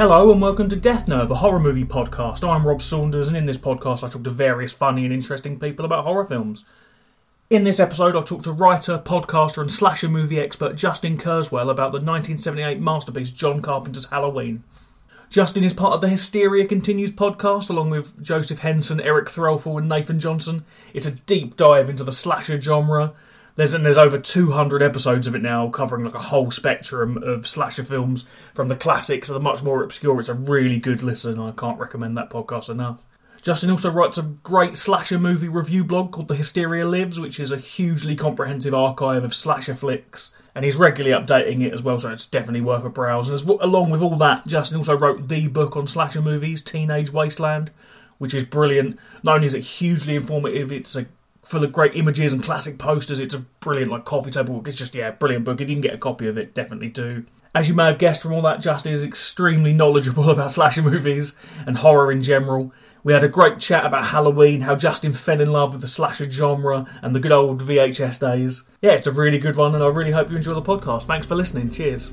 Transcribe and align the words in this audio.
Hello 0.00 0.32
and 0.32 0.40
welcome 0.40 0.70
to 0.70 0.76
Death 0.76 1.08
Nerve, 1.08 1.30
a 1.30 1.34
horror 1.34 1.60
movie 1.60 1.84
podcast. 1.84 2.42
I'm 2.42 2.66
Rob 2.66 2.80
Saunders, 2.80 3.28
and 3.28 3.36
in 3.36 3.44
this 3.44 3.58
podcast, 3.58 4.02
I 4.02 4.08
talk 4.08 4.24
to 4.24 4.30
various 4.30 4.72
funny 4.72 5.04
and 5.04 5.12
interesting 5.12 5.60
people 5.60 5.84
about 5.84 6.04
horror 6.04 6.24
films. 6.24 6.64
In 7.50 7.64
this 7.64 7.78
episode, 7.78 8.16
I'll 8.16 8.22
talk 8.22 8.40
to 8.44 8.50
writer, 8.50 8.96
podcaster, 8.96 9.60
and 9.60 9.70
slasher 9.70 10.08
movie 10.08 10.40
expert 10.40 10.76
Justin 10.76 11.18
Kerswell 11.18 11.68
about 11.70 11.92
the 11.92 11.98
1978 11.98 12.80
masterpiece 12.80 13.30
John 13.30 13.60
Carpenter's 13.60 14.08
Halloween. 14.08 14.64
Justin 15.28 15.64
is 15.64 15.74
part 15.74 15.92
of 15.92 16.00
the 16.00 16.08
Hysteria 16.08 16.64
Continues 16.64 17.12
podcast, 17.12 17.68
along 17.68 17.90
with 17.90 18.22
Joseph 18.22 18.60
Henson, 18.60 19.02
Eric 19.02 19.28
Threlfall, 19.28 19.76
and 19.76 19.88
Nathan 19.90 20.18
Johnson. 20.18 20.64
It's 20.94 21.04
a 21.04 21.10
deep 21.10 21.58
dive 21.58 21.90
into 21.90 22.04
the 22.04 22.10
slasher 22.10 22.58
genre. 22.58 23.12
There's 23.56 23.74
and 23.74 23.84
there's 23.84 23.98
over 23.98 24.18
200 24.18 24.82
episodes 24.82 25.26
of 25.26 25.34
it 25.34 25.42
now, 25.42 25.68
covering 25.68 26.04
like 26.04 26.14
a 26.14 26.20
whole 26.20 26.50
spectrum 26.50 27.22
of 27.22 27.46
slasher 27.46 27.84
films, 27.84 28.26
from 28.54 28.68
the 28.68 28.76
classics 28.76 29.26
to 29.26 29.34
the 29.34 29.40
much 29.40 29.62
more 29.62 29.82
obscure. 29.82 30.20
It's 30.20 30.28
a 30.28 30.34
really 30.34 30.78
good 30.78 31.02
listen. 31.02 31.38
I 31.38 31.52
can't 31.52 31.78
recommend 31.78 32.16
that 32.16 32.30
podcast 32.30 32.68
enough. 32.68 33.06
Justin 33.42 33.70
also 33.70 33.90
writes 33.90 34.18
a 34.18 34.22
great 34.22 34.76
slasher 34.76 35.18
movie 35.18 35.48
review 35.48 35.82
blog 35.82 36.12
called 36.12 36.28
The 36.28 36.36
Hysteria 36.36 36.86
Lives, 36.86 37.18
which 37.18 37.40
is 37.40 37.50
a 37.50 37.56
hugely 37.56 38.14
comprehensive 38.14 38.74
archive 38.74 39.24
of 39.24 39.34
slasher 39.34 39.74
flicks, 39.74 40.32
and 40.54 40.62
he's 40.62 40.76
regularly 40.76 41.18
updating 41.18 41.64
it 41.64 41.72
as 41.72 41.82
well, 41.82 41.98
so 41.98 42.10
it's 42.10 42.26
definitely 42.26 42.60
worth 42.60 42.84
a 42.84 42.90
browse. 42.90 43.30
And 43.30 43.40
along 43.62 43.90
with 43.90 44.02
all 44.02 44.16
that, 44.16 44.46
Justin 44.46 44.76
also 44.76 44.96
wrote 44.96 45.28
the 45.28 45.48
book 45.48 45.74
on 45.74 45.86
slasher 45.86 46.20
movies, 46.20 46.60
Teenage 46.60 47.12
Wasteland, 47.12 47.70
which 48.18 48.34
is 48.34 48.44
brilliant. 48.44 48.98
Not 49.22 49.36
only 49.36 49.46
is 49.46 49.54
it 49.54 49.60
hugely 49.62 50.16
informative, 50.16 50.70
it's 50.70 50.94
a 50.94 51.06
full 51.50 51.64
of 51.64 51.72
great 51.72 51.96
images 51.96 52.32
and 52.32 52.42
classic 52.42 52.78
posters. 52.78 53.18
It's 53.18 53.34
a 53.34 53.40
brilliant 53.40 53.90
like 53.90 54.04
coffee 54.04 54.30
table 54.30 54.54
book. 54.54 54.68
It's 54.68 54.76
just 54.76 54.94
yeah, 54.94 55.10
brilliant 55.10 55.44
book. 55.44 55.60
If 55.60 55.68
you 55.68 55.74
can 55.74 55.82
get 55.82 55.94
a 55.94 55.98
copy 55.98 56.28
of 56.28 56.38
it, 56.38 56.54
definitely 56.54 56.88
do. 56.88 57.24
As 57.54 57.68
you 57.68 57.74
may 57.74 57.86
have 57.86 57.98
guessed 57.98 58.22
from 58.22 58.32
all 58.32 58.42
that, 58.42 58.60
Justin 58.60 58.92
is 58.92 59.02
extremely 59.02 59.72
knowledgeable 59.72 60.30
about 60.30 60.52
slasher 60.52 60.82
movies 60.82 61.34
and 61.66 61.78
horror 61.78 62.12
in 62.12 62.22
general. 62.22 62.72
We 63.02 63.12
had 63.12 63.24
a 63.24 63.28
great 63.28 63.58
chat 63.58 63.84
about 63.84 64.06
Halloween, 64.06 64.60
how 64.60 64.76
Justin 64.76 65.12
fell 65.12 65.40
in 65.40 65.50
love 65.50 65.72
with 65.72 65.80
the 65.80 65.88
slasher 65.88 66.30
genre 66.30 66.86
and 67.02 67.14
the 67.14 67.20
good 67.20 67.32
old 67.32 67.62
VHS 67.62 68.20
days. 68.20 68.62
Yeah, 68.82 68.92
it's 68.92 69.06
a 69.06 69.12
really 69.12 69.38
good 69.38 69.56
one, 69.56 69.74
and 69.74 69.82
I 69.82 69.88
really 69.88 70.12
hope 70.12 70.30
you 70.30 70.36
enjoy 70.36 70.54
the 70.54 70.62
podcast. 70.62 71.04
Thanks 71.04 71.26
for 71.26 71.34
listening. 71.34 71.70
Cheers. 71.70 72.10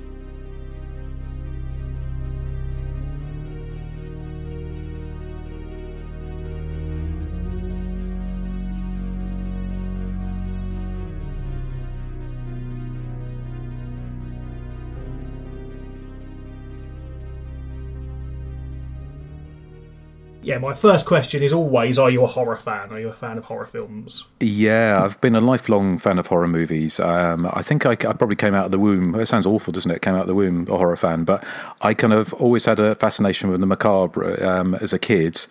Yeah, 20.47 20.59
my 20.59 20.71
first 20.71 21.05
question 21.05 21.43
is 21.43 21.51
always: 21.51 21.99
Are 21.99 22.09
you 22.09 22.23
a 22.23 22.27
horror 22.27 22.55
fan? 22.55 22.89
Are 22.93 22.99
you 23.01 23.09
a 23.09 23.13
fan 23.13 23.37
of 23.37 23.43
horror 23.43 23.65
films? 23.65 24.23
Yeah, 24.39 25.01
I've 25.03 25.19
been 25.19 25.35
a 25.35 25.41
lifelong 25.41 25.97
fan 25.97 26.17
of 26.17 26.27
horror 26.27 26.47
movies. 26.47 27.01
Um, 27.01 27.49
I 27.51 27.61
think 27.61 27.85
I, 27.85 27.91
I, 27.91 28.13
probably 28.13 28.37
came 28.37 28.55
out 28.55 28.63
of 28.63 28.71
the 28.71 28.79
womb. 28.79 29.13
It 29.15 29.25
sounds 29.25 29.45
awful, 29.45 29.73
doesn't 29.73 29.91
it? 29.91 30.01
Came 30.01 30.15
out 30.15 30.21
of 30.21 30.27
the 30.27 30.35
womb 30.35 30.65
a 30.69 30.77
horror 30.77 30.95
fan, 30.95 31.25
but 31.25 31.43
I 31.81 31.93
kind 31.93 32.13
of 32.13 32.33
always 32.35 32.63
had 32.63 32.79
a 32.79 32.95
fascination 32.95 33.49
with 33.51 33.59
the 33.59 33.67
macabre 33.67 34.41
um, 34.41 34.75
as 34.75 34.93
a 34.93 34.99
kid. 34.99 35.45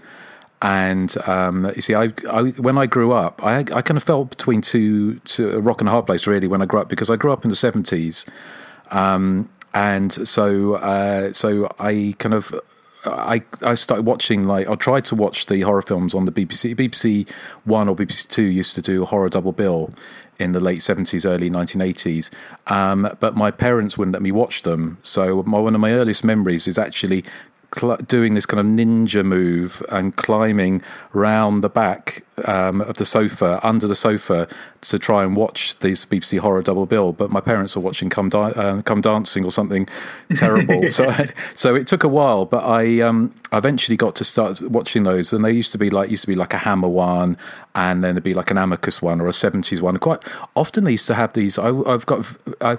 And 0.62 1.14
um, 1.28 1.70
you 1.76 1.82
see, 1.82 1.94
I, 1.94 2.08
I, 2.30 2.44
when 2.56 2.78
I 2.78 2.86
grew 2.86 3.12
up, 3.12 3.44
I, 3.44 3.58
I 3.58 3.82
kind 3.82 3.98
of 3.98 4.02
felt 4.02 4.30
between 4.30 4.62
two, 4.62 5.20
a 5.38 5.60
rock 5.60 5.82
and 5.82 5.88
a 5.90 5.92
hard 5.92 6.06
place 6.06 6.26
really 6.26 6.48
when 6.48 6.62
I 6.62 6.64
grew 6.64 6.80
up 6.80 6.88
because 6.88 7.10
I 7.10 7.16
grew 7.16 7.34
up 7.34 7.44
in 7.44 7.50
the 7.50 7.56
seventies, 7.56 8.24
um, 8.90 9.50
and 9.74 10.10
so 10.10 10.76
uh, 10.76 11.34
so 11.34 11.70
I 11.78 12.14
kind 12.18 12.32
of 12.32 12.58
I 13.06 13.42
I 13.62 13.74
started 13.74 14.04
watching 14.04 14.44
like 14.44 14.68
I 14.68 14.74
tried 14.74 15.04
to 15.06 15.14
watch 15.14 15.46
the 15.46 15.60
horror 15.62 15.82
films 15.82 16.14
on 16.14 16.24
the 16.24 16.32
BBC. 16.32 16.74
BBC 16.74 17.28
One 17.64 17.88
or 17.88 17.96
BBC 17.96 18.28
Two 18.28 18.42
used 18.42 18.74
to 18.74 18.82
do 18.82 19.04
horror 19.04 19.28
double 19.28 19.52
bill 19.52 19.90
in 20.38 20.52
the 20.52 20.60
late 20.60 20.82
seventies, 20.82 21.24
early 21.24 21.48
nineteen 21.50 21.82
eighties. 21.82 22.30
Um, 22.66 23.08
but 23.20 23.36
my 23.36 23.50
parents 23.50 23.96
wouldn't 23.96 24.12
let 24.12 24.22
me 24.22 24.32
watch 24.32 24.62
them. 24.62 24.98
So 25.02 25.42
my, 25.44 25.58
one 25.58 25.74
of 25.74 25.80
my 25.80 25.92
earliest 25.92 26.24
memories 26.24 26.68
is 26.68 26.78
actually 26.78 27.24
cl- 27.74 27.96
doing 27.96 28.34
this 28.34 28.46
kind 28.46 28.60
of 28.60 28.66
ninja 28.66 29.24
move 29.24 29.82
and 29.90 30.16
climbing 30.16 30.82
round 31.12 31.62
the 31.64 31.68
back 31.68 32.24
um, 32.44 32.80
of 32.82 32.96
the 32.96 33.04
sofa, 33.04 33.60
under 33.62 33.86
the 33.86 33.94
sofa, 33.94 34.46
to 34.82 34.98
try 34.98 35.24
and 35.24 35.36
watch 35.36 35.78
this 35.78 36.04
BBC 36.04 36.38
horror 36.38 36.62
double 36.62 36.86
bill. 36.86 37.12
But 37.12 37.30
my 37.30 37.40
parents 37.40 37.74
were 37.74 37.82
watching 37.82 38.10
Come, 38.10 38.30
uh, 38.32 38.82
Come 38.82 39.00
Dancing 39.00 39.44
or 39.44 39.50
something 39.50 39.88
terrible. 40.36 40.90
so, 40.90 41.14
so 41.54 41.74
it 41.74 41.86
took 41.86 42.04
a 42.04 42.08
while, 42.08 42.44
but 42.44 42.64
I 42.64 43.00
um, 43.00 43.34
eventually 43.52 43.96
got 43.96 44.14
to 44.16 44.24
start 44.24 44.60
watching 44.60 45.04
those. 45.04 45.32
And 45.32 45.44
they 45.44 45.52
used 45.52 45.72
to 45.72 45.78
be 45.78 45.90
like 45.90 46.10
used 46.10 46.22
to 46.22 46.28
be 46.28 46.34
like 46.34 46.52
a 46.52 46.58
Hammer 46.58 46.88
one, 46.88 47.36
and 47.74 48.04
then 48.04 48.12
it'd 48.12 48.22
be 48.22 48.34
like 48.34 48.50
an 48.50 48.58
Amicus 48.58 49.00
one 49.00 49.20
or 49.20 49.28
a 49.28 49.32
seventies 49.32 49.80
one. 49.80 49.96
Quite 49.98 50.22
often 50.54 50.84
they 50.84 50.92
used 50.92 51.06
to 51.06 51.14
have 51.14 51.32
these. 51.32 51.58
I, 51.58 51.66
have 51.66 52.06
got 52.06 52.36
uh, 52.60 52.76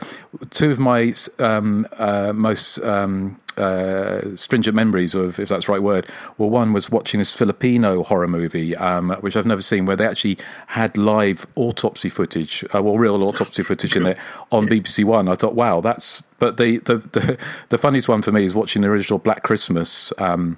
two 0.51 0.71
of 0.71 0.79
my 0.79 1.13
um, 1.39 1.87
uh, 1.97 2.31
most 2.33 2.79
um, 2.79 3.39
uh, 3.57 4.35
stringent 4.35 4.75
memories 4.75 5.15
of, 5.15 5.39
if 5.39 5.49
that's 5.49 5.65
the 5.65 5.71
right 5.71 5.81
word. 5.81 6.07
Well, 6.37 6.49
one 6.49 6.73
was 6.73 6.89
watching 6.89 7.19
this 7.19 7.31
Filipino 7.31 8.03
horror 8.03 8.27
movie, 8.27 8.75
um, 8.75 9.11
which 9.21 9.35
I've 9.35 9.45
never 9.45 9.61
seen, 9.61 9.85
where 9.85 9.95
they 9.95 10.05
actually 10.05 10.37
had 10.67 10.97
live 10.97 11.45
autopsy 11.55 12.09
footage, 12.09 12.63
uh, 12.73 12.81
well, 12.81 12.97
real 12.97 13.21
autopsy 13.23 13.63
footage 13.63 13.95
in 13.95 14.03
there 14.03 14.17
on 14.51 14.67
BBC 14.67 15.03
One. 15.03 15.27
I 15.27 15.35
thought, 15.35 15.55
wow, 15.55 15.81
that's. 15.81 16.21
But 16.39 16.57
the 16.57 16.77
the 16.79 16.97
the, 16.97 17.37
the 17.69 17.77
funniest 17.77 18.07
one 18.07 18.21
for 18.21 18.31
me 18.31 18.45
is 18.45 18.53
watching 18.55 18.81
the 18.81 18.89
original 18.89 19.19
Black 19.19 19.43
Christmas. 19.43 20.13
Um, 20.17 20.57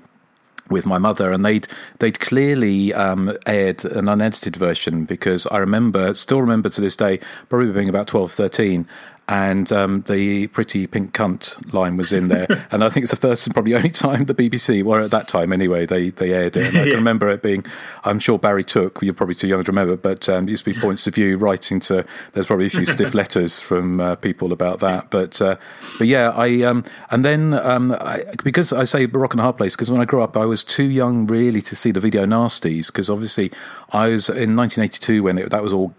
with 0.69 0.85
my 0.85 0.97
mother, 0.97 1.31
and 1.31 1.43
they'd 1.43 1.67
they'd 1.99 2.19
clearly 2.19 2.93
um, 2.93 3.35
aired 3.45 3.83
an 3.85 4.07
unedited 4.07 4.55
version 4.55 5.05
because 5.05 5.47
I 5.47 5.57
remember, 5.57 6.13
still 6.15 6.41
remember 6.41 6.69
to 6.69 6.81
this 6.81 6.95
day, 6.95 7.19
probably 7.49 7.71
being 7.71 7.89
about 7.89 8.07
12, 8.07 8.31
13, 8.31 8.87
and 9.29 9.71
um, 9.71 10.01
the 10.07 10.47
pretty 10.47 10.87
pink 10.87 11.13
cunt 11.13 11.71
line 11.71 11.97
was 11.97 12.11
in 12.11 12.29
there. 12.29 12.47
and 12.71 12.83
I 12.83 12.89
think 12.89 13.03
it's 13.03 13.11
the 13.11 13.15
first 13.17 13.45
and 13.45 13.53
probably 13.53 13.75
only 13.75 13.91
time 13.91 14.25
the 14.25 14.33
BBC, 14.33 14.83
or 14.83 15.01
at 15.01 15.11
that 15.11 15.27
time 15.27 15.53
anyway, 15.53 15.85
they, 15.85 16.09
they 16.09 16.33
aired 16.33 16.57
it. 16.57 16.69
And 16.69 16.77
I 16.79 16.83
can 16.85 16.95
remember 16.95 17.29
it 17.29 17.43
being, 17.43 17.63
I'm 18.03 18.17
sure 18.17 18.39
Barry 18.39 18.63
Took, 18.63 19.03
you're 19.03 19.13
probably 19.13 19.35
too 19.35 19.47
young 19.47 19.63
to 19.63 19.71
remember, 19.71 19.95
but 19.95 20.27
um, 20.29 20.47
it 20.47 20.51
used 20.51 20.65
to 20.65 20.73
be 20.73 20.79
points 20.79 21.05
of 21.05 21.13
view 21.13 21.37
writing 21.37 21.79
to, 21.81 22.03
there's 22.33 22.47
probably 22.47 22.65
a 22.65 22.71
few 22.71 22.85
stiff 22.87 23.13
letters 23.13 23.59
from 23.59 24.01
uh, 24.01 24.15
people 24.15 24.51
about 24.51 24.79
that. 24.79 25.11
But 25.11 25.39
uh, 25.39 25.57
but 25.99 26.07
yeah, 26.07 26.31
I, 26.31 26.63
um, 26.63 26.83
and 27.11 27.23
then 27.23 27.53
um, 27.53 27.91
I, 27.91 28.23
because 28.43 28.73
I 28.73 28.85
say 28.85 29.05
Rock 29.05 29.33
and 29.35 29.41
a 29.41 29.43
Hard 29.43 29.57
Place, 29.57 29.75
because 29.75 29.91
when 29.91 30.01
I 30.01 30.05
grew 30.05 30.23
up, 30.23 30.35
I 30.37 30.45
was 30.45 30.63
too 30.63 30.89
young 30.89 31.27
really 31.27 31.61
to 31.61 31.75
see 31.75 31.91
the 31.91 31.99
video 31.99 32.25
nasties, 32.25 32.87
because 32.87 33.11
obviously 33.11 33.51
I 33.91 34.07
was 34.07 34.27
in 34.27 34.55
1982 34.55 35.21
when 35.21 35.37
it, 35.37 35.51
that 35.51 35.61
was 35.61 35.71
all 35.71 35.93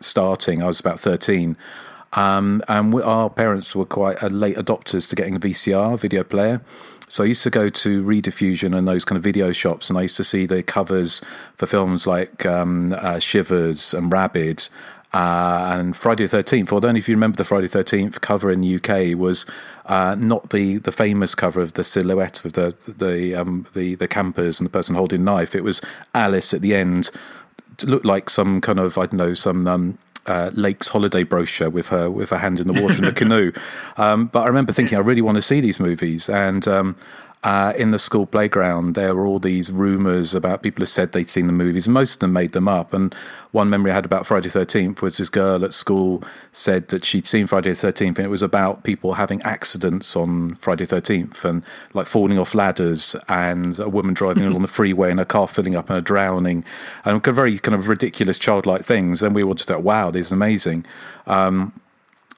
starting, 0.00 0.64
I 0.64 0.66
was 0.66 0.80
about 0.80 0.98
13. 0.98 1.56
Um, 2.14 2.62
and 2.68 2.92
we, 2.92 3.02
our 3.02 3.30
parents 3.30 3.74
were 3.74 3.86
quite 3.86 4.22
uh, 4.22 4.28
late 4.28 4.56
adopters 4.56 5.08
to 5.08 5.16
getting 5.16 5.36
a 5.36 5.40
VCR 5.40 5.98
video 5.98 6.22
player. 6.24 6.60
So 7.08 7.24
I 7.24 7.26
used 7.26 7.42
to 7.42 7.50
go 7.50 7.68
to 7.68 8.02
Rediffusion 8.02 8.76
and 8.76 8.88
those 8.88 9.04
kind 9.04 9.18
of 9.18 9.22
video 9.22 9.52
shops, 9.52 9.90
and 9.90 9.98
I 9.98 10.02
used 10.02 10.16
to 10.16 10.24
see 10.24 10.46
the 10.46 10.62
covers 10.62 11.20
for 11.56 11.66
films 11.66 12.06
like 12.06 12.46
um, 12.46 12.94
uh, 12.98 13.18
Shivers 13.18 13.92
and 13.92 14.12
Rabid. 14.12 14.68
Uh, 15.14 15.68
and 15.78 15.94
Friday 15.94 16.24
the 16.24 16.30
Thirteenth. 16.30 16.72
Although, 16.72 16.88
if 16.88 17.06
you 17.06 17.14
remember 17.14 17.36
the 17.36 17.44
Friday 17.44 17.66
the 17.66 17.72
Thirteenth 17.72 18.22
cover 18.22 18.50
in 18.50 18.62
the 18.62 18.76
UK 18.76 19.14
was 19.18 19.44
uh, 19.84 20.14
not 20.18 20.48
the, 20.48 20.78
the 20.78 20.90
famous 20.90 21.34
cover 21.34 21.60
of 21.60 21.74
the 21.74 21.84
silhouette 21.84 22.42
of 22.46 22.54
the 22.54 22.74
the 22.88 23.34
um, 23.34 23.66
the 23.74 23.94
the 23.94 24.08
campers 24.08 24.58
and 24.58 24.64
the 24.66 24.70
person 24.70 24.94
holding 24.94 25.22
knife. 25.22 25.54
It 25.54 25.64
was 25.64 25.82
Alice 26.14 26.54
at 26.54 26.62
the 26.62 26.74
end. 26.74 27.10
It 27.82 27.90
looked 27.90 28.06
like 28.06 28.30
some 28.30 28.62
kind 28.62 28.78
of 28.78 28.96
I 28.96 29.02
don't 29.02 29.18
know 29.18 29.34
some 29.34 29.66
um, 29.66 29.98
uh, 30.26 30.50
Lake's 30.54 30.88
holiday 30.88 31.22
brochure 31.22 31.70
with 31.70 31.88
her 31.88 32.10
with 32.10 32.30
her 32.30 32.38
hand 32.38 32.60
in 32.60 32.66
the 32.66 32.80
water 32.80 32.98
in 32.98 33.04
a 33.04 33.12
canoe. 33.22 33.52
Um, 33.96 34.26
but 34.26 34.42
I 34.42 34.46
remember 34.46 34.72
thinking 34.72 34.96
I 34.96 35.00
really 35.00 35.22
want 35.22 35.36
to 35.36 35.42
see 35.42 35.60
these 35.60 35.80
movies, 35.80 36.28
and 36.28 36.66
um, 36.68 36.96
uh, 37.44 37.72
in 37.76 37.90
the 37.90 37.98
school 37.98 38.24
playground, 38.24 38.94
there 38.94 39.14
were 39.16 39.26
all 39.26 39.40
these 39.40 39.70
rumours 39.70 40.32
about 40.32 40.62
people 40.62 40.80
who 40.80 40.86
said 40.86 41.10
they'd 41.10 41.28
seen 41.28 41.48
the 41.48 41.52
movies. 41.52 41.88
Most 41.88 42.14
of 42.14 42.20
them 42.20 42.32
made 42.32 42.52
them 42.52 42.68
up. 42.68 42.92
And 42.92 43.12
one 43.50 43.68
memory 43.68 43.90
I 43.90 43.94
had 43.94 44.04
about 44.04 44.26
Friday 44.26 44.48
the 44.48 44.60
13th 44.60 45.02
was 45.02 45.16
this 45.16 45.28
girl 45.28 45.64
at 45.64 45.74
school 45.74 46.22
said 46.52 46.86
that 46.88 47.04
she'd 47.04 47.26
seen 47.26 47.48
Friday 47.48 47.72
the 47.72 47.92
13th, 47.92 48.18
and 48.18 48.20
it 48.20 48.28
was 48.28 48.42
about 48.42 48.84
people 48.84 49.14
having 49.14 49.42
accidents 49.42 50.14
on 50.14 50.54
Friday 50.56 50.84
the 50.84 51.00
13th 51.00 51.44
and 51.44 51.64
like 51.94 52.06
falling 52.06 52.38
off 52.38 52.54
ladders, 52.54 53.16
and 53.28 53.76
a 53.80 53.88
woman 53.88 54.14
driving 54.14 54.44
along 54.44 54.62
the 54.62 54.68
freeway 54.78 55.10
and 55.10 55.18
a 55.18 55.24
car 55.24 55.48
filling 55.48 55.74
up 55.74 55.90
and 55.90 55.98
a 55.98 56.02
drowning, 56.02 56.64
and 57.04 57.24
very 57.24 57.58
kind 57.58 57.74
of 57.74 57.88
ridiculous 57.88 58.38
childlike 58.38 58.84
things. 58.84 59.20
And 59.20 59.34
we 59.34 59.42
all 59.42 59.54
just 59.54 59.68
thought, 59.68 59.82
wow, 59.82 60.12
this 60.12 60.26
is 60.26 60.32
amazing. 60.32 60.86
Um, 61.26 61.72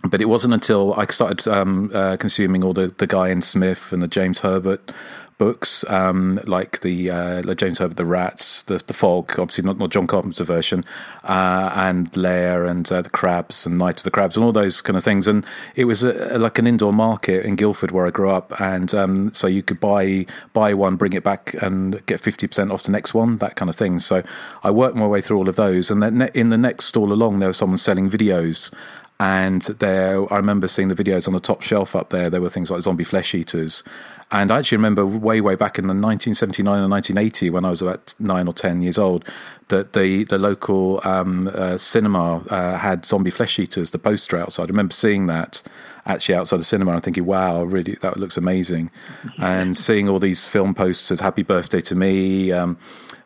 but 0.04 0.20
it 0.20 0.26
wasn't 0.26 0.54
until 0.54 0.94
I 0.94 1.06
started 1.06 1.46
um, 1.48 1.90
uh, 1.94 2.16
consuming 2.16 2.62
all 2.62 2.72
the, 2.72 2.94
the 2.98 3.06
Guy 3.06 3.30
N. 3.30 3.42
Smith 3.42 3.92
and 3.92 4.02
the 4.02 4.08
James 4.08 4.40
Herbert 4.40 4.92
books, 5.36 5.84
um, 5.88 6.38
like 6.44 6.80
the 6.80 7.10
uh, 7.10 7.54
James 7.54 7.78
Herbert, 7.78 7.96
The 7.96 8.04
Rats, 8.04 8.62
the, 8.62 8.78
the 8.78 8.92
Fog, 8.92 9.38
obviously 9.38 9.64
not, 9.64 9.78
not 9.78 9.90
John 9.90 10.06
Carpenter 10.06 10.44
version, 10.44 10.84
uh, 11.24 11.70
and 11.74 12.16
Lair 12.16 12.64
and 12.64 12.90
uh, 12.92 13.02
the 13.02 13.10
Crabs 13.10 13.66
and 13.66 13.76
Night 13.76 13.98
of 13.98 14.04
the 14.04 14.10
Crabs 14.10 14.36
and 14.36 14.44
all 14.44 14.52
those 14.52 14.80
kind 14.80 14.96
of 14.96 15.02
things. 15.02 15.26
And 15.26 15.44
it 15.74 15.86
was 15.86 16.04
a, 16.04 16.38
like 16.38 16.58
an 16.58 16.66
indoor 16.66 16.92
market 16.92 17.44
in 17.44 17.56
Guildford 17.56 17.90
where 17.90 18.06
I 18.06 18.10
grew 18.10 18.30
up, 18.30 18.58
and 18.60 18.94
um, 18.94 19.32
so 19.32 19.46
you 19.46 19.62
could 19.62 19.80
buy 19.80 20.26
buy 20.52 20.72
one, 20.72 20.96
bring 20.96 21.14
it 21.14 21.24
back, 21.24 21.54
and 21.60 22.04
get 22.06 22.20
fifty 22.20 22.46
percent 22.46 22.70
off 22.70 22.84
the 22.84 22.92
next 22.92 23.12
one, 23.12 23.38
that 23.38 23.56
kind 23.56 23.68
of 23.68 23.76
thing. 23.76 24.00
So 24.00 24.22
I 24.62 24.70
worked 24.70 24.96
my 24.96 25.06
way 25.06 25.20
through 25.20 25.38
all 25.38 25.48
of 25.48 25.56
those, 25.56 25.90
and 25.90 26.02
then 26.02 26.22
in 26.34 26.50
the 26.50 26.58
next 26.58 26.86
stall 26.86 27.12
along, 27.12 27.40
there 27.40 27.48
was 27.48 27.56
someone 27.56 27.78
selling 27.78 28.08
videos 28.08 28.72
and 29.20 29.62
there 29.62 30.32
I 30.32 30.36
remember 30.36 30.68
seeing 30.68 30.88
the 30.88 30.94
videos 30.94 31.26
on 31.26 31.34
the 31.34 31.40
top 31.40 31.62
shelf 31.62 31.94
up 31.94 32.10
there. 32.10 32.30
There 32.30 32.40
were 32.40 32.48
things 32.48 32.70
like 32.70 32.82
zombie 32.82 33.04
flesh 33.04 33.34
eaters, 33.34 33.82
and 34.30 34.50
I 34.50 34.58
actually 34.58 34.78
remember 34.78 35.06
way, 35.06 35.40
way 35.40 35.54
back 35.54 35.78
in 35.78 35.84
the 35.84 35.94
1979 35.94 36.82
and 36.82 36.90
1980, 36.90 37.50
when 37.50 37.64
I 37.64 37.70
was 37.70 37.82
about 37.82 38.14
nine 38.18 38.48
or 38.48 38.52
10 38.52 38.82
years 38.82 38.98
old, 38.98 39.24
that 39.68 39.92
the, 39.92 40.24
the 40.24 40.38
local 40.38 41.00
um, 41.04 41.50
uh, 41.54 41.78
cinema 41.78 42.38
uh, 42.48 42.76
had 42.78 43.04
zombie 43.04 43.30
flesh 43.30 43.58
eaters, 43.58 43.90
the 43.90 43.98
poster 43.98 44.36
outside. 44.36 44.64
I 44.64 44.66
remember 44.66 44.92
seeing 44.92 45.26
that 45.26 45.62
actually 46.06 46.34
outside 46.34 46.58
the 46.58 46.64
cinema 46.64 46.92
and 46.92 47.02
thinking, 47.02 47.24
wow, 47.24 47.62
really, 47.62 47.96
that 48.00 48.18
looks 48.18 48.36
amazing. 48.36 48.90
and 49.38 49.76
seeing 49.76 50.08
all 50.08 50.18
these 50.18 50.44
film 50.44 50.74
posters, 50.74 51.20
Happy 51.20 51.42
Birthday 51.42 51.80
to 51.82 51.94
Me, 51.94 52.52
um, 52.52 52.76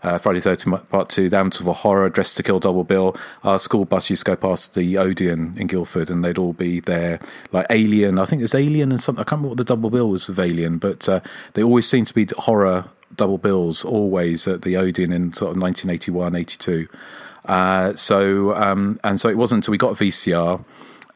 uh, 0.03 0.19
Friday 0.19 0.41
Thirteenth 0.41 0.89
Part 0.91 1.09
Two, 1.09 1.29
The 1.29 1.37
Amityville 1.37 1.75
Horror, 1.75 2.09
Dressed 2.09 2.37
to 2.37 2.43
Kill 2.43 2.61
Double 2.61 2.85
Bill. 2.85 3.17
Our 3.43 3.59
school 3.59 3.85
bus 3.85 4.11
used 4.11 4.25
to 4.25 4.33
go 4.33 4.37
past 4.37 4.75
the 4.75 4.97
Odeon 4.97 5.55
in 5.57 5.67
Guildford, 5.67 6.09
and 6.11 6.25
they'd 6.25 6.39
all 6.39 6.53
be 6.53 6.81
there, 6.81 7.19
like 7.51 7.67
Alien. 7.71 8.19
I 8.19 8.25
think 8.25 8.41
there's 8.41 8.55
Alien 8.55 8.93
and 8.93 9.01
something. 9.01 9.21
I 9.21 9.25
can't 9.25 9.41
remember 9.41 9.49
what 9.49 9.59
the 9.59 9.65
double 9.65 9.91
bill 9.91 10.11
was 10.11 10.29
of 10.29 10.39
Alien, 10.39 10.79
but 10.79 11.09
uh, 11.09 11.21
they 11.55 11.63
always 11.63 11.89
seem 11.89 12.05
to 12.05 12.15
be 12.15 12.29
horror 12.37 12.85
double 13.17 13.39
bills 13.39 13.85
always 13.85 14.47
at 14.47 14.63
the 14.63 14.77
Odeon 14.77 15.13
in 15.13 15.33
sort 15.33 15.57
of 15.57 15.61
1981, 15.61 16.35
82. 16.37 16.89
Uh, 17.45 17.97
so 17.97 18.55
um, 18.55 19.01
and 19.03 19.19
so 19.19 19.29
it 19.29 19.37
wasn't 19.37 19.59
until 19.59 19.73
we 19.73 19.79
got 19.79 20.01
a 20.01 20.05
VCR 20.05 20.65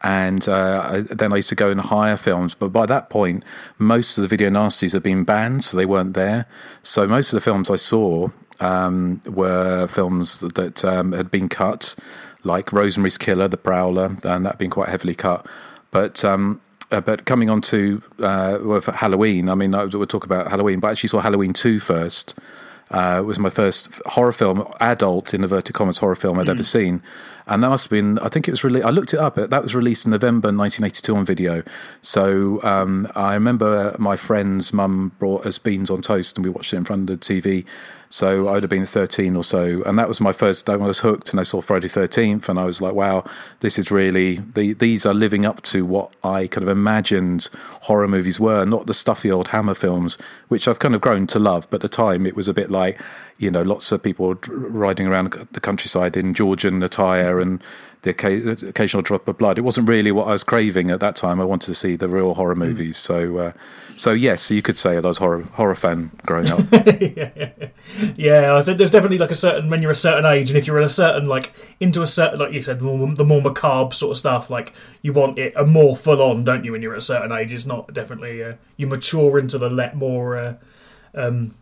and 0.02 0.49
uh, 0.49 1.02
then 1.10 1.32
I 1.32 1.37
used 1.37 1.49
to 1.50 1.54
go 1.54 1.70
and 1.70 1.81
hire 1.81 2.16
films. 2.16 2.54
But 2.54 2.69
by 2.69 2.87
that 2.87 3.08
point, 3.08 3.44
most 3.78 4.19
of 4.19 4.22
the 4.22 4.28
video 4.28 4.50
nasties 4.50 4.93
had 4.93 5.02
been 5.02 5.25
banned, 5.25 5.64
so 5.64 5.76
they 5.76 5.87
weren't 5.87 6.14
there. 6.14 6.46
So 6.82 7.06
most 7.06 7.32
of 7.32 7.37
the 7.37 7.40
films 7.40 7.70
I 7.70 7.76
saw 7.76 8.28
um, 8.60 9.20
were 9.26 9.87
films 9.87 10.40
that 10.40 10.84
um, 10.84 11.12
had 11.12 11.31
been 11.31 11.49
cut, 11.49 11.94
like 12.43 12.72
Rosemary's 12.72 13.19
Killer, 13.19 13.49
The 13.49 13.56
Prowler, 13.56 14.16
and 14.25 14.44
that 14.44 14.52
had 14.52 14.58
been 14.58 14.70
quite 14.70 14.88
heavily 14.88 15.14
cut. 15.14 15.46
But 15.93 16.25
um, 16.25 16.60
uh, 16.90 17.00
but 17.00 17.25
coming 17.25 17.49
on 17.49 17.60
to 17.62 18.02
uh, 18.19 18.58
well, 18.60 18.81
Halloween, 18.81 19.49
I 19.49 19.54
mean, 19.54 19.70
we'll 19.70 20.06
talk 20.06 20.25
about 20.25 20.50
Halloween, 20.50 20.81
but 20.81 20.88
I 20.88 20.90
actually 20.93 21.08
saw 21.08 21.20
Halloween 21.20 21.52
2 21.52 21.81
first. 21.81 22.34
Uh, 22.90 23.16
it 23.20 23.25
was 23.25 23.38
my 23.38 23.49
first 23.49 24.02
horror 24.04 24.32
film, 24.32 24.66
adult 24.78 25.32
in 25.32 25.43
inverted 25.43 25.75
commas 25.75 25.99
horror 25.99 26.14
film 26.14 26.38
I'd 26.38 26.49
mm. 26.49 26.50
ever 26.50 26.62
seen, 26.62 27.02
and 27.52 27.62
that 27.62 27.69
must 27.69 27.84
have 27.84 27.90
been. 27.90 28.19
I 28.20 28.28
think 28.28 28.49
it 28.49 28.50
was 28.50 28.64
really. 28.64 28.82
I 28.82 28.90
looked 28.90 29.12
it 29.12 29.20
up. 29.20 29.37
That 29.37 29.62
was 29.62 29.75
released 29.75 30.04
in 30.04 30.10
November 30.10 30.49
1982 30.49 31.16
on 31.16 31.25
video. 31.25 31.62
So 32.00 32.62
um, 32.62 33.06
I 33.14 33.34
remember 33.34 33.94
my 33.99 34.16
friend's 34.16 34.72
mum 34.72 35.12
brought 35.19 35.46
us 35.46 35.58
beans 35.58 35.90
on 35.90 36.02
toast, 36.02 36.37
and 36.37 36.44
we 36.44 36.50
watched 36.50 36.72
it 36.72 36.76
in 36.78 36.84
front 36.84 37.10
of 37.10 37.20
the 37.20 37.25
TV. 37.25 37.64
So 38.12 38.47
I 38.47 38.53
would 38.53 38.62
have 38.62 38.69
been 38.69 38.85
13 38.85 39.35
or 39.37 39.43
so. 39.43 39.82
And 39.85 39.99
that 39.99 40.06
was 40.06 40.20
my 40.20 40.32
first 40.32 40.67
time 40.67 40.82
I 40.82 40.87
was 40.87 40.99
hooked 40.99 41.31
and 41.31 41.41
I 41.41 41.44
saw 41.44 41.62
Friday 41.62 41.88
13th 41.88 42.47
and 42.47 42.59
I 42.59 42.67
was 42.67 42.79
like, 42.79 42.93
wow, 42.93 43.25
this 43.61 43.79
is 43.79 43.91
really, 43.91 44.37
the, 44.53 44.75
these 44.75 45.06
are 45.06 45.14
living 45.14 45.47
up 45.47 45.62
to 45.62 45.87
what 45.87 46.12
I 46.23 46.47
kind 46.47 46.62
of 46.62 46.69
imagined 46.69 47.49
horror 47.85 48.06
movies 48.06 48.38
were, 48.38 48.67
not 48.67 48.85
the 48.85 48.93
stuffy 48.93 49.32
old 49.32 49.49
Hammer 49.49 49.73
films, 49.73 50.19
which 50.49 50.69
I've 50.69 50.79
kind 50.79 50.94
of 50.94 51.00
grown 51.00 51.26
to 51.29 51.38
love. 51.38 51.70
But 51.70 51.76
at 51.76 51.91
the 51.91 51.97
time, 51.97 52.26
it 52.26 52.37
was 52.37 52.49
a 52.49 52.53
bit 52.53 52.70
like, 52.70 53.00
you 53.38 53.50
know, 53.50 53.62
lots 53.62 53.91
of 53.93 54.03
people 54.03 54.35
riding 54.47 55.06
around 55.06 55.32
the 55.53 55.61
countryside 55.61 56.14
in 56.14 56.35
Georgian 56.35 56.82
attire 56.82 57.41
and 57.41 57.62
the 58.02 58.69
occasional 58.69 59.02
drop 59.02 59.26
of 59.28 59.38
blood. 59.38 59.58
It 59.58 59.62
wasn't 59.62 59.88
really 59.88 60.10
what 60.10 60.26
I 60.26 60.32
was 60.32 60.43
craving 60.43 60.90
at 60.90 60.99
that 61.00 61.14
time. 61.14 61.40
I 61.40 61.44
wanted 61.44 61.66
to 61.66 61.75
see 61.75 61.94
the 61.94 62.08
real 62.08 62.34
horror 62.34 62.54
hmm. 62.54 62.60
movies. 62.60 62.96
Mm. 62.96 63.00
So, 63.00 63.38
uh, 63.38 63.52
so 63.96 64.12
yes, 64.12 64.50
you 64.50 64.60
could 64.60 64.76
say 64.76 64.96
I 64.96 65.00
was 65.00 65.19
horror 65.19 65.43
horror 65.43 65.76
fan 65.76 66.10
growing 66.26 66.49
up. 66.49 66.60
yeah, 66.72 67.50
yeah, 68.16 68.56
I 68.56 68.62
think 68.62 68.78
there's 68.78 68.90
definitely 68.90 69.19
like 69.19 69.31
a 69.31 69.37
certain 69.37 69.70
when 69.70 69.82
you're 69.82 69.93
a 69.93 69.94
certain 69.94 70.26
age, 70.26 70.50
and 70.50 70.58
if 70.58 70.66
you're 70.66 70.78
in 70.78 70.84
a 70.84 70.88
certain 70.88 71.26
like 71.26 71.52
into 71.78 72.02
a 72.02 72.06
certain 72.06 72.40
like 72.40 72.52
you 72.52 72.62
said, 72.62 72.81
the 72.81 72.84
more, 72.84 73.14
the 73.14 73.25
more 73.25 73.40
macabre 73.40 73.94
sort 73.94 74.10
of 74.12 74.19
stuff, 74.19 74.50
like 74.50 74.72
you 75.02 75.12
want 75.12 75.38
it 75.38 75.52
a 75.54 75.64
more 75.64 75.96
full 75.96 76.20
on, 76.20 76.43
don't 76.43 76.64
you? 76.64 76.72
When 76.72 76.82
you're 76.82 76.93
at 76.93 76.99
a 76.99 77.02
certain 77.02 77.31
age, 77.31 77.52
it's 77.52 77.66
not 77.66 77.94
definitely 77.94 78.43
uh, 78.43 78.54
you 78.76 78.88
mature 78.88 79.38
into 79.38 79.58
the 79.58 79.70
let 79.70 79.96
more. 79.96 80.37
Uh, 80.37 80.54
um, 81.14 81.54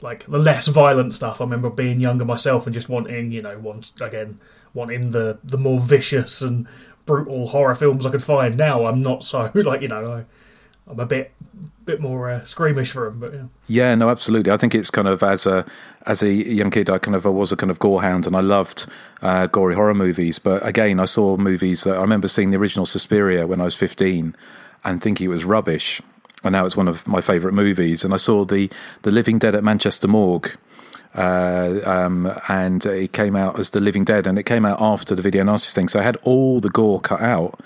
like 0.00 0.24
the 0.26 0.38
less 0.38 0.68
violent 0.68 1.12
stuff. 1.12 1.40
I 1.40 1.44
remember 1.44 1.70
being 1.70 1.98
younger 1.98 2.24
myself 2.24 2.66
and 2.66 2.74
just 2.74 2.88
wanting, 2.88 3.32
you 3.32 3.42
know, 3.42 3.58
once 3.58 3.92
again 4.00 4.38
wanting 4.74 5.10
the 5.10 5.38
the 5.42 5.58
more 5.58 5.80
vicious 5.80 6.42
and 6.42 6.66
brutal 7.06 7.48
horror 7.48 7.74
films 7.74 8.06
I 8.06 8.10
could 8.10 8.22
find. 8.22 8.56
Now 8.56 8.86
I'm 8.86 9.02
not 9.02 9.24
so 9.24 9.50
like 9.54 9.82
you 9.82 9.88
know 9.88 10.12
I, 10.12 10.90
I'm 10.90 11.00
a 11.00 11.06
bit 11.06 11.32
bit 11.84 12.00
more 12.00 12.30
uh, 12.30 12.44
squeamish 12.44 12.92
for 12.92 13.06
them. 13.06 13.18
But 13.18 13.32
yeah. 13.32 13.44
yeah, 13.66 13.94
no, 13.94 14.10
absolutely. 14.10 14.52
I 14.52 14.58
think 14.58 14.74
it's 14.74 14.90
kind 14.90 15.08
of 15.08 15.22
as 15.22 15.46
a 15.46 15.64
as 16.06 16.22
a 16.22 16.32
young 16.32 16.70
kid, 16.70 16.88
I 16.88 16.98
kind 16.98 17.14
of 17.14 17.26
I 17.26 17.30
was 17.30 17.50
a 17.50 17.56
kind 17.56 17.70
of 17.70 17.78
gorehound, 17.78 18.26
and 18.26 18.36
I 18.36 18.40
loved 18.40 18.86
uh, 19.22 19.46
gory 19.46 19.74
horror 19.74 19.94
movies. 19.94 20.38
But 20.38 20.64
again, 20.64 21.00
I 21.00 21.06
saw 21.06 21.36
movies 21.36 21.84
that 21.84 21.96
I 21.96 22.00
remember 22.00 22.28
seeing 22.28 22.50
the 22.50 22.58
original 22.58 22.86
Suspiria 22.86 23.46
when 23.46 23.60
I 23.60 23.64
was 23.64 23.74
15 23.74 24.36
and 24.84 25.02
thinking 25.02 25.26
it 25.26 25.28
was 25.28 25.44
rubbish. 25.44 26.00
And 26.44 26.52
now 26.52 26.64
it's 26.64 26.76
one 26.76 26.88
of 26.88 27.06
my 27.08 27.20
favourite 27.20 27.54
movies. 27.54 28.04
And 28.04 28.14
I 28.14 28.18
saw 28.18 28.44
the 28.44 28.70
the 29.02 29.10
Living 29.10 29.38
Dead 29.38 29.54
at 29.54 29.64
Manchester 29.64 30.08
Morgue 30.08 30.56
uh, 31.14 31.80
um, 31.84 32.32
and 32.48 32.84
it 32.86 33.12
came 33.12 33.36
out 33.36 33.58
as 33.58 33.70
The 33.70 33.80
Living 33.80 34.04
Dead, 34.04 34.26
and 34.26 34.38
it 34.38 34.44
came 34.44 34.64
out 34.64 34.80
after 34.80 35.14
the 35.14 35.22
video 35.22 35.44
nasty 35.44 35.70
thing. 35.70 35.88
So 35.88 35.98
I 35.98 36.02
had 36.02 36.16
all 36.22 36.60
the 36.60 36.70
gore 36.70 37.00
cut 37.00 37.20
out, 37.20 37.60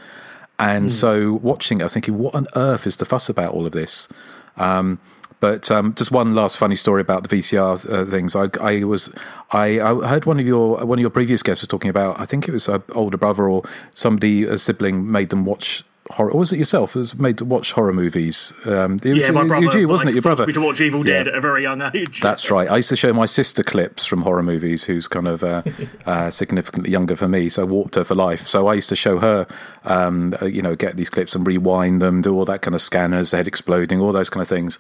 and 0.59 0.87
mm. 0.89 0.91
so 0.91 1.35
watching 1.35 1.79
it, 1.79 1.83
I 1.83 1.85
was 1.85 1.95
thinking, 1.95 2.19
what 2.19 2.35
on 2.35 2.47
earth 2.57 2.87
is 2.87 2.97
the 2.97 3.05
fuss 3.05 3.29
about 3.29 3.53
all 3.53 3.67
of 3.67 3.73
this? 3.73 4.09
Um, 4.57 5.01
but 5.43 5.73
um, 5.73 5.93
just 5.95 6.13
one 6.13 6.37
last 6.37 6.57
funny 6.57 6.77
story 6.77 7.01
about 7.01 7.29
the 7.29 7.37
VCR 7.37 7.91
uh, 7.93 8.09
things. 8.09 8.37
I, 8.37 8.49
I 8.61 8.85
was 8.85 9.11
I, 9.51 9.81
I, 9.81 10.07
heard 10.07 10.25
one 10.25 10.39
of 10.39 10.47
your 10.47 10.87
one 10.87 11.01
of 11.01 11.01
your 11.01 11.11
previous 11.11 11.43
guests 11.43 11.63
was 11.63 11.69
talking 11.69 11.91
about. 11.91 12.21
I 12.21 12.27
think 12.27 12.47
it 12.47 12.53
was 12.53 12.69
an 12.69 12.81
older 12.93 13.17
brother 13.17 13.49
or 13.49 13.65
somebody 13.93 14.45
a 14.45 14.57
sibling 14.57 15.11
made 15.11 15.31
them 15.31 15.45
watch 15.45 15.85
horror. 16.11 16.31
Or 16.31 16.41
was 16.41 16.53
it 16.53 16.59
yourself? 16.59 16.97
It 16.97 17.01
was 17.01 17.15
made 17.15 17.39
to 17.39 17.45
watch 17.45 17.73
horror 17.73 17.93
movies. 17.93 18.53
Um, 18.65 18.99
it 19.03 19.15
was, 19.15 19.23
yeah, 19.23 19.31
my 19.31 19.47
brother. 19.47 19.79
You, 19.79 19.89
wasn't 19.89 20.07
like, 20.07 20.13
it? 20.13 20.15
Your 20.17 20.23
brother. 20.23 20.47
To 20.47 20.61
watch 20.61 20.81
Evil 20.81 21.03
Dead 21.03 21.27
yeah. 21.27 21.33
at 21.33 21.39
a 21.39 21.41
very 21.41 21.63
young 21.63 21.83
age. 21.95 22.21
That's 22.21 22.51
right. 22.51 22.69
I 22.69 22.77
used 22.77 22.89
to 22.89 22.97
show 22.97 23.13
my 23.13 23.27
sister 23.27 23.63
clips 23.63 24.05
from 24.05 24.23
horror 24.23 24.43
movies, 24.43 24.85
who's 24.85 25.07
kind 25.07 25.29
of 25.29 25.45
uh, 25.45 25.63
uh, 26.07 26.31
significantly 26.31 26.91
younger 26.91 27.17
for 27.17 27.29
me. 27.29 27.49
So 27.49 27.63
I 27.63 27.65
walked 27.65 27.95
her 27.95 28.05
for 28.05 28.15
life. 28.15 28.49
So 28.49 28.67
I 28.67 28.75
used 28.75 28.89
to 28.89 28.97
show 28.97 29.19
her, 29.19 29.47
um, 29.85 30.35
uh, 30.41 30.47
you 30.47 30.63
know, 30.63 30.75
get 30.75 30.97
these 30.97 31.11
clips 31.11 31.35
and 31.35 31.47
rewind 31.47 32.03
them, 32.03 32.23
do 32.23 32.35
all 32.35 32.45
that 32.47 32.63
kind 32.63 32.75
of 32.75 32.81
scanners, 32.81 33.31
the 33.31 33.39
head 33.39 33.47
exploding, 33.47 34.01
all 34.01 34.13
those 34.13 34.31
kind 34.31 34.43
of 34.43 34.49
things. 34.49 34.79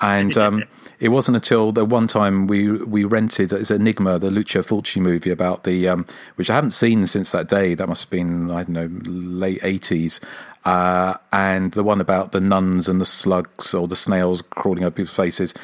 And 0.00 0.36
um, 0.36 0.64
it 1.00 1.08
wasn't 1.08 1.36
until 1.36 1.72
the 1.72 1.84
one 1.84 2.06
time 2.06 2.46
we 2.46 2.70
we 2.70 3.04
rented 3.04 3.52
it's 3.52 3.70
Aenigma, 3.70 4.20
the 4.20 4.30
Lucio 4.30 4.62
Fulci 4.62 5.00
movie 5.00 5.30
about 5.30 5.64
the 5.64 5.88
um, 5.88 6.06
which 6.36 6.48
I 6.48 6.54
haven't 6.54 6.72
seen 6.72 7.06
since 7.06 7.32
that 7.32 7.48
day. 7.48 7.74
That 7.74 7.88
must 7.88 8.04
have 8.04 8.10
been 8.10 8.50
I 8.50 8.64
don't 8.64 8.70
know 8.70 8.90
late 9.06 9.60
eighties 9.62 10.20
uh, 10.64 11.14
and 11.32 11.72
the 11.72 11.82
one 11.82 12.00
about 12.00 12.32
the 12.32 12.40
nuns 12.40 12.88
and 12.88 13.00
the 13.00 13.06
slugs 13.06 13.74
or 13.74 13.88
the 13.88 13.96
snails 13.96 14.42
crawling 14.50 14.84
over 14.84 14.92
people's 14.92 15.16
faces. 15.16 15.54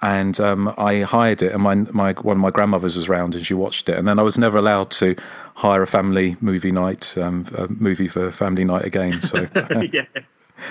And 0.00 0.38
um, 0.38 0.72
I 0.78 1.00
hired 1.00 1.42
it, 1.42 1.52
and 1.52 1.62
my, 1.62 1.74
my 1.74 2.12
one 2.12 2.36
of 2.36 2.40
my 2.40 2.50
grandmothers 2.50 2.94
was 2.94 3.08
around, 3.08 3.34
and 3.34 3.44
she 3.44 3.54
watched 3.54 3.88
it. 3.88 3.98
And 3.98 4.06
then 4.06 4.20
I 4.20 4.22
was 4.22 4.38
never 4.38 4.58
allowed 4.58 4.92
to 4.92 5.16
hire 5.56 5.82
a 5.82 5.88
family 5.88 6.36
movie 6.40 6.70
night, 6.70 7.18
um, 7.18 7.46
a 7.56 7.66
movie 7.66 8.06
for 8.06 8.30
family 8.30 8.62
night 8.62 8.84
again. 8.84 9.20
So, 9.22 9.48
yeah. 9.92 10.04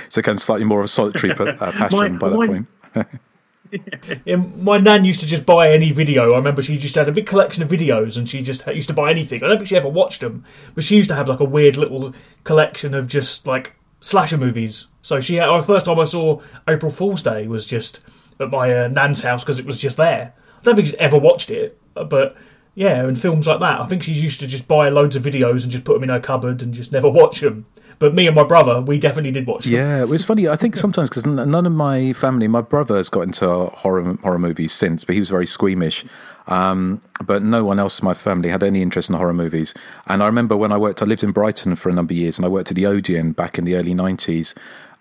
so 0.07 0.21
kind 0.21 0.37
of 0.37 0.41
slightly 0.41 0.63
more 0.63 0.79
of 0.79 0.85
a 0.85 0.87
solitary 0.87 1.33
uh, 1.33 1.71
passion 1.73 2.13
my, 2.13 2.17
by 2.17 2.29
that 2.29 2.37
my, 2.37 2.47
point. 2.47 2.67
yeah, 4.25 4.35
my 4.35 4.77
nan 4.77 5.03
used 5.03 5.19
to 5.19 5.27
just 5.27 5.45
buy 5.45 5.71
any 5.71 5.91
video. 5.91 6.31
I 6.31 6.37
remember 6.37 6.61
she 6.61 6.77
just 6.77 6.95
had 6.95 7.09
a 7.09 7.11
big 7.11 7.25
collection 7.25 7.61
of 7.63 7.69
videos, 7.69 8.17
and 8.17 8.29
she 8.29 8.41
just 8.41 8.65
used 8.67 8.87
to 8.87 8.93
buy 8.93 9.11
anything. 9.11 9.43
I 9.43 9.47
don't 9.47 9.57
think 9.57 9.67
she 9.67 9.75
ever 9.75 9.89
watched 9.89 10.21
them, 10.21 10.45
but 10.73 10.85
she 10.85 10.95
used 10.95 11.09
to 11.09 11.15
have 11.15 11.27
like 11.27 11.41
a 11.41 11.45
weird 11.45 11.75
little 11.75 12.13
collection 12.45 12.93
of 12.93 13.07
just 13.07 13.45
like 13.45 13.76
slasher 13.99 14.37
movies. 14.37 14.87
So 15.01 15.19
she, 15.19 15.35
had, 15.35 15.47
the 15.47 15.61
first 15.61 15.85
time 15.85 15.99
I 15.99 16.05
saw 16.05 16.41
April 16.67 16.91
Fool's 16.91 17.23
Day 17.23 17.47
was 17.47 17.65
just 17.65 18.05
at 18.39 18.49
my 18.49 18.85
uh, 18.85 18.87
nan's 18.87 19.21
house 19.21 19.43
because 19.43 19.59
it 19.59 19.65
was 19.65 19.79
just 19.79 19.97
there. 19.97 20.33
I 20.59 20.61
don't 20.61 20.75
think 20.75 20.87
she's 20.87 20.95
ever 20.95 21.17
watched 21.17 21.49
it, 21.49 21.79
but 21.93 22.35
yeah, 22.77 23.07
and 23.07 23.19
films 23.19 23.47
like 23.47 23.59
that. 23.59 23.81
I 23.81 23.85
think 23.87 24.03
she's 24.03 24.21
used 24.21 24.39
to 24.39 24.47
just 24.47 24.67
buy 24.67 24.89
loads 24.89 25.15
of 25.15 25.23
videos 25.23 25.63
and 25.63 25.71
just 25.71 25.83
put 25.83 25.95
them 25.95 26.03
in 26.03 26.09
her 26.09 26.19
cupboard 26.19 26.61
and 26.61 26.75
just 26.75 26.91
never 26.91 27.09
watch 27.21 27.39
them. 27.39 27.65
But 27.97 28.13
me 28.13 28.27
and 28.27 28.35
my 28.35 28.43
brother, 28.43 28.81
we 28.81 28.99
definitely 28.99 29.31
did 29.31 29.47
watch 29.47 29.63
them. 29.63 29.73
Yeah, 29.73 29.99
it 29.99 30.07
was 30.07 30.23
funny. 30.23 30.47
I 30.47 30.55
think 30.55 30.75
sometimes 30.75 31.09
because 31.09 31.25
none 31.25 31.65
of 31.65 31.71
my 31.71 32.13
family, 32.13 32.47
my 32.47 32.61
brother 32.61 32.97
has 32.97 33.09
got 33.09 33.21
into 33.21 33.47
horror 33.47 34.13
horror 34.21 34.37
movies 34.37 34.73
since, 34.73 35.03
but 35.03 35.13
he 35.15 35.19
was 35.19 35.31
very 35.31 35.47
squeamish. 35.47 36.05
Um, 36.45 37.01
but 37.25 37.41
no 37.41 37.65
one 37.65 37.79
else 37.79 37.99
in 37.99 38.05
my 38.05 38.13
family 38.13 38.49
had 38.49 38.61
any 38.61 38.83
interest 38.83 39.09
in 39.09 39.15
horror 39.15 39.33
movies. 39.33 39.73
And 40.05 40.21
I 40.21 40.27
remember 40.27 40.55
when 40.55 40.71
I 40.71 40.77
worked, 40.77 41.01
I 41.01 41.05
lived 41.05 41.23
in 41.23 41.31
Brighton 41.31 41.75
for 41.75 41.89
a 41.89 41.93
number 41.93 42.13
of 42.13 42.17
years, 42.17 42.37
and 42.37 42.45
I 42.45 42.49
worked 42.49 42.69
at 42.69 42.75
the 42.75 42.85
Odeon 42.85 43.31
back 43.31 43.57
in 43.57 43.65
the 43.65 43.75
early 43.75 43.95
'90s. 43.95 44.53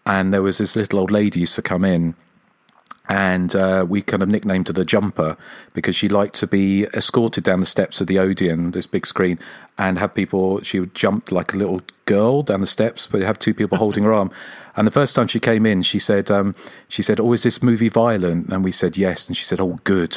And 0.07 0.33
there 0.33 0.43
was 0.43 0.57
this 0.57 0.77
little 0.77 1.01
old 1.01 1.11
lady 1.11 1.41
used 1.41 1.57
to 1.57 1.63
come 1.63 1.85
in, 1.85 2.15
and 3.09 3.55
uh, 3.55 3.85
we 3.89 4.03
kind 4.03 4.23
of 4.23 4.29
nicknamed 4.29 4.67
her 4.67 4.73
the 4.73 4.85
jumper 4.85 5.37
because 5.75 5.95
she 5.95 6.09
liked 6.09 6.35
to 6.37 6.47
be 6.47 6.85
escorted 6.95 7.45
down 7.45 7.61
the 7.61 7.67
steps 7.67 8.01
of 8.01 8.07
the 8.07 8.19
Odeon, 8.19 8.73
this 8.73 8.87
big 8.87 9.07
screen, 9.07 9.39
and 9.79 9.99
have 9.99 10.15
people. 10.15 10.61
She 10.63 10.81
would 10.81 10.95
jump 10.95 11.31
like 11.31 11.55
a 11.55 11.57
little 11.57 11.83
girl 12.07 12.43
down 12.43 12.61
the 12.61 12.67
steps, 12.67 13.07
but 13.07 13.23
have 13.23 13.39
two 13.39 13.55
people 13.55 13.79
holding 13.79 14.05
her 14.05 14.13
arm. 14.13 14.31
And 14.75 14.87
the 14.87 14.93
first 14.93 15.15
time 15.15 15.29
she 15.29 15.41
came 15.41 15.65
in, 15.67 15.83
she 15.83 15.99
said, 15.99 16.31
um, 16.31 16.55
"She 16.89 17.03
said, 17.03 17.21
oh, 17.21 17.33
is 17.33 17.43
this 17.43 17.63
movie 17.63 17.89
violent?" 17.89 18.49
And 18.49 18.65
we 18.65 18.73
said, 18.73 18.97
"Yes." 18.97 19.29
And 19.29 19.37
she 19.37 19.45
said, 19.45 19.61
"Oh, 19.61 19.79
good." 19.85 20.17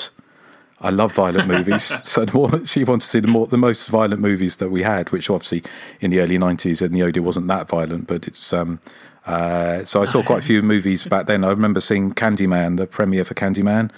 I 0.82 0.92
love 0.92 1.14
violent 1.14 1.48
movies. 1.48 1.84
so 2.10 2.26
she 2.66 2.84
wanted 2.86 3.02
to 3.02 3.08
see 3.08 3.20
the 3.20 3.28
more 3.28 3.48
the 3.48 3.58
most 3.58 3.88
violent 3.90 4.22
movies 4.22 4.58
that 4.58 4.70
we 4.70 4.84
had, 4.84 5.12
which 5.12 5.30
obviously 5.30 5.64
in 6.00 6.12
the 6.12 6.22
early 6.22 6.38
nineties 6.38 6.82
and 6.82 6.96
the 6.96 7.04
Odeon 7.04 7.26
wasn't 7.26 7.48
that 7.48 7.68
violent, 7.68 8.08
but 8.08 8.28
it's 8.28 8.54
um, 8.54 8.80
uh, 9.26 9.86
so 9.86 10.02
I 10.02 10.06
saw 10.06 10.24
quite 10.24 10.40
a 10.40 10.46
few 10.46 10.62
movies 10.74 11.04
back 11.04 11.26
then. 11.26 11.44
I 11.44 11.50
remember 11.50 11.80
seeing 11.80 12.14
Candyman, 12.14 12.78
the 12.78 12.88
premiere 12.88 13.26
for 13.26 13.34
Candyman, 13.34 13.92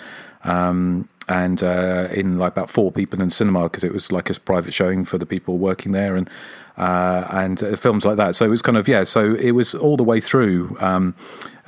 um, 0.43 1.07
and 1.27 1.63
uh, 1.63 2.07
in 2.11 2.37
like 2.37 2.51
about 2.51 2.69
four 2.69 2.91
people 2.91 3.21
in 3.21 3.29
cinema 3.29 3.63
because 3.63 3.83
it 3.83 3.93
was 3.93 4.11
like 4.11 4.29
a 4.29 4.39
private 4.39 4.73
showing 4.73 5.05
for 5.05 5.17
the 5.17 5.25
people 5.25 5.57
working 5.57 5.91
there, 5.91 6.15
and 6.15 6.29
uh, 6.77 7.27
and 7.29 7.61
uh, 7.63 7.75
films 7.75 8.05
like 8.05 8.17
that. 8.17 8.35
So 8.35 8.45
it 8.45 8.49
was 8.49 8.61
kind 8.61 8.77
of 8.77 8.87
yeah. 8.87 9.03
So 9.03 9.35
it 9.35 9.51
was 9.51 9.75
all 9.75 9.97
the 9.97 10.03
way 10.03 10.19
through 10.19 10.77
um, 10.79 11.15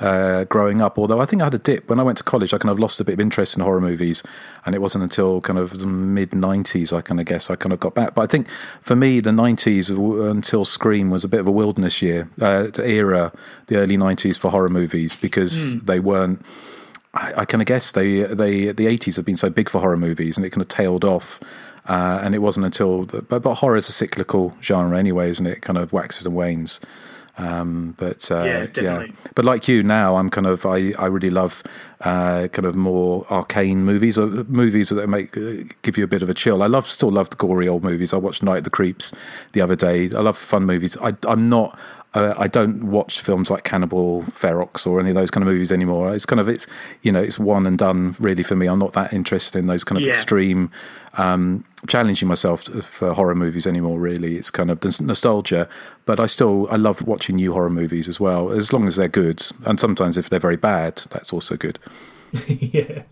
uh, 0.00 0.44
growing 0.44 0.80
up. 0.80 0.98
Although 0.98 1.20
I 1.20 1.26
think 1.26 1.42
I 1.42 1.46
had 1.46 1.54
a 1.54 1.58
dip 1.58 1.88
when 1.88 2.00
I 2.00 2.02
went 2.02 2.18
to 2.18 2.24
college. 2.24 2.52
I 2.52 2.58
kind 2.58 2.70
of 2.70 2.80
lost 2.80 3.00
a 3.00 3.04
bit 3.04 3.14
of 3.14 3.20
interest 3.20 3.56
in 3.56 3.62
horror 3.62 3.80
movies, 3.80 4.22
and 4.66 4.74
it 4.74 4.80
wasn't 4.80 5.04
until 5.04 5.40
kind 5.40 5.58
of 5.58 5.78
the 5.78 5.86
mid 5.86 6.30
'90s 6.30 6.92
I 6.92 7.00
kind 7.00 7.20
of 7.20 7.26
guess 7.26 7.50
I 7.50 7.56
kind 7.56 7.72
of 7.72 7.80
got 7.80 7.94
back. 7.94 8.14
But 8.14 8.22
I 8.22 8.26
think 8.26 8.48
for 8.80 8.96
me, 8.96 9.20
the 9.20 9.30
'90s 9.30 9.90
until 10.30 10.64
Scream 10.64 11.10
was 11.10 11.24
a 11.24 11.28
bit 11.28 11.40
of 11.40 11.46
a 11.46 11.52
wilderness 11.52 12.02
year 12.02 12.28
uh, 12.40 12.68
era, 12.78 13.32
the 13.66 13.76
early 13.76 13.96
'90s 13.96 14.38
for 14.38 14.50
horror 14.50 14.68
movies 14.68 15.16
because 15.16 15.74
mm. 15.74 15.86
they 15.86 16.00
weren't. 16.00 16.44
I, 17.14 17.32
I 17.38 17.44
kind 17.44 17.62
of 17.62 17.66
guess 17.66 17.92
they 17.92 18.22
they 18.22 18.72
the 18.72 18.86
eighties 18.86 19.16
have 19.16 19.24
been 19.24 19.36
so 19.36 19.50
big 19.50 19.68
for 19.68 19.80
horror 19.80 19.96
movies, 19.96 20.36
and 20.36 20.44
it 20.44 20.50
kind 20.50 20.62
of 20.62 20.68
tailed 20.68 21.04
off. 21.04 21.40
Uh, 21.86 22.20
and 22.22 22.34
it 22.34 22.38
wasn't 22.38 22.64
until 22.64 23.04
the, 23.04 23.22
but, 23.22 23.42
but 23.42 23.56
horror 23.56 23.76
is 23.76 23.88
a 23.88 23.92
cyclical 23.92 24.54
genre 24.62 24.98
anyway, 24.98 25.28
isn't 25.30 25.46
it? 25.46 25.58
it 25.58 25.62
kind 25.62 25.78
of 25.78 25.92
waxes 25.92 26.24
and 26.26 26.34
wanes. 26.34 26.80
Um, 27.36 27.96
but 27.98 28.30
uh, 28.30 28.44
yeah, 28.44 28.66
yeah, 28.76 29.06
but 29.34 29.44
like 29.44 29.66
you 29.66 29.82
now, 29.82 30.16
I'm 30.16 30.30
kind 30.30 30.46
of 30.46 30.64
I, 30.64 30.92
I 30.96 31.06
really 31.06 31.30
love 31.30 31.64
uh, 32.00 32.46
kind 32.52 32.64
of 32.64 32.76
more 32.76 33.26
arcane 33.28 33.84
movies 33.84 34.16
or 34.16 34.26
movies 34.44 34.90
that 34.90 35.08
make 35.08 35.36
uh, 35.36 35.64
give 35.82 35.98
you 35.98 36.04
a 36.04 36.06
bit 36.06 36.22
of 36.22 36.30
a 36.30 36.34
chill. 36.34 36.62
I 36.62 36.68
love 36.68 36.88
still 36.88 37.10
love 37.10 37.30
the 37.30 37.36
gory 37.36 37.66
old 37.66 37.82
movies. 37.82 38.14
I 38.14 38.18
watched 38.18 38.44
Night 38.44 38.58
of 38.58 38.64
the 38.64 38.70
Creeps 38.70 39.12
the 39.50 39.60
other 39.60 39.74
day. 39.74 40.04
I 40.14 40.20
love 40.20 40.38
fun 40.38 40.64
movies. 40.64 40.96
I, 40.98 41.14
I'm 41.26 41.48
not 41.48 41.76
uh, 42.14 42.34
I 42.38 42.46
don't 42.46 42.84
watch 42.84 43.20
films 43.20 43.50
like 43.50 43.64
Cannibal 43.64 44.22
Ferox 44.22 44.86
or 44.86 45.00
any 45.00 45.10
of 45.10 45.16
those 45.16 45.30
kind 45.30 45.42
of 45.42 45.52
movies 45.52 45.72
anymore. 45.72 46.14
It's 46.14 46.24
kind 46.24 46.40
of 46.40 46.48
it's 46.48 46.66
you 47.02 47.10
know 47.10 47.20
it's 47.20 47.38
one 47.38 47.66
and 47.66 47.76
done 47.76 48.14
really 48.20 48.42
for 48.42 48.54
me. 48.54 48.66
I'm 48.66 48.78
not 48.78 48.92
that 48.92 49.12
interested 49.12 49.58
in 49.58 49.66
those 49.66 49.82
kind 49.82 50.00
of 50.00 50.06
yeah. 50.06 50.12
extreme 50.12 50.70
um, 51.14 51.64
challenging 51.88 52.28
myself 52.28 52.62
for 52.62 53.12
horror 53.12 53.34
movies 53.34 53.66
anymore. 53.66 53.98
Really, 53.98 54.36
it's 54.36 54.50
kind 54.50 54.70
of 54.70 54.82
nostalgia, 55.00 55.68
but 56.06 56.20
I 56.20 56.26
still 56.26 56.68
I 56.70 56.76
love 56.76 57.02
watching 57.02 57.36
new 57.36 57.52
horror 57.52 57.70
movies 57.70 58.08
as 58.08 58.20
well, 58.20 58.52
as 58.52 58.72
long 58.72 58.86
as 58.86 58.94
they're 58.96 59.08
good. 59.08 59.44
And 59.64 59.80
sometimes 59.80 60.16
if 60.16 60.30
they're 60.30 60.38
very 60.38 60.56
bad, 60.56 61.02
that's 61.10 61.32
also 61.32 61.56
good. 61.56 61.80
yeah. 62.46 63.02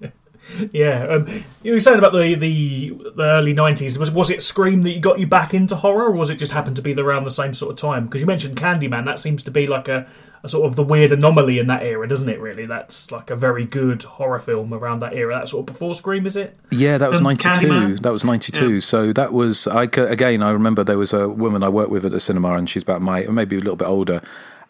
yeah, 0.73 1.07
um, 1.07 1.45
you 1.63 1.73
were 1.73 1.81
saying 1.81 1.99
about 1.99 2.13
the, 2.13 2.35
the, 2.35 2.91
the 3.17 3.23
early 3.23 3.53
nineties. 3.53 3.99
Was 3.99 4.11
was 4.11 4.31
it 4.31 4.43
Scream 4.43 4.83
that 4.83 5.01
got 5.01 5.19
you 5.19 5.27
back 5.27 5.55
into 5.55 5.77
horror, 5.77 6.07
or 6.07 6.13
was 6.13 6.31
it 6.31 6.37
just 6.37 6.53
happened 6.53 6.77
to 6.77 6.83
be 6.83 6.95
around 6.95 7.25
the 7.25 7.31
same 7.31 7.55
sort 7.55 7.73
of 7.73 7.79
time? 7.79 8.07
Because 8.07 8.21
you 8.21 8.27
mentioned 8.27 8.57
Candyman, 8.57 9.05
that 9.05 9.19
seems 9.19 9.43
to 9.45 9.51
be 9.51 9.67
like 9.67 9.89
a, 9.89 10.07
a, 10.43 10.49
sort 10.49 10.67
of 10.67 10.77
the 10.77 10.83
weird 10.83 11.13
anomaly 11.13 11.59
in 11.59 11.69
that 11.69 11.83
era, 11.83 12.09
doesn't 12.09 12.29
it? 12.29 12.41
Really, 12.41 12.67
that's 12.67 13.11
like 13.11 13.31
a 13.31 13.37
very 13.37 13.65
good 13.65 14.03
horror 14.03 14.41
film 14.41 14.75
around 14.75 14.99
that 15.01 15.15
era. 15.15 15.35
That 15.35 15.49
sort 15.49 15.63
of 15.63 15.67
before 15.67 15.95
Scream, 15.95 16.27
is 16.27 16.37
it? 16.37 16.59
Yeah, 16.71 16.99
that 16.99 17.09
was 17.09 17.21
um, 17.21 17.25
ninety 17.25 17.49
two. 17.55 17.97
That 17.99 18.13
was 18.13 18.25
ninety 18.25 18.53
two. 18.53 18.75
Yeah. 18.75 18.81
So 18.81 19.13
that 19.13 19.33
was 19.33 19.67
I 19.69 19.85
again. 19.85 20.43
I 20.43 20.51
remember 20.51 20.83
there 20.83 20.99
was 20.99 21.13
a 21.13 21.29
woman 21.29 21.63
I 21.63 21.69
worked 21.69 21.91
with 21.91 22.05
at 22.05 22.13
the 22.13 22.21
cinema, 22.21 22.55
and 22.55 22.69
she's 22.69 22.83
about 22.83 23.01
my 23.01 23.23
maybe 23.27 23.57
a 23.57 23.61
little 23.61 23.77
bit 23.77 23.89
older. 23.89 24.21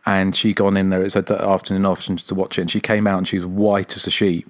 And 0.05 0.35
she'd 0.35 0.57
gone 0.57 0.77
in 0.77 0.91
there. 0.91 1.01
It's 1.01 1.15
an 1.15 1.25
afternoon 1.31 1.87
off 1.87 2.05
to 2.05 2.35
watch 2.35 2.59
it, 2.59 2.63
and 2.63 2.71
she 2.71 2.81
came 2.81 3.07
out 3.07 3.19
and 3.19 3.29
she 3.29 3.37
was 3.37 3.47
white 3.47 3.95
as 3.95 4.05
a 4.05 4.11
sheet 4.11 4.49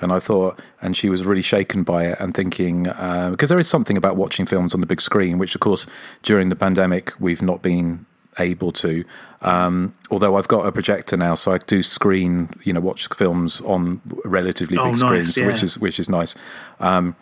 and 0.00 0.12
I 0.12 0.20
thought, 0.20 0.60
and 0.80 0.96
she 0.96 1.08
was 1.08 1.24
really 1.24 1.42
shaken 1.42 1.82
by 1.82 2.06
it 2.06 2.20
and 2.20 2.34
thinking, 2.34 2.88
uh, 2.88 3.30
because 3.30 3.48
there 3.48 3.58
is 3.58 3.68
something 3.68 3.96
about 3.96 4.16
watching 4.16 4.46
films 4.46 4.74
on 4.74 4.80
the 4.80 4.86
big 4.86 5.00
screen, 5.00 5.38
which 5.38 5.54
of 5.54 5.60
course 5.60 5.86
during 6.22 6.48
the 6.48 6.56
pandemic 6.56 7.12
we've 7.18 7.42
not 7.42 7.62
been 7.62 8.06
able 8.38 8.72
to. 8.72 9.04
Um, 9.42 9.94
although 10.10 10.36
I've 10.36 10.48
got 10.48 10.66
a 10.66 10.72
projector 10.72 11.16
now, 11.16 11.34
so 11.34 11.52
I 11.52 11.58
do 11.58 11.82
screen, 11.82 12.50
you 12.64 12.72
know, 12.72 12.80
watch 12.80 13.08
films 13.08 13.60
on 13.62 14.00
relatively 14.24 14.78
oh, 14.78 14.84
big 14.84 15.00
nice, 15.00 15.00
screens, 15.00 15.36
yeah. 15.36 15.46
which 15.46 15.62
is 15.62 15.78
which 15.78 16.00
is 16.00 16.08
nice. 16.08 16.34
Um, 16.80 17.16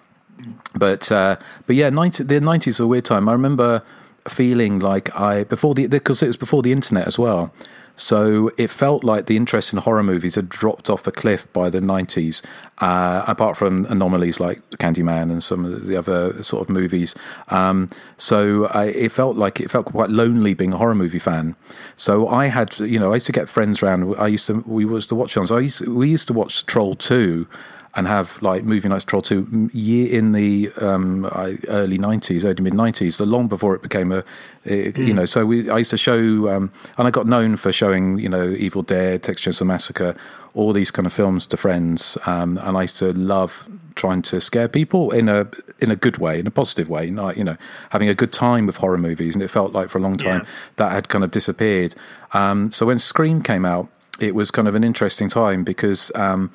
but 0.75 1.11
uh, 1.11 1.37
but 1.67 1.77
yeah, 1.77 1.91
90, 1.91 2.25
the 2.25 2.41
nineties 2.41 2.81
are 2.81 2.85
a 2.85 2.87
weird 2.87 3.05
time. 3.05 3.29
I 3.29 3.33
remember 3.33 3.83
feeling 4.29 4.81
like 4.81 5.15
I 5.19 5.45
before 5.45 5.75
the 5.75 5.87
because 5.87 6.23
it 6.23 6.27
was 6.27 6.37
before 6.37 6.63
the 6.63 6.73
internet 6.73 7.07
as 7.07 7.19
well. 7.19 7.53
So 7.97 8.51
it 8.59 8.71
felt 8.71 9.03
like 9.03 9.27
the 9.27 9.37
interest 9.37 9.73
in 9.73 9.79
horror 9.79 10.03
movies 10.03 10.35
had 10.35 10.49
dropped 10.49 10.91
off 10.91 11.07
a 11.07 11.13
cliff 11.13 11.51
by 11.53 11.71
the 11.71 11.81
90s, 11.81 12.43
uh, 12.79 13.25
apart 13.27 13.57
from 13.57 13.87
anomalies 13.87 14.39
like 14.39 14.61
Candyman 14.73 15.31
and 15.33 15.43
some 15.43 15.65
of 15.65 15.87
the 15.87 15.97
other 15.97 16.43
sort 16.43 16.63
of 16.63 16.69
movies. 16.69 17.15
Um, 17.49 17.89
so 18.19 18.67
I, 18.67 18.85
it 18.85 19.13
felt 19.13 19.37
like 19.37 19.61
it 19.61 19.71
felt 19.71 19.87
quite 19.87 20.11
lonely 20.11 20.53
being 20.53 20.75
a 20.75 20.77
horror 20.77 20.95
movie 20.95 21.19
fan. 21.19 21.57
So 21.97 22.29
I 22.29 22.47
had, 22.47 22.79
you 22.79 23.01
know, 23.01 23.13
I 23.13 23.17
used 23.17 23.27
to 23.27 23.33
get 23.33 23.49
friends 23.49 23.83
around. 23.83 24.15
I 24.19 24.27
used 24.29 24.47
to, 24.47 24.63
we 24.67 24.85
used 24.85 25.09
to 25.09 25.15
watch 25.15 25.33
films. 25.33 25.51
I 25.51 25.61
used, 25.61 25.87
we 25.87 26.09
used 26.09 26.29
to 26.29 26.35
watch 26.35 26.67
Troll 26.67 26.95
2 26.95 27.49
and 27.97 28.07
have 28.07 28.41
like 28.43 28.63
movie 28.63 28.89
nights 28.89 29.05
troll 29.05 29.23
2 29.23 29.71
year 29.73 30.17
in 30.17 30.33
the 30.33 30.71
um, 30.81 31.25
early 31.69 31.99
90s 31.99 32.45
early 32.45 32.63
mid 32.63 32.75
90s 32.75 33.27
long 33.27 33.49
before 33.49 33.75
it 33.75 33.83
became 33.83 34.13
a 34.13 34.23
mm. 34.65 34.97
you 34.97 35.15
know 35.15 35.25
so 35.25 35.45
we 35.47 35.69
i 35.71 35.79
used 35.79 35.91
to 35.91 35.97
show 35.97 36.49
um, 36.55 36.71
and 36.99 37.09
i 37.09 37.11
got 37.11 37.27
known 37.27 37.57
for 37.57 37.73
showing 37.73 38.19
you 38.19 38.29
know 38.29 38.51
evil 38.51 38.83
dead 38.83 39.23
texas 39.23 39.61
massacre 39.63 40.15
all 40.55 40.73
these 40.73 40.91
kind 40.91 41.07
of 41.07 41.13
films 41.13 41.47
to 41.47 41.57
friends 41.57 42.17
um, 42.27 42.59
and 42.59 42.77
i 42.77 42.83
used 42.83 42.99
to 42.99 43.13
love 43.15 43.69
trying 43.95 44.21
to 44.21 44.41
scare 44.41 44.69
people 44.69 45.11
in 45.11 45.29
a 45.29 45.49
in 45.79 45.91
a 45.91 45.97
good 45.97 46.19
way 46.19 46.39
in 46.39 46.47
a 46.47 46.51
positive 46.51 46.89
way 46.91 47.11
not 47.11 47.37
you 47.37 47.45
know 47.45 47.57
having 47.91 48.09
a 48.09 48.15
good 48.15 48.33
time 48.33 48.67
with 48.67 48.77
horror 48.77 48.99
movies 48.99 49.35
and 49.35 49.43
it 49.43 49.49
felt 49.49 49.73
like 49.73 49.89
for 49.89 49.99
a 49.99 50.03
long 50.03 50.17
time 50.17 50.41
yeah. 50.41 50.49
that 50.77 50.93
had 50.93 51.09
kind 51.09 51.25
of 51.25 51.31
disappeared 51.31 51.95
um, 52.33 52.71
so 52.71 52.87
when 52.87 52.99
scream 52.99 53.43
came 53.43 53.65
out 53.65 53.89
it 54.21 54.35
was 54.35 54.51
kind 54.51 54.69
of 54.69 54.75
an 54.75 54.85
interesting 54.85 55.29
time 55.29 55.65
because 55.65 56.11
um, 56.15 56.51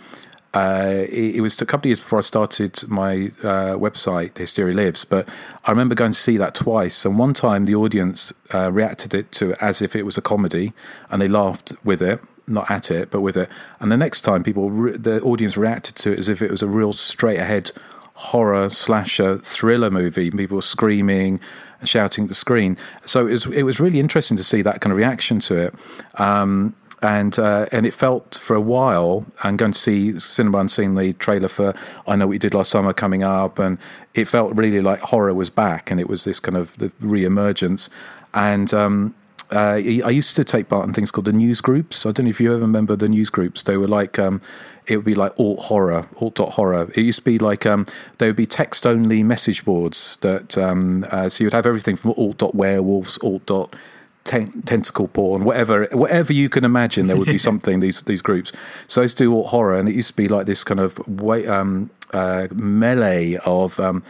uh, 0.54 1.06
it, 1.10 1.36
it, 1.36 1.42
was 1.42 1.62
a 1.62 1.66
couple 1.66 1.88
of 1.88 1.92
years 1.92 2.00
before 2.00 2.20
I 2.20 2.24
started 2.24 2.88
my 2.90 3.32
uh, 3.42 3.78
website, 3.78 4.38
Hysteria 4.38 4.76
Lives, 4.76 5.06
but 5.06 5.28
I 5.66 5.72
remember 5.72 5.96
going 5.96 6.12
to 6.12 6.18
see 6.18 6.36
that 6.38 6.56
twice. 6.56 7.06
And 7.06 7.18
one 7.18 7.34
time 7.34 7.66
the 7.66 7.76
audience 7.76 8.34
uh, 8.54 8.70
reacted 8.72 9.14
it 9.14 9.32
to 9.34 9.52
it 9.52 9.58
as 9.62 9.82
if 9.82 9.96
it 9.96 10.06
was 10.06 10.18
a 10.18 10.22
comedy, 10.22 10.74
and 11.10 11.22
they 11.22 11.30
laughed 11.30 11.72
with 11.86 12.02
it, 12.02 12.20
not 12.48 12.70
at 12.70 12.92
it, 12.92 13.12
but 13.12 13.22
with 13.22 13.38
it. 13.38 13.50
And 13.80 13.92
the 13.92 13.98
next 13.98 14.22
time, 14.24 14.44
people, 14.44 14.70
re- 14.70 14.98
the 14.98 15.22
audience 15.22 15.56
reacted 15.56 15.96
to 15.98 16.12
it 16.12 16.20
as 16.20 16.28
if 16.28 16.42
it 16.42 16.52
was 16.52 16.62
a 16.62 16.68
real 16.68 16.92
straight 16.92 17.40
ahead 17.40 17.72
horror 18.14 18.70
slasher 18.70 19.38
thriller 19.40 19.90
movie. 19.90 20.30
People 20.32 20.56
were 20.56 20.62
screaming 20.62 21.40
and 21.80 21.88
shouting 21.88 22.26
at 22.26 22.30
the 22.30 22.36
screen. 22.36 22.78
So 23.06 23.26
it 23.26 23.32
was, 23.32 23.46
it 23.48 23.64
was 23.64 23.80
really 23.80 24.00
interesting 24.00 24.38
to 24.38 24.44
see 24.44 24.62
that 24.64 24.82
kind 24.82 24.92
of 24.92 24.98
reaction 24.98 25.40
to 25.40 25.56
it. 25.56 25.76
Um, 26.16 26.76
and 27.02 27.40
uh, 27.40 27.66
and 27.72 27.86
it 27.86 27.94
felt 27.94 28.36
for 28.36 28.56
a 28.56 28.62
while 28.62 29.26
and 29.44 29.58
going 29.58 29.72
to 29.72 29.80
see 29.80 30.20
cinema 30.20 30.64
the 30.64 31.16
trailer 31.20 31.48
for 31.48 31.74
I 32.08 32.16
know 32.16 32.28
what 32.28 32.34
you 32.34 32.40
did 32.40 32.54
last 32.54 32.70
summer 32.70 32.94
coming 32.94 33.24
up 33.24 33.58
and 33.60 33.78
it 34.14 34.26
felt 34.26 34.56
really 34.56 34.82
like 34.82 35.00
horror 35.00 35.34
was 35.34 35.50
back 35.50 35.90
and 35.90 36.00
it 36.00 36.08
was 36.08 36.24
this 36.24 36.40
kind 36.40 36.58
of 36.58 36.76
re-emergence 37.00 37.90
and 38.34 38.74
um, 38.74 39.16
uh, 39.52 39.76
I 39.76 40.10
used 40.10 40.36
to 40.38 40.44
take 40.44 40.70
part 40.70 40.88
in 40.88 40.94
things 40.94 41.12
called 41.12 41.26
the 41.26 41.34
news 41.34 41.60
groups. 41.60 42.06
I 42.06 42.14
don't 42.14 42.26
know 42.26 42.30
if 42.30 42.40
you 42.40 42.54
ever 42.54 42.62
remember 42.62 42.96
the 42.96 43.10
news 43.10 43.30
groups. 43.30 43.64
They 43.64 43.76
were 43.76 43.88
like 43.88 44.18
um, 44.18 44.42
it 44.88 44.96
would 44.96 45.06
be 45.06 45.16
like 45.16 45.38
alt 45.38 45.60
horror, 45.60 46.08
alt 46.22 46.36
dot 46.36 46.54
horror. 46.54 46.90
It 46.96 47.02
used 47.02 47.20
to 47.20 47.26
be 47.26 47.38
like 47.38 47.66
um, 47.66 47.86
there 48.18 48.30
would 48.30 48.38
be 48.38 48.46
text 48.46 48.88
only 48.88 49.24
message 49.24 49.66
boards 49.66 50.18
that 50.18 50.58
um, 50.58 51.06
uh, 51.12 51.28
so 51.28 51.44
you 51.44 51.48
would 51.48 51.54
have 51.54 51.66
everything 51.66 51.98
from 51.98 52.14
alt 52.18 52.38
dot 52.38 52.56
werewolves, 52.56 53.18
alt 53.24 53.46
dot 53.46 53.76
ten- 54.24 54.62
tentacle 54.64 55.08
porn, 55.08 55.44
whatever, 55.44 55.88
whatever 55.92 56.34
you 56.34 56.50
can 56.50 56.64
imagine, 56.64 57.08
there 57.08 57.18
would 57.18 57.28
be 57.28 57.38
something. 57.50 57.80
these 57.80 58.02
these 58.04 58.22
groups. 58.22 58.52
So 58.88 59.02
I 59.02 59.04
used 59.04 59.18
to 59.18 59.24
do 59.24 59.44
horror, 59.44 59.78
and 59.78 59.90
it 59.90 59.96
used 59.96 60.10
to 60.10 60.16
be 60.16 60.28
like 60.28 60.46
this 60.46 60.64
kind 60.64 60.80
of 60.80 60.98
way, 61.08 61.48
um, 61.48 61.90
uh, 62.14 62.48
melee 62.52 63.38
of. 63.46 63.80
Um, 63.80 64.04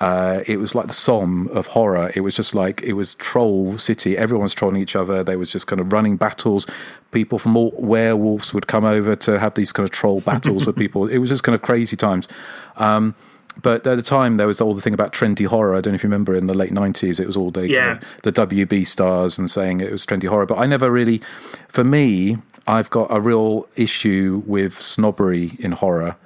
uh, 0.00 0.42
it 0.46 0.58
was 0.58 0.74
like 0.74 0.88
the 0.88 0.92
Somme 0.92 1.48
of 1.48 1.68
horror. 1.68 2.10
It 2.14 2.20
was 2.20 2.34
just 2.34 2.54
like 2.54 2.82
it 2.82 2.94
was 2.94 3.14
troll 3.14 3.78
city. 3.78 4.18
Everyone's 4.18 4.52
trolling 4.52 4.82
each 4.82 4.96
other. 4.96 5.22
There 5.22 5.38
was 5.38 5.52
just 5.52 5.66
kind 5.66 5.80
of 5.80 5.92
running 5.92 6.16
battles. 6.16 6.66
People 7.12 7.38
from 7.38 7.56
all 7.56 7.72
werewolves 7.78 8.52
would 8.52 8.66
come 8.66 8.84
over 8.84 9.14
to 9.16 9.38
have 9.38 9.54
these 9.54 9.72
kind 9.72 9.84
of 9.84 9.92
troll 9.92 10.20
battles 10.20 10.66
with 10.66 10.76
people. 10.76 11.06
It 11.06 11.18
was 11.18 11.30
just 11.30 11.44
kind 11.44 11.54
of 11.54 11.62
crazy 11.62 11.96
times. 11.96 12.26
Um, 12.76 13.14
but 13.62 13.86
at 13.86 13.96
the 13.96 14.02
time 14.02 14.34
there 14.36 14.46
was 14.46 14.60
all 14.60 14.74
the 14.74 14.80
thing 14.80 14.94
about 14.94 15.12
trendy 15.12 15.46
horror. 15.46 15.74
I 15.74 15.80
don't 15.80 15.92
know 15.92 15.96
if 15.96 16.02
you 16.02 16.08
remember 16.08 16.34
in 16.34 16.46
the 16.46 16.54
late 16.54 16.72
nineties, 16.72 17.20
it 17.20 17.26
was 17.26 17.36
all 17.36 17.50
the 17.50 17.68
Yeah. 17.68 17.94
kind 17.94 18.02
of 18.02 18.22
the 18.22 18.32
WB 18.32 18.86
stars 18.86 19.38
and 19.38 19.50
saying 19.50 19.80
it 19.80 19.90
was 19.92 20.04
trendy 20.04 20.28
horror. 20.28 20.46
But 20.46 20.58
I 20.58 20.66
never 20.66 20.90
really, 20.90 21.20
for 21.68 21.84
me, 21.84 22.38
I've 22.66 22.90
got 22.90 23.08
a 23.10 23.20
real 23.20 23.66
issue 23.76 24.42
with 24.46 24.80
snobbery 24.80 25.56
in 25.58 25.72
horror. 25.72 26.16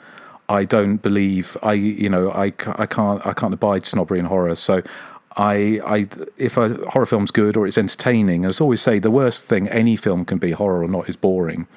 I 0.48 0.64
don't 0.64 0.96
believe 1.02 1.56
I, 1.62 1.74
you 1.74 2.08
know, 2.08 2.30
I, 2.30 2.46
I 2.76 2.86
can't 2.86 3.24
I 3.26 3.32
can't 3.34 3.52
abide 3.54 3.84
snobbery 3.86 4.18
in 4.18 4.26
horror. 4.26 4.54
So. 4.56 4.82
I, 5.36 5.78
I, 5.86 6.08
if 6.36 6.56
a 6.56 6.74
horror 6.88 7.06
film's 7.06 7.30
good 7.30 7.56
or 7.56 7.64
it's 7.64 7.78
entertaining, 7.78 8.44
as 8.44 8.60
I 8.60 8.64
always 8.64 8.80
say, 8.80 8.98
the 8.98 9.10
worst 9.10 9.44
thing 9.44 9.68
any 9.68 9.94
film 9.94 10.24
can 10.24 10.38
be, 10.38 10.50
horror 10.50 10.82
or 10.82 10.88
not, 10.88 11.08
is 11.08 11.14
boring. 11.14 11.68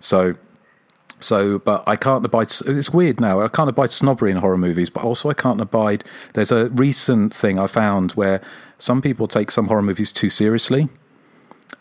So 0.00 0.36
so, 1.20 1.58
but 1.58 1.82
I 1.86 1.96
can't 1.96 2.24
abide. 2.24 2.52
It's 2.66 2.90
weird 2.90 3.20
now. 3.20 3.40
I 3.40 3.48
can't 3.48 3.70
abide 3.70 3.92
snobbery 3.92 4.30
in 4.30 4.38
horror 4.38 4.58
movies, 4.58 4.90
but 4.90 5.04
also 5.04 5.30
I 5.30 5.34
can't 5.34 5.60
abide. 5.60 6.04
There's 6.34 6.52
a 6.52 6.68
recent 6.70 7.34
thing 7.34 7.58
I 7.58 7.66
found 7.66 8.12
where 8.12 8.40
some 8.78 9.00
people 9.00 9.26
take 9.26 9.50
some 9.50 9.68
horror 9.68 9.82
movies 9.82 10.12
too 10.12 10.28
seriously, 10.28 10.88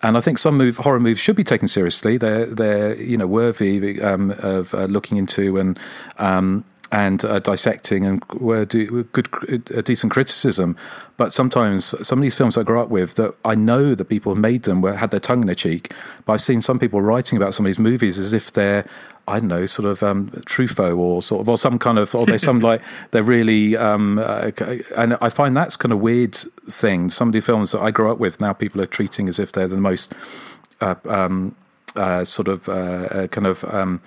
and 0.02 0.18
I 0.18 0.22
think 0.22 0.38
some 0.38 0.58
move, 0.58 0.78
horror 0.78 1.00
movies 1.00 1.20
should 1.20 1.36
be 1.36 1.44
taken 1.44 1.68
seriously. 1.68 2.18
They're 2.18 2.46
they're 2.46 2.96
you 2.96 3.18
know 3.18 3.28
worthy 3.28 4.02
um, 4.02 4.32
of 4.40 4.74
uh, 4.74 4.86
looking 4.86 5.18
into 5.18 5.58
and 5.58 5.80
um, 6.18 6.66
and 6.94 7.26
uh, 7.26 7.40
dissecting 7.40 8.06
and 8.06 8.24
were 8.36 8.66
do, 8.66 9.04
good 9.06 9.28
uh, 9.76 9.82
decent 9.82 10.14
criticism. 10.14 10.78
But 11.18 11.34
sometimes 11.34 11.96
some 12.08 12.20
of 12.20 12.22
these 12.22 12.36
films 12.36 12.56
I 12.56 12.62
grew 12.62 12.80
up 12.80 12.90
with 12.90 13.16
that 13.16 13.34
I 13.44 13.56
know 13.56 13.96
the 13.96 14.06
people 14.06 14.36
who 14.36 14.40
made 14.40 14.64
them 14.64 14.80
were 14.82 14.96
had 14.96 15.10
their 15.10 15.20
tongue 15.20 15.42
in 15.42 15.48
their 15.48 15.56
cheek. 15.56 15.92
But 16.26 16.34
I've 16.34 16.42
seen 16.42 16.62
some 16.62 16.78
people 16.78 17.02
writing 17.02 17.36
about 17.36 17.56
some 17.56 17.66
of 17.66 17.70
these 17.70 17.80
movies 17.80 18.20
as 18.20 18.32
if 18.32 18.54
they're 18.54 18.86
I 19.28 19.40
don't 19.40 19.48
know, 19.48 19.66
sort 19.66 19.88
of 19.88 20.04
um, 20.04 20.30
Truffaut 20.46 20.98
or 20.98 21.24
sort 21.24 21.42
of, 21.42 21.50
or 21.50 21.58
some 21.58 21.80
kind 21.80 21.98
of, 21.98 22.14
or 22.14 22.26
they 22.26 22.38
some 22.38 22.60
like 22.70 22.82
they're 23.12 23.24
really, 23.24 23.78
um, 23.78 24.20
uh, 24.20 24.52
and 24.98 25.18
I 25.22 25.30
find 25.30 25.56
that's 25.56 25.78
kind 25.78 25.94
of 25.94 26.00
weird 26.00 26.36
thing. 26.70 27.10
Some 27.10 27.30
of 27.30 27.34
the 27.34 27.40
films 27.40 27.72
that 27.72 27.82
I 27.82 27.90
grew 27.90 28.12
up 28.12 28.20
with 28.20 28.42
now, 28.42 28.52
people 28.52 28.82
are 28.82 28.86
treating 28.86 29.30
as 29.30 29.40
if 29.40 29.54
they're 29.54 29.70
the 29.70 29.78
most 29.78 30.14
uh, 30.82 30.96
um, 31.08 31.56
uh, 31.96 32.26
sort 32.26 32.50
of 32.50 32.68
uh, 32.68 32.72
uh, 32.72 33.28
kind 33.28 33.48
of. 33.48 33.64
Um, 33.74 34.02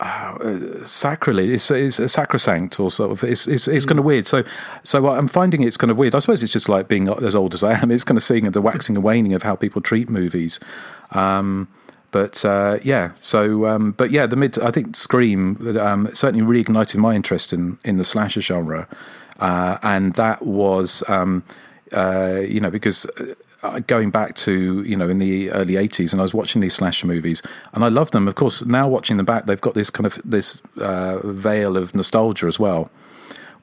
uh, 0.00 0.84
sacrilege 0.84 1.48
it's, 1.48 1.70
it's 1.70 1.98
a 1.98 2.08
sacrosanct 2.08 2.78
or 2.78 2.90
sort 2.90 3.10
of 3.12 3.24
it's, 3.24 3.46
it's, 3.46 3.66
it's 3.66 3.86
kind 3.86 3.98
of 3.98 4.04
weird. 4.04 4.26
So 4.26 4.44
so 4.84 5.08
i'm 5.08 5.28
finding 5.28 5.62
it's 5.62 5.76
kind 5.76 5.90
of 5.90 5.96
weird. 5.96 6.14
I 6.14 6.18
suppose 6.18 6.42
it's 6.42 6.52
just 6.52 6.68
like 6.68 6.88
being 6.88 7.08
as 7.08 7.34
old 7.34 7.54
as 7.54 7.62
i 7.62 7.72
am 7.80 7.90
it's 7.92 8.04
kind 8.04 8.18
of 8.18 8.22
seeing 8.22 8.50
the 8.50 8.60
waxing 8.60 8.96
and 8.96 9.04
waning 9.04 9.32
of 9.34 9.42
how 9.42 9.56
people 9.56 9.80
treat 9.80 10.08
movies. 10.10 10.60
Um, 11.12 11.68
but 12.10 12.44
uh, 12.44 12.78
yeah, 12.82 13.10
so 13.20 13.66
um, 13.66 13.92
but 13.92 14.10
yeah, 14.10 14.26
the 14.26 14.36
mid 14.36 14.58
I 14.60 14.70
think 14.70 14.96
Scream 14.96 15.76
um, 15.78 16.08
certainly 16.14 16.46
reignited 16.46 16.96
my 16.96 17.14
interest 17.14 17.52
in 17.52 17.78
in 17.84 17.98
the 17.98 18.04
slasher 18.04 18.40
genre, 18.40 18.88
uh, 19.38 19.76
and 19.82 20.14
that 20.14 20.42
was 20.42 21.02
um, 21.08 21.42
uh, 21.92 22.40
you 22.40 22.60
know 22.60 22.70
because. 22.70 23.06
Uh, 23.66 23.80
going 23.80 24.10
back 24.10 24.34
to 24.34 24.82
you 24.82 24.96
know 24.96 25.08
in 25.08 25.18
the 25.18 25.50
early 25.50 25.74
80s 25.74 26.12
and 26.12 26.20
I 26.20 26.22
was 26.22 26.34
watching 26.34 26.60
these 26.60 26.74
slasher 26.74 27.06
movies 27.06 27.42
and 27.72 27.84
I 27.84 27.88
love 27.88 28.10
them 28.10 28.28
of 28.28 28.34
course 28.34 28.64
now 28.64 28.88
watching 28.88 29.16
them 29.16 29.26
back 29.26 29.46
they've 29.46 29.60
got 29.60 29.74
this 29.74 29.90
kind 29.90 30.06
of 30.06 30.20
this 30.24 30.62
uh, 30.80 31.18
veil 31.26 31.76
of 31.76 31.94
nostalgia 31.94 32.46
as 32.46 32.58
well 32.58 32.90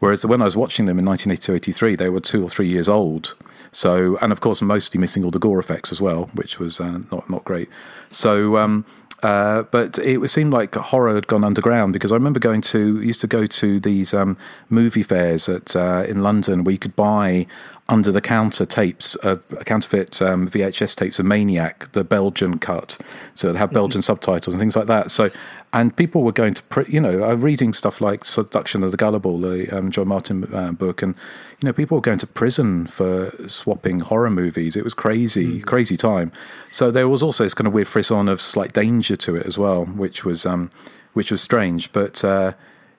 Whereas 0.03 0.25
when 0.25 0.41
I 0.41 0.43
was 0.43 0.57
watching 0.57 0.85
them 0.85 0.99
in 0.99 1.05
1982, 1.05 1.55
83, 1.55 1.95
they 1.95 2.09
were 2.09 2.19
two 2.19 2.43
or 2.43 2.49
three 2.49 2.67
years 2.67 2.89
old. 2.89 3.35
So, 3.71 4.17
and 4.17 4.33
of 4.33 4.41
course, 4.41 4.61
mostly 4.61 4.99
missing 4.99 5.23
all 5.23 5.31
the 5.31 5.39
gore 5.39 5.59
effects 5.59 5.93
as 5.93 6.01
well, 6.01 6.29
which 6.33 6.59
was 6.59 6.81
uh, 6.81 6.99
not 7.09 7.29
not 7.29 7.45
great. 7.45 7.69
So, 8.11 8.57
um, 8.57 8.85
uh, 9.23 9.63
but 9.71 9.97
it 9.99 10.29
seemed 10.29 10.51
like 10.51 10.75
horror 10.75 11.15
had 11.15 11.27
gone 11.27 11.45
underground 11.45 11.93
because 11.93 12.11
I 12.11 12.15
remember 12.15 12.39
going 12.39 12.61
to 12.61 13.01
used 13.01 13.21
to 13.21 13.27
go 13.27 13.45
to 13.45 13.79
these 13.79 14.13
um, 14.13 14.37
movie 14.69 15.01
fairs 15.01 15.47
at 15.47 15.75
uh, 15.75 16.03
in 16.07 16.21
London 16.21 16.65
where 16.65 16.73
you 16.73 16.77
could 16.77 16.95
buy 16.95 17.47
under 17.87 18.11
the 18.11 18.19
counter 18.19 18.65
tapes 18.65 19.15
of 19.15 19.43
counterfeit 19.65 20.21
um, 20.21 20.49
VHS 20.49 20.95
tapes 20.95 21.19
of 21.19 21.25
Maniac, 21.25 21.91
the 21.93 22.03
Belgian 22.03 22.59
cut, 22.59 22.97
so 23.33 23.51
they 23.51 23.59
had 23.59 23.71
Belgian 23.71 24.01
subtitles 24.01 24.53
and 24.53 24.59
things 24.59 24.75
like 24.75 24.87
that. 24.87 25.09
So, 25.09 25.31
and 25.73 25.95
people 25.95 26.21
were 26.21 26.31
going 26.31 26.53
to, 26.53 26.85
you 26.87 27.01
know, 27.01 27.23
uh, 27.23 27.33
reading 27.33 27.73
stuff 27.73 27.99
like 27.99 28.23
Seduction 28.25 28.83
of 28.83 28.91
the 28.91 28.97
Gullible, 28.97 29.39
the 29.39 29.69
um, 29.75 29.89
John 29.91 30.07
Martin 30.07 30.53
uh, 30.53 30.71
book, 30.71 31.01
and 31.01 31.15
you 31.61 31.67
know, 31.67 31.73
people 31.73 31.97
were 31.97 32.01
going 32.01 32.19
to 32.19 32.27
prison 32.27 32.85
for 32.85 33.33
swapping 33.47 33.99
horror 33.99 34.29
movies. 34.29 34.75
It 34.75 34.83
was 34.83 34.93
crazy, 34.93 35.59
Mm. 35.59 35.65
crazy 35.65 35.97
time. 35.97 36.31
So 36.71 36.91
there 36.91 37.09
was 37.09 37.23
also 37.23 37.43
this 37.43 37.53
kind 37.53 37.67
of 37.67 37.73
weird 37.73 37.87
frisson 37.87 38.29
of 38.29 38.39
slight 38.39 38.73
danger 38.73 39.15
to 39.15 39.35
it 39.35 39.45
as 39.45 39.57
well, 39.57 39.85
which 39.85 40.23
was 40.23 40.45
um, 40.45 40.69
which 41.13 41.31
was 41.31 41.41
strange, 41.41 41.91
but. 41.91 42.23
Uh, 42.23 42.53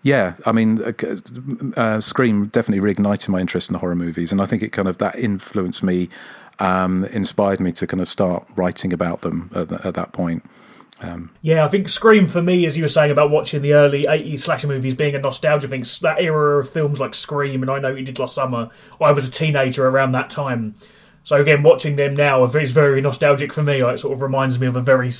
yeah, 0.07 0.35
I 0.45 0.53
mean, 0.53 0.83
uh, 0.85 0.93
uh, 1.81 1.99
Scream 1.99 2.45
definitely 2.49 2.87
reignited 2.87 3.29
my 3.31 3.41
interest 3.41 3.71
in 3.71 3.73
the 3.73 3.79
horror 3.79 3.95
movies, 3.95 4.33
and 4.33 4.43
I 4.43 4.45
think 4.45 4.63
it 4.63 4.69
kind 4.71 4.87
of 4.87 4.99
that 4.99 5.19
influenced 5.19 5.83
me, 5.83 6.11
um, 6.59 7.05
inspired 7.07 7.59
me 7.59 7.73
to 7.73 7.87
kind 7.87 8.03
of 8.03 8.09
start 8.11 8.47
writing 8.55 8.93
about 8.93 9.23
them 9.23 9.51
at, 9.55 9.73
at 9.73 9.95
that 9.95 10.13
point. 10.13 10.45
Yeah, 11.43 11.65
I 11.65 11.69
think 11.69 11.89
Scream 11.89 12.27
for 12.27 12.41
me, 12.41 12.65
as 12.67 12.77
you 12.77 12.85
were 12.85 12.89
saying 12.89 13.11
about 13.11 13.31
watching 13.31 13.63
the 13.63 13.75
early 13.75 14.05
80s 14.05 14.41
slasher 14.41 14.69
movies 14.69 14.95
being 14.95 15.15
a 15.15 15.19
nostalgia 15.19 15.69
thing, 15.69 15.85
that 16.03 16.21
era 16.21 16.59
of 16.61 16.69
films 16.69 17.01
like 17.01 17.15
Scream 17.15 17.63
and 17.63 17.71
I 17.71 17.79
Know 17.79 17.95
You 17.95 18.05
Did 18.05 18.19
Last 18.19 18.35
Summer, 18.35 18.71
I 19.01 19.13
was 19.13 19.29
a 19.29 19.31
teenager 19.31 19.87
around 19.87 20.13
that 20.13 20.31
time. 20.31 20.77
So 21.25 21.41
again, 21.41 21.63
watching 21.63 21.97
them 21.97 22.15
now 22.15 22.45
is 22.45 22.73
very 22.73 23.01
nostalgic 23.01 23.53
for 23.53 23.63
me. 23.63 23.81
It 23.83 23.99
sort 23.99 24.13
of 24.13 24.23
reminds 24.23 24.59
me 24.59 24.67
of 24.67 24.77
a 24.77 24.81
very 24.81 25.11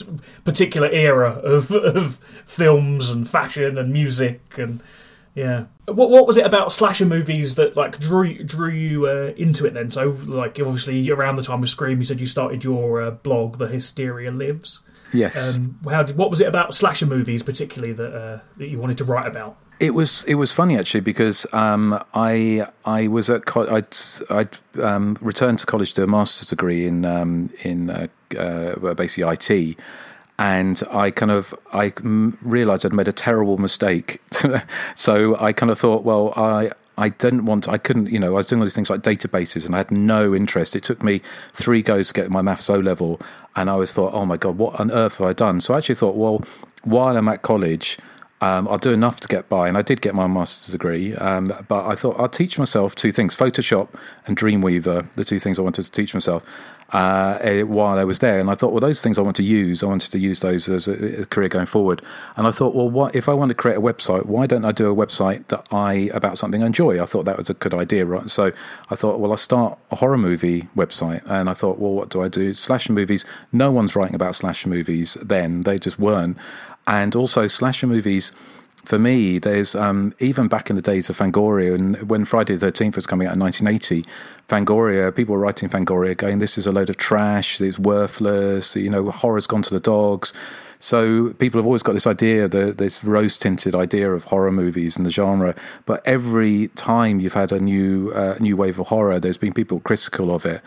particular 0.45 0.89
era 0.89 1.31
of, 1.31 1.71
of 1.73 2.17
films 2.45 3.09
and 3.09 3.29
fashion 3.29 3.79
and 3.79 3.93
music 3.93 4.41
and 4.59 4.83
yeah. 5.35 5.65
What 5.87 6.11
what 6.11 6.27
was 6.27 6.37
it 6.37 6.47
about 6.47 6.73
slasher 6.73 7.07
movies 7.07 7.57
that 7.57 7.77
like 7.77 7.99
drew 7.99 8.45
drew 8.45 8.71
you 8.71 9.07
uh, 9.09 9.33
into 9.37 9.67
it 9.67 9.75
then? 9.75 9.91
So 9.91 10.11
like 10.27 10.61
obviously 10.61 11.11
around 11.11 11.37
the 11.37 11.43
time 11.43 11.63
of 11.63 11.69
Scream, 11.69 11.99
you 11.99 12.05
said 12.05 12.21
you 12.21 12.27
started 12.27 12.63
your 12.63 13.03
uh, 13.03 13.11
blog, 13.11 13.59
The 13.59 13.67
Hysteria 13.67 14.31
Lives. 14.31 14.81
Yes, 15.13 15.57
Um, 15.57 15.79
how 15.89 16.03
did, 16.03 16.17
what 16.17 16.31
was 16.31 16.41
it 16.41 16.49
about 16.49 16.75
slasher 16.75 17.07
movies 17.07 17.43
particularly 17.43 17.93
that 17.95 18.15
uh, 18.15 18.41
that 18.57 18.69
you 18.69 18.79
wanted 18.79 18.99
to 18.99 19.05
write 19.05 19.27
about? 19.27 19.57
It 19.81 19.93
was 19.93 20.25
it 20.25 20.37
was 20.37 20.53
funny 20.53 20.79
actually 20.79 21.01
because 21.01 21.47
um, 21.53 22.01
I 22.15 22.67
I 22.85 23.09
was 23.09 23.29
at 23.29 23.45
co- 23.45 23.69
I'd 23.69 23.97
I'd 24.31 24.59
um, 24.83 25.17
returned 25.21 25.59
to 25.61 25.67
college 25.67 25.91
to 25.95 26.01
do 26.03 26.05
a 26.05 26.07
master's 26.07 26.49
degree 26.49 26.87
in 26.87 27.05
um, 27.05 27.51
in 27.65 27.91
uh, 27.91 28.07
uh, 28.39 28.95
basically 28.95 29.33
IT, 29.33 29.77
and 30.39 30.81
I 30.91 31.11
kind 31.11 31.33
of 31.33 31.55
I 31.73 31.93
realised 32.03 32.87
I'd 32.87 32.93
made 32.93 33.09
a 33.09 33.13
terrible 33.13 33.59
mistake, 33.59 34.21
so 34.95 35.37
I 35.41 35.53
kind 35.53 35.71
of 35.71 35.79
thought, 35.79 36.05
well, 36.05 36.33
I. 36.37 36.71
I 36.97 37.09
didn't 37.09 37.47
want. 37.47 37.69
I 37.69 37.79
couldn't. 37.79 38.11
You 38.11 38.21
know, 38.21 38.29
I 38.29 38.37
was 38.37 38.47
doing 38.47 38.61
all 38.61 38.67
these 38.67 38.75
things 38.75 38.91
like 38.91 39.03
databases, 39.03 39.67
and 39.67 39.75
I 39.75 39.79
had 39.79 39.91
no 39.91 40.35
interest. 40.35 40.77
It 40.77 40.85
took 40.85 41.03
me 41.03 41.23
three 41.53 41.83
goes 41.83 42.09
to 42.09 42.15
get 42.15 42.31
my 42.31 42.43
maths 42.43 42.71
O 42.71 42.79
level, 42.79 43.21
and 43.57 43.69
I 43.69 43.73
always 43.73 43.93
thought, 43.93 44.15
"Oh 44.15 44.25
my 44.25 44.37
god, 44.37 44.59
what 44.59 44.79
on 44.79 44.91
earth 44.91 45.17
have 45.19 45.27
I 45.27 45.33
done?" 45.33 45.61
So 45.61 45.75
I 45.75 45.79
actually 45.79 45.97
thought, 45.97 46.17
well, 46.17 46.43
while 46.85 47.17
I'm 47.17 47.29
at 47.29 47.43
college, 47.43 47.99
um, 48.45 48.69
I'll 48.69 48.79
do 48.79 48.93
enough 48.93 49.21
to 49.21 49.29
get 49.29 49.49
by, 49.49 49.69
and 49.69 49.79
I 49.79 49.83
did 49.83 50.03
get 50.03 50.15
my 50.15 50.27
master's 50.27 50.73
degree. 50.73 51.15
Um, 51.17 51.53
but 51.67 51.87
I 51.87 51.95
thought 51.95 52.17
I'll 52.19 52.29
teach 52.29 52.59
myself 52.59 52.95
two 52.95 53.11
things: 53.11 53.35
Photoshop 53.35 53.89
and 54.27 54.37
Dreamweaver, 54.37 55.11
the 55.15 55.25
two 55.25 55.39
things 55.39 55.59
I 55.59 55.63
wanted 55.63 55.85
to 55.85 55.91
teach 55.91 56.13
myself 56.13 56.45
uh, 56.95 57.39
eh, 57.41 57.63
while 57.63 57.99
I 57.99 58.05
was 58.05 58.19
there. 58.19 58.39
And 58.39 58.51
I 58.51 58.55
thought, 58.55 58.73
well, 58.73 58.81
those 58.81 59.03
things 59.03 59.19
I 59.19 59.23
want 59.23 59.37
to 59.37 59.43
use. 59.43 59.83
I 59.83 59.87
wanted 59.87 60.13
to 60.13 60.19
use 60.19 60.41
those 60.41 60.69
as 60.69 60.87
a, 60.87 61.23
a 61.23 61.27
career 61.27 61.49
going 61.49 61.67
forward. 61.67 62.03
And 62.37 62.47
I 62.47 62.51
thought, 62.51 62.75
well, 62.75 62.89
what 62.89 63.17
if 63.17 63.29
I 63.29 63.33
want 63.33 63.49
to 63.49 63.55
create 63.55 63.77
a 63.77 63.81
website? 63.81 64.27
Why 64.27 64.47
don't 64.47 64.65
I 64.65 64.73
do 64.73 64.91
a 64.91 64.95
website 64.95 65.47
that 65.49 65.67
I 65.73 66.11
about 66.13 66.39
something 66.39 66.63
I 66.63 66.67
enjoy? 66.67 67.03
I 67.03 67.07
thought 67.07 67.25
that 67.25 67.37
was 67.37 67.51
a 67.51 67.55
good 67.55 67.75
idea, 67.75 68.05
right? 68.05 68.31
So 68.31 68.53
I 68.91 68.95
thought, 68.95 69.19
well, 69.19 69.31
I'll 69.31 69.37
start 69.37 69.79
a 69.91 69.97
horror 69.97 70.19
movie 70.19 70.69
website. 70.77 71.23
And 71.27 71.49
I 71.51 71.55
thought, 71.55 71.79
well, 71.79 71.93
what 71.93 72.11
do 72.11 72.23
I 72.23 72.29
do? 72.29 72.55
Slash 72.55 72.89
movies. 72.89 73.25
No 73.53 73.71
one's 73.71 73.97
writing 73.97 74.15
about 74.15 74.37
slash 74.37 74.67
movies 74.67 75.17
then; 75.23 75.63
they 75.63 75.79
just 75.79 75.99
weren't. 75.99 76.37
And 76.87 77.15
also, 77.15 77.47
slasher 77.47 77.87
movies 77.87 78.33
for 78.85 78.99
me, 78.99 79.39
there's 79.39 79.75
um, 79.75 80.15
even 80.19 80.49
back 80.49 80.69
in 80.69 80.77
the 80.77 80.83
days 80.83 81.09
of 81.09 81.17
Fangoria, 81.17 81.75
and 81.75 82.09
when 82.09 82.25
Friday 82.25 82.55
the 82.55 82.71
13th 82.71 82.97
was 82.97 83.07
coming 83.07 83.27
out 83.27 83.35
in 83.35 83.41
1980, 83.41 84.05
Fangoria, 84.49 85.15
people 85.15 85.35
were 85.35 85.41
writing 85.41 85.69
Fangoria 85.69 86.17
going, 86.17 86.39
This 86.39 86.59
is 86.59 86.67
a 86.67 86.73
load 86.73 86.91
of 86.91 86.97
trash, 86.99 87.61
it's 87.61 87.79
worthless, 87.79 88.77
you 88.77 88.91
know, 88.91 89.11
horror's 89.11 89.47
gone 89.47 89.63
to 89.63 89.71
the 89.71 89.81
dogs. 89.81 90.33
So 90.81 91.33
people 91.35 91.59
have 91.59 91.67
always 91.67 91.83
got 91.83 91.95
this 91.95 92.07
idea, 92.07 92.47
the, 92.47 92.73
this 92.73 93.03
rose 93.03 93.39
tinted 93.39 93.75
idea 93.75 94.11
of 94.13 94.25
horror 94.25 94.53
movies 94.53 94.99
and 94.99 95.07
the 95.07 95.11
genre. 95.11 95.55
But 95.87 96.07
every 96.07 96.69
time 96.69 97.21
you've 97.21 97.33
had 97.33 97.53
a 97.53 97.61
new, 97.61 98.11
uh, 98.11 98.37
new 98.39 98.55
wave 98.55 98.79
of 98.79 98.89
horror, 98.89 99.19
there's 99.19 99.39
been 99.39 99.55
people 99.55 99.81
critical 99.81 100.35
of 100.35 100.45
it. 100.45 100.61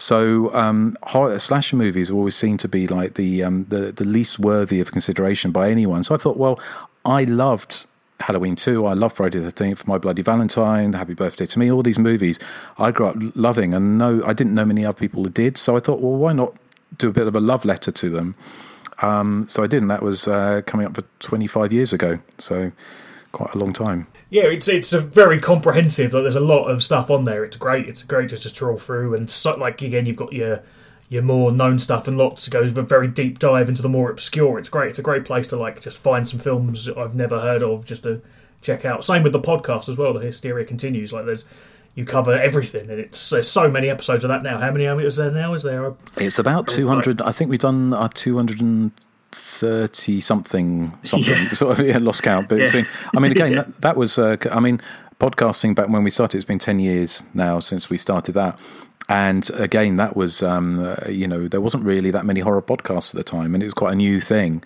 So 0.00 0.52
um, 0.54 0.96
horror 1.02 1.38
slasher 1.38 1.76
movies 1.76 2.10
always 2.10 2.34
seemed 2.34 2.58
to 2.60 2.68
be 2.68 2.86
like 2.86 3.14
the, 3.14 3.44
um, 3.44 3.66
the 3.68 3.92
the 3.92 4.04
least 4.04 4.38
worthy 4.38 4.80
of 4.80 4.90
consideration 4.90 5.52
by 5.52 5.70
anyone. 5.70 6.02
So 6.04 6.14
I 6.14 6.18
thought, 6.18 6.38
well, 6.38 6.58
I 7.04 7.24
loved 7.24 7.84
Halloween 8.20 8.56
2, 8.56 8.86
I 8.86 8.94
loved 8.94 9.16
Friday 9.16 9.38
the 9.40 9.52
13th, 9.52 9.86
My 9.86 9.98
Bloody 9.98 10.22
Valentine, 10.22 10.94
Happy 10.94 11.14
Birthday 11.14 11.46
to 11.46 11.58
Me, 11.58 11.70
all 11.70 11.82
these 11.82 11.98
movies 11.98 12.38
I 12.78 12.90
grew 12.90 13.08
up 13.08 13.16
loving, 13.34 13.74
and 13.74 13.98
no, 13.98 14.22
I 14.24 14.32
didn't 14.32 14.54
know 14.54 14.64
many 14.64 14.84
other 14.86 14.98
people 14.98 15.22
who 15.22 15.30
did. 15.30 15.58
So 15.58 15.76
I 15.76 15.80
thought, 15.80 16.00
well, 16.00 16.16
why 16.16 16.32
not 16.32 16.54
do 16.96 17.10
a 17.10 17.12
bit 17.12 17.26
of 17.26 17.36
a 17.36 17.40
love 17.40 17.64
letter 17.64 17.92
to 17.92 18.10
them? 18.10 18.34
Um, 19.02 19.46
so 19.48 19.62
I 19.62 19.66
did, 19.66 19.82
and 19.82 19.90
that 19.90 20.02
was 20.02 20.26
uh, 20.26 20.62
coming 20.66 20.86
up 20.86 20.94
for 20.94 21.04
25 21.20 21.72
years 21.72 21.92
ago. 21.92 22.18
So 22.38 22.72
quite 23.32 23.54
a 23.54 23.58
long 23.58 23.72
time. 23.72 24.06
Yeah, 24.30 24.44
it's 24.44 24.68
it's 24.68 24.92
a 24.92 25.00
very 25.00 25.40
comprehensive. 25.40 26.14
Like, 26.14 26.22
there's 26.22 26.36
a 26.36 26.40
lot 26.40 26.66
of 26.66 26.82
stuff 26.82 27.10
on 27.10 27.24
there. 27.24 27.44
It's 27.44 27.56
great. 27.56 27.88
It's 27.88 28.04
great 28.04 28.30
just 28.30 28.44
to 28.44 28.52
troll 28.52 28.78
through 28.78 29.14
and 29.14 29.28
so, 29.30 29.56
like 29.56 29.82
again, 29.82 30.06
you've 30.06 30.16
got 30.16 30.32
your 30.32 30.62
your 31.08 31.22
more 31.22 31.50
known 31.50 31.78
stuff 31.78 32.06
and 32.06 32.16
lots 32.16 32.44
to 32.44 32.50
go 32.50 32.62
a 32.62 32.68
very 32.68 33.08
deep 33.08 33.40
dive 33.40 33.68
into 33.68 33.82
the 33.82 33.88
more 33.88 34.10
obscure. 34.10 34.58
It's 34.58 34.68
great. 34.68 34.90
It's 34.90 34.98
a 35.00 35.02
great 35.02 35.24
place 35.24 35.48
to 35.48 35.56
like 35.56 35.80
just 35.80 35.98
find 35.98 36.28
some 36.28 36.38
films 36.38 36.88
I've 36.88 37.16
never 37.16 37.40
heard 37.40 37.64
of 37.64 37.84
just 37.84 38.04
to 38.04 38.22
check 38.62 38.84
out. 38.84 39.04
Same 39.04 39.24
with 39.24 39.32
the 39.32 39.40
podcast 39.40 39.88
as 39.88 39.96
well. 39.96 40.12
The 40.12 40.20
Hysteria 40.20 40.64
continues. 40.64 41.12
Like 41.12 41.26
there's 41.26 41.46
you 41.96 42.04
cover 42.04 42.32
everything, 42.32 42.88
and 42.88 43.00
it's 43.00 43.30
there's 43.30 43.50
so 43.50 43.68
many 43.68 43.88
episodes 43.88 44.22
of 44.22 44.28
that 44.28 44.44
now. 44.44 44.58
How 44.58 44.70
many 44.70 44.84
is 44.84 45.16
there 45.16 45.32
now? 45.32 45.52
Is 45.52 45.64
there? 45.64 45.86
A, 45.86 45.96
it's 46.16 46.38
about 46.38 46.70
oh, 46.70 46.76
two 46.76 46.86
hundred. 46.86 47.20
I 47.20 47.32
think 47.32 47.50
we've 47.50 47.58
done 47.58 47.92
our 47.92 48.08
two 48.08 48.36
hundred 48.36 48.60
and 48.60 48.92
thirty 49.32 50.20
something 50.20 50.92
something. 51.04 51.36
Yeah. 51.36 51.48
Sort 51.50 51.78
of 51.78 51.86
yeah, 51.86 51.98
lost 51.98 52.22
count, 52.22 52.48
but 52.48 52.58
yeah. 52.58 52.64
it's 52.64 52.72
been. 52.72 52.86
I 53.16 53.20
mean, 53.20 53.32
again, 53.32 53.54
that, 53.56 53.80
that, 53.80 53.96
was. 53.96 54.18
Uh, 54.18 54.36
I 54.50 54.60
mean, 54.60 54.80
podcasting 55.18 55.74
back 55.74 55.88
when 55.88 56.04
we 56.04 56.10
started. 56.10 56.38
It's 56.38 56.46
been 56.46 56.58
ten 56.58 56.78
years 56.78 57.22
now 57.34 57.60
since 57.60 57.90
we 57.90 57.98
started 57.98 58.32
that. 58.32 58.60
And 59.08 59.50
again, 59.54 59.96
that 59.96 60.14
was, 60.14 60.40
um, 60.40 60.78
uh, 60.78 61.08
you 61.08 61.26
know, 61.26 61.48
there 61.48 61.60
wasn't 61.60 61.84
really 61.84 62.12
that 62.12 62.24
many 62.24 62.38
horror 62.38 62.62
podcasts 62.62 63.12
at 63.12 63.16
the 63.16 63.24
time, 63.24 63.54
and 63.54 63.62
it 63.62 63.66
was 63.66 63.74
quite 63.74 63.92
a 63.92 63.96
new 63.96 64.20
thing. 64.20 64.62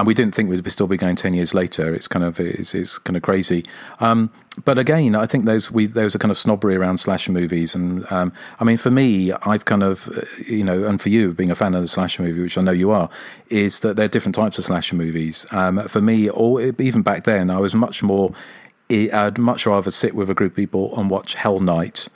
And 0.00 0.06
we 0.06 0.14
didn't 0.14 0.34
think 0.34 0.48
we'd 0.48 0.66
still 0.72 0.86
be 0.86 0.96
going 0.96 1.14
ten 1.14 1.34
years 1.34 1.52
later. 1.52 1.94
It's 1.94 2.08
kind 2.08 2.24
of 2.24 2.40
it's, 2.40 2.74
it's 2.74 2.96
kind 2.96 3.18
of 3.18 3.22
crazy. 3.22 3.66
Um, 4.00 4.30
but 4.64 4.78
again, 4.78 5.14
I 5.14 5.26
think 5.26 5.44
there's 5.44 5.70
we 5.70 5.84
there's 5.84 6.14
a 6.14 6.18
kind 6.18 6.30
of 6.30 6.38
snobbery 6.38 6.74
around 6.74 6.96
slasher 6.96 7.32
movies, 7.32 7.74
and 7.74 8.10
um, 8.10 8.32
I 8.58 8.64
mean, 8.64 8.78
for 8.78 8.90
me, 8.90 9.30
I've 9.44 9.66
kind 9.66 9.82
of 9.82 10.08
you 10.46 10.64
know, 10.64 10.84
and 10.84 10.98
for 10.98 11.10
you, 11.10 11.34
being 11.34 11.50
a 11.50 11.54
fan 11.54 11.74
of 11.74 11.82
the 11.82 11.88
slasher 11.88 12.22
movie, 12.22 12.40
which 12.40 12.56
I 12.56 12.62
know 12.62 12.72
you 12.72 12.90
are, 12.90 13.10
is 13.50 13.80
that 13.80 13.96
there 13.96 14.06
are 14.06 14.08
different 14.08 14.34
types 14.34 14.58
of 14.58 14.64
slasher 14.64 14.96
movies. 14.96 15.44
Um, 15.50 15.86
for 15.86 16.00
me, 16.00 16.30
or 16.30 16.62
even 16.62 17.02
back 17.02 17.24
then, 17.24 17.50
I 17.50 17.58
was 17.58 17.74
much 17.74 18.02
more. 18.02 18.32
I'd 18.88 19.36
much 19.36 19.66
rather 19.66 19.90
sit 19.90 20.14
with 20.14 20.30
a 20.30 20.34
group 20.34 20.52
of 20.52 20.56
people 20.56 20.98
and 20.98 21.10
watch 21.10 21.34
Hell 21.34 21.60
Night 21.60 22.08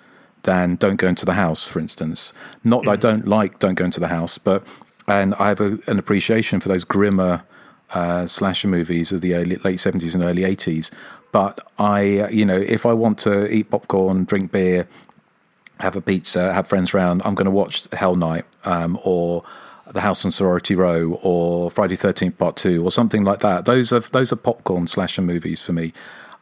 than 0.44 0.76
Don't 0.76 0.96
Go 0.96 1.08
Into 1.08 1.26
the 1.26 1.34
House, 1.34 1.68
for 1.68 1.80
instance. 1.80 2.32
Not 2.64 2.78
mm-hmm. 2.80 2.86
that 2.86 2.92
I 2.92 2.94
mm-hmm. 2.94 3.20
don't 3.20 3.28
like 3.28 3.58
Don't 3.58 3.74
Go 3.74 3.84
Into 3.84 4.00
the 4.00 4.08
House, 4.08 4.38
but 4.38 4.66
and 5.06 5.34
I 5.34 5.48
have 5.48 5.60
a, 5.60 5.78
an 5.86 5.98
appreciation 5.98 6.60
for 6.60 6.70
those 6.70 6.84
grimmer 6.84 7.44
uh, 7.94 8.26
slasher 8.26 8.68
movies 8.68 9.12
of 9.12 9.20
the 9.20 9.34
early, 9.34 9.56
late 9.56 9.80
seventies 9.80 10.14
and 10.14 10.22
early 10.22 10.44
eighties. 10.44 10.90
But 11.32 11.58
I, 11.78 12.28
you 12.28 12.44
know, 12.44 12.56
if 12.56 12.84
I 12.86 12.92
want 12.92 13.18
to 13.20 13.50
eat 13.50 13.70
popcorn, 13.70 14.24
drink 14.24 14.52
beer, 14.52 14.86
have 15.80 15.96
a 15.96 16.00
pizza, 16.00 16.52
have 16.52 16.66
friends 16.68 16.94
around, 16.94 17.22
I'm 17.24 17.34
going 17.34 17.46
to 17.46 17.50
watch 17.50 17.88
Hell 17.92 18.14
Night 18.14 18.44
um, 18.64 18.98
or 19.02 19.42
The 19.92 20.00
House 20.00 20.24
on 20.24 20.30
Sorority 20.30 20.76
Row 20.76 21.18
or 21.22 21.70
Friday 21.70 21.96
Thirteenth 21.96 22.38
Part 22.38 22.56
Two 22.56 22.84
or 22.84 22.92
something 22.92 23.24
like 23.24 23.40
that. 23.40 23.64
Those 23.64 23.92
are 23.92 24.00
those 24.00 24.32
are 24.32 24.36
popcorn 24.36 24.86
slasher 24.86 25.22
movies 25.22 25.60
for 25.60 25.72
me. 25.72 25.92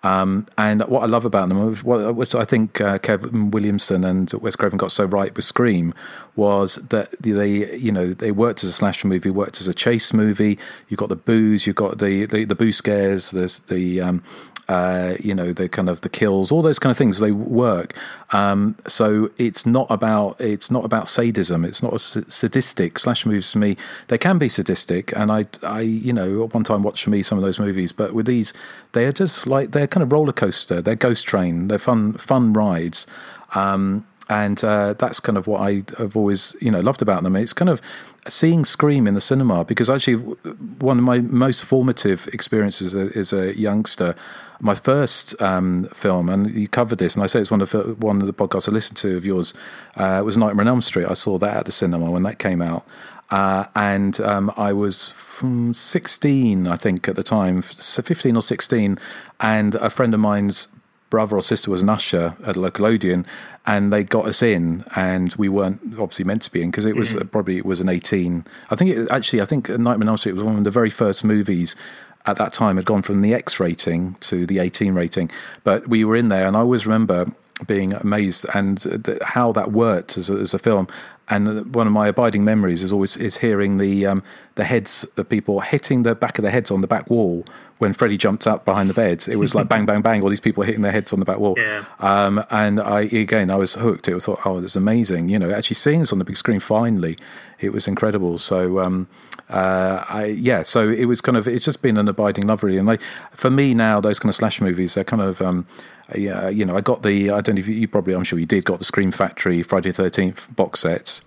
Um, 0.04 0.46
and 0.58 0.82
what 0.88 1.04
I 1.04 1.06
love 1.06 1.24
about 1.24 1.48
them, 1.48 1.76
which 2.16 2.34
I 2.34 2.44
think 2.44 2.80
uh, 2.80 2.98
Kevin 2.98 3.52
Williamson 3.52 4.04
and 4.04 4.32
Wes 4.32 4.56
Craven 4.56 4.76
got 4.76 4.90
so 4.90 5.04
right 5.04 5.32
with 5.34 5.44
Scream, 5.44 5.94
was 6.34 6.76
that 6.76 7.10
they, 7.20 7.76
you 7.76 7.92
know, 7.92 8.14
they 8.14 8.32
worked 8.32 8.64
as 8.64 8.70
a 8.70 8.72
slasher 8.72 9.06
movie, 9.06 9.30
worked 9.30 9.60
as 9.60 9.68
a 9.68 9.74
chase 9.74 10.12
movie. 10.12 10.58
You've 10.88 10.98
got 10.98 11.08
the 11.08 11.16
booze, 11.16 11.66
you've 11.66 11.76
got 11.76 11.98
the 11.98 12.26
the, 12.26 12.44
the 12.44 12.54
boo 12.54 12.72
scares, 12.72 13.30
there's 13.30 13.58
the 13.60 14.00
um, 14.00 14.22
uh, 14.68 15.16
you 15.20 15.34
know 15.34 15.52
the 15.52 15.68
kind 15.68 15.88
of 15.88 16.00
the 16.02 16.08
kills, 16.08 16.50
all 16.50 16.62
those 16.62 16.78
kind 16.78 16.90
of 16.90 16.96
things. 16.96 17.18
They 17.18 17.32
work. 17.32 17.94
Um, 18.30 18.76
so 18.86 19.30
it's 19.36 19.66
not 19.66 19.86
about 19.90 20.40
it's 20.40 20.70
not 20.70 20.84
about 20.84 21.08
sadism. 21.08 21.64
It's 21.64 21.82
not 21.82 21.92
a 21.92 21.98
sadistic 21.98 22.98
slash 22.98 23.26
movies 23.26 23.52
to 23.52 23.58
me. 23.58 23.76
They 24.08 24.18
can 24.18 24.38
be 24.38 24.48
sadistic, 24.48 25.14
and 25.16 25.30
I 25.30 25.46
I 25.62 25.80
you 25.80 26.12
know 26.12 26.46
one 26.46 26.64
time 26.64 26.82
watched 26.82 27.04
for 27.04 27.10
me 27.10 27.22
some 27.22 27.38
of 27.38 27.44
those 27.44 27.60
movies, 27.60 27.92
but 27.92 28.14
with 28.14 28.26
these 28.26 28.52
they 28.92 29.04
are 29.04 29.12
just 29.12 29.46
like 29.46 29.72
they're 29.72 29.86
kind 29.86 30.02
of 30.02 30.12
roller 30.12 30.32
coaster. 30.32 30.80
They're 30.80 30.94
ghost 30.94 31.26
train. 31.26 31.68
They're 31.68 31.78
fun 31.78 32.14
fun 32.14 32.52
rides. 32.52 33.06
Um, 33.54 34.06
and 34.32 34.64
uh, 34.64 34.94
that's 34.94 35.20
kind 35.20 35.36
of 35.36 35.46
what 35.46 35.60
I 35.60 35.82
have 35.98 36.16
always 36.16 36.56
you 36.60 36.70
know 36.70 36.80
loved 36.80 37.02
about 37.02 37.22
them. 37.22 37.36
It's 37.36 37.52
kind 37.52 37.68
of 37.68 37.82
seeing 38.28 38.64
Scream 38.64 39.06
in 39.06 39.14
the 39.14 39.20
cinema 39.20 39.64
because 39.64 39.90
actually 39.90 40.14
one 40.14 40.98
of 40.98 41.04
my 41.04 41.20
most 41.20 41.64
formative 41.64 42.28
experiences 42.28 42.94
as 42.94 43.16
a, 43.16 43.18
as 43.18 43.32
a 43.32 43.58
youngster 43.58 44.14
my 44.60 44.76
first 44.76 45.40
um, 45.42 45.88
film, 45.92 46.28
and 46.28 46.54
you 46.54 46.68
covered 46.68 47.00
this, 47.00 47.16
and 47.16 47.24
I 47.24 47.26
say 47.26 47.40
it's 47.40 47.50
one 47.50 47.60
of 47.60 47.70
the, 47.70 47.96
one 47.98 48.20
of 48.20 48.28
the 48.28 48.32
podcasts 48.32 48.68
I 48.68 48.72
listened 48.72 48.96
to 48.98 49.16
of 49.16 49.26
yours, 49.26 49.52
uh, 49.96 50.22
was 50.24 50.36
Nightmare 50.36 50.62
on 50.62 50.68
Elm 50.68 50.82
Street. 50.82 51.08
I 51.08 51.14
saw 51.14 51.36
that 51.38 51.56
at 51.56 51.64
the 51.64 51.72
cinema 51.72 52.08
when 52.08 52.22
that 52.22 52.38
came 52.38 52.62
out. 52.62 52.86
Uh, 53.30 53.64
and 53.74 54.20
um, 54.20 54.52
I 54.56 54.72
was 54.72 55.08
from 55.08 55.74
16, 55.74 56.68
I 56.68 56.76
think, 56.76 57.08
at 57.08 57.16
the 57.16 57.24
time, 57.24 57.60
15 57.60 58.36
or 58.36 58.42
16, 58.42 58.98
and 59.40 59.74
a 59.74 59.90
friend 59.90 60.14
of 60.14 60.20
mine's 60.20 60.68
brother 61.12 61.36
or 61.36 61.42
sister 61.42 61.70
was 61.70 61.82
an 61.82 61.90
usher 61.90 62.34
at 62.42 62.56
a 62.56 62.60
Local 62.60 62.86
Odeon 62.86 63.26
and 63.66 63.92
they 63.92 64.02
got 64.02 64.26
us 64.26 64.40
in, 64.40 64.82
and 64.96 65.34
we 65.34 65.46
weren't 65.46 65.80
obviously 66.00 66.24
meant 66.24 66.40
to 66.42 66.50
be 66.50 66.62
in 66.62 66.70
because 66.70 66.86
it 66.86 66.96
was 66.96 67.12
mm-hmm. 67.12 67.28
probably 67.28 67.58
it 67.58 67.66
was 67.66 67.80
an 67.80 67.90
18. 67.90 68.46
I 68.70 68.76
think 68.76 68.96
it, 68.96 69.10
actually, 69.10 69.42
I 69.42 69.44
think 69.44 69.68
Nightmare 69.68 70.06
on 70.06 70.08
Elm 70.08 70.16
Street 70.16 70.32
was 70.32 70.42
one 70.42 70.56
of 70.56 70.64
the 70.64 70.70
very 70.70 70.88
first 70.88 71.22
movies 71.22 71.76
at 72.24 72.36
that 72.36 72.54
time 72.54 72.76
had 72.76 72.86
gone 72.86 73.02
from 73.02 73.20
the 73.20 73.34
X 73.34 73.60
rating 73.60 74.14
to 74.20 74.46
the 74.46 74.58
18 74.58 74.94
rating. 74.94 75.30
But 75.64 75.86
we 75.86 76.02
were 76.02 76.16
in 76.16 76.28
there, 76.28 76.46
and 76.46 76.56
I 76.56 76.60
always 76.60 76.86
remember 76.86 77.26
being 77.66 77.92
amazed 77.92 78.46
and 78.54 79.20
how 79.22 79.52
that 79.52 79.70
worked 79.70 80.16
as 80.16 80.30
a, 80.30 80.36
as 80.36 80.54
a 80.54 80.58
film. 80.58 80.88
And 81.28 81.74
one 81.74 81.86
of 81.86 81.92
my 81.92 82.08
abiding 82.08 82.44
memories 82.44 82.82
is 82.82 82.90
always 82.90 83.16
is 83.18 83.36
hearing 83.36 83.76
the 83.76 84.06
um, 84.06 84.22
the 84.54 84.64
heads 84.64 85.06
of 85.18 85.28
people 85.28 85.60
hitting 85.60 86.04
the 86.04 86.14
back 86.14 86.38
of 86.38 86.42
their 86.42 86.50
heads 86.50 86.70
on 86.70 86.80
the 86.80 86.88
back 86.88 87.08
wall 87.10 87.44
when 87.82 87.92
Freddy 87.92 88.16
jumped 88.16 88.46
up 88.46 88.64
behind 88.64 88.88
the 88.88 88.94
beds. 88.94 89.26
It 89.26 89.40
was 89.40 89.56
like 89.56 89.66
bang, 89.66 89.84
bang, 89.84 90.02
bang. 90.02 90.22
All 90.22 90.28
these 90.28 90.38
people 90.38 90.62
hitting 90.62 90.82
their 90.82 90.92
heads 90.92 91.12
on 91.12 91.18
the 91.18 91.24
back 91.24 91.40
wall. 91.40 91.56
Yeah. 91.58 91.84
Um, 91.98 92.44
and 92.48 92.80
I 92.80 93.00
again, 93.00 93.50
I 93.50 93.56
was 93.56 93.74
hooked. 93.74 94.06
It 94.06 94.14
was 94.14 94.24
thought, 94.24 94.38
oh, 94.44 94.60
that's 94.60 94.76
amazing. 94.76 95.28
You 95.28 95.40
know, 95.40 95.50
actually 95.50 95.74
seeing 95.74 95.98
this 95.98 96.12
on 96.12 96.20
the 96.20 96.24
big 96.24 96.36
screen 96.36 96.60
finally, 96.60 97.18
it 97.58 97.72
was 97.72 97.88
incredible. 97.88 98.38
So, 98.38 98.78
um, 98.78 99.08
uh, 99.50 100.04
I 100.08 100.26
yeah. 100.26 100.62
So 100.62 100.90
it 100.90 101.06
was 101.06 101.20
kind 101.20 101.36
of 101.36 101.48
it's 101.48 101.64
just 101.64 101.82
been 101.82 101.96
an 101.96 102.06
abiding 102.06 102.46
love 102.46 102.62
really. 102.62 102.78
And 102.78 102.86
like 102.86 103.02
for 103.32 103.50
me 103.50 103.74
now, 103.74 104.00
those 104.00 104.20
kind 104.20 104.30
of 104.30 104.36
slash 104.36 104.60
movies, 104.60 104.94
they're 104.94 105.02
kind 105.02 105.20
of 105.20 105.42
um, 105.42 105.66
yeah, 106.14 106.48
you 106.48 106.64
know, 106.64 106.76
I 106.76 106.82
got 106.82 107.02
the 107.02 107.32
I 107.32 107.40
don't 107.40 107.56
know 107.56 107.60
if 107.60 107.66
you, 107.66 107.74
you 107.74 107.88
probably 107.88 108.14
I'm 108.14 108.22
sure 108.22 108.38
you 108.38 108.46
did 108.46 108.64
got 108.64 108.78
the 108.78 108.84
Scream 108.84 109.10
Factory 109.10 109.60
Friday 109.64 109.90
the 109.90 109.94
Thirteenth 109.94 110.54
box 110.54 110.78
set. 110.78 111.20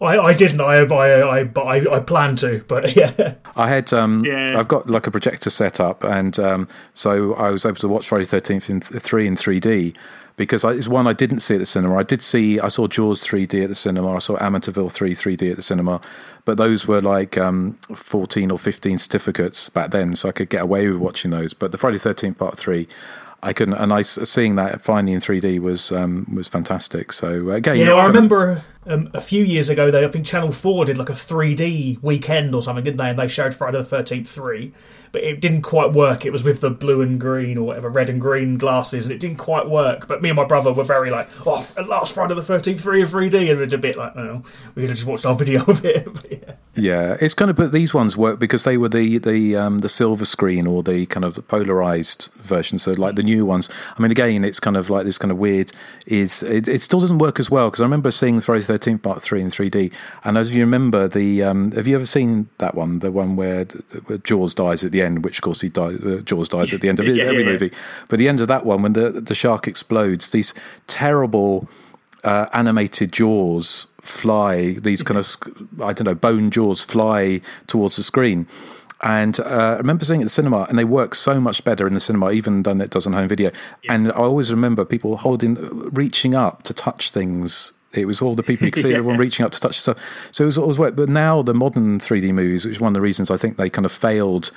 I, 0.00 0.18
I 0.18 0.32
didn't. 0.34 0.60
I 0.60 0.78
I 0.80 1.40
I 1.40 1.50
I, 1.56 1.96
I 1.96 2.00
plan 2.00 2.36
to, 2.36 2.64
but 2.68 2.96
yeah. 2.96 3.34
I 3.56 3.68
had 3.68 3.92
um 3.92 4.24
yeah. 4.24 4.58
I've 4.58 4.68
got 4.68 4.88
like 4.88 5.06
a 5.06 5.10
projector 5.10 5.50
set 5.50 5.80
up, 5.80 6.04
and 6.04 6.38
um 6.38 6.68
so 6.94 7.34
I 7.34 7.50
was 7.50 7.64
able 7.64 7.76
to 7.76 7.88
watch 7.88 8.08
Friday 8.08 8.24
Thirteenth 8.24 8.70
in 8.70 8.80
three 8.80 9.26
in 9.26 9.36
three 9.36 9.60
D 9.60 9.94
because 10.38 10.64
I, 10.64 10.72
it's 10.72 10.88
one 10.88 11.06
I 11.06 11.12
didn't 11.12 11.40
see 11.40 11.54
at 11.54 11.58
the 11.60 11.66
cinema. 11.66 11.98
I 11.98 12.04
did 12.04 12.22
see 12.22 12.58
I 12.60 12.68
saw 12.68 12.86
Jaws 12.86 13.26
3D 13.26 13.64
at 13.64 13.68
the 13.68 13.74
cinema. 13.74 14.14
I 14.14 14.18
saw 14.20 14.38
Amityville 14.38 14.90
3 14.90 15.14
3D 15.14 15.50
at 15.50 15.56
the 15.56 15.62
cinema, 15.62 16.00
but 16.46 16.56
those 16.56 16.86
were 16.86 17.02
like 17.02 17.36
um, 17.36 17.76
14 17.92 18.50
or 18.50 18.58
15 18.58 18.98
certificates 18.98 19.68
back 19.68 19.90
then, 19.90 20.14
so 20.14 20.30
I 20.30 20.32
could 20.32 20.48
get 20.48 20.62
away 20.62 20.88
with 20.88 20.98
watching 20.98 21.32
those. 21.32 21.52
But 21.52 21.72
the 21.72 21.76
Friday 21.76 21.98
13th 21.98 22.38
Part 22.38 22.56
3, 22.56 22.88
I 23.42 23.52
couldn't, 23.52 23.74
and 23.74 23.92
I 23.92 24.02
seeing 24.02 24.56
that 24.56 24.82
finally 24.82 25.12
in 25.12 25.20
3D 25.20 25.60
was 25.60 25.92
um, 25.92 26.26
was 26.34 26.48
fantastic. 26.48 27.12
So 27.12 27.50
again, 27.50 27.76
yeah, 27.76 27.92
I 27.92 28.06
remember 28.06 28.64
of... 28.84 28.92
um, 28.92 29.10
a 29.14 29.20
few 29.20 29.44
years 29.44 29.68
ago. 29.68 29.90
They 29.90 30.04
I 30.04 30.08
think 30.08 30.26
Channel 30.26 30.50
Four 30.50 30.84
did 30.84 30.98
like 30.98 31.08
a 31.08 31.12
3D 31.12 32.02
weekend 32.02 32.54
or 32.54 32.62
something, 32.62 32.82
didn't 32.82 32.98
they? 32.98 33.10
And 33.10 33.18
they 33.18 33.28
showed 33.28 33.54
Friday 33.54 33.78
the 33.78 33.84
Thirteenth 33.84 34.28
three, 34.28 34.72
but 35.12 35.22
it 35.22 35.40
didn't 35.40 35.62
quite 35.62 35.92
work. 35.92 36.24
It 36.24 36.30
was 36.30 36.44
with 36.44 36.60
the 36.60 36.70
blue 36.70 37.02
and 37.02 37.20
green 37.20 37.58
or 37.58 37.66
whatever, 37.66 37.88
red 37.88 38.10
and 38.10 38.20
green 38.20 38.58
glasses, 38.58 39.06
and 39.06 39.14
it 39.14 39.18
didn't 39.18 39.38
quite 39.38 39.68
work. 39.68 40.06
But 40.06 40.22
me 40.22 40.28
and 40.28 40.36
my 40.36 40.44
brother 40.44 40.72
were 40.72 40.84
very 40.84 41.10
like, 41.10 41.28
oh, 41.46 41.66
last 41.88 42.14
Friday 42.14 42.34
the 42.34 42.40
13th, 42.40 42.80
3 42.80 43.00
in 43.02 43.06
3D, 43.06 43.50
and 43.50 43.60
it's 43.60 43.72
a 43.72 43.78
bit 43.78 43.96
like, 43.96 44.16
oh, 44.16 44.42
we 44.74 44.82
could 44.82 44.90
have 44.90 44.98
just 44.98 45.06
watched 45.06 45.26
our 45.26 45.34
video 45.38 45.64
of 45.64 45.84
it. 45.84 46.06
yeah. 46.30 46.54
yeah. 46.74 47.16
it's 47.20 47.34
kind 47.34 47.50
of, 47.50 47.56
but 47.56 47.72
these 47.72 47.92
ones 47.94 48.16
work 48.16 48.38
because 48.38 48.64
they 48.64 48.76
were 48.76 48.88
the 48.88 49.18
the 49.18 49.56
um, 49.56 49.78
the 49.78 49.88
silver 49.88 50.24
screen 50.24 50.66
or 50.66 50.82
the 50.82 51.06
kind 51.06 51.24
of 51.24 51.46
polarized 51.48 52.30
version. 52.36 52.78
So 52.78 52.92
like 52.92 53.16
the 53.16 53.22
new 53.22 53.44
ones. 53.44 53.68
I 53.96 54.02
mean, 54.02 54.10
again, 54.10 54.44
it's 54.44 54.60
kind 54.60 54.76
of 54.76 54.90
like 54.90 55.04
this 55.04 55.18
kind 55.18 55.30
of 55.30 55.38
weird. 55.38 55.72
Is 56.06 56.42
it, 56.42 56.68
it 56.68 56.82
still 56.82 57.00
doesn't 57.00 57.18
work 57.18 57.38
as 57.40 57.50
well 57.50 57.70
because 57.70 57.80
I 57.80 57.84
remember 57.84 58.10
seeing 58.10 58.40
Friday 58.40 58.62
the 58.62 58.78
13th 58.78 59.02
Part 59.02 59.22
Three 59.22 59.40
in 59.40 59.48
3D, 59.48 59.92
and 60.24 60.38
as 60.38 60.54
you 60.54 60.62
remember 60.62 61.08
the, 61.08 61.42
um, 61.42 61.72
have 61.72 61.86
you 61.86 61.96
ever 61.96 62.06
seen 62.06 62.48
that 62.58 62.74
one, 62.74 63.00
the 63.00 63.10
one 63.10 63.36
where, 63.36 63.64
where 64.06 64.18
Jaws 64.18 64.54
dies 64.54 64.84
at 64.84 64.92
the 64.92 64.97
end, 65.02 65.24
which 65.24 65.38
of 65.38 65.42
course 65.42 65.60
he 65.60 65.68
dies, 65.68 66.00
uh, 66.00 66.20
Jaws 66.24 66.48
dies 66.48 66.72
at 66.74 66.80
the 66.80 66.88
end 66.88 67.00
of 67.00 67.06
yeah, 67.08 67.24
every 67.24 67.44
yeah, 67.44 67.50
movie. 67.50 67.72
But 68.08 68.18
the 68.18 68.28
end 68.28 68.40
of 68.40 68.48
that 68.48 68.64
one, 68.64 68.82
when 68.82 68.92
the 68.92 69.10
the 69.10 69.34
shark 69.34 69.66
explodes, 69.68 70.30
these 70.30 70.54
terrible 70.86 71.68
uh, 72.24 72.46
animated 72.52 73.12
jaws 73.12 73.88
fly. 74.00 74.72
These 74.72 75.02
kind 75.02 75.18
of 75.18 75.36
I 75.82 75.92
don't 75.92 76.04
know 76.04 76.14
bone 76.14 76.50
jaws 76.50 76.82
fly 76.82 77.40
towards 77.66 77.96
the 77.96 78.02
screen. 78.02 78.46
And 79.00 79.38
uh, 79.38 79.44
I 79.44 79.76
remember 79.76 80.04
seeing 80.04 80.20
it 80.20 80.24
at 80.24 80.26
the 80.26 80.30
cinema, 80.30 80.66
and 80.68 80.76
they 80.76 80.84
work 80.84 81.14
so 81.14 81.40
much 81.40 81.62
better 81.62 81.86
in 81.86 81.94
the 81.94 82.00
cinema, 82.00 82.32
even 82.32 82.64
than 82.64 82.80
it 82.80 82.90
does 82.90 83.06
on 83.06 83.12
home 83.12 83.28
video. 83.28 83.52
Yeah. 83.84 83.94
And 83.94 84.08
I 84.08 84.16
always 84.16 84.50
remember 84.50 84.84
people 84.84 85.18
holding, 85.18 85.54
reaching 85.90 86.34
up 86.34 86.64
to 86.64 86.74
touch 86.74 87.12
things 87.12 87.72
it 87.92 88.06
was 88.06 88.20
all 88.20 88.34
the 88.34 88.42
people 88.42 88.66
you 88.66 88.72
could 88.72 88.82
see, 88.84 88.90
yeah. 88.90 88.96
everyone 88.96 89.18
reaching 89.18 89.46
up 89.46 89.52
to 89.52 89.60
touch 89.60 89.80
stuff. 89.80 89.98
So 90.32 90.44
it 90.44 90.46
was 90.46 90.58
always 90.58 90.78
wet. 90.78 90.96
But 90.96 91.08
now 91.08 91.42
the 91.42 91.54
modern 91.54 92.00
3D 92.00 92.32
movies, 92.34 92.64
which 92.64 92.76
is 92.76 92.80
one 92.80 92.90
of 92.90 92.94
the 92.94 93.00
reasons 93.00 93.30
I 93.30 93.36
think 93.36 93.56
they 93.56 93.70
kind 93.70 93.86
of 93.86 93.92
failed 93.92 94.50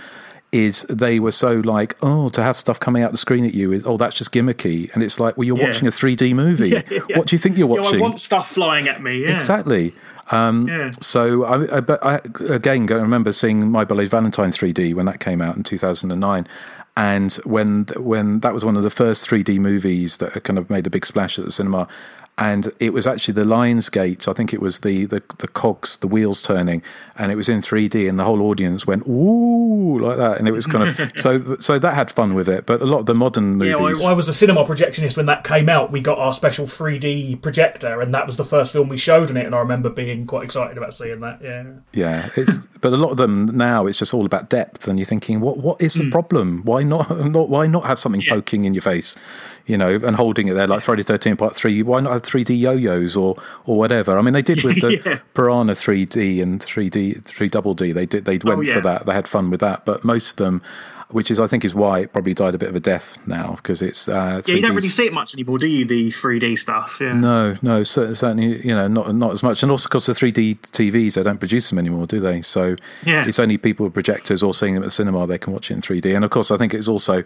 is 0.52 0.82
they 0.90 1.20
were 1.20 1.32
so 1.32 1.56
like, 1.62 1.96
oh, 2.02 2.28
to 2.30 2.44
have 2.44 2.58
stuff 2.58 2.80
coming 2.80 3.04
out 3.04 3.12
the 3.12 3.18
screen 3.18 3.46
at 3.46 3.54
you, 3.54 3.82
oh, 3.86 3.96
that's 3.98 4.16
just 4.18 4.34
gimmicky. 4.34 4.92
And 4.94 5.02
it's 5.02 5.20
like, 5.20 5.38
well, 5.38 5.46
you're 5.46 5.58
Yeah. 5.58 5.66
watching 5.68 5.88
a 5.88 5.92
3D 5.92 6.34
movie. 6.34 6.70
Yeah, 6.72 6.82
yeah. 7.10 7.18
What 7.18 7.28
do 7.28 7.36
you 7.36 7.40
think 7.40 7.58
you're 7.58 7.70
Yeah, 7.70 7.76
I 7.76 7.80
watching? 7.82 8.00
want 8.02 8.20
stuff 8.20 8.52
flying 8.52 8.88
at 8.90 9.02
me. 9.02 9.22
Yeah. 9.26 9.32
Exactly. 9.34 9.94
Um. 10.30 10.92
So, 11.02 11.44
I, 11.46 11.78
I, 11.78 11.80
but 11.82 12.04
I 12.06 12.22
again 12.50 12.86
go 12.86 12.98
remember 13.00 13.34
seeing 13.34 13.70
My 13.72 13.84
Bloody 13.86 14.08
Valentine 14.08 14.52
3D 14.52 14.94
when 14.94 15.06
that 15.06 15.20
came 15.20 15.42
out 15.42 15.58
in 15.58 15.64
2009, 15.64 16.48
and 16.96 17.34
when 17.44 17.86
when 17.98 18.40
that 18.42 18.54
was 18.54 18.64
one 18.64 18.78
of 18.78 18.84
the 18.84 18.90
first 18.90 19.30
3D 19.30 19.58
movies 19.60 20.18
that 20.18 20.44
kind 20.46 20.58
of 20.58 20.70
made 20.70 20.88
a 20.88 20.90
big 20.90 21.06
splash 21.06 21.38
at 21.40 21.44
the 21.46 21.52
cinema. 21.52 21.88
And 22.42 22.72
it 22.80 22.92
was 22.92 23.06
actually 23.06 23.36
the 23.36 23.44
Lionsgate. 23.44 24.28
I 24.28 24.34
think 24.34 24.52
it 24.52 24.62
was 24.62 24.80
the, 24.80 25.06
the 25.06 25.22
the 25.38 25.48
cogs, 25.48 25.98
the 25.98 26.08
wheels 26.08 26.42
turning, 26.42 26.82
and 27.16 27.32
it 27.32 27.36
was 27.36 27.48
in 27.48 27.60
3D, 27.60 28.10
and 28.10 28.18
the 28.18 28.24
whole 28.24 28.42
audience 28.42 28.88
went 28.88 29.06
ooh 29.08 30.00
like 30.00 30.18
that, 30.18 30.40
and 30.40 30.48
it 30.48 30.52
was 30.52 30.66
kind 30.66 30.90
of 30.90 31.12
so 31.18 31.56
so 31.60 31.78
that 31.78 31.94
had 31.94 32.10
fun 32.10 32.34
with 32.34 32.50
it. 32.50 32.66
But 32.66 32.82
a 32.82 32.86
lot 32.86 33.02
of 33.02 33.06
the 33.06 33.14
modern 33.14 33.60
Yeah, 33.60 33.78
movies, 33.78 34.04
I, 34.04 34.10
I 34.10 34.14
was 34.14 34.28
a 34.28 34.34
cinema 34.34 34.66
projectionist 34.66 35.18
when 35.18 35.28
that 35.28 35.44
came 35.44 35.70
out. 35.70 35.92
We 35.92 36.02
got 36.02 36.18
our 36.18 36.34
special 36.34 36.66
3D 36.66 37.44
projector, 37.44 38.02
and 38.02 38.12
that 38.16 38.26
was 38.26 38.38
the 38.38 38.46
first 38.46 38.74
film 38.74 38.90
we 38.90 38.98
showed 38.98 39.30
in 39.30 39.38
it. 39.38 39.46
And 39.46 39.54
I 39.54 39.60
remember 39.60 39.92
being 39.92 40.26
quite 40.26 40.46
excited 40.46 40.80
about 40.80 40.96
seeing 40.96 41.20
that. 41.20 41.44
Yeah, 41.44 41.74
Yeah, 41.94 42.30
it's 42.36 42.58
but 42.82 42.92
a 42.92 42.98
lot 42.98 43.12
of 43.12 43.18
them 43.18 43.56
now 43.56 43.86
it's 43.86 44.00
just 44.00 44.16
all 44.16 44.26
about 44.26 44.50
depth, 44.50 44.88
and 44.88 44.98
you're 44.98 45.06
thinking, 45.06 45.42
what 45.42 45.60
what 45.60 45.80
is 45.80 45.94
the 45.94 46.06
hmm. 46.06 46.10
problem? 46.10 46.62
Why 46.64 46.82
not, 46.82 47.08
not 47.28 47.50
why 47.50 47.68
not 47.68 47.86
have 47.86 48.00
something 48.00 48.24
poking 48.28 48.66
in 48.66 48.74
your 48.74 48.82
face, 48.82 49.16
you 49.68 49.78
know, 49.78 49.94
and 49.94 50.16
holding 50.16 50.48
it 50.48 50.56
there 50.56 50.66
like 50.66 50.82
Friday 50.82 51.04
Thirteen 51.04 51.38
Part 51.38 51.56
Three? 51.56 51.84
Why 51.84 52.00
not 52.00 52.14
have 52.14 52.24
3D 52.32 52.60
yo-yos 52.60 53.16
or 53.18 53.36
or 53.66 53.78
whatever? 53.78 54.18
I 54.18 54.22
mean, 54.22 54.34
they 54.34 54.42
did 54.42 54.64
with 54.64 54.82
the 54.82 55.02
Yeah. 55.06 55.20
Piranha 55.34 55.74
3D 55.74 56.42
and 56.42 56.60
3D 56.62 57.24
Three 57.26 57.50
Double 57.50 57.74
D. 57.74 57.92
They 57.92 58.06
did 58.06 58.26
they 58.26 58.38
went 58.44 58.66
yeah. 58.66 58.74
for 58.76 58.82
that. 58.82 59.06
They 59.06 59.14
had 59.14 59.28
fun 59.28 59.50
with 59.50 59.60
that, 59.62 59.86
but 59.86 60.04
most 60.04 60.32
of 60.32 60.38
them. 60.46 60.62
Which 61.10 61.30
is, 61.30 61.42
I 61.42 61.48
think, 61.48 61.66
is 61.66 61.76
why 61.76 62.00
it 62.00 62.14
probably 62.14 62.34
died 62.34 62.56
a 62.56 62.58
bit 62.58 62.70
of 62.70 62.76
a 62.78 62.80
death 62.80 63.18
now 63.28 63.56
because 63.58 63.82
it's 63.82 64.08
uh, 64.08 64.42
yeah. 64.46 64.56
You 64.56 64.62
don't 64.62 64.74
really 64.74 64.88
see 64.88 65.08
it 65.08 65.12
much 65.12 65.34
anymore, 65.34 65.58
do 65.58 65.68
you? 65.68 65.84
The 65.84 66.10
3D 66.10 66.58
stuff. 66.58 67.00
Yeah. 67.02 67.12
no, 67.12 67.58
no, 67.62 67.84
certainly, 67.84 68.66
you 68.66 68.74
know, 68.74 68.88
not 68.88 69.14
not 69.14 69.34
as 69.34 69.44
much, 69.44 69.62
and 69.62 69.70
also 69.74 69.90
because 69.90 70.06
the 70.06 70.14
three 70.14 70.32
D 70.32 70.56
TVs, 70.56 71.16
they 71.16 71.24
don't 71.24 71.38
produce 71.40 71.70
them 71.70 71.80
anymore, 71.80 72.08
do 72.08 72.22
they? 72.22 72.42
So 72.44 72.78
Yeah. 73.06 73.28
it's 73.28 73.40
only 73.40 73.58
people 73.58 73.84
with 73.88 73.94
projectors 73.94 74.42
or 74.42 74.54
seeing 74.54 74.76
them 74.76 74.84
at 74.84 74.88
the 74.88 74.92
cinema 74.92 75.28
they 75.28 75.38
can 75.38 75.52
watch 75.52 75.70
it 75.70 75.74
in 75.74 75.82
three 75.82 76.00
D. 76.00 76.14
And 76.14 76.24
of 76.24 76.32
course, 76.32 76.50
I 76.50 76.56
think 76.56 76.74
it's 76.74 76.88
also 76.88 77.24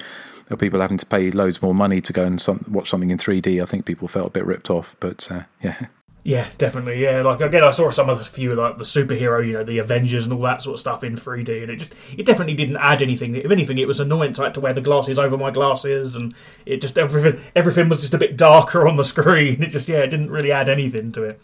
uh, 0.51 0.55
people 0.55 0.81
having 0.81 0.97
to 0.97 1.05
pay 1.05 1.31
loads 1.31 1.61
more 1.61 1.73
money 1.75 2.01
to 2.01 2.13
go 2.13 2.23
and 2.23 2.41
some, 2.41 2.59
watch 2.67 2.89
something 2.89 3.11
in 3.11 3.17
three 3.17 3.41
D. 3.41 3.61
I 3.61 3.65
think 3.65 3.85
people 3.85 4.07
felt 4.07 4.27
a 4.27 4.31
bit 4.31 4.45
ripped 4.45 4.69
off, 4.69 4.95
but 4.99 5.31
uh, 5.31 5.43
yeah, 5.61 5.87
Yeah, 6.23 6.47
definitely. 6.57 7.03
Yeah, 7.03 7.21
like 7.21 7.39
again, 7.39 7.63
I 7.63 7.69
saw 7.69 7.91
some 7.91 8.09
of 8.09 8.17
the 8.17 8.23
few 8.23 8.55
like 8.55 8.79
the 8.79 8.83
superhero, 8.83 9.45
you 9.45 9.53
know, 9.53 9.63
the 9.63 9.77
Avengers 9.77 10.25
and 10.25 10.33
all 10.33 10.41
that 10.41 10.59
sort 10.59 10.73
of 10.73 10.79
stuff 10.79 11.03
in 11.03 11.15
3D, 11.15 11.61
and 11.61 11.69
it 11.69 11.75
just 11.75 11.93
it 12.17 12.25
definitely 12.25 12.55
didn't 12.55 12.77
add 12.77 13.03
anything. 13.03 13.35
If 13.35 13.51
anything, 13.51 13.77
it 13.77 13.87
was 13.87 13.99
annoying. 13.99 14.33
I 14.39 14.45
had 14.45 14.55
to 14.55 14.59
wear 14.59 14.73
the 14.73 14.81
glasses 14.81 15.19
over 15.19 15.37
my 15.37 15.51
glasses, 15.51 16.15
and 16.15 16.33
it 16.65 16.81
just 16.81 16.97
everything 16.97 17.39
everything 17.55 17.89
was 17.89 18.01
just 18.01 18.15
a 18.15 18.17
bit 18.17 18.37
darker 18.37 18.87
on 18.87 18.95
the 18.97 19.03
screen. 19.03 19.61
It 19.65 19.69
just 19.69 19.87
yeah, 19.87 19.99
it 19.99 20.07
didn't 20.09 20.31
really 20.31 20.51
add 20.51 20.67
anything 20.67 21.11
to 21.11 21.23
it. 21.23 21.39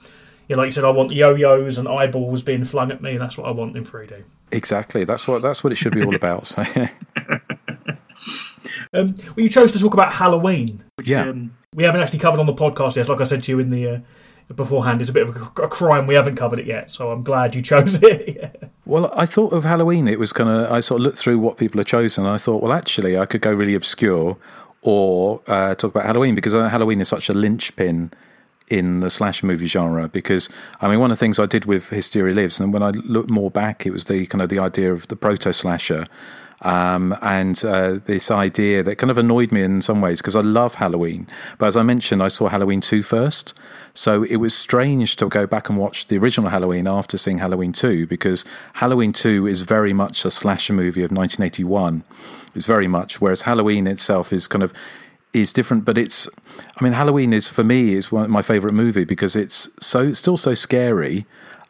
Yeah, 0.48 0.58
like 0.58 0.66
you 0.66 0.72
said, 0.72 0.84
I 0.84 0.90
want 0.90 1.12
yo-yos 1.12 1.78
and 1.78 1.88
eyeballs 1.88 2.42
being 2.42 2.66
flung 2.66 2.92
at 2.92 3.02
me. 3.04 3.18
That's 3.18 3.38
what 3.38 3.48
I 3.48 3.52
want 3.52 3.78
in 3.78 3.86
3D. 3.86 4.24
exactly. 4.52 5.04
That's 5.06 5.28
what 5.28 5.44
that's 5.44 5.64
what 5.64 5.72
it 5.72 5.76
should 5.78 5.94
be 5.94 6.04
all 6.04 6.16
about. 6.16 6.48
So 6.48 6.64
Um, 8.94 9.16
well, 9.36 9.44
you 9.44 9.50
chose 9.50 9.72
to 9.72 9.80
talk 9.80 9.94
about 9.94 10.12
Halloween. 10.14 10.84
yeah, 11.04 11.30
Um, 11.30 11.56
we 11.74 11.84
haven't 11.84 12.02
actually 12.02 12.20
covered 12.20 12.40
on 12.40 12.46
the 12.46 12.54
podcast 12.54 12.98
yet. 12.98 13.08
Like 13.08 13.22
I 13.22 13.24
said 13.24 13.44
to 13.44 13.52
you 13.52 13.60
in 13.60 13.70
the 13.70 13.88
uh, 13.88 14.00
beforehand, 14.54 15.00
it's 15.00 15.10
a 15.10 15.14
bit 15.14 15.30
of 15.30 15.36
a, 15.36 15.64
a 15.64 15.68
crime 15.70 16.08
we 16.08 16.16
haven't 16.16 16.36
covered 16.36 16.60
it 16.60 16.66
yet. 16.66 16.92
So 16.92 17.12
I'm 17.12 17.24
glad 17.24 17.56
you 17.56 17.62
chose 17.62 18.02
it. 18.04 18.36
yeah. 18.62 18.68
Well, 18.86 19.12
I 19.16 19.26
thought 19.26 19.54
of 19.54 19.64
Halloween. 19.64 20.08
It 20.08 20.20
was 20.20 20.34
kind 20.34 20.50
of 20.50 20.72
I 20.72 20.82
sort 20.82 21.00
of 21.00 21.06
looked 21.06 21.18
through 21.18 21.40
what 21.40 21.58
people 21.58 21.80
have 21.80 21.88
chosen. 21.88 22.26
And 22.26 22.34
I 22.34 22.38
thought, 22.38 22.62
well, 22.62 22.74
actually, 22.74 23.18
I 23.18 23.26
could 23.26 23.42
go 23.42 23.54
really 23.54 23.76
obscure 23.76 24.38
or 24.82 25.42
uh, 25.48 25.76
talk 25.76 25.92
about 25.92 26.06
Halloween 26.06 26.36
because 26.36 26.54
uh, 26.54 26.68
Halloween 26.68 27.00
is 27.00 27.08
such 27.08 27.30
a 27.30 27.34
linchpin 27.34 28.12
in 28.70 29.00
the 29.02 29.10
slash 29.10 29.44
movie 29.44 29.68
genre. 29.68 30.10
Because 30.10 30.50
I 30.82 30.90
mean, 30.90 31.00
one 31.00 31.12
of 31.12 31.18
the 31.18 31.20
things 31.20 31.40
I 31.40 31.46
did 31.46 31.64
with 31.64 31.90
Hysteria 31.90 32.36
Lives, 32.36 32.60
and 32.60 32.74
when 32.74 32.84
I 32.84 32.90
look 32.90 33.30
more 33.30 33.50
back, 33.52 33.86
it 33.86 33.92
was 33.92 34.06
the 34.06 34.26
kind 34.26 34.42
of 34.42 34.50
the 34.50 34.60
idea 34.60 34.92
of 34.92 35.08
the 35.08 35.16
proto 35.16 35.54
slasher. 35.54 36.08
Um, 36.64 37.18
and 37.22 37.64
uh, 37.66 38.00
this 38.06 38.30
idea 38.30 38.84
that 38.84 38.98
kind 38.98 39.10
of 39.10 39.18
annoyed 39.18 39.52
me 39.52 39.64
in 39.64 39.82
some 39.82 40.00
ways 40.00 40.22
because 40.22 40.36
I 40.36 40.42
love 40.42 40.76
Halloween. 40.76 41.28
But 41.58 41.68
as 41.68 41.78
I 41.78 41.82
mentioned, 41.82 42.22
I 42.22 42.28
saw 42.28 42.50
Halloween 42.50 42.82
2 42.82 43.02
first. 43.02 43.54
So 43.94 44.24
it 44.24 44.38
was 44.38 44.56
strange 44.56 45.16
to 45.18 45.28
go 45.28 45.48
back 45.48 45.70
and 45.70 45.78
watch 45.78 46.08
the 46.08 46.18
original 46.18 46.50
Halloween 46.50 46.88
after 46.88 47.18
seeing 47.18 47.40
Halloween 47.40 47.74
2 47.74 48.08
because 48.08 48.46
Halloween 48.74 49.12
2 49.12 49.48
is 49.48 49.62
very 49.62 49.92
much 49.92 50.24
a 50.24 50.32
slasher 50.32 50.74
movie 50.74 51.04
of 51.04 51.12
1981. 51.12 52.04
It's 52.56 52.66
very 52.66 52.88
much, 52.88 53.20
whereas 53.20 53.42
Halloween 53.42 53.88
itself 53.88 54.32
is 54.32 54.48
kind 54.48 54.64
of 54.64 54.74
is 55.34 55.54
different, 55.54 55.86
but 55.86 55.98
it's. 55.98 56.28
I 56.78 56.84
mean, 56.84 56.94
Halloween 56.94 57.32
is 57.32 57.48
for 57.48 57.64
me 57.64 57.96
is 57.96 58.12
one 58.12 58.26
of 58.26 58.30
my 58.30 58.42
favorite 58.42 58.74
movie 58.74 59.06
because 59.06 59.36
it's 59.36 59.70
so 59.80 60.10
it's 60.10 60.20
still 60.20 60.36
so 60.36 60.54
scary, 60.54 61.26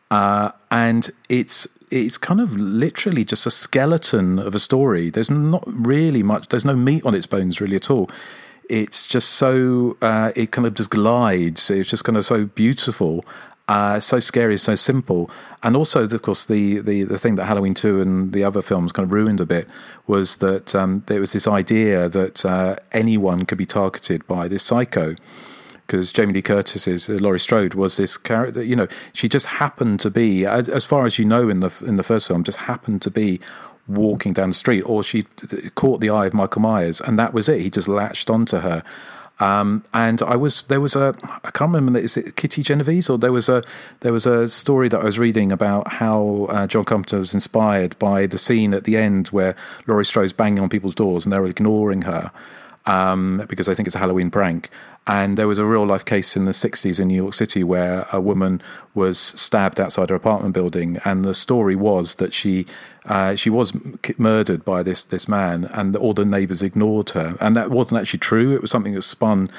uh, 0.09 0.51
and 0.71 1.11
it's 1.29 1.67
it's 1.91 2.17
kind 2.17 2.39
of 2.39 2.55
literally 2.55 3.25
just 3.25 3.45
a 3.45 3.51
skeleton 3.51 4.39
of 4.39 4.55
a 4.55 4.59
story. 4.59 5.09
There's 5.09 5.29
not 5.29 5.63
really 5.65 6.23
much. 6.23 6.47
There's 6.47 6.65
no 6.65 6.75
meat 6.75 7.05
on 7.05 7.13
its 7.13 7.27
bones 7.27 7.59
really 7.59 7.75
at 7.75 7.91
all. 7.91 8.09
It's 8.69 9.05
just 9.05 9.31
so 9.31 9.97
uh, 10.01 10.31
it 10.35 10.51
kind 10.51 10.65
of 10.65 10.73
just 10.73 10.89
glides. 10.89 11.69
It's 11.69 11.89
just 11.89 12.05
kind 12.05 12.17
of 12.17 12.25
so 12.25 12.45
beautiful, 12.45 13.25
uh, 13.67 13.99
so 13.99 14.21
scary, 14.21 14.57
so 14.57 14.75
simple, 14.75 15.29
and 15.61 15.75
also 15.75 16.03
of 16.03 16.21
course 16.21 16.45
the, 16.45 16.79
the 16.79 17.03
the 17.03 17.17
thing 17.17 17.35
that 17.35 17.45
Halloween 17.45 17.73
two 17.73 17.99
and 17.99 18.31
the 18.31 18.45
other 18.45 18.61
films 18.61 18.93
kind 18.93 19.05
of 19.05 19.11
ruined 19.11 19.41
a 19.41 19.45
bit 19.45 19.67
was 20.07 20.37
that 20.37 20.73
um, 20.73 21.03
there 21.07 21.19
was 21.19 21.33
this 21.33 21.47
idea 21.47 22.07
that 22.07 22.45
uh, 22.45 22.77
anyone 22.93 23.45
could 23.45 23.57
be 23.57 23.65
targeted 23.65 24.25
by 24.25 24.47
this 24.47 24.63
psycho 24.63 25.15
because 25.91 26.13
Jamie 26.13 26.31
Lee 26.31 26.41
Curtis's 26.41 27.09
uh, 27.09 27.13
Laurie 27.13 27.39
Strode 27.39 27.73
was 27.73 27.97
this 27.97 28.15
character. 28.15 28.63
You 28.63 28.77
know, 28.77 28.87
she 29.11 29.27
just 29.27 29.45
happened 29.45 29.99
to 29.99 30.09
be, 30.09 30.45
as, 30.45 30.69
as 30.69 30.85
far 30.85 31.05
as 31.05 31.19
you 31.19 31.25
know 31.25 31.49
in 31.49 31.59
the 31.59 31.71
in 31.85 31.97
the 31.97 32.03
first 32.03 32.29
film, 32.29 32.45
just 32.45 32.59
happened 32.59 33.01
to 33.01 33.11
be 33.11 33.41
walking 33.87 34.31
down 34.31 34.51
the 34.51 34.55
street, 34.55 34.83
or 34.83 35.03
she 35.03 35.23
caught 35.75 35.99
the 35.99 36.09
eye 36.09 36.27
of 36.27 36.33
Michael 36.33 36.61
Myers, 36.61 37.01
and 37.01 37.19
that 37.19 37.33
was 37.33 37.49
it. 37.49 37.59
He 37.59 37.69
just 37.69 37.89
latched 37.89 38.29
onto 38.29 38.59
her. 38.59 38.83
Um, 39.41 39.83
and 39.93 40.21
I 40.21 40.35
was 40.35 40.63
there 40.63 40.79
was 40.79 40.95
a 40.95 41.13
I 41.43 41.51
can't 41.51 41.73
remember 41.73 41.99
is 41.99 42.15
it 42.15 42.35
Kitty 42.35 42.61
Genovese 42.61 43.09
or 43.09 43.17
there 43.17 43.31
was 43.31 43.49
a 43.49 43.63
there 44.01 44.13
was 44.13 44.27
a 44.27 44.47
story 44.47 44.87
that 44.89 45.01
I 45.01 45.03
was 45.03 45.17
reading 45.17 45.51
about 45.51 45.93
how 45.93 46.45
uh, 46.49 46.67
John 46.67 46.85
Carpenter 46.85 47.17
was 47.17 47.33
inspired 47.33 47.97
by 47.97 48.27
the 48.27 48.37
scene 48.37 48.75
at 48.75 48.83
the 48.83 48.97
end 48.97 49.29
where 49.29 49.55
Laurie 49.87 50.05
Strode's 50.05 50.31
banging 50.31 50.59
on 50.59 50.69
people's 50.69 50.93
doors 50.93 51.25
and 51.25 51.33
they're 51.33 51.45
ignoring 51.47 52.03
her 52.03 52.31
um, 52.85 53.43
because 53.49 53.67
I 53.67 53.73
think 53.73 53.87
it's 53.87 53.95
a 53.95 53.99
Halloween 53.99 54.29
prank. 54.29 54.69
And 55.07 55.35
there 55.37 55.47
was 55.47 55.57
a 55.57 55.65
real 55.65 55.85
life 55.85 56.05
case 56.05 56.35
in 56.35 56.45
the 56.45 56.51
60s 56.51 56.99
in 56.99 57.07
New 57.07 57.15
York 57.15 57.33
City 57.33 57.63
where 57.63 58.07
a 58.11 58.21
woman 58.21 58.61
was 58.93 59.17
stabbed 59.17 59.79
outside 59.79 60.09
her 60.09 60.15
apartment 60.15 60.53
building. 60.53 60.99
And 61.03 61.25
the 61.25 61.33
story 61.33 61.75
was 61.75 62.15
that 62.15 62.33
she 62.33 62.65
uh, 63.05 63.35
she 63.35 63.49
was 63.49 63.73
murdered 64.19 64.63
by 64.63 64.83
this, 64.83 65.03
this 65.03 65.27
man, 65.27 65.65
and 65.73 65.95
all 65.95 66.13
the 66.13 66.23
neighbors 66.23 66.61
ignored 66.61 67.09
her. 67.11 67.35
And 67.41 67.55
that 67.55 67.71
wasn't 67.71 67.99
actually 67.99 68.19
true. 68.19 68.53
It 68.53 68.61
was 68.61 68.69
something 68.69 68.93
that 68.93 69.01
spun 69.01 69.49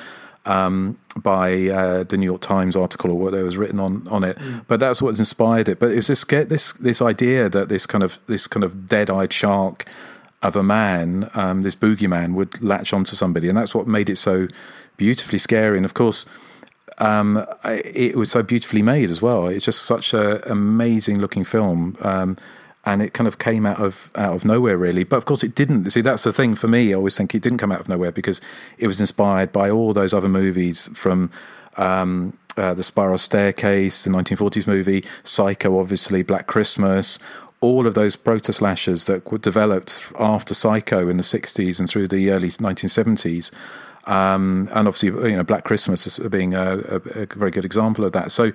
um, 0.45 0.99
by 1.17 1.69
uh, 1.69 2.05
the 2.05 2.17
New 2.17 2.27
York 2.27 2.41
Times 2.41 2.77
article 2.77 3.11
or 3.11 3.19
what 3.19 3.33
was 3.33 3.57
written 3.57 3.81
on, 3.81 4.07
on 4.09 4.25
it. 4.25 4.39
But 4.69 4.81
that's 4.81 5.03
what 5.03 5.19
inspired 5.19 5.69
it. 5.69 5.79
But 5.79 5.91
it 5.91 5.97
was 5.97 6.07
this 6.07 6.25
this 6.25 6.73
this 6.75 7.03
idea 7.03 7.49
that 7.49 7.69
this 7.69 7.87
kind 7.87 8.05
of 8.05 8.19
this 8.27 8.47
kind 8.47 8.65
of 8.65 8.89
dead 8.89 9.11
eyed 9.11 9.33
shark 9.33 9.87
of 10.43 10.57
a 10.57 10.63
man, 10.63 11.31
um, 11.35 11.63
this 11.63 11.77
boogeyman, 11.77 12.35
would 12.35 12.63
latch 12.63 12.93
onto 12.93 13.15
somebody, 13.15 13.49
and 13.49 13.57
that's 13.57 13.75
what 13.75 13.87
made 13.87 14.11
it 14.11 14.19
so 14.19 14.49
beautifully 15.03 15.39
scary. 15.39 15.77
And 15.77 15.85
of 15.85 15.95
course, 15.95 16.27
um, 16.99 17.45
it 17.65 18.15
was 18.17 18.31
so 18.31 18.41
beautifully 18.45 18.83
made 18.83 19.11
as 19.11 19.21
well. 19.21 19.49
It's 19.49 19.65
just 19.65 19.83
such 19.83 20.15
an 20.15 20.41
amazing 20.47 21.19
looking 21.19 21.43
film. 21.43 21.97
Um, 22.03 22.37
and 22.85 23.03
it 23.03 23.13
kind 23.13 23.27
of 23.27 23.39
came 23.39 23.67
out 23.67 23.81
of 23.81 24.11
out 24.15 24.35
of 24.35 24.45
nowhere, 24.45 24.77
really. 24.77 25.03
But 25.03 25.17
of 25.17 25.25
course, 25.25 25.43
it 25.43 25.55
didn't. 25.57 25.91
See, 25.91 26.03
that's 26.03 26.23
the 26.23 26.33
thing 26.33 26.55
for 26.55 26.69
me. 26.69 26.93
I 26.93 26.97
always 26.97 27.17
think 27.17 27.35
it 27.35 27.43
didn't 27.43 27.59
come 27.59 27.73
out 27.73 27.81
of 27.81 27.89
nowhere 27.89 28.13
because 28.13 28.41
it 28.79 28.87
was 28.87 29.01
inspired 29.01 29.51
by 29.53 29.71
all 29.71 29.93
those 29.93 30.15
other 30.15 30.29
movies 30.29 30.89
from 30.95 31.31
um, 31.77 32.37
uh, 32.57 32.75
the 32.75 32.83
Spiral 32.85 33.19
Staircase, 33.19 34.05
the 34.05 34.11
1940s 34.11 34.67
movie, 34.67 35.05
Psycho, 35.25 35.81
obviously, 35.81 36.23
Black 36.23 36.47
Christmas, 36.47 37.19
all 37.61 37.87
of 37.87 37.95
those 37.95 38.17
proto 38.17 38.53
slashers 38.53 39.07
that 39.07 39.31
were 39.31 39.39
developed 39.39 40.13
after 40.19 40.53
Psycho 40.53 41.09
in 41.09 41.17
the 41.17 41.23
60s 41.23 41.79
and 41.79 41.89
through 41.89 42.09
the 42.09 42.31
early 42.31 42.51
1970s. 42.51 43.51
Um, 44.05 44.69
and 44.73 44.89
obviously, 44.89 45.09
you 45.31 45.37
know, 45.37 45.45
Black 45.45 45.65
Christmas 45.65 46.07
is 46.07 46.19
being 46.29 46.55
a, 46.55 46.79
a, 46.79 46.97
a 47.23 47.27
very 47.27 47.51
good 47.51 47.65
example 47.65 48.05
of 48.05 48.13
that. 48.13 48.33
So, 48.33 48.53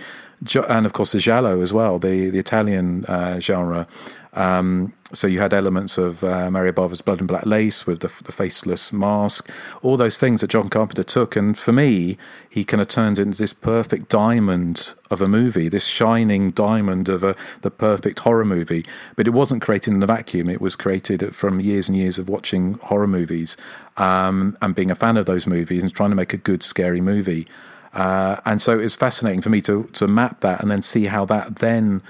and 0.67 0.85
of 0.85 0.93
course, 0.93 1.13
the 1.13 1.19
giallo 1.19 1.61
as 1.61 1.73
well, 1.73 1.99
the 1.99 2.29
the 2.29 2.39
Italian 2.39 3.05
uh, 3.05 3.39
genre. 3.39 3.87
Um, 4.37 4.93
so 5.13 5.25
you 5.25 5.39
had 5.39 5.51
elements 5.51 5.97
of 5.97 6.23
uh, 6.23 6.51
Mario 6.51 6.71
Blood 6.71 7.01
and 7.07 7.27
Black 7.27 7.47
Lace 7.47 7.87
with 7.87 8.01
the, 8.01 8.11
the, 8.23 8.31
faceless 8.31 8.93
mask, 8.93 9.49
all 9.81 9.97
those 9.97 10.19
things 10.19 10.41
that 10.41 10.51
John 10.51 10.69
Carpenter 10.69 11.01
took, 11.01 11.35
and 11.35 11.57
for 11.57 11.73
me, 11.73 12.19
he 12.47 12.63
kind 12.63 12.79
of 12.79 12.87
turned 12.87 13.17
into 13.17 13.35
this 13.35 13.51
perfect 13.51 14.09
diamond 14.09 14.93
of 15.09 15.23
a 15.23 15.27
movie, 15.27 15.69
this 15.69 15.87
shining 15.87 16.51
diamond 16.51 17.09
of 17.09 17.23
a 17.23 17.35
the 17.61 17.71
perfect 17.71 18.19
horror 18.19 18.45
movie. 18.45 18.85
But 19.15 19.25
it 19.25 19.31
wasn't 19.31 19.63
created 19.63 19.95
in 19.95 20.03
a 20.03 20.05
vacuum; 20.05 20.51
it 20.51 20.61
was 20.61 20.75
created 20.75 21.35
from 21.35 21.59
years 21.59 21.89
and 21.89 21.97
years 21.97 22.19
of 22.19 22.29
watching 22.29 22.75
horror 22.83 23.07
movies 23.07 23.57
um, 23.97 24.55
and 24.61 24.75
being 24.75 24.91
a 24.91 24.95
fan 24.95 25.17
of 25.17 25.25
those 25.25 25.47
movies 25.47 25.81
and 25.81 25.91
trying 25.91 26.11
to 26.11 26.15
make 26.15 26.33
a 26.33 26.37
good 26.37 26.61
scary 26.61 27.01
movie. 27.01 27.47
Uh, 27.91 28.35
and 28.45 28.61
so 28.61 28.77
it 28.77 28.83
was 28.83 28.93
fascinating 28.93 29.41
for 29.41 29.49
me 29.49 29.61
to 29.61 29.85
to 29.93 30.07
map 30.07 30.41
that 30.41 30.61
and 30.61 30.69
then 30.69 30.83
see 30.83 31.05
how 31.05 31.25
that 31.25 31.55
then. 31.55 32.03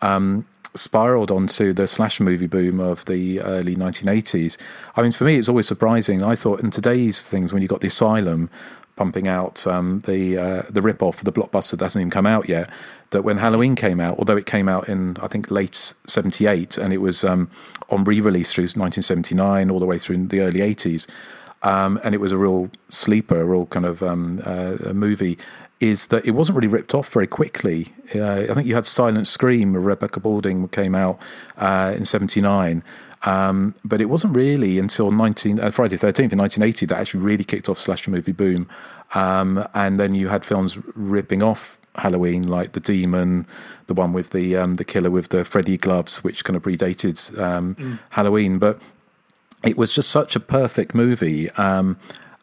Um, 0.00 0.46
spiraled 0.74 1.30
onto 1.30 1.72
the 1.72 1.86
slash 1.86 2.20
movie 2.20 2.46
boom 2.46 2.80
of 2.80 3.04
the 3.04 3.40
early 3.40 3.76
1980s. 3.76 4.56
I 4.96 5.02
mean, 5.02 5.12
for 5.12 5.24
me, 5.24 5.36
it's 5.36 5.48
always 5.48 5.68
surprising. 5.68 6.22
I 6.22 6.34
thought 6.34 6.60
in 6.60 6.70
today's 6.70 7.26
things, 7.26 7.52
when 7.52 7.62
you 7.62 7.68
got 7.68 7.80
the 7.80 7.86
Asylum 7.86 8.50
pumping 8.96 9.26
out 9.26 9.66
um, 9.66 10.00
the 10.00 10.38
uh, 10.38 10.62
the 10.70 10.82
rip 10.82 11.02
off 11.02 11.18
the 11.18 11.32
blockbuster 11.32 11.72
that 11.72 11.80
hasn't 11.80 12.00
even 12.00 12.10
come 12.10 12.26
out 12.26 12.48
yet, 12.48 12.70
that 13.10 13.22
when 13.22 13.38
Halloween 13.38 13.76
came 13.76 14.00
out, 14.00 14.18
although 14.18 14.36
it 14.36 14.46
came 14.46 14.68
out 14.68 14.88
in 14.88 15.16
I 15.20 15.28
think 15.28 15.50
late 15.50 15.94
'78 16.06 16.78
and 16.78 16.92
it 16.92 16.98
was 16.98 17.24
um, 17.24 17.50
on 17.90 18.04
re-release 18.04 18.52
through 18.52 18.64
1979 18.64 19.70
all 19.70 19.80
the 19.80 19.86
way 19.86 19.98
through 19.98 20.26
the 20.26 20.40
early 20.40 20.60
'80s. 20.60 21.06
Um, 21.62 21.98
and 22.04 22.14
it 22.14 22.18
was 22.18 22.30
a 22.30 22.36
real 22.36 22.70
sleeper, 22.90 23.40
a 23.40 23.44
real 23.44 23.64
kind 23.66 23.86
of 23.86 24.02
um, 24.02 24.42
uh, 24.44 24.76
a 24.84 24.92
movie 24.92 25.38
is 25.84 26.06
that 26.08 26.26
it 26.26 26.30
wasn't 26.30 26.56
really 26.56 26.68
ripped 26.68 26.94
off 26.94 27.08
very 27.10 27.26
quickly. 27.26 27.92
Uh, 28.14 28.46
I 28.50 28.54
think 28.54 28.66
you 28.66 28.74
had 28.74 28.86
Silent 28.86 29.26
Scream, 29.26 29.76
Rebecca 29.76 30.18
Balding 30.18 30.68
came 30.68 30.94
out 30.94 31.18
uh, 31.58 31.92
in 31.96 32.04
'79. 32.04 32.82
Um, 33.22 33.74
but 33.84 34.02
it 34.02 34.06
wasn't 34.06 34.36
really 34.36 34.78
until 34.78 35.10
19, 35.10 35.58
uh, 35.58 35.70
Friday 35.70 35.96
the 35.96 36.06
13th 36.06 36.32
in 36.32 36.38
1980 36.38 36.84
that 36.86 36.98
actually 36.98 37.20
really 37.20 37.44
kicked 37.44 37.70
off 37.70 37.78
slasher 37.78 38.10
movie 38.10 38.32
boom. 38.32 38.68
Um, 39.14 39.66
and 39.72 39.98
then 39.98 40.14
you 40.14 40.28
had 40.28 40.44
films 40.44 40.76
ripping 40.94 41.42
off 41.42 41.78
Halloween, 41.94 42.42
like 42.42 42.72
The 42.72 42.80
Demon, 42.80 43.46
the 43.86 43.94
one 43.94 44.12
with 44.12 44.30
the 44.30 44.56
um, 44.56 44.74
the 44.74 44.84
killer 44.84 45.10
with 45.10 45.28
the 45.28 45.44
Freddy 45.44 45.78
gloves, 45.78 46.22
which 46.22 46.44
kind 46.44 46.56
of 46.56 46.62
predated 46.62 47.16
um, 47.40 47.74
mm. 47.76 47.98
Halloween. 48.10 48.58
But 48.58 48.78
it 49.64 49.76
was 49.78 49.94
just 49.94 50.10
such 50.10 50.36
a 50.36 50.40
perfect 50.40 50.94
movie. 50.94 51.50
Um, 51.52 51.98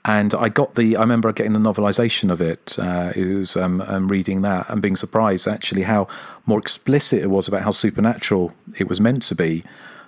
and 0.06 0.34
I 0.34 0.50
got 0.50 0.76
the. 0.76 0.98
I 0.98 1.02
remember 1.02 1.32
getting 1.32 1.54
the 1.54 1.60
novelization 1.60 2.32
of 2.32 2.42
it. 2.42 2.78
Uh, 2.80 3.12
it 3.16 3.26
was 3.26 3.56
um, 3.56 3.82
um, 3.82 4.08
reading 4.08 4.42
that 4.42 4.68
and 4.70 4.82
being 4.82 4.96
surprised 4.96 5.48
actually 5.48 5.84
how 5.84 6.08
more 6.46 6.60
explicit 6.60 7.22
it 7.22 7.30
was 7.30 7.48
about 7.48 7.62
how 7.62 7.72
supernatural 7.72 8.54
it 8.78 8.90
was 8.90 9.00
meant 9.00 9.22
to 9.24 9.36
be. 9.36 9.64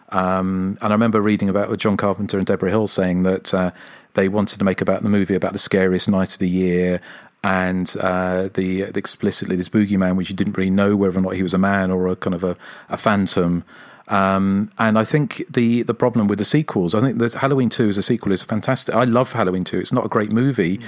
Um, 0.09 0.77
and 0.81 0.91
I 0.91 0.95
remember 0.95 1.21
reading 1.21 1.49
about 1.49 1.75
John 1.77 1.97
Carpenter 1.97 2.37
and 2.37 2.47
Debra 2.47 2.69
Hill 2.69 2.87
saying 2.87 3.23
that 3.23 3.53
uh, 3.53 3.71
they 4.13 4.29
wanted 4.29 4.59
to 4.59 4.65
make 4.65 4.81
about 4.81 5.03
the 5.03 5.09
movie 5.09 5.35
about 5.35 5.53
the 5.53 5.59
scariest 5.59 6.09
night 6.09 6.33
of 6.33 6.39
the 6.39 6.49
year 6.49 6.99
and 7.43 7.93
uh, 7.99 8.43
the, 8.53 8.83
the, 8.83 8.99
explicitly 8.99 9.55
this 9.55 9.69
boogeyman, 9.69 10.15
which 10.15 10.29
you 10.29 10.35
didn't 10.35 10.57
really 10.57 10.69
know 10.69 10.95
whether 10.95 11.19
or 11.19 11.21
not 11.21 11.33
he 11.33 11.43
was 11.43 11.53
a 11.53 11.57
man 11.57 11.91
or 11.91 12.07
a 12.07 12.15
kind 12.15 12.33
of 12.33 12.43
a, 12.43 12.55
a 12.89 12.95
phantom. 12.95 13.63
Um, 14.07 14.71
and 14.77 14.99
I 14.99 15.03
think 15.03 15.43
the 15.49 15.83
the 15.83 15.93
problem 15.93 16.27
with 16.27 16.39
the 16.39 16.45
sequels, 16.45 16.93
I 16.93 16.99
think 16.99 17.19
that 17.19 17.33
Halloween 17.33 17.69
Two 17.69 17.89
as 17.89 17.97
a 17.97 18.01
sequel 18.01 18.31
is 18.31 18.43
fantastic. 18.43 18.95
I 18.95 19.05
love 19.05 19.31
Halloween 19.33 19.63
Two. 19.63 19.79
It's 19.79 19.93
not 19.93 20.05
a 20.05 20.09
great 20.09 20.31
movie. 20.31 20.77
Mm. 20.77 20.83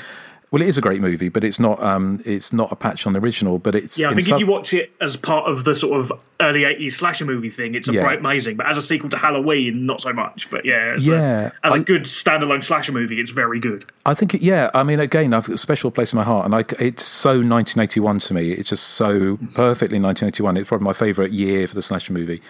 Well, 0.52 0.62
it 0.62 0.68
is 0.68 0.78
a 0.78 0.82
great 0.82 1.02
movie, 1.02 1.30
but 1.30 1.44
it's 1.44 1.60
not. 1.60 1.82
Um, 1.82 2.22
it's 2.26 2.54
not 2.54 2.72
a 2.72 2.76
patch 2.76 3.08
on 3.08 3.14
the 3.14 3.20
original. 3.20 3.60
But 3.60 3.76
it's 3.76 3.98
yeah. 3.98 4.10
I 4.10 4.14
think 4.14 4.30
if 4.30 4.40
you 4.40 4.46
watch 4.46 4.74
it 4.74 4.92
as 5.02 5.16
part 5.16 5.50
of 5.50 5.64
the 5.64 5.76
sort 5.76 6.00
of 6.00 6.12
early 6.40 6.62
'80s 6.62 6.94
slasher 6.94 7.26
movie 7.26 7.50
thing, 7.50 7.76
it's 7.76 7.88
a 7.88 7.94
yeah. 7.94 8.02
bright 8.02 8.20
amazing. 8.20 8.56
But 8.58 8.68
as 8.68 8.78
a 8.78 8.82
sequel 8.82 9.10
to 9.10 9.18
Halloween, 9.18 9.86
not 9.86 10.02
so 10.02 10.14
much. 10.14 10.50
But 10.50 10.64
yeah, 10.64 10.94
as 10.96 11.06
yeah. 11.06 11.52
A, 11.64 11.68
as 11.68 11.74
I, 11.74 11.78
a 11.78 11.80
good 11.80 12.04
standalone 12.04 12.64
slasher 12.64 12.92
movie, 12.92 13.20
it's 13.20 13.32
very 13.32 13.60
good. 13.60 13.86
I 14.06 14.14
think. 14.14 14.36
It, 14.36 14.42
yeah. 14.42 14.70
I 14.74 14.84
mean, 14.84 15.00
again, 15.00 15.34
I've 15.34 15.48
got 15.48 15.56
a 15.56 15.58
special 15.58 15.92
place 15.92 16.14
in 16.14 16.18
my 16.18 16.24
heart, 16.24 16.46
and 16.46 16.56
I, 16.56 16.60
it's 16.80 17.06
so 17.06 17.30
1981 17.30 18.20
to 18.20 18.34
me. 18.34 18.52
It's 18.52 18.70
just 18.70 18.90
so 18.90 19.38
perfectly 19.56 20.00
1981. 20.00 20.58
It's 20.58 20.70
probably 20.70 20.86
my 20.86 20.94
favourite 20.94 21.32
year 21.32 21.68
for 21.68 21.76
the 21.76 21.82
slasher 21.82 22.14
movie. 22.14 22.42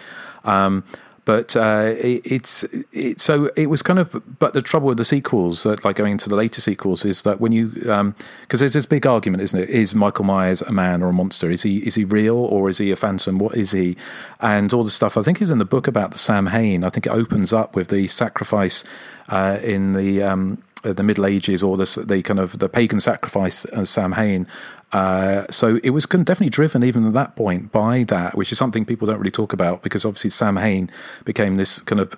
Um, 0.44 0.84
but 1.26 1.56
uh, 1.56 1.92
it, 1.98 2.22
it's 2.24 2.62
it, 2.92 3.20
so 3.20 3.50
it 3.56 3.66
was 3.66 3.82
kind 3.82 3.98
of. 3.98 4.22
But 4.38 4.54
the 4.54 4.62
trouble 4.62 4.86
with 4.86 4.96
the 4.96 5.04
sequels, 5.04 5.66
uh, 5.66 5.74
like 5.82 5.96
going 5.96 6.12
into 6.12 6.28
the 6.28 6.36
later 6.36 6.60
sequels, 6.60 7.04
is 7.04 7.22
that 7.22 7.40
when 7.40 7.50
you 7.50 7.66
because 7.66 7.90
um, 7.90 8.14
there's 8.48 8.72
this 8.72 8.86
big 8.86 9.06
argument, 9.06 9.42
isn't 9.42 9.58
it? 9.58 9.68
Is 9.68 9.92
Michael 9.92 10.24
Myers 10.24 10.62
a 10.62 10.72
man 10.72 11.02
or 11.02 11.08
a 11.08 11.12
monster? 11.12 11.50
Is 11.50 11.64
he 11.64 11.78
is 11.78 11.96
he 11.96 12.04
real 12.04 12.36
or 12.36 12.70
is 12.70 12.78
he 12.78 12.92
a 12.92 12.96
phantom? 12.96 13.38
What 13.40 13.56
is 13.56 13.72
he? 13.72 13.96
And 14.40 14.72
all 14.72 14.84
the 14.84 14.90
stuff. 14.90 15.18
I 15.18 15.22
think 15.22 15.42
is 15.42 15.50
in 15.50 15.58
the 15.58 15.64
book 15.64 15.88
about 15.88 16.12
the 16.12 16.18
Samhain. 16.18 16.84
I 16.84 16.90
think 16.90 17.06
it 17.06 17.12
opens 17.12 17.52
up 17.52 17.74
with 17.74 17.88
the 17.88 18.06
sacrifice 18.06 18.84
uh, 19.28 19.58
in 19.62 19.92
the. 19.94 20.22
Um, 20.22 20.62
the 20.82 21.02
Middle 21.02 21.26
Ages 21.26 21.64
or 21.64 21.76
the, 21.76 22.04
the 22.06 22.22
kind 22.22 22.38
of 22.38 22.60
the 22.60 22.68
pagan 22.68 23.00
sacrifice 23.00 23.64
of 23.64 23.88
Samhain 23.88 24.46
uh, 24.92 25.44
so 25.50 25.78
it 25.82 25.90
was 25.90 26.06
definitely 26.06 26.48
driven 26.48 26.84
even 26.84 27.06
at 27.06 27.12
that 27.14 27.36
point 27.36 27.72
by 27.72 28.04
that, 28.04 28.36
which 28.36 28.52
is 28.52 28.58
something 28.58 28.84
people 28.84 29.06
don't 29.06 29.18
really 29.18 29.30
talk 29.30 29.52
about 29.52 29.82
because 29.82 30.04
obviously 30.04 30.30
Samhain 30.30 30.90
became 31.24 31.56
this 31.56 31.80
kind 31.80 32.00
of 32.00 32.16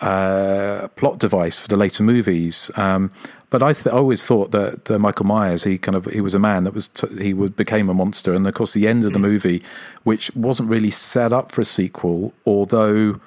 uh, 0.00 0.88
plot 0.96 1.18
device 1.18 1.58
for 1.58 1.68
the 1.68 1.76
later 1.76 2.02
movies. 2.02 2.70
Um, 2.76 3.10
but 3.48 3.62
I, 3.62 3.72
th- 3.72 3.86
I, 3.86 3.96
always 3.96 4.26
thought 4.26 4.50
that 4.50 4.98
Michael 4.98 5.26
Myers, 5.26 5.64
he 5.64 5.78
kind 5.78 5.94
of 5.94 6.06
he 6.06 6.20
was 6.20 6.34
a 6.34 6.38
man 6.38 6.64
that 6.64 6.74
was 6.74 6.88
t- 6.88 7.22
he 7.22 7.32
would, 7.32 7.54
became 7.54 7.88
a 7.88 7.94
monster, 7.94 8.34
and 8.34 8.46
of 8.46 8.54
course 8.54 8.72
the 8.72 8.88
end 8.88 9.04
of 9.04 9.12
the 9.12 9.18
hmm. 9.18 9.26
movie, 9.26 9.62
which 10.02 10.34
wasn't 10.34 10.68
really 10.68 10.90
set 10.90 11.32
up 11.32 11.52
for 11.52 11.60
a 11.60 11.64
sequel, 11.64 12.32
although 12.44 13.20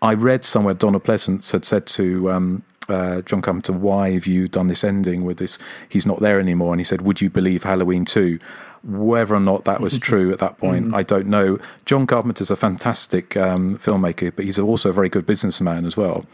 I 0.00 0.14
read 0.14 0.44
somewhere 0.44 0.74
Donald 0.74 1.04
Pleasence 1.04 1.52
had 1.52 1.64
said 1.64 1.86
to 1.88 2.30
um, 2.30 2.62
uh, 2.88 3.22
John 3.22 3.42
Carpenter, 3.42 3.72
why 3.72 4.12
have 4.12 4.26
you 4.26 4.48
done 4.48 4.68
this 4.68 4.84
ending 4.84 5.24
with 5.24 5.38
this? 5.38 5.58
He's 5.88 6.06
not 6.06 6.20
there 6.20 6.40
anymore. 6.40 6.72
And 6.72 6.80
he 6.80 6.84
said, 6.84 7.02
would 7.02 7.20
you 7.20 7.30
believe 7.30 7.62
Halloween 7.62 8.04
2? 8.04 8.38
Whether 8.84 9.34
or 9.34 9.40
not 9.40 9.64
that 9.64 9.80
was 9.80 9.98
true 9.98 10.32
at 10.32 10.38
that 10.38 10.58
point, 10.58 10.88
mm. 10.88 10.94
I 10.94 11.02
don't 11.02 11.26
know. 11.26 11.58
John 11.84 12.06
Carpenter's 12.06 12.50
a 12.50 12.56
fantastic 12.56 13.36
um, 13.36 13.76
filmmaker, 13.78 14.32
but 14.34 14.44
he's 14.44 14.58
also 14.58 14.90
a 14.90 14.92
very 14.92 15.08
good 15.08 15.26
businessman 15.26 15.84
as 15.84 15.96
well. 15.96 16.24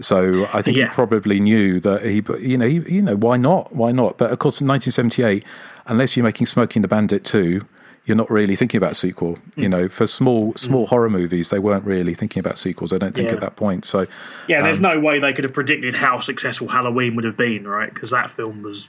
So 0.00 0.48
I 0.52 0.62
think 0.62 0.76
yeah. 0.76 0.84
he 0.84 0.90
probably 0.90 1.40
knew 1.40 1.80
that 1.80 2.04
he, 2.04 2.22
you 2.40 2.56
know, 2.56 2.68
he, 2.68 2.80
you 2.94 3.02
know, 3.02 3.16
why 3.16 3.36
not? 3.36 3.74
Why 3.74 3.90
not? 3.90 4.16
But 4.16 4.30
of 4.30 4.38
course, 4.38 4.60
in 4.60 4.68
1978, 4.68 5.44
unless 5.86 6.16
you're 6.16 6.24
making 6.24 6.46
Smokey 6.46 6.78
and 6.78 6.84
the 6.84 6.88
Bandit 6.88 7.24
2, 7.24 7.62
you're 8.08 8.16
not 8.16 8.30
really 8.30 8.56
thinking 8.56 8.78
about 8.78 8.96
sequel. 8.96 9.34
Mm. 9.34 9.62
You 9.62 9.68
know, 9.68 9.88
for 9.88 10.06
small 10.06 10.54
small 10.56 10.86
mm. 10.86 10.88
horror 10.88 11.10
movies, 11.10 11.50
they 11.50 11.58
weren't 11.58 11.84
really 11.84 12.14
thinking 12.14 12.40
about 12.40 12.58
sequels. 12.58 12.92
I 12.92 12.98
don't 12.98 13.14
think 13.14 13.28
yeah. 13.28 13.34
at 13.34 13.40
that 13.42 13.56
point. 13.56 13.84
So 13.84 14.06
yeah, 14.48 14.62
there's 14.62 14.78
um, 14.78 14.82
no 14.82 15.00
way 15.00 15.20
they 15.20 15.32
could 15.32 15.44
have 15.44 15.52
predicted 15.52 15.94
how 15.94 16.20
successful 16.20 16.66
Halloween 16.66 17.14
would 17.16 17.24
have 17.24 17.36
been, 17.36 17.68
right? 17.68 17.92
Because 17.92 18.10
that 18.10 18.30
film 18.30 18.62
was 18.62 18.88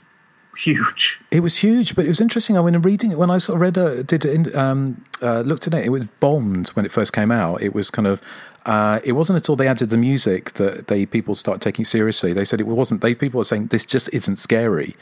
huge. 0.58 1.19
It 1.32 1.41
was 1.41 1.58
huge, 1.58 1.95
but 1.95 2.05
it 2.05 2.08
was 2.08 2.21
interesting. 2.21 2.58
I 2.58 2.62
mean, 2.62 2.75
in 2.75 2.82
reading 2.82 3.12
it 3.12 3.17
when 3.17 3.29
I 3.29 3.38
sort 3.38 3.58
of 3.58 3.62
read, 3.62 3.77
uh, 3.77 4.03
did 4.03 4.55
um, 4.55 5.03
uh, 5.21 5.41
looked 5.41 5.67
at 5.67 5.73
it, 5.73 5.86
it 5.86 5.89
was 5.89 6.08
bombed 6.19 6.69
when 6.69 6.86
it 6.86 6.91
first 6.91 7.13
came 7.13 7.32
out. 7.32 7.62
It 7.62 7.75
was 7.75 7.91
kind 7.91 8.08
of. 8.08 8.21
Uh, 8.65 8.99
it 9.03 9.13
wasn't 9.13 9.36
until 9.36 9.55
they 9.55 9.67
added 9.67 9.89
the 9.89 9.97
music 9.97 10.53
that 10.53 10.88
they 10.88 11.05
people 11.05 11.34
start 11.34 11.62
taking 11.62 11.86
seriously. 11.86 12.34
They 12.34 12.45
said 12.45 12.60
it 12.60 12.67
wasn't. 12.67 13.01
They 13.01 13.15
people 13.15 13.39
were 13.39 13.45
saying 13.45 13.67
this 13.67 13.86
just 13.86 14.10
isn't 14.13 14.36
scary, 14.36 14.95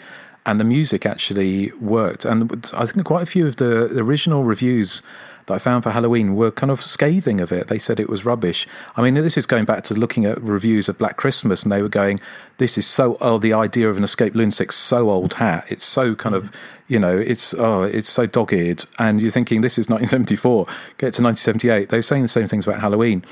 and 0.47 0.59
the 0.61 0.63
music 0.63 1.05
actually 1.05 1.71
worked. 1.73 2.23
And 2.25 2.65
I 2.73 2.85
think 2.85 3.05
quite 3.05 3.21
a 3.21 3.27
few 3.27 3.45
of 3.45 3.57
the 3.57 3.99
original 3.99 4.45
reviews 4.45 5.03
that 5.45 5.53
I 5.53 5.59
found 5.59 5.83
for 5.83 5.91
Halloween 5.91 6.35
were 6.35 6.51
kind 6.51 6.71
of 6.71 6.81
scathing 6.81 7.41
of 7.41 7.51
it. 7.51 7.67
They 7.67 7.79
said 7.79 7.99
it 7.99 8.09
was 8.09 8.25
rubbish. 8.25 8.65
I 8.95 9.01
mean, 9.01 9.13
this 9.13 9.37
is 9.37 9.45
going 9.45 9.65
back 9.65 9.83
to 9.85 9.93
looking 9.93 10.25
at 10.25 10.41
reviews 10.41 10.87
of 10.87 10.97
Black 10.97 11.17
Christmas, 11.17 11.63
and 11.63 11.71
they 11.71 11.81
were 11.81 11.89
going, 11.89 12.19
"This 12.57 12.77
is 12.77 12.87
so 12.87 13.17
oh, 13.19 13.37
the 13.37 13.53
idea 13.53 13.89
of 13.89 13.97
an 13.97 14.03
escaped 14.05 14.35
lunatic, 14.35 14.71
so 14.71 15.09
old 15.09 15.35
hat. 15.35 15.65
It's 15.67 15.85
so 15.85 16.15
kind 16.15 16.33
of, 16.33 16.49
you 16.87 16.99
know, 16.99 17.17
it's 17.17 17.53
oh, 17.53 17.83
it's 17.83 18.09
so 18.09 18.25
dogged." 18.25 18.87
And 18.97 19.21
you're 19.21 19.31
thinking, 19.31 19.61
"This 19.61 19.77
is 19.77 19.89
1974. 19.89 20.65
Get 20.97 21.13
to 21.15 21.21
1978." 21.21 21.89
They 21.89 21.97
were 21.97 22.01
saying 22.01 22.23
the 22.23 22.29
same 22.29 22.47
things 22.47 22.65
about 22.65 22.79
Halloween, 22.79 23.23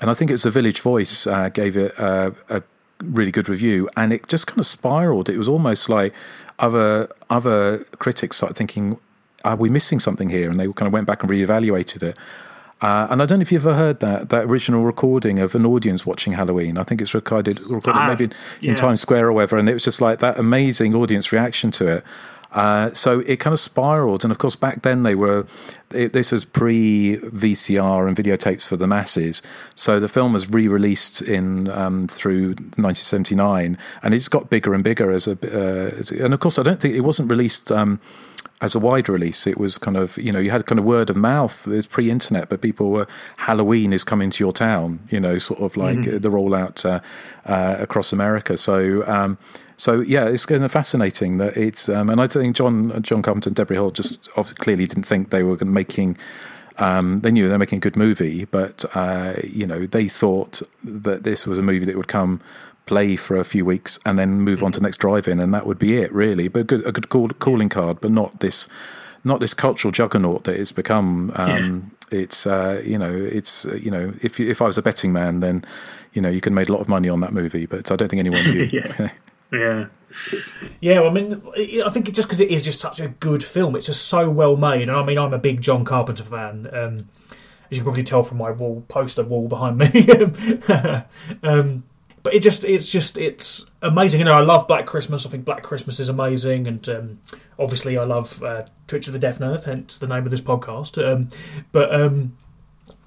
and 0.00 0.10
I 0.10 0.14
think 0.14 0.30
it's 0.30 0.42
the 0.42 0.50
Village 0.50 0.80
Voice 0.80 1.26
uh, 1.26 1.48
gave 1.50 1.76
it 1.76 1.98
uh, 1.98 2.30
a 2.48 2.62
really 3.02 3.30
good 3.30 3.48
review, 3.48 3.88
and 3.96 4.12
it 4.12 4.26
just 4.28 4.46
kind 4.46 4.58
of 4.58 4.66
spiraled. 4.66 5.28
It 5.28 5.38
was 5.38 5.48
almost 5.48 5.88
like 5.88 6.14
other 6.62 7.08
other 7.28 7.84
critics 7.98 8.38
started 8.38 8.56
thinking, 8.56 8.98
"Are 9.44 9.56
we 9.56 9.68
missing 9.68 10.00
something 10.00 10.30
here?" 10.30 10.48
And 10.48 10.58
they 10.58 10.66
kind 10.72 10.86
of 10.86 10.92
went 10.92 11.06
back 11.06 11.22
and 11.22 11.30
reevaluated 11.30 12.02
it. 12.02 12.16
Uh, 12.80 13.06
and 13.10 13.22
I 13.22 13.26
don't 13.26 13.38
know 13.38 13.42
if 13.42 13.52
you've 13.52 13.66
ever 13.66 13.76
heard 13.76 14.00
that 14.00 14.30
that 14.30 14.44
original 14.44 14.84
recording 14.84 15.38
of 15.38 15.54
an 15.54 15.64
audience 15.64 16.04
watching 16.04 16.32
Halloween. 16.32 16.78
I 16.78 16.82
think 16.82 17.00
it's 17.00 17.14
recorded, 17.14 17.60
recorded 17.60 18.06
maybe 18.06 18.24
in, 18.24 18.32
yeah. 18.60 18.70
in 18.70 18.76
Times 18.76 19.00
Square 19.00 19.28
or 19.28 19.32
whatever, 19.32 19.58
and 19.58 19.68
it 19.68 19.74
was 19.74 19.84
just 19.84 20.00
like 20.00 20.18
that 20.18 20.38
amazing 20.38 20.94
audience 20.94 21.30
reaction 21.30 21.70
to 21.72 21.86
it. 21.86 22.04
Uh, 22.52 22.92
so 22.92 23.20
it 23.20 23.36
kind 23.40 23.52
of 23.52 23.60
spiraled, 23.60 24.24
and 24.24 24.30
of 24.30 24.38
course 24.38 24.56
back 24.56 24.82
then 24.82 25.02
they 25.02 25.14
were. 25.14 25.46
It, 25.90 26.12
this 26.12 26.32
was 26.32 26.44
pre 26.44 27.18
VCR 27.18 28.08
and 28.08 28.16
videotapes 28.16 28.66
for 28.66 28.76
the 28.76 28.86
masses. 28.86 29.42
So 29.74 30.00
the 30.00 30.08
film 30.08 30.32
was 30.32 30.48
re-released 30.48 31.20
in 31.20 31.68
um, 31.68 32.08
through 32.08 32.48
1979, 32.48 33.76
and 34.02 34.14
it's 34.14 34.28
got 34.28 34.50
bigger 34.50 34.74
and 34.74 34.84
bigger 34.84 35.10
as 35.10 35.26
a. 35.26 35.32
Uh, 35.32 36.24
and 36.24 36.34
of 36.34 36.40
course, 36.40 36.58
I 36.58 36.62
don't 36.62 36.80
think 36.80 36.94
it 36.94 37.00
wasn't 37.00 37.30
released. 37.30 37.72
Um, 37.72 38.00
as 38.62 38.76
a 38.76 38.78
wide 38.78 39.08
release, 39.08 39.46
it 39.46 39.58
was 39.58 39.76
kind 39.76 39.96
of 39.96 40.16
you 40.16 40.32
know 40.32 40.38
you 40.38 40.50
had 40.50 40.64
kind 40.66 40.78
of 40.78 40.84
word 40.84 41.10
of 41.10 41.16
mouth. 41.16 41.66
It 41.66 41.70
was 41.70 41.86
pre-internet, 41.86 42.48
but 42.48 42.62
people 42.62 42.90
were 42.90 43.06
Halloween 43.36 43.92
is 43.92 44.04
coming 44.04 44.30
to 44.30 44.42
your 44.42 44.52
town. 44.52 45.00
You 45.10 45.20
know, 45.20 45.36
sort 45.36 45.60
of 45.60 45.76
like 45.76 45.98
mm-hmm. 45.98 46.18
the 46.18 46.28
rollout 46.30 46.86
uh, 46.86 47.00
uh, 47.44 47.76
across 47.78 48.12
America. 48.12 48.56
So. 48.56 49.06
Um, 49.06 49.36
so 49.78 50.00
yeah, 50.00 50.26
it's 50.26 50.46
kind 50.46 50.62
of 50.62 50.70
fascinating 50.70 51.38
that 51.38 51.56
it's, 51.56 51.88
um, 51.88 52.08
and 52.08 52.20
I 52.20 52.28
think 52.28 52.54
John 52.54 53.02
John 53.02 53.20
Carpenter 53.20 53.48
and 53.48 53.56
Debra 53.56 53.74
Hill 53.74 53.90
just 53.90 54.30
clearly 54.30 54.86
didn't 54.86 55.02
think 55.02 55.30
they 55.30 55.42
were 55.42 55.56
making. 55.64 56.18
Um, 56.78 57.18
they 57.20 57.32
knew 57.32 57.48
they 57.48 57.52
were 57.52 57.58
making 57.58 57.78
a 57.78 57.80
good 57.80 57.96
movie, 57.96 58.44
but 58.44 58.84
uh, 58.94 59.34
you 59.42 59.66
know 59.66 59.86
they 59.86 60.08
thought 60.08 60.62
that 60.84 61.24
this 61.24 61.48
was 61.48 61.58
a 61.58 61.62
movie 61.62 61.84
that 61.86 61.96
would 61.96 62.06
come 62.06 62.40
play 62.86 63.16
for 63.16 63.36
a 63.36 63.44
few 63.44 63.64
weeks 63.64 63.98
and 64.04 64.18
then 64.18 64.40
move 64.40 64.62
on 64.62 64.72
to 64.72 64.80
the 64.80 64.84
next 64.84 64.98
drive-in, 64.98 65.40
and 65.40 65.52
that 65.54 65.66
would 65.66 65.78
be 65.78 65.98
it, 65.98 66.12
really. 66.12 66.48
But 66.48 66.60
a 66.60 66.64
good, 66.64 66.86
a 66.86 66.92
good 66.92 67.08
call, 67.08 67.28
calling 67.28 67.68
card, 67.68 68.00
but 68.00 68.10
not 68.10 68.40
this, 68.40 68.68
not 69.24 69.40
this 69.40 69.54
cultural 69.54 69.92
juggernaut 69.92 70.44
that 70.44 70.58
it's 70.58 70.72
become. 70.72 71.32
Um, 71.36 71.92
yeah. 72.10 72.18
It's 72.18 72.46
uh, 72.46 72.82
you 72.84 72.98
know, 72.98 73.14
it's 73.14 73.64
uh, 73.64 73.74
you 73.74 73.90
know, 73.90 74.12
if 74.20 74.38
if 74.38 74.60
I 74.60 74.66
was 74.66 74.76
a 74.76 74.82
betting 74.82 75.14
man, 75.14 75.40
then 75.40 75.64
you 76.12 76.20
know, 76.20 76.28
you 76.28 76.42
could 76.42 76.52
have 76.52 76.56
made 76.56 76.68
a 76.68 76.72
lot 76.72 76.82
of 76.82 76.88
money 76.88 77.08
on 77.08 77.20
that 77.20 77.32
movie, 77.32 77.64
but 77.64 77.90
I 77.90 77.96
don't 77.96 78.08
think 78.08 78.20
anyone 78.20 78.44
knew. 78.44 78.64
yeah. 78.72 79.10
yeah. 79.52 79.86
Yeah, 80.80 81.00
well, 81.00 81.08
I 81.08 81.12
mean, 81.14 81.42
I 81.86 81.88
think 81.88 82.12
just 82.12 82.28
because 82.28 82.40
it 82.40 82.50
is 82.50 82.64
just 82.64 82.80
such 82.80 83.00
a 83.00 83.08
good 83.08 83.42
film, 83.42 83.74
it's 83.76 83.86
just 83.86 84.08
so 84.08 84.28
well 84.28 84.58
made. 84.58 84.82
And 84.82 84.90
I 84.90 85.02
mean, 85.02 85.16
I'm 85.16 85.32
a 85.32 85.38
big 85.38 85.62
John 85.62 85.86
Carpenter 85.86 86.22
fan. 86.22 86.68
Um, 86.70 87.08
as 87.72 87.78
you 87.78 87.82
can 87.82 87.84
probably 87.84 88.02
tell 88.02 88.22
from 88.22 88.36
my 88.36 88.50
wall 88.50 88.84
poster 88.88 89.22
wall 89.22 89.48
behind 89.48 89.78
me. 89.78 90.06
um, 91.42 91.84
but 92.22 92.34
it 92.34 92.42
just 92.42 92.64
it's 92.64 92.88
just 92.88 93.16
it's 93.18 93.70
amazing. 93.80 94.20
You 94.20 94.24
know, 94.26 94.34
I 94.34 94.40
love 94.40 94.68
Black 94.68 94.86
Christmas. 94.86 95.26
I 95.26 95.30
think 95.30 95.44
Black 95.44 95.62
Christmas 95.62 95.98
is 95.98 96.08
amazing, 96.08 96.66
and 96.66 96.88
um, 96.88 97.20
obviously 97.58 97.98
I 97.98 98.04
love 98.04 98.42
uh, 98.42 98.66
Twitch 98.86 99.06
of 99.08 99.12
the 99.12 99.18
Death 99.18 99.40
Nerve, 99.40 99.64
hence 99.64 99.98
the 99.98 100.06
name 100.06 100.24
of 100.24 100.30
this 100.30 100.40
podcast. 100.40 101.02
Um, 101.02 101.28
but 101.72 101.92
um, 101.94 102.36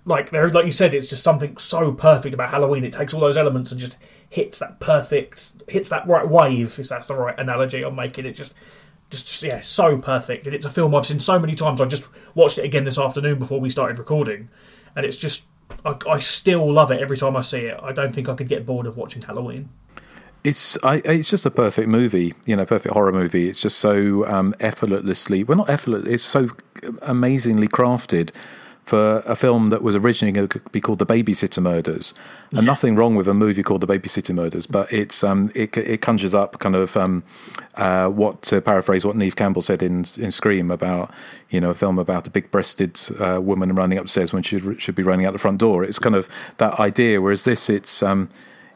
like 0.03 0.31
there, 0.31 0.49
like 0.49 0.65
you 0.65 0.71
said, 0.71 0.93
it's 0.93 1.09
just 1.09 1.23
something 1.23 1.57
so 1.57 1.93
perfect 1.93 2.33
about 2.33 2.49
Halloween. 2.49 2.83
It 2.83 2.93
takes 2.93 3.13
all 3.13 3.21
those 3.21 3.37
elements 3.37 3.71
and 3.71 3.79
just 3.79 3.97
hits 4.29 4.59
that 4.59 4.79
perfect, 4.79 5.53
hits 5.69 5.89
that 5.89 6.07
right 6.07 6.27
wave. 6.27 6.77
If 6.77 6.89
that's 6.89 7.07
the 7.07 7.15
right 7.15 7.37
analogy 7.39 7.83
I'm 7.83 7.95
making, 7.95 8.25
it 8.25 8.33
just. 8.33 8.53
Just, 9.11 9.43
yeah, 9.43 9.61
so 9.61 9.99
perfect, 9.99 10.47
and 10.47 10.55
it's 10.55 10.65
a 10.65 10.69
film 10.69 10.95
I've 10.95 11.05
seen 11.05 11.19
so 11.19 11.37
many 11.37 11.53
times. 11.53 11.79
I 11.79 11.85
just 11.85 12.07
watched 12.33 12.57
it 12.57 12.65
again 12.65 12.85
this 12.85 12.97
afternoon 12.97 13.37
before 13.37 13.59
we 13.59 13.69
started 13.69 13.99
recording, 13.99 14.49
and 14.95 15.05
it's 15.05 15.15
just 15.15 15.45
I, 15.85 15.95
I, 16.09 16.19
still 16.19 16.71
love 16.71 16.91
it 16.91 17.01
every 17.01 17.17
time 17.17 17.35
I 17.35 17.41
see 17.41 17.61
it. 17.61 17.79
I 17.81 17.91
don't 17.91 18.13
think 18.13 18.29
I 18.29 18.35
could 18.35 18.47
get 18.47 18.65
bored 18.65 18.85
of 18.85 18.97
watching 18.97 19.21
Halloween. 19.21 19.69
It's 20.43 20.77
I, 20.83 21.01
it's 21.05 21.29
just 21.29 21.45
a 21.45 21.51
perfect 21.51 21.87
movie, 21.87 22.35
you 22.45 22.55
know, 22.55 22.65
perfect 22.65 22.93
horror 22.93 23.11
movie. 23.11 23.49
It's 23.49 23.61
just 23.61 23.79
so 23.79 24.27
um, 24.27 24.53
effortlessly 24.59 25.43
well, 25.43 25.57
not 25.57 25.69
effortless. 25.69 26.07
It's 26.07 26.23
so 26.23 26.49
amazingly 27.01 27.67
crafted 27.67 28.29
for 28.85 29.23
a 29.25 29.35
film 29.35 29.71
that 29.71 29.81
was 29.81 29.95
originally 29.95 30.31
going 30.31 30.47
to 30.47 30.59
be 30.71 30.79
called 30.79 30.99
The 30.99 31.07
Babysitter 31.07 31.61
Murders. 31.61 32.13
And 32.51 32.61
yeah. 32.61 32.65
nothing 32.65 32.95
wrong 32.95 33.15
with 33.15 33.27
a 33.27 33.33
movie 33.33 33.63
called 33.63 33.81
The 33.81 33.87
Babysitter 33.87 34.33
Murders, 34.33 34.67
but 34.67 34.91
it's 34.93 35.23
um, 35.23 35.51
it, 35.55 35.75
it 35.75 36.01
conjures 36.01 36.35
up 36.35 36.59
kind 36.59 36.75
of 36.75 36.95
um, 36.95 37.23
uh, 37.75 38.07
what 38.09 38.43
to 38.43 38.61
paraphrase 38.61 39.03
what 39.03 39.15
Neve 39.15 39.35
Campbell 39.35 39.63
said 39.63 39.81
in 39.81 40.05
in 40.17 40.29
Scream 40.29 40.69
about 40.69 41.11
you 41.49 41.59
know 41.59 41.71
a 41.71 41.73
film 41.73 41.97
about 41.97 42.27
a 42.27 42.29
big-breasted 42.29 42.99
uh, 43.19 43.41
woman 43.41 43.73
running 43.73 43.97
upstairs 43.97 44.31
when 44.31 44.43
she 44.43 44.59
should 44.77 44.95
be 44.95 45.03
running 45.03 45.25
out 45.25 45.33
the 45.33 45.39
front 45.39 45.59
door. 45.59 45.83
It's 45.83 45.99
kind 45.99 46.15
of 46.15 46.29
that 46.57 46.79
idea. 46.79 47.19
Whereas 47.21 47.43
this, 47.43 47.69
it's 47.69 48.03
um, 48.03 48.29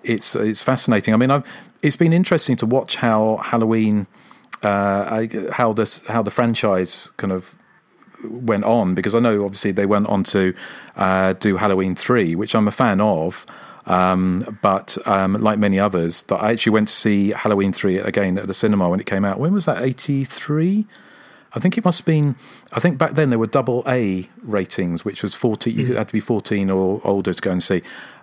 it's 0.03 0.35
it's 0.35 0.63
fascinating. 0.63 1.13
I 1.13 1.17
mean, 1.17 1.29
I've, 1.29 1.45
it's 1.83 1.95
been 1.95 2.13
interesting 2.13 2.55
to 2.57 2.65
watch 2.65 2.95
how 2.95 3.37
Halloween. 3.43 4.07
Uh, 4.61 5.25
how 5.51 5.71
this 5.71 6.05
how 6.07 6.21
the 6.21 6.31
franchise 6.31 7.11
kind 7.15 7.31
of 7.31 7.55
went 8.23 8.63
on 8.63 8.95
because 8.95 9.15
I 9.15 9.19
know 9.19 9.45
obviously 9.45 9.71
they 9.71 9.85
went 9.85 10.07
on 10.07 10.23
to 10.25 10.53
uh, 10.95 11.33
do 11.33 11.57
Halloween 11.57 11.95
three, 11.95 12.35
which 12.35 12.55
I'm 12.55 12.67
a 12.67 12.71
fan 12.71 13.01
of. 13.01 13.45
Um, 13.85 14.59
but 14.61 14.97
um, 15.07 15.33
like 15.41 15.57
many 15.57 15.79
others, 15.79 16.23
that 16.23 16.37
I 16.37 16.51
actually 16.51 16.73
went 16.73 16.89
to 16.89 16.93
see 16.93 17.29
Halloween 17.31 17.73
three 17.73 17.97
again 17.97 18.37
at 18.37 18.45
the 18.47 18.53
cinema 18.53 18.87
when 18.87 18.99
it 18.99 19.05
came 19.05 19.25
out. 19.25 19.39
When 19.39 19.53
was 19.53 19.65
that? 19.65 19.81
Eighty 19.81 20.23
three. 20.23 20.85
I 21.53 21.59
think 21.59 21.77
it 21.77 21.85
must 21.85 22.01
have 22.01 22.05
been. 22.05 22.35
I 22.71 22.79
think 22.79 22.99
back 22.99 23.15
then 23.15 23.31
there 23.31 23.39
were 23.39 23.47
double 23.47 23.83
A 23.87 24.29
ratings, 24.43 25.03
which 25.03 25.23
was 25.23 25.33
forty. 25.33 25.71
You 25.71 25.95
had 25.95 26.07
to 26.07 26.13
be 26.13 26.19
fourteen 26.19 26.69
or 26.69 27.01
older 27.03 27.33
to 27.33 27.41
go 27.41 27.51
and 27.51 27.63
see. 27.63 27.81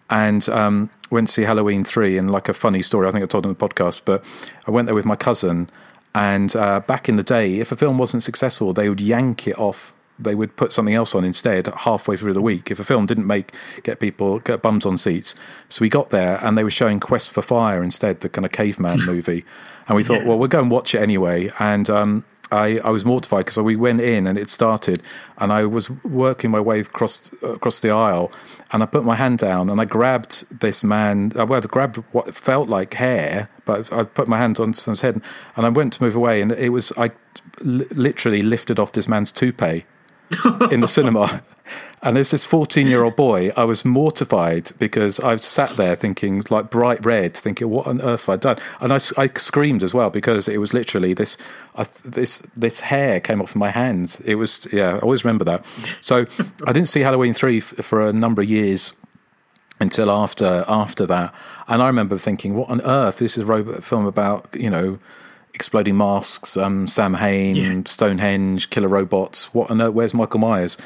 And 0.08 0.48
um, 0.50 0.90
went 1.10 1.26
to 1.26 1.32
see 1.32 1.42
Halloween 1.42 1.82
three, 1.82 2.16
and 2.16 2.30
like 2.30 2.48
a 2.48 2.54
funny 2.54 2.82
story, 2.82 3.08
I 3.08 3.10
think 3.10 3.24
I 3.24 3.26
told 3.26 3.44
on 3.44 3.52
the 3.52 3.58
podcast. 3.58 4.02
But 4.04 4.24
I 4.68 4.70
went 4.70 4.86
there 4.86 4.94
with 4.94 5.06
my 5.06 5.16
cousin, 5.16 5.68
and 6.16 6.56
uh, 6.56 6.80
back 6.80 7.10
in 7.10 7.16
the 7.16 7.22
day, 7.22 7.60
if 7.60 7.70
a 7.72 7.76
film 7.76 7.98
wasn't 7.98 8.22
successful, 8.22 8.72
they 8.72 8.88
would 8.88 9.02
yank 9.02 9.46
it 9.46 9.58
off. 9.58 9.92
They 10.18 10.34
would 10.34 10.56
put 10.56 10.72
something 10.72 10.94
else 10.94 11.14
on 11.14 11.26
instead 11.26 11.66
halfway 11.66 12.16
through 12.16 12.32
the 12.32 12.40
week. 12.40 12.70
If 12.70 12.80
a 12.80 12.84
film 12.84 13.04
didn't 13.04 13.26
make 13.26 13.54
get 13.82 14.00
people 14.00 14.38
get 14.38 14.62
bums 14.62 14.86
on 14.86 14.96
seats, 14.96 15.34
so 15.68 15.82
we 15.82 15.90
got 15.90 16.08
there 16.08 16.42
and 16.42 16.56
they 16.56 16.64
were 16.64 16.70
showing 16.70 17.00
Quest 17.00 17.30
for 17.30 17.42
Fire 17.42 17.82
instead, 17.82 18.20
the 18.20 18.30
kind 18.30 18.46
of 18.46 18.52
caveman 18.52 19.00
movie, 19.04 19.44
and 19.88 19.94
we 19.94 20.02
thought, 20.02 20.22
yeah. 20.22 20.28
well, 20.28 20.38
we'll 20.38 20.48
go 20.48 20.60
and 20.60 20.70
watch 20.70 20.94
it 20.94 21.02
anyway. 21.02 21.52
And 21.58 21.90
um, 21.90 22.24
I, 22.52 22.78
I 22.84 22.90
was 22.90 23.04
mortified 23.04 23.46
because 23.46 23.58
we 23.58 23.76
went 23.76 24.00
in 24.00 24.26
and 24.26 24.38
it 24.38 24.50
started, 24.50 25.02
and 25.38 25.52
I 25.52 25.64
was 25.64 25.90
working 26.04 26.50
my 26.50 26.60
way 26.60 26.80
across 26.80 27.32
across 27.42 27.80
the 27.80 27.90
aisle, 27.90 28.30
and 28.72 28.82
I 28.82 28.86
put 28.86 29.04
my 29.04 29.16
hand 29.16 29.38
down 29.38 29.68
and 29.68 29.80
I 29.80 29.84
grabbed 29.84 30.60
this 30.60 30.84
man. 30.84 31.32
Uh, 31.34 31.40
I 31.40 31.44
well, 31.44 31.60
grabbed 31.60 31.96
what 32.12 32.34
felt 32.34 32.68
like 32.68 32.94
hair, 32.94 33.48
but 33.64 33.92
I 33.92 34.04
put 34.04 34.28
my 34.28 34.38
hand 34.38 34.60
on 34.60 34.72
his 34.72 35.00
head, 35.00 35.20
and 35.56 35.66
I 35.66 35.68
went 35.68 35.92
to 35.94 36.02
move 36.02 36.16
away, 36.16 36.40
and 36.40 36.52
it 36.52 36.70
was 36.70 36.92
I 36.96 37.10
literally 37.60 38.42
lifted 38.42 38.78
off 38.78 38.92
this 38.92 39.08
man's 39.08 39.32
toupee 39.32 39.84
in 40.70 40.80
the 40.80 40.88
cinema. 40.88 41.42
And 42.02 42.18
as 42.18 42.30
this 42.30 42.44
14 42.44 42.86
year 42.86 43.02
old 43.02 43.16
boy, 43.16 43.50
I 43.56 43.64
was 43.64 43.84
mortified 43.84 44.70
because 44.78 45.18
I 45.20 45.34
sat 45.36 45.76
there 45.76 45.96
thinking, 45.96 46.42
like 46.50 46.70
bright 46.70 47.04
red, 47.04 47.36
thinking, 47.36 47.68
what 47.68 47.86
on 47.86 48.00
earth 48.00 48.26
have 48.26 48.34
I 48.34 48.36
done? 48.36 48.58
And 48.80 48.92
I, 48.92 49.00
I 49.16 49.28
screamed 49.36 49.82
as 49.82 49.94
well 49.94 50.10
because 50.10 50.46
it 50.46 50.58
was 50.58 50.72
literally 50.72 51.14
this, 51.14 51.36
this, 52.04 52.42
this 52.54 52.80
hair 52.80 53.18
came 53.18 53.40
off 53.40 53.56
my 53.56 53.70
hand. 53.70 54.20
It 54.24 54.36
was, 54.36 54.68
yeah, 54.72 54.96
I 54.96 54.98
always 54.98 55.24
remember 55.24 55.44
that. 55.44 55.64
So 56.00 56.26
I 56.66 56.72
didn't 56.72 56.88
see 56.88 57.00
Halloween 57.00 57.32
3 57.32 57.58
f- 57.58 57.64
for 57.64 58.06
a 58.06 58.12
number 58.12 58.42
of 58.42 58.48
years 58.48 58.94
until 59.80 60.10
after 60.10 60.64
after 60.68 61.06
that. 61.06 61.34
And 61.68 61.82
I 61.82 61.86
remember 61.86 62.18
thinking, 62.18 62.54
what 62.54 62.70
on 62.70 62.80
earth? 62.82 63.18
This 63.18 63.36
is 63.36 63.44
a 63.44 63.46
robot 63.46 63.82
film 63.82 64.06
about, 64.06 64.48
you 64.54 64.70
know, 64.70 64.98
exploding 65.56 65.96
masks, 65.96 66.56
um, 66.56 66.86
Samhain, 66.86 67.56
yeah. 67.56 67.82
Stonehenge, 67.86 68.70
killer 68.70 68.88
robots. 68.88 69.52
What 69.52 69.70
on 69.72 69.82
earth? 69.82 69.94
Where's 69.94 70.14
Michael 70.14 70.38
Myers? 70.38 70.76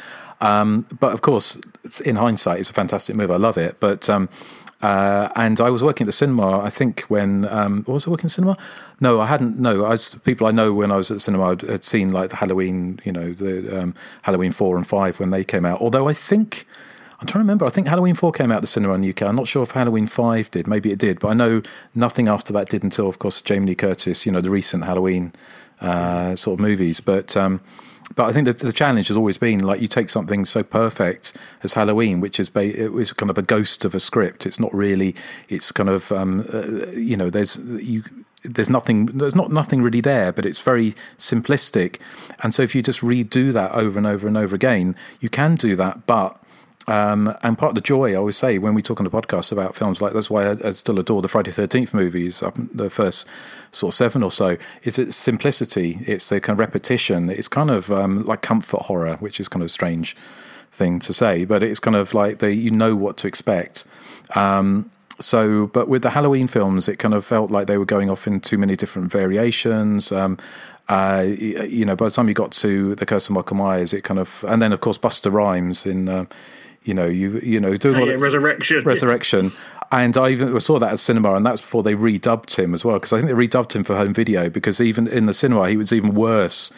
Um, 0.40 0.86
but 0.98 1.12
of 1.12 1.20
course, 1.20 1.58
in 2.06 2.16
hindsight, 2.16 2.60
it's 2.60 2.70
a 2.70 2.72
fantastic 2.72 3.14
movie. 3.14 3.34
I 3.34 3.36
love 3.36 3.58
it. 3.58 3.78
But 3.80 4.08
um, 4.08 4.30
uh, 4.80 5.28
and 5.36 5.60
I 5.60 5.68
was 5.68 5.82
working 5.82 6.06
at 6.06 6.08
the 6.08 6.12
cinema. 6.12 6.60
I 6.60 6.70
think 6.70 7.02
when 7.08 7.46
um, 7.48 7.84
was 7.86 8.06
I 8.06 8.10
working 8.10 8.26
at 8.26 8.30
cinema? 8.30 8.56
No, 9.00 9.20
I 9.20 9.26
hadn't. 9.26 9.58
No, 9.58 9.84
I 9.84 9.90
was, 9.90 10.14
people 10.24 10.46
I 10.46 10.52
know 10.52 10.72
when 10.72 10.90
I 10.90 10.96
was 10.96 11.10
at 11.10 11.14
the 11.14 11.20
cinema 11.20 11.50
I'd, 11.50 11.62
had 11.62 11.84
seen 11.84 12.10
like 12.10 12.30
the 12.30 12.36
Halloween, 12.36 13.00
you 13.04 13.12
know, 13.12 13.34
the 13.34 13.82
um, 13.82 13.94
Halloween 14.22 14.52
four 14.52 14.76
and 14.76 14.86
five 14.86 15.20
when 15.20 15.30
they 15.30 15.44
came 15.44 15.66
out. 15.66 15.80
Although 15.80 16.08
I 16.08 16.14
think 16.14 16.66
I'm 17.20 17.26
trying 17.26 17.40
to 17.40 17.44
remember. 17.44 17.66
I 17.66 17.70
think 17.70 17.86
Halloween 17.86 18.14
four 18.14 18.32
came 18.32 18.50
out 18.50 18.62
the 18.62 18.66
cinema 18.66 18.94
in 18.94 19.02
the 19.02 19.10
UK. 19.10 19.22
I'm 19.22 19.36
not 19.36 19.46
sure 19.46 19.62
if 19.62 19.72
Halloween 19.72 20.06
five 20.06 20.50
did. 20.50 20.66
Maybe 20.66 20.90
it 20.90 20.98
did, 20.98 21.20
but 21.20 21.28
I 21.28 21.34
know 21.34 21.60
nothing 21.94 22.28
after 22.28 22.50
that 22.54 22.70
did 22.70 22.82
until, 22.82 23.08
of 23.08 23.18
course, 23.18 23.42
Jamie 23.42 23.66
Lee 23.66 23.74
Curtis. 23.74 24.24
You 24.24 24.32
know, 24.32 24.40
the 24.40 24.50
recent 24.50 24.84
Halloween 24.84 25.32
uh, 25.80 26.34
sort 26.36 26.58
of 26.58 26.60
movies, 26.60 27.00
but. 27.00 27.36
Um, 27.36 27.60
but 28.16 28.28
I 28.28 28.32
think 28.32 28.46
the, 28.46 28.66
the, 28.66 28.72
challenge 28.72 29.06
has 29.06 29.16
always 29.16 29.38
been 29.38 29.60
like 29.60 29.80
you 29.80 29.86
take 29.86 30.10
something 30.10 30.44
so 30.44 30.64
perfect 30.64 31.36
as 31.62 31.74
Halloween, 31.74 32.18
which 32.18 32.40
is 32.40 32.48
ba- 32.48 32.76
it 32.76 32.92
was 32.92 33.12
kind 33.12 33.30
of 33.30 33.38
a 33.38 33.42
ghost 33.42 33.84
of 33.84 33.94
a 33.94 34.00
script. 34.00 34.46
It's 34.46 34.58
not 34.58 34.74
really. 34.74 35.14
It's 35.48 35.70
kind 35.70 35.88
of 35.88 36.10
um, 36.10 36.44
uh, 36.52 36.90
you 36.90 37.16
know 37.16 37.30
there's 37.30 37.58
you 37.58 38.02
there's 38.42 38.68
nothing 38.68 39.06
there's 39.06 39.36
not 39.36 39.52
nothing 39.52 39.82
really 39.82 40.00
there 40.00 40.32
but 40.32 40.46
it's 40.46 40.60
very 40.60 40.94
simplistic 41.18 41.98
and 42.42 42.54
so 42.54 42.62
if 42.62 42.74
you 42.74 42.82
just 42.82 43.00
redo 43.00 43.52
that 43.52 43.70
over 43.72 43.98
and 43.98 44.06
over 44.06 44.26
and 44.26 44.36
over 44.36 44.56
again 44.56 44.96
you 45.20 45.28
can 45.28 45.56
do 45.56 45.76
that 45.76 46.06
but 46.06 46.40
um, 46.90 47.34
and 47.42 47.56
part 47.56 47.70
of 47.70 47.74
the 47.76 47.80
joy 47.80 48.12
I 48.12 48.16
always 48.16 48.36
say 48.36 48.58
when 48.58 48.74
we 48.74 48.82
talk 48.82 49.00
on 49.00 49.04
the 49.04 49.10
podcast 49.10 49.52
about 49.52 49.76
films 49.76 50.02
like 50.02 50.12
that's 50.12 50.28
why 50.28 50.50
I, 50.50 50.56
I 50.64 50.70
still 50.72 50.98
adore 50.98 51.22
the 51.22 51.28
Friday 51.28 51.52
Thirteenth 51.52 51.94
movies, 51.94 52.42
the 52.74 52.90
first 52.90 53.26
sort 53.72 53.92
of 53.92 53.96
seven 53.96 54.22
or 54.22 54.30
so. 54.30 54.56
It's 54.82 54.98
its 54.98 55.16
simplicity, 55.16 56.00
it's 56.06 56.28
the 56.28 56.40
kind 56.40 56.54
of 56.54 56.58
repetition. 56.58 57.30
It's 57.30 57.48
kind 57.48 57.70
of 57.70 57.90
um, 57.92 58.24
like 58.24 58.42
comfort 58.42 58.82
horror, 58.82 59.16
which 59.16 59.38
is 59.38 59.48
kind 59.48 59.62
of 59.62 59.66
a 59.66 59.70
strange 59.70 60.16
thing 60.72 60.98
to 61.00 61.12
say, 61.12 61.44
but 61.44 61.62
it's 61.62 61.80
kind 61.80 61.96
of 61.96 62.14
like 62.14 62.38
the 62.38 62.54
you 62.54 62.70
know 62.70 62.96
what 62.96 63.16
to 63.18 63.28
expect. 63.28 63.84
Um, 64.34 64.90
so, 65.20 65.66
but 65.68 65.86
with 65.86 66.02
the 66.02 66.10
Halloween 66.10 66.48
films, 66.48 66.88
it 66.88 66.98
kind 66.98 67.14
of 67.14 67.24
felt 67.24 67.50
like 67.50 67.66
they 67.66 67.76
were 67.76 67.84
going 67.84 68.10
off 68.10 68.26
in 68.26 68.40
too 68.40 68.56
many 68.56 68.74
different 68.74 69.12
variations. 69.12 70.10
Um, 70.10 70.38
uh, 70.88 71.24
you 71.28 71.84
know, 71.84 71.94
by 71.94 72.06
the 72.06 72.10
time 72.10 72.26
you 72.26 72.34
got 72.34 72.50
to 72.52 72.94
the 72.96 73.06
Curse 73.06 73.28
of 73.28 73.34
Michael 73.34 73.56
Myers, 73.56 73.92
it 73.92 74.02
kind 74.02 74.18
of, 74.18 74.44
and 74.48 74.60
then 74.60 74.72
of 74.72 74.80
course 74.80 74.98
Busta 74.98 75.32
Rhymes 75.32 75.86
in 75.86 76.08
uh, 76.08 76.24
you 76.90 76.94
know, 76.94 77.06
you 77.06 77.38
you 77.38 77.60
know, 77.60 77.76
doing 77.76 78.02
oh, 78.02 78.04
yeah, 78.04 78.14
resurrection, 78.14 78.82
resurrection. 78.82 79.52
And 79.92 80.16
I 80.16 80.30
even 80.30 80.58
saw 80.58 80.80
that 80.80 80.92
at 80.92 80.98
cinema, 80.98 81.34
and 81.34 81.46
that's 81.46 81.60
before 81.60 81.84
they 81.84 81.94
redubbed 81.94 82.56
him 82.56 82.74
as 82.74 82.84
well, 82.84 82.96
because 82.96 83.12
I 83.12 83.18
think 83.18 83.28
they 83.28 83.46
redubbed 83.46 83.74
him 83.76 83.84
for 83.84 83.96
home 83.96 84.12
video. 84.12 84.50
Because 84.50 84.80
even 84.80 85.06
in 85.06 85.26
the 85.26 85.34
cinema, 85.34 85.68
he 85.68 85.76
was 85.76 85.92
even 85.92 86.14
worse 86.14 86.72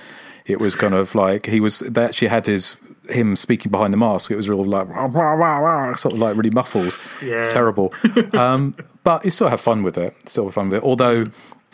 It 0.44 0.60
was 0.60 0.74
kind 0.74 0.92
of 0.92 1.14
like 1.14 1.46
he 1.46 1.60
was. 1.60 1.78
They 1.78 2.04
actually 2.04 2.28
had 2.28 2.44
his 2.44 2.76
him 3.08 3.34
speaking 3.34 3.70
behind 3.70 3.94
the 3.94 3.96
mask. 3.96 4.30
It 4.30 4.36
was 4.36 4.50
real 4.50 4.64
like 4.64 4.86
rah, 4.90 5.06
rah, 5.06 5.32
rah, 5.32 5.58
rah, 5.58 5.94
sort 5.94 6.12
of 6.12 6.20
like 6.20 6.36
really 6.36 6.50
muffled. 6.50 6.94
Yeah. 7.22 7.44
It's 7.44 7.54
terrible. 7.54 7.94
um, 8.34 8.74
but 9.02 9.24
you 9.24 9.30
still 9.30 9.48
have 9.48 9.62
fun 9.62 9.82
with 9.82 9.96
it. 9.96 10.14
Still 10.28 10.44
have 10.44 10.54
fun 10.54 10.68
with 10.68 10.82
it. 10.82 10.84
Although 10.84 11.26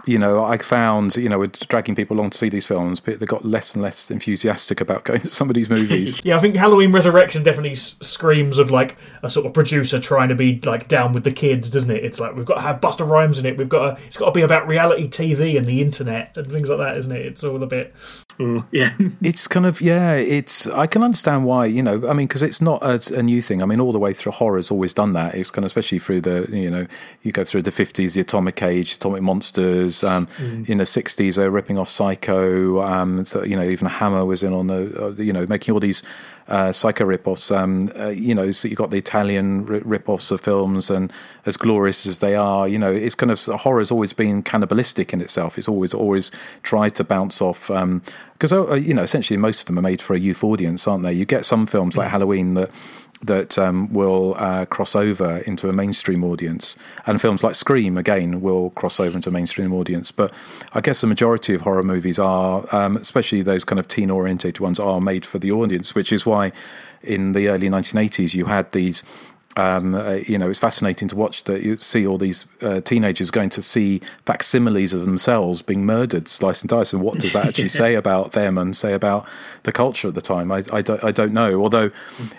you 0.07 0.19
know, 0.19 0.45
I 0.45 0.59
found, 0.59 1.17
you 1.17 1.29
know, 1.29 1.39
with 1.39 1.59
dragging 1.69 1.95
people 1.95 2.17
along 2.17 2.31
to 2.31 2.39
see 2.39 2.49
these 2.49 2.65
films, 2.65 3.01
but 3.01 3.21
they 3.21 3.27
got 3.27 3.45
less 3.45 3.75
and 3.75 3.83
less 3.83 4.11
enthusiastic 4.11 4.81
about 4.81 5.05
going 5.05 5.21
to 5.21 5.29
some 5.29 5.51
of 5.51 5.55
these 5.55 5.69
movies. 5.69 6.21
Yeah, 6.29 6.37
I 6.37 6.41
think 6.41 6.57
Halloween 6.57 6.93
Resurrection 6.93 7.43
definitely 7.43 7.75
screams 7.75 8.59
of 8.59 8.71
like 8.71 8.99
a 9.23 9.31
sort 9.31 9.47
of 9.47 9.55
producer 9.55 9.99
trying 9.99 10.29
to 10.29 10.35
be 10.35 10.59
like 10.61 10.89
down 10.89 11.13
with 11.13 11.25
the 11.25 11.31
kids, 11.31 11.71
doesn't 11.71 11.91
it? 11.91 12.05
It's 12.05 12.21
like 12.21 12.35
we've 12.35 12.45
got 12.45 12.57
to 12.57 12.61
have 12.61 12.81
Busta 12.81 13.09
Rhymes 13.09 13.39
in 13.39 13.47
it. 13.47 13.57
We've 13.57 13.69
got 13.69 13.97
to, 13.97 14.03
it's 14.05 14.17
got 14.17 14.27
to 14.27 14.33
be 14.33 14.43
about 14.43 14.69
reality 14.69 15.09
TV 15.09 15.57
and 15.57 15.65
the 15.65 15.81
internet 15.81 16.37
and 16.37 16.51
things 16.51 16.69
like 16.69 16.79
that, 16.79 16.97
isn't 16.99 17.13
it? 17.13 17.25
It's 17.25 17.45
all 17.45 17.63
a 17.63 17.67
bit. 17.67 17.95
Oh, 18.41 18.65
yeah. 18.71 18.95
it's 19.23 19.49
kind 19.49 19.67
of 19.67 19.81
yeah 19.81 20.15
it's 20.15 20.69
i 20.69 20.87
can 20.87 21.03
understand 21.03 21.45
why 21.45 21.67
you 21.67 21.83
know 21.83 22.09
i 22.09 22.13
mean 22.13 22.29
because 22.29 22.43
it's 22.43 22.61
not 22.61 22.81
a, 22.83 23.19
a 23.19 23.23
new 23.23 23.43
thing 23.43 23.63
i 23.63 23.67
mean 23.67 23.81
all 23.81 23.91
the 23.91 23.99
way 23.99 24.13
through 24.13 24.31
horror's 24.31 24.71
always 24.71 24.93
done 24.93 25.13
that 25.15 25.35
it's 25.35 25.51
kind 25.51 25.65
of 25.65 25.67
especially 25.67 25.99
through 25.99 26.21
the 26.21 26.49
you 26.51 26.71
know 26.71 26.87
you 27.23 27.33
go 27.33 27.45
through 27.45 27.63
the 27.63 27.73
50s 27.73 28.13
the 28.13 28.21
atomic 28.21 28.63
age 28.63 28.95
atomic 28.95 29.23
monsters 29.23 29.98
um 30.05 30.27
in 30.67 30.79
the 30.79 30.85
60s 30.85 31.37
they 31.37 31.43
were 31.43 31.51
ripping 31.51 31.79
off 31.79 31.89
psycho 31.89 32.83
um 32.83 33.25
so, 33.25 33.43
you 33.45 33.57
know 33.57 33.63
even 33.63 33.89
hammer 33.89 34.25
was 34.25 34.43
in 34.43 34.53
on 34.53 34.67
the 34.67 35.05
uh, 35.05 35.11
you 35.23 35.33
know 35.33 35.47
making 35.47 35.73
all 35.73 35.81
these 35.81 36.03
uh, 36.49 36.73
psycho 36.73 37.05
rip-offs 37.05 37.51
um 37.51 37.93
uh, 37.99 38.09
you 38.09 38.35
know 38.35 38.51
so 38.51 38.67
you've 38.67 38.79
got 38.79 38.91
the 38.91 38.97
italian 38.97 39.67
ri- 39.67 39.83
rip-offs 39.85 40.31
of 40.31 40.41
films 40.41 40.89
and 40.89 41.13
as 41.45 41.59
glorious 41.59 42.07
as 42.07 42.21
they 42.21 42.35
are 42.35 42.67
you 42.67 42.79
know 42.79 42.91
it's 42.91 43.15
kind 43.15 43.31
of 43.31 43.45
horror's 43.45 43.91
always 43.91 44.13
been 44.13 44.43
cannibalistic 44.43 45.13
in 45.13 45.21
itself. 45.21 45.59
It's 45.59 45.69
always 45.69 45.95
always 45.95 46.31
tried 46.63 46.95
to 46.97 47.05
bounce 47.05 47.41
off 47.41 47.71
um 47.71 48.03
because 48.33 48.53
uh, 48.53 48.75
you 48.75 48.95
know 48.95 49.03
essentially 49.03 49.37
most 49.37 49.61
of 49.61 49.67
them 49.67 49.79
are 49.79 49.83
made 49.83 50.01
for 50.01 50.15
a 50.15 50.19
youth 50.19 50.43
audience 50.45 50.87
aren't 50.87 51.03
they? 51.03 51.13
You 51.13 51.25
get 51.25 51.45
some 51.45 51.67
films 51.67 51.97
like 51.97 52.09
halloween 52.09 52.55
that 52.55 52.71
that 53.23 53.59
um, 53.59 53.93
will 53.93 54.35
uh, 54.39 54.65
cross 54.67 54.95
over 54.95 55.39
into 55.39 55.69
a 55.69 55.73
mainstream 55.73 56.23
audience, 56.25 56.77
and 57.07 57.21
films 57.21 57.43
like 57.43 57.55
Scream 57.55 57.99
again 57.99 58.41
will 58.41 58.71
cross 58.71 59.01
over 59.01 59.17
into 59.17 59.31
a 59.31 59.33
mainstream 59.33 59.73
audience. 59.73 60.13
But 60.13 60.33
I 60.73 60.81
guess 60.81 61.01
the 61.01 61.07
majority 61.07 61.55
of 61.55 61.63
horror 61.63 61.83
movies 61.83 62.19
are, 62.19 62.67
um, 62.75 62.97
especially 62.97 63.43
those 63.43 63.65
kind 63.65 63.79
of 63.79 63.89
teen-oriented 63.89 64.61
ones, 64.61 64.79
are 64.79 65.01
made 65.01 65.27
for 65.27 65.39
the 65.39 65.51
audience, 65.53 65.95
which 65.95 66.13
is 66.13 66.25
why 66.25 66.53
in 67.03 67.33
the 67.33 67.49
early 67.49 67.69
1980s 67.69 68.35
you 68.35 68.47
had 68.47 68.71
these. 68.73 69.03
Um, 69.59 69.97
uh, 69.97 70.21
you 70.25 70.39
know, 70.39 70.49
it's 70.49 70.61
fascinating 70.61 71.09
to 71.09 71.17
watch 71.17 71.43
that 71.45 71.63
you 71.63 71.79
see 71.79 72.07
all 72.07 72.17
these 72.17 72.47
uh, 72.63 72.81
teenagers 72.81 73.33
going 73.33 73.51
to 73.51 73.61
see 73.61 74.01
facsimiles 74.25 74.93
of 74.93 75.05
themselves 75.05 75.63
being 75.63 75.85
murdered, 75.85 76.29
slice 76.29 76.63
and 76.63 76.71
dice, 76.71 76.93
and 76.93 77.03
what 77.03 77.19
does 77.19 77.33
that 77.33 77.45
actually 77.45 77.69
say 77.83 77.97
about 77.97 78.33
them 78.33 78.57
and 78.57 78.77
say 78.77 78.93
about 78.93 79.27
the 79.65 79.73
culture 79.73 80.07
at 80.07 80.15
the 80.15 80.21
time? 80.21 80.53
I, 80.53 80.63
I, 80.73 80.81
don't, 80.81 81.03
I 81.03 81.11
don't 81.11 81.33
know. 81.33 81.61
Although 81.61 81.91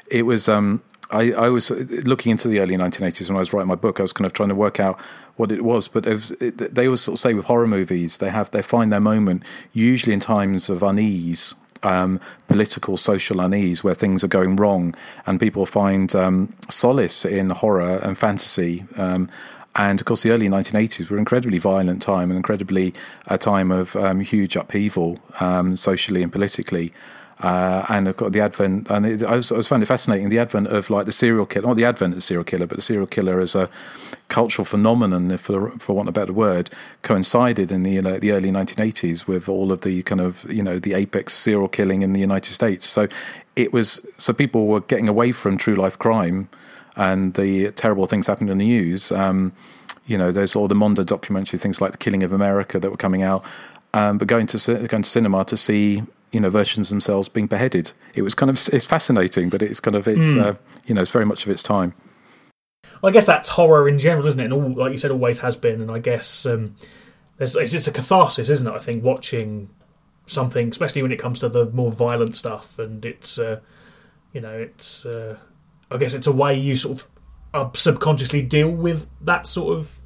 it 0.09 0.23
was, 0.23 0.47
um, 0.47 0.81
I, 1.11 1.33
I 1.33 1.49
was 1.49 1.71
looking 1.71 2.31
into 2.31 2.47
the 2.47 2.61
early 2.61 2.77
1980s 2.77 3.27
when 3.27 3.35
I 3.35 3.39
was 3.39 3.51
writing 3.51 3.67
my 3.67 3.75
book. 3.75 3.99
I 3.99 4.03
was 4.03 4.13
kind 4.13 4.25
of 4.25 4.31
trying 4.31 4.49
to 4.49 4.55
work 4.55 4.79
out 4.79 4.97
what 5.35 5.51
it 5.51 5.65
was, 5.65 5.89
but 5.89 6.07
it, 6.07 6.31
it, 6.41 6.73
they 6.73 6.85
always 6.85 7.01
sort 7.01 7.17
of 7.17 7.19
say 7.19 7.33
with 7.33 7.45
horror 7.45 7.67
movies, 7.67 8.19
they 8.19 8.29
have 8.29 8.49
they 8.51 8.61
find 8.61 8.93
their 8.93 9.01
moment 9.01 9.43
usually 9.73 10.13
in 10.13 10.21
times 10.21 10.69
of 10.69 10.83
unease 10.83 11.53
um, 11.83 12.19
political, 12.47 12.97
social 12.97 13.39
unease 13.39 13.83
where 13.83 13.95
things 13.95 14.23
are 14.23 14.27
going 14.27 14.55
wrong, 14.55 14.95
and 15.25 15.39
people 15.39 15.65
find 15.65 16.13
um, 16.15 16.53
solace 16.69 17.25
in 17.25 17.49
horror 17.49 17.97
and 17.97 18.17
fantasy. 18.17 18.85
Um, 18.97 19.29
and 19.75 20.01
of 20.01 20.05
course, 20.05 20.23
the 20.23 20.31
early 20.31 20.49
1980s 20.49 21.09
were 21.09 21.15
an 21.15 21.19
incredibly 21.19 21.57
violent 21.57 22.01
time, 22.01 22.31
and 22.31 22.37
incredibly 22.37 22.93
a 23.27 23.37
time 23.37 23.71
of 23.71 23.95
um, 23.95 24.19
huge 24.19 24.55
upheaval 24.55 25.19
um, 25.39 25.75
socially 25.75 26.23
and 26.23 26.31
politically. 26.31 26.91
Uh, 27.39 27.85
and 27.87 28.09
I've 28.09 28.17
got 28.17 28.33
the 28.33 28.41
advent, 28.41 28.89
and 28.89 29.05
it, 29.05 29.23
I, 29.23 29.37
was, 29.37 29.49
I 29.49 29.55
was 29.55 29.67
finding 29.67 29.83
it 29.83 29.87
fascinating 29.87 30.27
the 30.27 30.39
advent 30.39 30.67
of 30.67 30.89
like 30.89 31.05
the 31.05 31.13
serial 31.13 31.45
killer, 31.45 31.67
not 31.67 31.77
the 31.77 31.85
advent 31.85 32.11
of 32.11 32.17
the 32.17 32.21
serial 32.21 32.43
killer, 32.43 32.67
but 32.67 32.75
the 32.75 32.81
serial 32.81 33.07
killer 33.07 33.39
as 33.39 33.55
a 33.55 33.69
cultural 34.27 34.65
phenomenon, 34.65 35.37
for 35.37 35.71
for 35.79 35.93
want 35.93 36.09
of 36.09 36.17
a 36.17 36.19
better 36.19 36.33
word, 36.33 36.69
coincided 37.01 37.71
in 37.71 37.83
the 37.83 37.97
uh, 37.97 38.19
the 38.19 38.31
early 38.31 38.51
1980s 38.51 39.25
with 39.25 39.47
all 39.47 39.71
of 39.71 39.81
the 39.81 40.03
kind 40.03 40.19
of 40.19 40.51
you 40.51 40.61
know 40.61 40.79
the 40.79 40.93
apex 40.93 41.33
serial 41.33 41.69
killing 41.69 42.01
in 42.01 42.11
the 42.11 42.19
United 42.19 42.51
States. 42.51 42.85
So 42.85 43.07
it 43.55 43.71
was 43.71 44.05
so 44.17 44.33
people 44.33 44.67
were 44.67 44.81
getting 44.81 45.07
away 45.07 45.31
from 45.31 45.57
true 45.57 45.75
life 45.75 45.97
crime 45.97 46.49
and 46.97 47.35
the 47.35 47.71
terrible 47.71 48.05
things 48.05 48.27
happening 48.27 48.51
in 48.51 48.57
the 48.57 48.65
news. 48.65 49.13
Um, 49.13 49.53
you 50.07 50.17
know, 50.17 50.33
there's 50.33 50.57
all 50.57 50.67
the 50.67 50.75
Mondo 50.75 51.05
documentary 51.05 51.57
things 51.57 51.79
like 51.79 51.91
the 51.91 51.97
Killing 51.97 52.23
of 52.23 52.33
America 52.33 52.79
that 52.79 52.89
were 52.91 52.97
coming 52.97 53.23
out, 53.23 53.45
um, 53.93 54.17
but 54.17 54.27
going 54.27 54.47
to 54.47 54.87
going 54.87 55.03
to 55.03 55.09
cinema 55.09 55.45
to 55.45 55.55
see 55.55 56.03
you 56.31 56.39
know 56.39 56.49
versions 56.49 56.89
themselves 56.89 57.29
being 57.29 57.47
beheaded. 57.47 57.91
It 58.13 58.21
was 58.21 58.35
kind 58.35 58.49
of 58.49 58.55
it's 58.73 58.85
fascinating, 58.85 59.49
but 59.49 59.61
it's 59.61 59.79
kind 59.79 59.95
of 59.95 60.07
it's 60.07 60.29
Mm. 60.29 60.41
uh, 60.41 60.53
you 60.85 60.93
know 60.95 61.01
it's 61.01 61.11
very 61.11 61.25
much 61.25 61.45
of 61.45 61.51
its 61.51 61.63
time. 61.63 61.93
Well, 63.01 63.09
I 63.09 63.13
guess 63.13 63.25
that's 63.25 63.49
horror 63.49 63.87
in 63.87 63.97
general, 63.97 64.25
isn't 64.27 64.39
it? 64.39 64.45
And 64.45 64.53
all, 64.53 64.73
like 64.73 64.91
you 64.91 64.97
said, 64.97 65.11
always 65.11 65.39
has 65.39 65.55
been. 65.55 65.81
And 65.81 65.91
I 65.91 65.99
guess 65.99 66.45
um, 66.45 66.75
it's, 67.39 67.55
it's 67.55 67.87
a 67.87 67.91
catharsis, 67.91 68.49
isn't 68.49 68.67
it? 68.67 68.73
I 68.73 68.79
think 68.79 69.03
watching 69.03 69.69
something, 70.25 70.69
especially 70.69 71.01
when 71.01 71.11
it 71.11 71.17
comes 71.19 71.39
to 71.39 71.49
the 71.49 71.65
more 71.71 71.91
violent 71.91 72.35
stuff, 72.35 72.77
and 72.79 73.03
it's 73.05 73.37
uh, 73.37 73.59
you 74.33 74.41
know, 74.41 74.51
it's 74.53 75.05
uh, 75.05 75.37
I 75.91 75.97
guess 75.97 76.13
it's 76.13 76.27
a 76.27 76.31
way 76.31 76.57
you 76.57 76.75
sort 76.75 76.99
of 76.99 77.07
uh, 77.53 77.69
subconsciously 77.73 78.41
deal 78.41 78.69
with 78.69 79.09
that 79.21 79.47
sort 79.47 79.77
of 79.77 79.97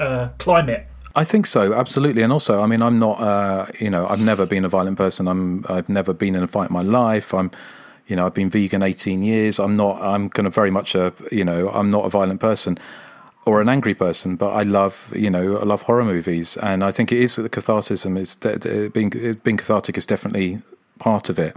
uh, 0.00 0.28
climate. 0.38 0.86
I 1.18 1.24
think 1.24 1.46
so, 1.46 1.74
absolutely. 1.74 2.22
And 2.22 2.32
also, 2.32 2.62
I 2.62 2.66
mean, 2.66 2.80
I'm 2.80 3.00
not, 3.00 3.20
uh, 3.20 3.66
you 3.80 3.90
know, 3.90 4.06
I've 4.06 4.20
never 4.20 4.46
been 4.46 4.64
a 4.64 4.68
violent 4.68 4.96
person. 4.96 5.26
I'm, 5.26 5.66
I've 5.68 5.88
never 5.88 6.12
been 6.12 6.36
in 6.36 6.44
a 6.44 6.46
fight 6.46 6.70
in 6.70 6.72
my 6.72 6.82
life. 6.82 7.34
I'm, 7.34 7.50
you 8.06 8.14
know, 8.14 8.24
I've 8.24 8.34
been 8.34 8.48
vegan 8.50 8.84
18 8.84 9.24
years. 9.24 9.58
I'm 9.58 9.76
not, 9.76 10.00
I'm 10.00 10.30
kind 10.30 10.46
of 10.46 10.54
very 10.54 10.70
much 10.70 10.94
a, 10.94 11.12
you 11.32 11.44
know, 11.44 11.70
I'm 11.70 11.90
not 11.90 12.04
a 12.04 12.08
violent 12.08 12.38
person 12.40 12.78
or 13.46 13.60
an 13.60 13.68
angry 13.68 13.94
person, 13.94 14.36
but 14.36 14.50
I 14.50 14.62
love, 14.62 15.12
you 15.16 15.28
know, 15.28 15.56
I 15.56 15.64
love 15.64 15.82
horror 15.82 16.04
movies. 16.04 16.56
And 16.58 16.84
I 16.84 16.92
think 16.92 17.10
it 17.10 17.18
is 17.18 17.34
the 17.34 17.48
catharsis. 17.48 18.06
It's 18.06 18.36
de- 18.36 18.88
being, 18.90 19.10
being 19.42 19.56
cathartic 19.56 19.98
is 19.98 20.06
definitely 20.06 20.62
part 21.00 21.28
of 21.28 21.40
it. 21.40 21.56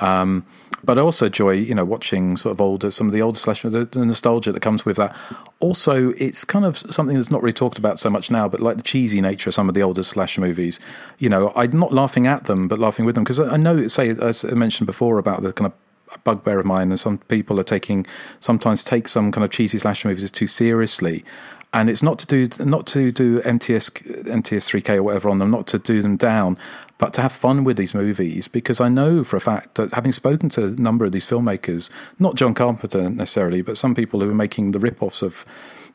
Um, 0.00 0.46
but 0.84 0.98
I 0.98 1.00
also 1.00 1.26
enjoy, 1.26 1.52
you 1.52 1.74
know, 1.74 1.84
watching 1.84 2.36
sort 2.36 2.52
of 2.52 2.60
older, 2.60 2.90
some 2.90 3.06
of 3.06 3.12
the 3.12 3.22
older 3.22 3.38
slash 3.38 3.62
the, 3.62 3.84
the 3.84 4.04
nostalgia 4.04 4.52
that 4.52 4.60
comes 4.60 4.84
with 4.84 4.96
that. 4.96 5.16
Also, 5.60 6.10
it's 6.12 6.44
kind 6.44 6.64
of 6.64 6.78
something 6.78 7.16
that's 7.16 7.30
not 7.30 7.42
really 7.42 7.52
talked 7.52 7.78
about 7.78 7.98
so 7.98 8.10
much 8.10 8.30
now, 8.30 8.48
but 8.48 8.60
like 8.60 8.76
the 8.76 8.82
cheesy 8.82 9.20
nature 9.20 9.50
of 9.50 9.54
some 9.54 9.68
of 9.68 9.74
the 9.74 9.82
older 9.82 10.02
slash 10.02 10.38
movies. 10.38 10.80
You 11.18 11.28
know, 11.28 11.52
I'm 11.56 11.78
not 11.78 11.92
laughing 11.92 12.26
at 12.26 12.44
them, 12.44 12.68
but 12.68 12.78
laughing 12.78 13.04
with 13.04 13.14
them 13.14 13.24
because 13.24 13.40
I 13.40 13.56
know, 13.56 13.88
say, 13.88 14.10
as 14.10 14.44
I 14.44 14.52
mentioned 14.54 14.86
before 14.86 15.18
about 15.18 15.42
the 15.42 15.52
kind 15.52 15.66
of 15.66 16.22
bugbear 16.22 16.60
of 16.60 16.66
mine, 16.66 16.90
and 16.90 17.00
some 17.00 17.18
people 17.18 17.58
are 17.58 17.64
taking 17.64 18.06
sometimes 18.40 18.84
take 18.84 19.08
some 19.08 19.32
kind 19.32 19.44
of 19.44 19.50
cheesy 19.50 19.78
slasher 19.78 20.08
movies 20.08 20.30
too 20.30 20.46
seriously. 20.46 21.24
And 21.72 21.90
it's 21.90 22.04
not 22.04 22.20
to 22.20 22.26
do 22.26 22.64
not 22.64 22.86
to 22.88 23.10
do 23.10 23.40
MTS 23.40 23.90
MTS3K 23.90 24.96
or 24.96 25.02
whatever 25.02 25.28
on 25.28 25.40
them, 25.40 25.50
not 25.50 25.66
to 25.68 25.78
do 25.78 26.02
them 26.02 26.16
down, 26.16 26.56
but 26.98 27.12
to 27.14 27.22
have 27.22 27.32
fun 27.32 27.64
with 27.64 27.76
these 27.76 27.94
movies 27.94 28.46
because 28.48 28.80
I 28.80 28.88
know 28.88 29.24
for 29.24 29.36
a 29.36 29.40
fact 29.40 29.74
that 29.74 29.92
having 29.94 30.12
spoken 30.12 30.48
to 30.50 30.66
a 30.66 30.70
number 30.70 31.04
of 31.04 31.12
these 31.12 31.26
filmmakers, 31.26 31.90
not 32.18 32.36
John 32.36 32.54
Carpenter 32.54 33.10
necessarily, 33.10 33.62
but 33.62 33.76
some 33.76 33.94
people 33.94 34.20
who 34.20 34.28
were 34.28 34.34
making 34.34 34.70
the 34.70 34.78
rip-offs 34.78 35.22
of, 35.22 35.44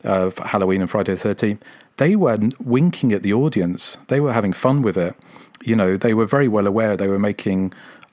of 0.04 0.38
Halloween 0.38 0.82
and 0.82 0.90
Friday 0.90 1.12
the 1.12 1.18
Thirteenth, 1.18 1.64
they 1.96 2.16
were 2.16 2.38
winking 2.58 3.12
at 3.12 3.22
the 3.22 3.32
audience. 3.32 3.98
They 4.08 4.20
were 4.20 4.32
having 4.32 4.52
fun 4.52 4.82
with 4.82 4.96
it. 4.96 5.14
You 5.62 5.76
know, 5.76 5.96
they 5.96 6.14
were 6.14 6.26
very 6.26 6.48
well 6.48 6.66
aware 6.66 6.96
they 6.96 7.08
were 7.08 7.18
making. 7.18 7.72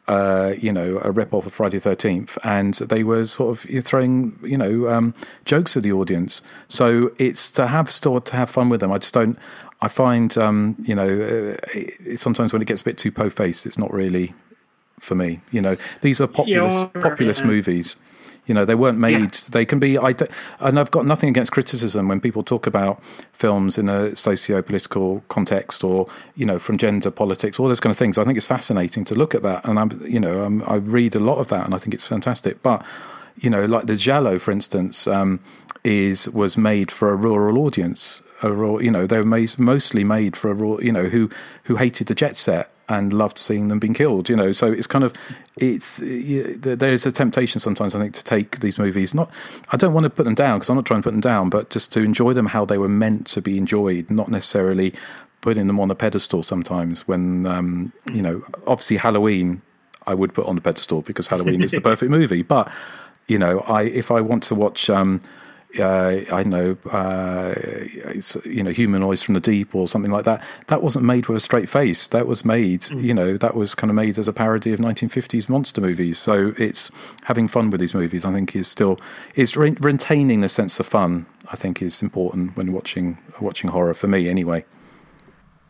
Uh, 0.10 0.54
you 0.58 0.72
know, 0.72 1.02
a 1.04 1.12
rip 1.12 1.34
off 1.34 1.46
of 1.46 1.52
Friday 1.52 1.80
the 1.80 1.82
Thirteenth, 1.82 2.38
and 2.42 2.76
they 2.76 3.04
were 3.04 3.26
sort 3.26 3.66
of 3.66 3.84
throwing, 3.84 4.40
you 4.42 4.58
know, 4.58 4.88
um, 4.88 5.14
jokes 5.44 5.76
at 5.76 5.84
the 5.84 5.92
audience. 5.92 6.42
So 6.70 7.12
it's 7.20 7.52
to 7.52 7.68
have 7.68 7.92
still 7.92 8.22
to 8.22 8.36
have 8.38 8.50
fun 8.50 8.70
with 8.70 8.80
them. 8.80 8.90
I 8.90 9.00
just 9.00 9.14
don't. 9.14 9.38
I 9.82 9.88
find, 9.88 10.36
um, 10.38 10.76
you 10.84 10.96
know, 10.96 11.08
uh, 11.08 11.58
it, 11.74 12.20
sometimes 12.20 12.52
when 12.54 12.62
it 12.62 12.68
gets 12.68 12.82
a 12.82 12.86
bit 12.86 12.98
too 12.98 13.12
po 13.12 13.30
faced, 13.30 13.66
it's 13.66 13.78
not 13.78 13.94
really 13.94 14.34
for 15.00 15.16
me. 15.16 15.42
You 15.52 15.62
know, 15.62 15.78
these 16.02 16.20
are 16.20 16.28
populous 16.28 16.74
Yeah, 16.74 17.02
populous 17.02 17.40
yeah. 17.40 17.46
movies. 17.46 17.98
You 18.48 18.54
know, 18.54 18.64
they 18.64 18.76
weren't 18.76 18.98
made. 18.98 19.34
They 19.34 19.66
can 19.66 19.78
be. 19.78 19.98
I 19.98 20.14
d- 20.14 20.26
and 20.62 20.80
I've 20.80 20.90
got 20.90 21.06
nothing 21.06 21.28
against 21.30 21.52
criticism 21.52 22.08
when 22.08 22.22
people 22.22 22.44
talk 22.44 22.66
about 22.66 23.04
films 23.34 23.78
in 23.78 23.90
a 23.90 24.16
socio-political 24.16 25.22
context 25.28 25.84
or 25.84 26.08
you 26.36 26.46
know 26.46 26.58
from 26.58 26.78
gender 26.78 27.12
politics, 27.12 27.60
all 27.60 27.68
those 27.68 27.82
kind 27.82 27.92
of 27.92 27.98
things. 27.98 28.18
I 28.18 28.24
think 28.24 28.38
it's 28.38 28.46
fascinating 28.46 29.04
to 29.06 29.16
look 29.16 29.36
at 29.36 29.44
that, 29.44 29.66
and 29.66 29.78
I'm 29.78 30.02
you 30.08 30.20
know 30.20 30.44
um, 30.46 30.64
I 30.66 30.76
read 30.76 31.14
a 31.16 31.20
lot 31.20 31.40
of 31.40 31.50
that, 31.50 31.66
and 31.66 31.76
I 31.76 31.78
think 31.78 31.94
it's 31.94 32.08
fantastic. 32.08 32.64
But 32.64 32.84
you 33.36 33.50
know, 33.50 33.66
like 33.66 33.86
the 33.86 33.98
Giallo, 33.98 34.40
for 34.40 34.52
instance, 34.52 35.08
um, 35.08 35.42
is 35.84 36.30
was 36.30 36.58
made 36.58 36.90
for 36.90 37.12
a 37.12 37.16
rural 37.16 37.58
audience. 37.60 38.24
A 38.44 38.52
rural, 38.52 38.84
you 38.84 38.92
know, 38.92 39.08
they 39.08 39.18
were 39.18 39.26
made, 39.26 39.58
mostly 39.58 40.04
made 40.04 40.38
for 40.38 40.52
a 40.52 40.54
rural, 40.54 40.84
you 40.84 40.92
know, 40.92 41.06
who 41.06 41.30
who 41.64 41.76
hated 41.76 42.08
the 42.08 42.16
jet 42.16 42.36
set 42.36 42.70
and 42.90 43.12
loved 43.12 43.38
seeing 43.38 43.68
them 43.68 43.80
being 43.80 43.94
killed. 43.94 44.30
You 44.30 44.36
know, 44.36 44.52
so 44.52 44.72
it's 44.72 44.88
kind 44.88 45.04
of 45.04 45.14
it's 45.58 45.98
there 45.98 46.92
is 46.92 47.06
a 47.06 47.12
temptation 47.12 47.60
sometimes 47.60 47.96
I 47.96 48.00
think 48.00 48.14
to 48.14 48.24
take 48.24 48.60
these 48.60 48.80
movies. 48.80 49.14
Not, 49.14 49.32
I 49.72 49.78
don't 49.78 49.94
want 49.94 50.06
to 50.06 50.10
put 50.10 50.24
them 50.24 50.36
down 50.36 50.60
because 50.60 50.70
I'm 50.70 50.76
not 50.76 50.86
trying 50.86 51.02
to 51.02 51.04
put 51.04 51.12
them 51.12 51.22
down, 51.22 51.50
but 51.50 51.70
just 51.70 51.92
to 51.94 52.02
enjoy 52.02 52.34
them 52.34 52.48
how 52.48 52.66
they 52.66 52.78
were 52.78 52.88
meant 52.88 53.28
to 53.28 53.42
be 53.42 53.58
enjoyed, 53.58 54.10
not 54.10 54.30
necessarily 54.30 54.94
putting 55.42 55.68
them 55.68 55.80
on 55.80 55.92
a 55.92 55.96
pedestal 55.96 56.44
sometimes. 56.44 57.08
When 57.08 57.46
um, 57.46 57.92
you 58.14 58.22
know, 58.22 58.44
obviously 58.66 58.98
Halloween, 58.98 59.62
I 60.06 60.14
would 60.14 60.34
put 60.34 60.46
on 60.46 60.56
the 60.56 60.62
pedestal 60.62 61.02
because 61.02 61.28
Halloween 61.28 61.62
is 61.62 61.72
the 61.72 61.82
perfect 61.92 62.10
movie. 62.10 62.44
But 62.44 62.72
you 63.28 63.38
know, 63.38 63.60
I 63.62 63.84
if 63.84 64.12
I 64.12 64.22
want 64.22 64.44
to 64.44 64.56
watch. 64.56 64.90
Um, 64.90 65.22
uh, 65.80 66.22
I 66.32 66.44
know, 66.44 66.78
uh, 66.92 67.54
you 68.46 68.64
know, 68.64 68.72
humanoids 68.72 69.24
from 69.24 69.34
the 69.34 69.40
deep 69.40 69.74
or 69.76 69.88
something 69.88 70.12
like 70.12 70.26
that. 70.26 70.44
That 70.68 70.82
wasn't 70.82 71.06
made 71.06 71.28
with 71.28 71.38
a 71.38 71.40
straight 71.40 71.70
face. 71.70 72.08
That 72.08 72.28
was 72.28 72.44
made, 72.46 72.82
mm. 72.82 73.02
you 73.02 73.14
know, 73.14 73.38
that 73.38 73.56
was 73.56 73.76
kind 73.76 73.90
of 73.90 73.96
made 73.96 74.18
as 74.18 74.28
a 74.28 74.34
parody 74.34 74.74
of 74.74 74.80
1950s 74.80 75.50
monster 75.50 75.82
movies. 75.82 76.18
So 76.18 76.54
it's 76.58 76.92
having 77.24 77.48
fun 77.48 77.70
with 77.70 77.82
these 77.82 77.94
movies. 77.94 78.26
I 78.26 78.34
think 78.34 78.56
is 78.56 78.68
still 78.68 79.00
is 79.36 79.56
re- 79.58 79.78
retaining 79.80 80.42
the 80.42 80.50
sense 80.50 80.80
of 80.80 80.88
fun. 80.88 81.26
I 81.52 81.56
think 81.56 81.82
is 81.82 82.02
important 82.02 82.58
when 82.58 82.72
watching 82.72 83.18
watching 83.40 83.70
horror 83.70 83.94
for 83.94 84.08
me, 84.08 84.28
anyway. 84.28 84.66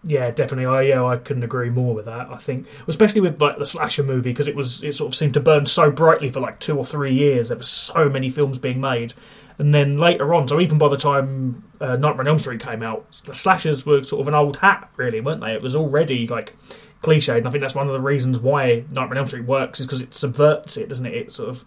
Yeah, 0.04 0.32
definitely. 0.32 0.66
I 0.66 0.82
yeah, 0.84 1.04
I 1.04 1.18
couldn't 1.18 1.44
agree 1.44 1.70
more 1.70 1.94
with 1.94 2.06
that. 2.06 2.30
I 2.30 2.38
think, 2.38 2.68
especially 2.88 3.22
with 3.22 3.42
like 3.42 3.58
the 3.58 3.66
slasher 3.66 4.04
movie, 4.04 4.32
because 4.32 4.48
it 4.48 4.56
was 4.56 4.84
it 4.84 4.94
sort 4.94 5.10
of 5.10 5.16
seemed 5.16 5.34
to 5.34 5.40
burn 5.40 5.66
so 5.66 5.92
brightly 5.92 6.30
for 6.30 6.40
like 6.40 6.60
two 6.60 6.78
or 6.78 6.86
three 6.86 7.14
years. 7.14 7.50
There 7.50 7.58
were 7.58 7.64
so 7.64 8.08
many 8.08 8.30
films 8.30 8.58
being 8.58 8.80
made, 8.80 9.14
and 9.60 9.74
then 9.74 9.98
later 9.98 10.34
on, 10.34 10.48
so 10.48 10.60
even 10.60 10.78
by 10.78 10.88
the 10.88 10.98
time 10.98 11.64
uh, 11.82 11.96
Nightmare 11.96 12.22
on 12.22 12.28
Elm 12.28 12.40
Street 12.40 12.62
came 12.62 12.84
out, 12.84 13.22
the 13.26 13.34
slashers 13.34 13.86
were 13.86 14.04
sort 14.04 14.22
of 14.22 14.28
an 14.28 14.36
old 14.36 14.58
hat, 14.58 14.92
really, 14.98 15.20
weren't 15.20 15.42
they? 15.42 15.54
It 15.54 15.62
was 15.62 15.76
already 15.76 16.28
like 16.28 16.56
cliched, 17.02 17.36
and 17.36 17.48
I 17.48 17.50
think 17.50 17.62
that's 17.62 17.76
one 17.76 17.88
of 17.88 17.94
the 17.94 18.00
reasons 18.00 18.40
why 18.40 18.84
Nightmare 18.92 19.12
on 19.12 19.18
Elm 19.18 19.28
Street 19.28 19.46
works 19.46 19.80
is 19.80 19.88
because 19.88 20.02
it 20.02 20.14
subverts 20.14 20.78
it, 20.78 20.90
doesn't 20.90 21.06
it? 21.06 21.14
It 21.14 21.32
sort 21.32 21.50
of 21.50 21.66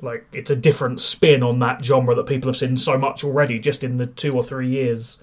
like 0.00 0.26
it's 0.32 0.50
a 0.50 0.56
different 0.56 1.00
spin 1.00 1.42
on 1.42 1.58
that 1.60 1.84
genre 1.84 2.14
that 2.14 2.26
people 2.26 2.48
have 2.48 2.56
seen 2.56 2.76
so 2.76 2.96
much 2.96 3.22
already, 3.22 3.58
just 3.58 3.84
in 3.84 3.98
the 3.98 4.06
two 4.06 4.34
or 4.34 4.42
three 4.42 4.68
years. 4.68 5.22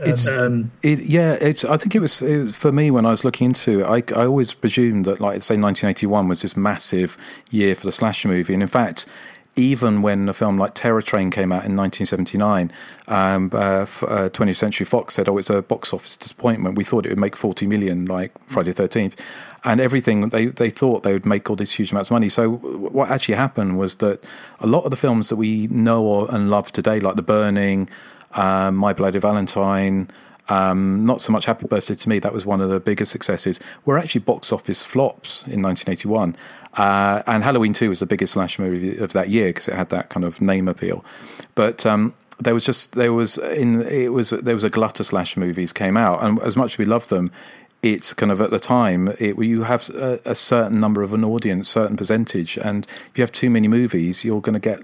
It's 0.00 0.28
um, 0.28 0.72
it, 0.82 1.00
yeah. 1.00 1.38
It's. 1.40 1.64
I 1.64 1.78
think 1.78 1.94
it 1.94 2.00
was, 2.00 2.20
it 2.20 2.38
was, 2.38 2.56
for 2.56 2.70
me 2.70 2.90
when 2.90 3.06
I 3.06 3.10
was 3.10 3.24
looking 3.24 3.46
into 3.46 3.80
it. 3.80 3.84
I 4.14 4.20
I 4.20 4.26
always 4.26 4.52
presumed 4.52 5.06
that 5.06 5.20
like 5.20 5.42
say 5.42 5.56
1981 5.56 6.28
was 6.28 6.42
this 6.42 6.54
massive 6.54 7.16
year 7.50 7.74
for 7.74 7.86
the 7.86 7.92
slasher 7.92 8.28
movie, 8.28 8.52
and 8.52 8.62
in 8.62 8.68
fact, 8.68 9.06
even 9.56 10.02
when 10.02 10.28
a 10.28 10.34
film 10.34 10.58
like 10.58 10.74
Terror 10.74 11.00
Train 11.00 11.30
came 11.30 11.50
out 11.50 11.64
in 11.64 11.74
1979, 11.76 12.70
um, 13.08 13.50
uh, 13.54 13.82
f- 13.82 14.02
uh, 14.02 14.28
20th 14.28 14.56
Century 14.56 14.84
Fox 14.84 15.14
said, 15.14 15.28
"Oh, 15.28 15.38
it's 15.38 15.48
a 15.48 15.62
box 15.62 15.94
office 15.94 16.16
disappointment. 16.16 16.76
We 16.76 16.84
thought 16.84 17.06
it 17.06 17.08
would 17.08 17.18
make 17.18 17.34
40 17.34 17.66
million, 17.66 18.04
like 18.04 18.32
Friday 18.46 18.72
the 18.72 18.82
13th." 18.82 19.14
And 19.64 19.80
everything 19.80 20.28
they 20.28 20.46
they 20.46 20.70
thought 20.70 21.02
they 21.02 21.12
would 21.12 21.26
make 21.26 21.48
all 21.48 21.56
these 21.56 21.72
huge 21.72 21.90
amounts 21.90 22.10
of 22.10 22.12
money. 22.12 22.28
So 22.28 22.50
what 22.50 23.10
actually 23.10 23.36
happened 23.36 23.78
was 23.78 23.96
that 23.96 24.22
a 24.60 24.66
lot 24.66 24.84
of 24.84 24.90
the 24.90 24.96
films 24.96 25.30
that 25.30 25.36
we 25.36 25.66
know 25.68 26.26
and 26.26 26.50
love 26.50 26.70
today, 26.70 27.00
like 27.00 27.16
The 27.16 27.22
Burning, 27.22 27.88
um, 28.34 28.76
My 28.76 28.92
Bloody 28.92 29.18
Valentine, 29.18 30.08
um, 30.48 31.04
not 31.04 31.20
so 31.20 31.32
much 31.32 31.46
Happy 31.46 31.66
Birthday 31.66 31.94
to 31.94 32.08
Me, 32.08 32.18
that 32.20 32.32
was 32.32 32.46
one 32.46 32.60
of 32.60 32.68
the 32.70 32.78
biggest 32.78 33.10
successes, 33.10 33.58
were 33.84 33.98
actually 33.98 34.20
box 34.20 34.52
office 34.52 34.84
flops 34.84 35.42
in 35.46 35.62
1981. 35.62 36.36
Uh, 36.76 37.22
and 37.26 37.42
Halloween 37.42 37.72
2 37.72 37.88
was 37.88 38.00
the 38.00 38.06
biggest 38.06 38.34
slash 38.34 38.58
movie 38.58 38.96
of 38.98 39.12
that 39.14 39.30
year 39.30 39.48
because 39.48 39.68
it 39.68 39.74
had 39.74 39.88
that 39.90 40.10
kind 40.10 40.24
of 40.24 40.40
name 40.40 40.68
appeal. 40.68 41.04
But 41.54 41.86
um, 41.86 42.14
there 42.38 42.54
was 42.54 42.64
just 42.64 42.92
there 42.92 43.12
was 43.12 43.38
in 43.38 43.82
it 43.82 44.12
was 44.12 44.30
there 44.30 44.54
was 44.54 44.64
a 44.64 44.70
glut 44.70 45.00
of 45.00 45.06
slash 45.06 45.36
movies 45.36 45.72
came 45.72 45.96
out, 45.96 46.22
and 46.22 46.38
as 46.40 46.56
much 46.56 46.74
as 46.74 46.78
we 46.78 46.84
love 46.84 47.08
them, 47.08 47.30
it's 47.82 48.12
kind 48.12 48.30
of 48.30 48.40
at 48.40 48.50
the 48.50 48.58
time 48.58 49.08
it, 49.18 49.38
you 49.38 49.62
have 49.62 49.88
a, 49.90 50.20
a, 50.24 50.34
certain 50.34 50.80
number 50.80 51.02
of 51.02 51.14
an 51.14 51.24
audience, 51.24 51.68
certain 51.68 51.96
percentage, 51.96 52.58
and 52.58 52.86
if 53.10 53.16
you 53.16 53.22
have 53.22 53.32
too 53.32 53.48
many 53.48 53.68
movies, 53.68 54.24
you're 54.24 54.40
going 54.40 54.58
to 54.58 54.60
get 54.60 54.80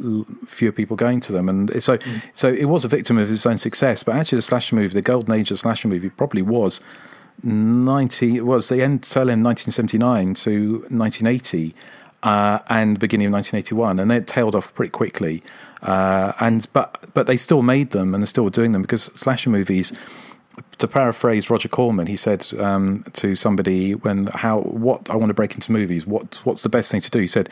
fewer 0.48 0.72
people 0.72 0.96
going 0.96 1.20
to 1.20 1.32
them, 1.32 1.48
and 1.48 1.82
so 1.82 1.98
mm. 1.98 2.22
so 2.34 2.48
it 2.48 2.66
was 2.66 2.84
a 2.84 2.88
victim 2.88 3.18
of 3.18 3.30
its 3.30 3.44
own 3.44 3.58
success. 3.58 4.02
But 4.02 4.16
actually, 4.16 4.38
the 4.38 4.42
slasher 4.42 4.74
movie, 4.74 4.94
the 4.94 5.02
golden 5.02 5.34
age 5.34 5.50
of 5.50 5.58
slasher 5.58 5.88
movie, 5.88 6.08
probably 6.08 6.42
was 6.42 6.80
90 7.42 8.40
was 8.40 8.68
the 8.68 8.82
end 8.82 9.02
tail 9.02 9.30
end 9.30 9.44
1979 9.44 10.34
to 10.34 10.72
1980 10.88 11.74
uh, 12.22 12.58
and 12.68 12.98
beginning 12.98 13.26
of 13.26 13.32
1981 13.32 13.98
and 13.98 14.12
it 14.12 14.26
tailed 14.26 14.54
off 14.54 14.72
pretty 14.74 14.90
quickly 14.90 15.42
uh, 15.82 16.32
and 16.40 16.66
but 16.72 17.04
but 17.14 17.26
they 17.26 17.36
still 17.36 17.62
made 17.62 17.90
them 17.90 18.14
and 18.14 18.22
they're 18.22 18.26
still 18.26 18.48
doing 18.48 18.72
them 18.72 18.82
because 18.82 19.04
slasher 19.16 19.50
movies 19.50 19.92
to 20.78 20.88
paraphrase 20.88 21.48
Roger 21.48 21.68
Corman, 21.68 22.06
he 22.06 22.16
said 22.16 22.46
um, 22.58 23.04
to 23.14 23.34
somebody 23.34 23.94
when 23.94 24.26
how 24.26 24.60
what 24.60 25.08
I 25.08 25.16
want 25.16 25.30
to 25.30 25.34
break 25.34 25.54
into 25.54 25.72
movies, 25.72 26.06
what 26.06 26.40
what's 26.44 26.62
the 26.62 26.68
best 26.68 26.90
thing 26.90 27.00
to 27.00 27.10
do? 27.10 27.20
He 27.20 27.26
said, 27.26 27.48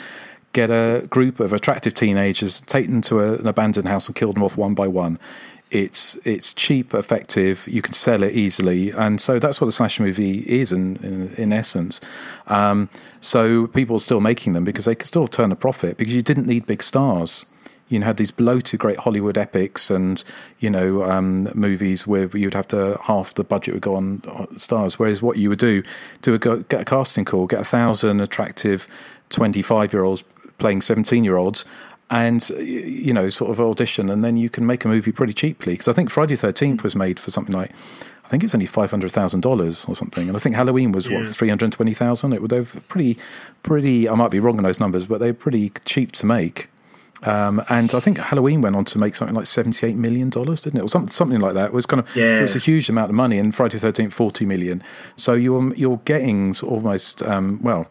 get 0.52 0.70
a 0.70 1.06
group 1.08 1.40
of 1.40 1.52
attractive 1.52 1.94
teenagers, 1.94 2.60
take 2.62 2.86
them 2.86 3.00
to 3.02 3.20
a, 3.20 3.34
an 3.34 3.46
abandoned 3.46 3.88
house 3.88 4.06
and 4.06 4.16
kill 4.16 4.32
them 4.32 4.42
off 4.42 4.56
one 4.56 4.74
by 4.74 4.88
one. 4.88 5.18
It's 5.70 6.16
it's 6.24 6.52
cheap, 6.52 6.94
effective. 6.94 7.68
You 7.68 7.80
can 7.80 7.92
sell 7.92 8.24
it 8.24 8.34
easily, 8.34 8.90
and 8.90 9.20
so 9.20 9.38
that's 9.38 9.60
what 9.60 9.68
a 9.68 9.72
slasher 9.72 10.02
movie 10.02 10.40
is 10.40 10.72
in 10.72 10.96
in, 10.96 11.34
in 11.34 11.52
essence. 11.52 12.00
Um, 12.48 12.90
so 13.20 13.68
people 13.68 13.94
are 13.94 14.00
still 14.00 14.20
making 14.20 14.52
them 14.54 14.64
because 14.64 14.84
they 14.84 14.96
can 14.96 15.06
still 15.06 15.28
turn 15.28 15.52
a 15.52 15.56
profit 15.56 15.96
because 15.96 16.12
you 16.12 16.22
didn't 16.22 16.46
need 16.46 16.66
big 16.66 16.82
stars. 16.82 17.46
You 17.88 18.00
know, 18.00 18.06
had 18.06 18.16
these 18.16 18.30
bloated 18.32 18.80
great 18.80 18.98
Hollywood 18.98 19.38
epics 19.38 19.90
and 19.90 20.22
you 20.58 20.70
know 20.70 21.04
um, 21.04 21.48
movies 21.54 22.04
where 22.04 22.26
you'd 22.36 22.54
have 22.54 22.68
to 22.68 22.98
half 23.02 23.34
the 23.34 23.44
budget 23.44 23.74
would 23.74 23.82
go 23.82 23.94
on 23.94 24.22
stars. 24.56 24.98
Whereas 24.98 25.22
what 25.22 25.36
you 25.36 25.50
would 25.50 25.60
do, 25.60 25.84
do 26.22 26.34
a 26.34 26.38
get 26.38 26.80
a 26.80 26.84
casting 26.84 27.24
call, 27.24 27.46
get 27.46 27.60
a 27.60 27.64
thousand 27.64 28.20
attractive 28.20 28.88
twenty 29.28 29.62
five 29.62 29.92
year 29.92 30.02
olds 30.02 30.24
playing 30.58 30.82
seventeen 30.82 31.22
year 31.24 31.36
olds, 31.36 31.64
and 32.10 32.50
you 32.50 33.12
know 33.12 33.28
sort 33.28 33.50
of 33.50 33.60
audition 33.60 34.10
and 34.10 34.24
then 34.24 34.36
you 34.36 34.50
can 34.50 34.66
make 34.66 34.84
a 34.84 34.88
movie 34.88 35.12
pretty 35.12 35.32
cheaply 35.32 35.74
because 35.74 35.88
i 35.88 35.92
think 35.92 36.10
friday 36.10 36.36
13th 36.36 36.82
was 36.82 36.96
made 36.96 37.20
for 37.20 37.30
something 37.30 37.54
like 37.54 37.70
i 38.24 38.28
think 38.28 38.42
it's 38.42 38.54
only 38.54 38.66
$500000 38.66 39.88
or 39.88 39.94
something 39.94 40.28
and 40.28 40.36
i 40.36 40.40
think 40.40 40.56
halloween 40.56 40.92
was 40.92 41.06
yeah. 41.06 41.18
what 41.18 41.26
320000 41.26 42.32
it 42.32 42.42
was 42.42 42.66
pretty 42.88 43.16
pretty 43.62 44.08
i 44.08 44.14
might 44.14 44.30
be 44.30 44.40
wrong 44.40 44.58
on 44.58 44.64
those 44.64 44.80
numbers 44.80 45.06
but 45.06 45.20
they're 45.20 45.34
pretty 45.34 45.72
cheap 45.84 46.12
to 46.12 46.26
make 46.26 46.68
um, 47.22 47.62
and 47.68 47.94
I 47.94 48.00
think 48.00 48.18
Halloween 48.18 48.62
went 48.62 48.76
on 48.76 48.84
to 48.86 48.98
make 48.98 49.14
something 49.14 49.34
like 49.34 49.46
seventy-eight 49.46 49.96
million 49.96 50.30
dollars, 50.30 50.62
didn't 50.62 50.78
it, 50.78 50.82
or 50.82 50.88
something, 50.88 51.10
something 51.10 51.40
like 51.40 51.54
that. 51.54 51.66
It 51.66 51.72
was 51.72 51.84
kind 51.84 52.00
of 52.00 52.16
yeah. 52.16 52.38
it 52.38 52.42
was 52.42 52.56
a 52.56 52.58
huge 52.58 52.88
amount 52.88 53.10
of 53.10 53.14
money, 53.14 53.38
and 53.38 53.54
Friday 53.54 53.74
the 53.74 53.80
Thirteenth 53.80 54.14
forty 54.14 54.46
million. 54.46 54.82
So 55.16 55.34
you're 55.34 55.74
you're 55.74 56.00
getting 56.06 56.54
almost 56.62 57.22
um, 57.22 57.60
well, 57.62 57.88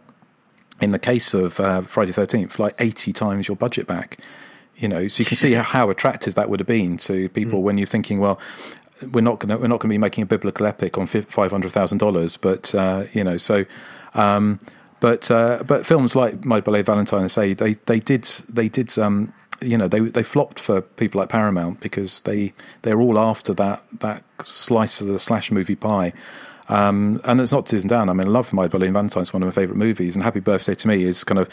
in 0.82 0.92
the 0.92 1.00
case 1.00 1.34
of 1.34 1.60
uh, 1.60 1.82
Friday 1.82 2.12
Thirteenth, 2.12 2.60
like 2.60 2.76
eighty 2.80 3.14
times 3.14 3.48
your 3.48 3.58
budget 3.58 3.88
back. 3.88 4.18
You 4.76 4.88
know, 4.88 5.08
so 5.08 5.22
you 5.22 5.26
can 5.26 5.36
see 5.36 5.54
how 5.54 5.90
attractive 5.90 6.36
that 6.36 6.50
would 6.50 6.62
have 6.62 6.68
been 6.68 6.98
to 7.00 7.28
people 7.30 7.60
mm. 7.60 7.64
when 7.64 7.78
you're 7.78 7.86
thinking, 7.86 8.20
well, 8.20 8.40
we're 9.12 9.22
not 9.22 9.40
going 9.40 9.50
to 9.50 9.58
we're 9.58 9.68
not 9.68 9.80
going 9.80 9.90
to 9.90 9.94
be 9.94 9.98
making 9.98 10.22
a 10.22 10.26
biblical 10.26 10.66
epic 10.66 10.98
on 10.98 11.06
five 11.06 11.52
hundred 11.52 11.72
thousand 11.72 11.98
dollars, 11.98 12.38
but 12.38 12.74
uh, 12.76 13.04
you 13.14 13.24
know, 13.24 13.38
so. 13.38 13.66
Um, 14.14 14.60
but 15.00 15.32
uh, 15.32 15.64
but 15.66 15.86
films 15.86 16.16
like 16.16 16.44
My 16.44 16.60
Bloody 16.60 16.84
Valentine, 16.84 17.24
I 17.24 17.28
say 17.28 17.54
they 17.54 17.74
they 17.86 18.00
did 18.00 18.24
they 18.50 18.68
did 18.68 18.98
um, 19.00 19.34
you 19.62 19.78
know 19.78 19.88
they 19.88 20.00
they 20.00 20.24
flopped 20.24 20.60
for 20.60 20.82
people 20.82 21.20
like 21.20 21.30
Paramount 21.30 21.80
because 21.80 22.22
they 22.22 22.54
they're 22.82 23.00
all 23.00 23.18
after 23.18 23.54
that 23.56 23.84
that 24.00 24.24
slice 24.44 25.02
of 25.02 25.08
the 25.08 25.20
slash 25.20 25.52
movie 25.52 25.76
pie. 25.76 26.14
Um, 26.70 27.20
and 27.24 27.42
it's 27.42 27.52
not 27.52 27.66
to 27.68 27.80
them 27.80 27.88
down. 27.88 28.10
I 28.10 28.14
mean, 28.14 28.28
I 28.28 28.32
love 28.32 28.54
My 28.54 28.68
Bloody 28.68 28.90
Valentine. 28.90 29.24
It's 29.24 29.34
one 29.34 29.44
of 29.44 29.48
my 29.48 29.52
favourite 29.52 29.78
movies, 29.78 30.16
and 30.16 30.24
Happy 30.24 30.40
Birthday 30.40 30.76
to 30.76 30.88
Me 30.88 31.04
is 31.04 31.24
kind 31.24 31.40
of 31.40 31.50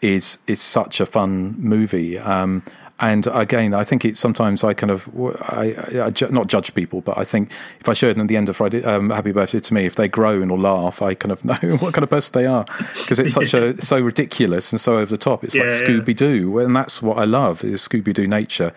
is 0.00 0.38
is 0.46 0.60
such 0.60 1.00
a 1.00 1.06
fun 1.06 1.56
movie. 1.58 2.18
Um, 2.18 2.62
and 3.00 3.26
again, 3.28 3.72
I 3.72 3.82
think 3.82 4.04
it's 4.04 4.20
sometimes 4.20 4.62
I 4.62 4.74
kind 4.74 4.90
of 4.90 5.08
I, 5.48 5.72
I, 5.72 6.06
I, 6.06 6.30
not 6.30 6.48
judge 6.48 6.74
people, 6.74 7.00
but 7.00 7.16
I 7.16 7.24
think 7.24 7.50
if 7.80 7.88
I 7.88 7.94
show 7.94 8.12
them 8.12 8.20
at 8.20 8.28
the 8.28 8.36
end 8.36 8.50
of 8.50 8.56
Friday, 8.56 8.84
um, 8.84 9.08
Happy 9.08 9.32
Birthday 9.32 9.60
to 9.60 9.74
me, 9.74 9.86
if 9.86 9.94
they 9.94 10.06
groan 10.06 10.50
or 10.50 10.58
laugh, 10.58 11.00
I 11.00 11.14
kind 11.14 11.32
of 11.32 11.42
know 11.62 11.76
what 11.78 11.94
kind 11.94 12.02
of 12.02 12.10
person 12.10 12.32
they 12.34 12.46
are 12.46 12.66
because 12.98 13.18
it's 13.18 13.32
such 13.32 13.54
a 13.54 13.80
so 13.82 13.98
ridiculous 13.98 14.72
and 14.72 14.80
so 14.80 14.98
over 14.98 15.06
the 15.06 15.18
top. 15.18 15.42
It's 15.44 15.54
yeah, 15.54 15.62
like 15.62 15.72
Scooby 15.72 16.14
Doo, 16.14 16.58
and 16.58 16.76
that's 16.76 17.00
what 17.00 17.16
I 17.16 17.24
love 17.24 17.64
is 17.64 17.80
Scooby 17.80 18.12
Doo 18.12 18.26
nature. 18.26 18.74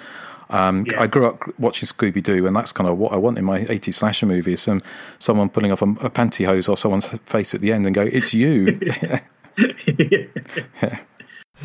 Um, 0.49 0.85
yeah. 0.89 1.01
I 1.01 1.07
grew 1.07 1.27
up 1.27 1.41
watching 1.59 1.87
Scooby 1.87 2.21
Doo, 2.21 2.45
and 2.45 2.55
that's 2.55 2.71
kind 2.71 2.89
of 2.89 2.97
what 2.97 3.13
I 3.13 3.17
want 3.17 3.37
in 3.37 3.45
my 3.45 3.61
80s 3.61 3.95
slasher 3.95 4.25
movies. 4.25 4.61
Some 4.61 4.81
someone 5.19 5.49
pulling 5.49 5.71
off 5.71 5.81
a, 5.81 5.85
a 5.85 6.09
pantyhose 6.09 6.69
off 6.69 6.79
someone's 6.79 7.07
face 7.25 7.53
at 7.53 7.61
the 7.61 7.71
end 7.71 7.85
and 7.85 7.95
go, 7.95 8.03
"It's 8.03 8.33
you." 8.33 8.79
yeah. 9.87 10.99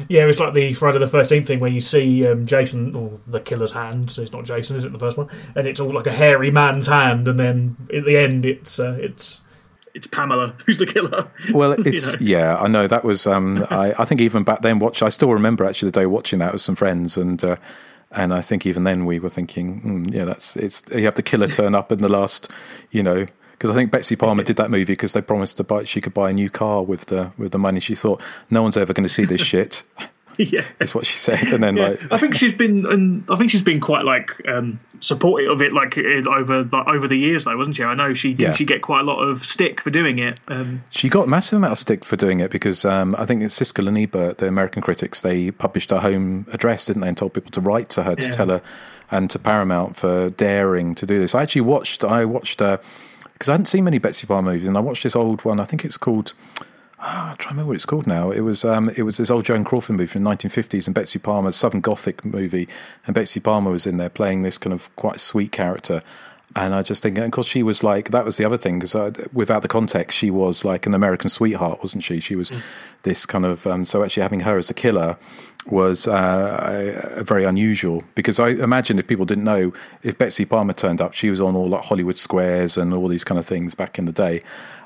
Yeah, 0.09 0.27
it's 0.27 0.39
like 0.39 0.55
the 0.55 0.73
Friday 0.75 0.99
the 0.99 1.09
Thirteenth 1.09 1.47
thing 1.47 1.59
where 1.59 1.71
you 1.71 1.81
see 1.81 2.27
um, 2.27 2.47
Jason 2.47 2.95
or 2.95 3.19
the 3.27 3.41
killer's 3.41 3.73
hand. 3.73 4.11
So 4.11 4.23
it's 4.23 4.33
not 4.33 4.45
Jason, 4.45 4.77
is 4.77 4.85
it? 4.85 4.93
The 4.93 4.99
first 4.99 5.19
one, 5.19 5.29
and 5.57 5.67
it's 5.67 5.81
all 5.81 5.93
like 5.93 6.07
a 6.07 6.13
hairy 6.13 6.51
man's 6.51 6.87
hand, 6.87 7.27
and 7.27 7.39
then 7.39 7.77
at 7.93 8.05
the 8.05 8.17
end, 8.17 8.45
it's 8.45 8.79
uh, 8.79 8.97
it's 9.01 9.41
it's 9.95 10.07
Pamela 10.07 10.55
who's 10.65 10.79
the 10.79 10.87
killer. 10.87 11.29
Well, 11.53 11.73
it's 11.87 12.21
you 12.21 12.35
know? 12.35 12.39
yeah, 12.39 12.57
I 12.57 12.69
know 12.69 12.87
that 12.87 13.05
was. 13.05 13.27
Um, 13.27 13.67
I, 13.71 13.95
I 13.99 14.05
think 14.05 14.21
even 14.21 14.45
back 14.45 14.63
then, 14.63 14.79
watch. 14.79 15.03
I 15.03 15.09
still 15.09 15.33
remember 15.33 15.65
actually 15.65 15.91
the 15.91 16.01
day 16.01 16.07
watching 16.07 16.39
that 16.39 16.53
with 16.53 16.63
some 16.63 16.77
friends, 16.77 17.17
and 17.17 17.43
uh, 17.43 17.57
and 18.11 18.33
I 18.33 18.41
think 18.41 18.67
even 18.67 18.85
then 18.85 19.07
we 19.07 19.19
were 19.19 19.29
thinking, 19.29 19.81
mm, 19.83 20.15
yeah, 20.15 20.25
that's 20.25 20.57
it's. 20.57 20.83
You 20.95 21.05
have 21.05 21.15
the 21.15 21.23
killer 21.23 21.47
turn 21.59 21.75
up 21.75 21.93
in 21.93 22.01
the 22.01 22.09
last, 22.09 22.51
you 22.91 23.03
know, 23.03 23.27
because 23.53 23.71
I 23.71 23.75
think 23.75 23.91
Betsy 23.91 24.17
Palmer 24.17 24.43
did 24.43 24.57
that 24.57 24.71
movie 24.71 24.93
because 24.93 25.13
they 25.13 25.21
promised 25.21 25.57
to 25.59 25.65
buy 25.65 25.85
she 25.85 26.01
could 26.01 26.15
buy 26.15 26.31
a 26.31 26.33
new 26.33 26.49
car 26.49 26.83
with 26.83 27.07
the 27.07 27.33
with 27.37 27.53
the 27.53 27.59
money. 27.59 27.81
She 27.81 27.95
thought 27.95 28.21
no 28.51 28.63
one's 28.63 28.77
ever 28.77 28.93
going 28.93 29.05
to 29.05 29.13
see 29.13 29.25
this 29.25 29.41
shit. 29.41 29.83
yeah, 30.53 30.65
Is 30.79 30.95
what 30.95 31.05
she 31.05 31.19
said, 31.19 31.53
and 31.53 31.63
then 31.63 31.77
yeah. 31.77 31.89
like 31.89 32.13
I 32.13 32.19
think 32.19 32.37
she's 32.37 32.53
been, 32.55 32.87
and 32.87 33.25
I 33.29 33.37
think 33.37 33.51
she's 33.51 33.63
been 33.63 33.81
quite 33.81 34.05
like 34.05 34.31
um, 34.47 34.79
supportive 35.01 35.51
of 35.51 35.61
it, 35.61 35.73
like 35.73 35.99
over 35.99 36.63
like, 36.65 36.89
over 36.89 37.09
the 37.09 37.17
years, 37.17 37.45
though, 37.45 37.57
wasn't 37.57 37.77
she? 37.77 37.83
I 37.83 37.95
know 37.95 38.15
she 38.15 38.31
Yeah. 38.33 38.53
She 38.53 38.65
get 38.65 38.83
quite 38.83 39.01
a 39.01 39.05
lot 39.05 39.21
of 39.21 39.45
stick 39.45 39.81
for 39.81 39.91
doing 39.91 40.19
it. 40.21 40.39
Um, 40.49 40.85
She 40.91 41.09
got 41.09 41.25
a 41.25 41.27
massive 41.27 41.57
amount 41.57 41.73
of 41.73 41.79
stick 41.79 42.05
for 42.05 42.17
doing 42.17 42.39
it 42.39 42.51
because 42.51 42.85
um, 42.85 43.17
I 43.19 43.25
think 43.25 43.43
it's 43.43 43.59
Siskel 43.59 43.89
and 43.89 43.99
Ebert, 43.99 44.39
the 44.39 44.47
American 44.47 44.81
critics, 44.81 45.21
they 45.21 45.51
published 45.51 45.91
her 45.91 45.99
home 46.01 46.47
address, 46.53 46.87
didn't 46.87 47.03
they, 47.03 47.09
and 47.09 47.17
told 47.17 47.35
people 47.35 47.51
to 47.51 47.61
write 47.61 47.89
to 47.91 48.05
her 48.05 48.15
to 48.15 48.27
Yeah. 48.27 48.31
tell 48.31 48.49
her, 48.49 48.63
and 49.11 49.31
to 49.31 49.39
Paramount 49.39 49.97
for 49.97 50.31
daring 50.31 50.95
to 50.95 51.07
do 51.07 51.19
this. 51.19 51.35
I 51.35 51.43
actually 51.43 51.63
watched, 51.63 52.05
I 52.05 52.25
watched, 52.25 52.59
because 52.59 53.49
I 53.49 53.53
hadn't 53.53 53.67
seen 53.67 53.85
many 53.85 53.99
Betsy 53.99 54.27
Palmer 54.27 54.53
movies, 54.53 54.69
and 54.69 54.77
I 54.77 54.81
watched 54.81 55.03
this 55.03 55.17
old 55.17 55.45
one. 55.45 55.59
I 55.59 55.65
think 55.65 55.85
it's 55.85 55.97
called. 55.97 56.33
Ah, 57.01 57.31
I'm 57.31 57.37
trying 57.37 57.37
to 57.37 57.49
remember 57.49 57.69
what 57.69 57.77
it's 57.77 57.87
called 57.87 58.07
now. 58.07 58.31
It 58.31 58.41
was 58.41 58.65
um, 58.65 58.91
it 58.91 59.03
was 59.03 59.17
this 59.17 59.31
old 59.31 59.45
Joan 59.45 59.65
Crawford 59.65 59.97
movie 59.97 60.07
from 60.07 60.25
the 60.25 60.31
1950s, 60.31 60.87
and 60.87 60.95
Betsy 60.95 61.19
Palmer's 61.19 61.57
Southern 61.57 61.81
Gothic 61.81 62.25
movie, 62.25 62.69
and 63.07 63.15
Betsy 63.15 63.41
Palmer 63.41 63.71
was 63.71 63.87
in 63.87 63.97
there 63.97 64.09
playing 64.09 64.43
this 64.43 64.59
kind 64.59 64.73
of 64.73 64.95
quite 64.97 65.21
sweet 65.21 65.53
character. 65.53 66.03
And 66.57 66.75
I 66.75 66.81
just 66.81 67.03
think, 67.03 67.17
and 67.19 67.27
of 67.27 67.31
course, 67.31 67.47
she 67.47 67.63
was 67.63 67.85
like 67.85 68.11
that 68.11 68.25
was 68.25 68.39
the 68.39 68.45
other 68.45 68.57
thing 68.57 68.79
because 68.79 68.95
without 69.33 69.63
the 69.63 69.69
context, 69.69 70.17
she 70.17 70.31
was 70.31 70.65
like 70.65 70.87
an 70.87 70.95
American 70.95 71.29
sweetheart, 71.29 71.81
wasn't 71.83 72.05
she? 72.05 72.21
She 72.21 72.37
was 72.37 72.51
this 73.03 73.27
kind 73.27 73.45
of 73.45 73.67
um, 73.67 73.85
so 73.85 74.03
actually 74.03 74.23
having 74.23 74.41
her 74.41 74.57
as 74.57 74.71
a 74.71 74.75
killer 74.75 75.19
was 75.67 76.09
uh, 76.09 77.23
very 77.27 77.45
unusual 77.45 78.03
because 78.15 78.41
I 78.41 78.51
imagine 78.51 78.99
if 78.99 79.07
people 79.07 79.27
didn't 79.27 79.45
know 79.45 79.73
if 80.03 80.17
Betsy 80.17 80.47
Palmer 80.47 80.73
turned 80.73 81.03
up, 81.03 81.13
she 81.13 81.29
was 81.29 81.41
on 81.41 81.55
all 81.55 81.69
like 81.69 81.85
Hollywood 81.85 82.17
squares 82.17 82.79
and 82.79 82.95
all 82.95 83.09
these 83.09 83.25
kind 83.25 83.39
of 83.39 83.47
things 83.47 83.75
back 83.75 83.99
in 83.99 84.07
the 84.07 84.13
day, 84.13 84.43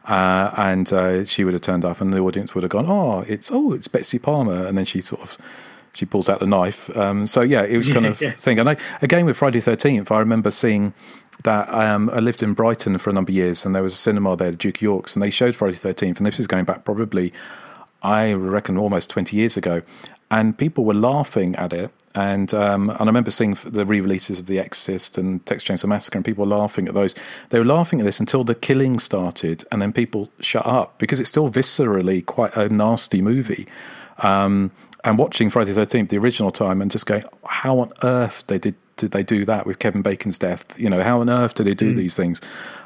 uh, 0.06 0.50
and 0.56 0.92
uh, 0.92 1.24
she 1.24 1.44
would 1.44 1.52
have 1.54 1.62
turned 1.62 1.84
up 1.84 2.00
and 2.00 2.12
the 2.12 2.18
audience 2.18 2.54
would 2.54 2.62
have 2.64 2.70
gone, 2.70 2.86
oh, 2.88 3.20
it's 3.28 3.50
oh, 3.52 3.72
it's 3.72 3.88
Betsy 3.88 4.18
Palmer, 4.18 4.66
and 4.66 4.76
then 4.76 4.84
she 4.84 5.00
sort 5.00 5.22
of 5.22 5.38
she 5.94 6.06
pulls 6.06 6.28
out 6.28 6.40
the 6.40 6.46
knife. 6.46 6.94
Um, 6.96 7.26
so 7.26 7.42
yeah, 7.42 7.62
it 7.62 7.76
was 7.76 7.88
kind 7.88 8.06
of 8.06 8.20
Yeah. 8.20 8.32
thing. 8.32 8.58
And 8.58 8.68
I, 8.70 8.76
again 9.02 9.26
with 9.26 9.36
Friday 9.36 9.60
Thirteenth, 9.60 10.10
I 10.10 10.18
remember 10.18 10.50
seeing 10.50 10.94
that. 11.44 11.68
Um, 11.72 12.10
I 12.10 12.18
lived 12.20 12.42
in 12.42 12.54
Brighton 12.54 12.98
for 12.98 13.10
a 13.10 13.12
number 13.12 13.30
of 13.30 13.34
years, 13.36 13.64
and 13.64 13.74
there 13.74 13.82
was 13.82 13.92
a 13.94 13.96
cinema 13.96 14.36
there, 14.36 14.50
the 14.50 14.56
Duke 14.56 14.76
of 14.76 14.82
York's, 14.82 15.14
and 15.14 15.22
they 15.22 15.30
showed 15.30 15.54
Friday 15.54 15.76
Thirteenth, 15.76 16.18
and 16.18 16.26
this 16.26 16.40
is 16.40 16.46
going 16.46 16.64
back 16.64 16.84
probably, 16.84 17.32
I 18.02 18.32
reckon, 18.32 18.78
almost 18.78 19.10
twenty 19.10 19.36
years 19.36 19.56
ago, 19.56 19.82
and 20.30 20.56
people 20.56 20.84
were 20.84 20.94
laughing 20.94 21.54
at 21.56 21.72
it. 21.72 21.90
And 22.14 22.52
um, 22.52 22.90
and 22.90 23.00
I 23.00 23.04
remember 23.04 23.30
seeing 23.30 23.54
the 23.64 23.86
re-releases 23.86 24.40
of 24.40 24.46
The 24.46 24.58
Exorcist 24.58 25.16
and 25.16 25.44
Texas 25.46 25.68
Chainsaw 25.68 25.88
Massacre, 25.88 26.18
and 26.18 26.24
people 26.24 26.44
were 26.44 26.56
laughing 26.56 26.86
at 26.86 26.94
those. 26.94 27.14
They 27.48 27.58
were 27.58 27.64
laughing 27.64 28.00
at 28.00 28.04
this 28.04 28.20
until 28.20 28.44
the 28.44 28.54
killing 28.54 28.98
started, 28.98 29.64
and 29.72 29.80
then 29.80 29.92
people 29.92 30.30
shut 30.40 30.66
up 30.66 30.98
because 30.98 31.20
it's 31.20 31.30
still 31.30 31.50
viscerally 31.50 32.24
quite 32.24 32.54
a 32.56 32.68
nasty 32.68 33.22
movie. 33.22 33.66
Um, 34.18 34.72
and 35.04 35.18
watching 35.18 35.50
Friday 35.50 35.72
the 35.72 35.80
Thirteenth 35.80 36.10
the 36.10 36.18
original 36.18 36.50
time, 36.50 36.82
and 36.82 36.90
just 36.90 37.06
going, 37.06 37.24
how 37.46 37.78
on 37.78 37.92
earth 38.02 38.46
they 38.46 38.58
did 38.58 38.74
did 38.96 39.12
they 39.12 39.22
do 39.22 39.44
that 39.46 39.66
with 39.66 39.78
Kevin 39.78 40.02
Bacon's 40.02 40.38
death? 40.38 40.78
You 40.78 40.90
know, 40.90 41.02
how 41.02 41.20
on 41.20 41.30
earth 41.30 41.54
did 41.54 41.66
they 41.66 41.74
do 41.74 41.94
these 41.94 42.14
things? 42.14 42.40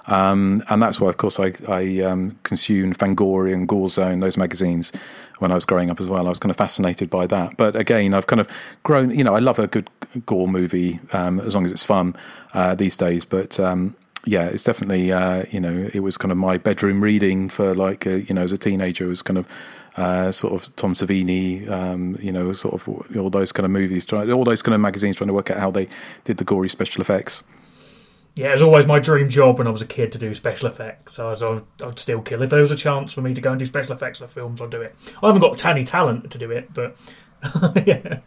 Um, 0.07 0.63
and 0.69 0.81
that's 0.81 1.01
why, 1.01 1.09
of 1.09 1.17
course, 1.17 1.41
I, 1.41 1.53
I 1.69 2.01
um, 2.01 2.39
consumed 2.45 2.97
Fangoria 2.97 3.53
and 3.53 3.67
Gore 3.67 3.89
Zone, 3.89 4.21
those 4.21 4.37
magazines, 4.39 4.93
when 5.39 5.51
I 5.53 5.55
was 5.55 5.67
growing 5.67 5.91
up 5.91 6.01
as 6.01 6.09
well. 6.09 6.27
I 6.27 6.29
was 6.29 6.39
kind 6.39 6.51
of 6.51 6.57
fascinated 6.57 7.11
by 7.11 7.27
that. 7.27 7.57
But 7.57 7.77
again, 7.77 8.15
I've 8.15 8.27
kind 8.27 8.41
of 8.41 8.49
grown. 8.83 9.11
You 9.11 9.25
know, 9.25 9.35
I 9.35 9.39
love 9.39 9.59
a 9.59 9.67
good 9.67 9.91
gore 10.25 10.49
movie 10.49 11.01
um, 11.13 11.41
as 11.41 11.55
long 11.55 11.65
as 11.65 11.73
it's 11.73 11.85
fun 11.85 12.17
uh, 12.55 12.75
these 12.75 12.97
days. 12.97 13.25
But 13.25 13.61
um, 13.61 13.97
yeah, 14.25 14.47
it's 14.47 14.63
definitely 14.63 15.13
uh, 15.13 15.45
you 15.51 15.61
know 15.61 15.89
it 15.93 16.01
was 16.01 16.17
kind 16.17 16.33
of 16.33 16.39
my 16.39 16.59
bedroom 16.59 17.03
reading 17.03 17.49
for 17.49 17.75
like 17.75 18.07
uh, 18.07 18.17
you 18.17 18.35
know 18.35 18.43
as 18.43 18.53
a 18.53 18.59
teenager 18.59 19.05
it 19.05 19.09
was 19.09 19.23
kind 19.23 19.39
of 19.39 19.47
uh, 19.97 20.31
sort 20.31 20.53
of 20.53 20.77
Tom 20.77 20.95
Savini, 20.95 21.69
um, 21.71 22.19
you 22.21 22.31
know, 22.31 22.53
sort 22.53 22.75
of 22.75 23.17
all 23.17 23.31
those 23.31 23.51
kind 23.51 23.65
of 23.65 23.71
movies, 23.71 24.11
all 24.13 24.45
those 24.45 24.63
kind 24.63 24.75
of 24.75 24.81
magazines 24.81 25.17
trying 25.17 25.29
to 25.29 25.35
work 25.35 25.51
out 25.51 25.59
how 25.59 25.71
they 25.71 25.89
did 26.25 26.37
the 26.37 26.45
gory 26.45 26.69
special 26.69 27.01
effects. 27.01 27.43
Yeah, 28.37 28.49
it 28.49 28.53
was 28.53 28.63
always 28.63 28.87
my 28.87 28.99
dream 28.99 29.31
job 29.31 29.57
when 29.57 29.67
I 29.67 29.71
was 29.71 29.81
a 29.81 29.87
kid 29.87 30.13
to 30.13 30.19
do 30.19 30.35
special 30.35 30.69
effects. 30.69 31.15
So 31.15 31.27
I 31.27 31.31
was, 31.31 31.43
I'd, 31.43 31.63
I'd 31.83 31.99
still 31.99 32.21
kill 32.21 32.43
if 32.43 32.51
there 32.51 32.61
was 32.61 32.71
a 32.71 32.77
chance 32.77 33.15
for 33.15 33.23
me 33.23 33.33
to 33.33 33.41
go 33.41 33.51
and 33.51 33.59
do 33.59 33.65
special 33.65 33.95
effects 33.95 34.19
for 34.19 34.27
films. 34.27 34.61
I'd 34.61 34.71
do 34.71 34.83
it. 34.83 34.95
I 35.23 35.29
haven't 35.29 35.41
got 35.41 35.57
tanny 35.57 35.85
talent 35.85 36.31
to 36.31 36.39
do 36.39 36.51
it, 36.51 36.73
but 36.75 36.97
yeah, 37.87 38.21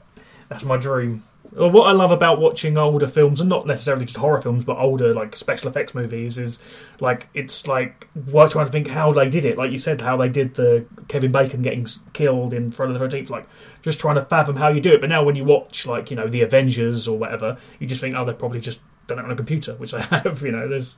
that's 0.49 0.63
my 0.63 0.77
dream. 0.77 1.23
What 1.51 1.87
I 1.87 1.91
love 1.93 2.11
about 2.11 2.39
watching 2.39 2.77
older 2.77 3.07
films, 3.07 3.41
and 3.41 3.49
not 3.49 3.65
necessarily 3.65 4.05
just 4.05 4.17
horror 4.17 4.41
films, 4.41 4.63
but 4.63 4.77
older 4.77 5.13
like 5.13 5.35
special 5.35 5.69
effects 5.69 5.95
movies, 5.95 6.37
is 6.37 6.61
like 6.99 7.27
it's 7.33 7.65
like 7.65 8.07
we're 8.27 8.47
trying 8.47 8.67
to 8.67 8.71
think 8.71 8.87
how 8.87 9.11
they 9.11 9.29
did 9.29 9.45
it. 9.45 9.57
Like 9.57 9.71
you 9.71 9.79
said, 9.79 10.01
how 10.01 10.15
they 10.15 10.29
did 10.29 10.55
the 10.55 10.85
Kevin 11.07 11.31
Bacon 11.31 11.61
getting 11.61 11.87
killed 12.13 12.53
in 12.53 12.71
Friday 12.71 12.93
the 12.93 12.99
Thirteenth. 12.99 13.29
Like 13.29 13.47
just 13.81 13.99
trying 13.99 14.15
to 14.15 14.21
fathom 14.21 14.57
how 14.57 14.67
you 14.67 14.79
do 14.79 14.93
it. 14.93 15.01
But 15.01 15.09
now 15.09 15.23
when 15.23 15.35
you 15.35 15.43
watch 15.43 15.87
like 15.87 16.11
you 16.11 16.17
know 16.17 16.27
the 16.27 16.41
Avengers 16.43 17.07
or 17.07 17.17
whatever, 17.17 17.57
you 17.79 17.87
just 17.87 18.01
think, 18.01 18.15
oh, 18.15 18.25
they 18.25 18.33
probably 18.33 18.59
just 18.59 18.81
done 19.07 19.19
it 19.19 19.25
on 19.25 19.31
a 19.31 19.35
computer, 19.35 19.73
which 19.75 19.91
they 19.91 20.01
have. 20.11 20.43
You 20.43 20.51
know, 20.51 20.67
there's 20.67 20.97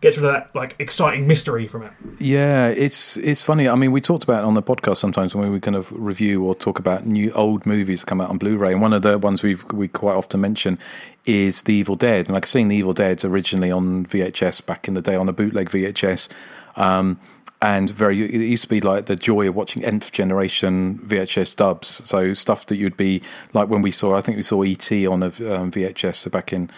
gets 0.00 0.16
rid 0.16 0.26
of 0.26 0.32
that 0.32 0.54
like 0.54 0.76
exciting 0.78 1.26
mystery 1.26 1.68
from 1.68 1.82
it. 1.82 1.92
Yeah, 2.18 2.68
it's 2.68 3.16
it's 3.18 3.42
funny. 3.42 3.68
I 3.68 3.74
mean, 3.74 3.92
we 3.92 4.00
talked 4.00 4.24
about 4.24 4.44
on 4.44 4.54
the 4.54 4.62
podcast 4.62 4.98
sometimes 4.98 5.34
when 5.34 5.52
we 5.52 5.60
kind 5.60 5.76
of 5.76 5.90
review 5.92 6.44
or 6.44 6.54
talk 6.54 6.78
about 6.78 7.06
new 7.06 7.30
old 7.32 7.66
movies 7.66 8.00
that 8.00 8.06
come 8.06 8.20
out 8.20 8.30
on 8.30 8.38
Blu-ray. 8.38 8.72
And 8.72 8.82
one 8.82 8.92
of 8.92 9.02
the 9.02 9.18
ones 9.18 9.42
we 9.42 9.56
we 9.72 9.88
quite 9.88 10.14
often 10.14 10.40
mention 10.40 10.78
is 11.26 11.62
The 11.62 11.74
Evil 11.74 11.96
Dead. 11.96 12.26
And 12.26 12.34
like 12.34 12.46
seeing 12.46 12.68
The 12.68 12.76
Evil 12.76 12.92
Dead 12.92 13.24
originally 13.24 13.70
on 13.70 14.06
VHS 14.06 14.64
back 14.64 14.88
in 14.88 14.94
the 14.94 15.02
day 15.02 15.16
on 15.16 15.28
a 15.28 15.32
bootleg 15.32 15.70
VHS. 15.70 16.28
Um, 16.76 17.20
and 17.62 17.90
very, 17.90 18.22
it 18.22 18.40
used 18.40 18.62
to 18.62 18.68
be 18.70 18.80
like 18.80 19.04
the 19.04 19.16
joy 19.16 19.46
of 19.46 19.54
watching 19.54 19.84
nth 19.84 20.12
generation 20.12 20.98
VHS 21.04 21.56
dubs. 21.56 22.00
So 22.08 22.32
stuff 22.32 22.64
that 22.66 22.76
you'd 22.76 22.96
be 22.96 23.22
like 23.52 23.68
when 23.68 23.82
we 23.82 23.90
saw, 23.90 24.16
I 24.16 24.22
think 24.22 24.36
we 24.36 24.42
saw 24.42 24.62
ET 24.62 24.90
on 25.06 25.22
a 25.22 25.26
um, 25.26 25.70
VHS 25.70 26.30
back 26.30 26.54
in 26.54 26.70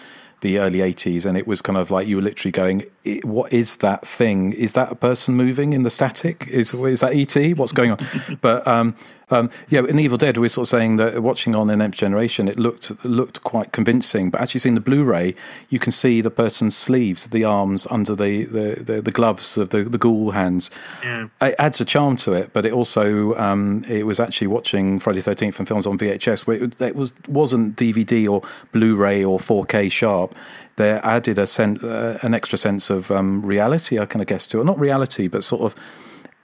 the 0.43 0.59
early 0.59 0.79
80s 0.79 1.25
and 1.25 1.37
it 1.37 1.47
was 1.47 1.61
kind 1.61 1.77
of 1.77 1.89
like 1.89 2.05
you 2.05 2.17
were 2.17 2.21
literally 2.21 2.51
going 2.51 2.83
what 3.23 3.51
is 3.51 3.77
that 3.77 4.05
thing? 4.05 4.53
Is 4.53 4.73
that 4.73 4.91
a 4.91 4.95
person 4.95 5.35
moving 5.35 5.73
in 5.73 5.83
the 5.83 5.89
static? 5.89 6.47
Is 6.47 6.73
is 6.73 6.99
that 6.99 7.13
et 7.15 7.57
what's 7.57 7.71
going 7.71 7.91
on? 7.91 7.99
But 8.41 8.67
um 8.67 8.95
um 9.33 9.49
yeah 9.69 9.81
in 9.89 9.99
evil 9.99 10.17
dead 10.17 10.37
we're 10.37 10.47
sort 10.49 10.65
of 10.65 10.69
saying 10.69 10.95
that 10.97 11.21
watching 11.21 11.53
on 11.55 11.67
the 11.67 11.73
nth 11.73 11.95
generation 11.95 12.47
it 12.47 12.57
looked 12.57 12.91
looked 13.03 13.43
quite 13.43 13.71
convincing 13.71 14.29
but 14.29 14.39
actually 14.39 14.59
seeing 14.59 14.75
the 14.75 14.81
blu-ray 14.81 15.35
you 15.69 15.79
can 15.79 15.91
see 15.91 16.21
the 16.21 16.31
person's 16.31 16.75
sleeves 16.75 17.25
the 17.27 17.43
arms 17.43 17.85
under 17.89 18.15
the 18.15 18.45
the, 18.45 18.67
the, 18.83 19.01
the 19.01 19.11
gloves 19.11 19.57
of 19.57 19.69
the, 19.69 19.83
the 19.83 19.97
ghoul 19.97 20.31
hands 20.31 20.69
Yeah. 21.03 21.27
it 21.41 21.55
adds 21.59 21.81
a 21.81 21.85
charm 21.85 22.15
to 22.17 22.33
it, 22.33 22.51
but 22.53 22.65
it 22.65 22.71
also 22.73 23.35
um, 23.37 23.83
it 23.87 24.05
was 24.05 24.19
actually 24.19 24.47
watching 24.47 24.99
Friday 24.99 25.21
Thirteenth 25.21 25.57
and 25.59 25.67
films 25.67 25.85
on 25.87 25.97
VHS 25.97 26.45
where 26.47 26.57
it, 26.63 26.79
it 26.81 26.95
was 26.95 27.13
wasn't 27.27 27.75
DVD 27.75 28.29
or 28.29 28.41
Blu-ray 28.71 29.23
or 29.23 29.39
4K 29.39 29.91
sharp. 29.91 30.35
They 30.75 30.91
added 30.91 31.37
a 31.37 31.45
sen- 31.47 31.79
uh, 31.83 32.17
an 32.21 32.33
extra 32.33 32.57
sense 32.57 32.89
of 32.89 33.11
um, 33.11 33.41
reality, 33.45 33.99
I 33.99 34.05
kind 34.05 34.21
of 34.21 34.27
guess 34.27 34.47
to 34.47 34.59
it. 34.61 34.63
Not 34.65 34.79
reality, 34.79 35.27
but 35.27 35.43
sort 35.43 35.61
of 35.61 35.75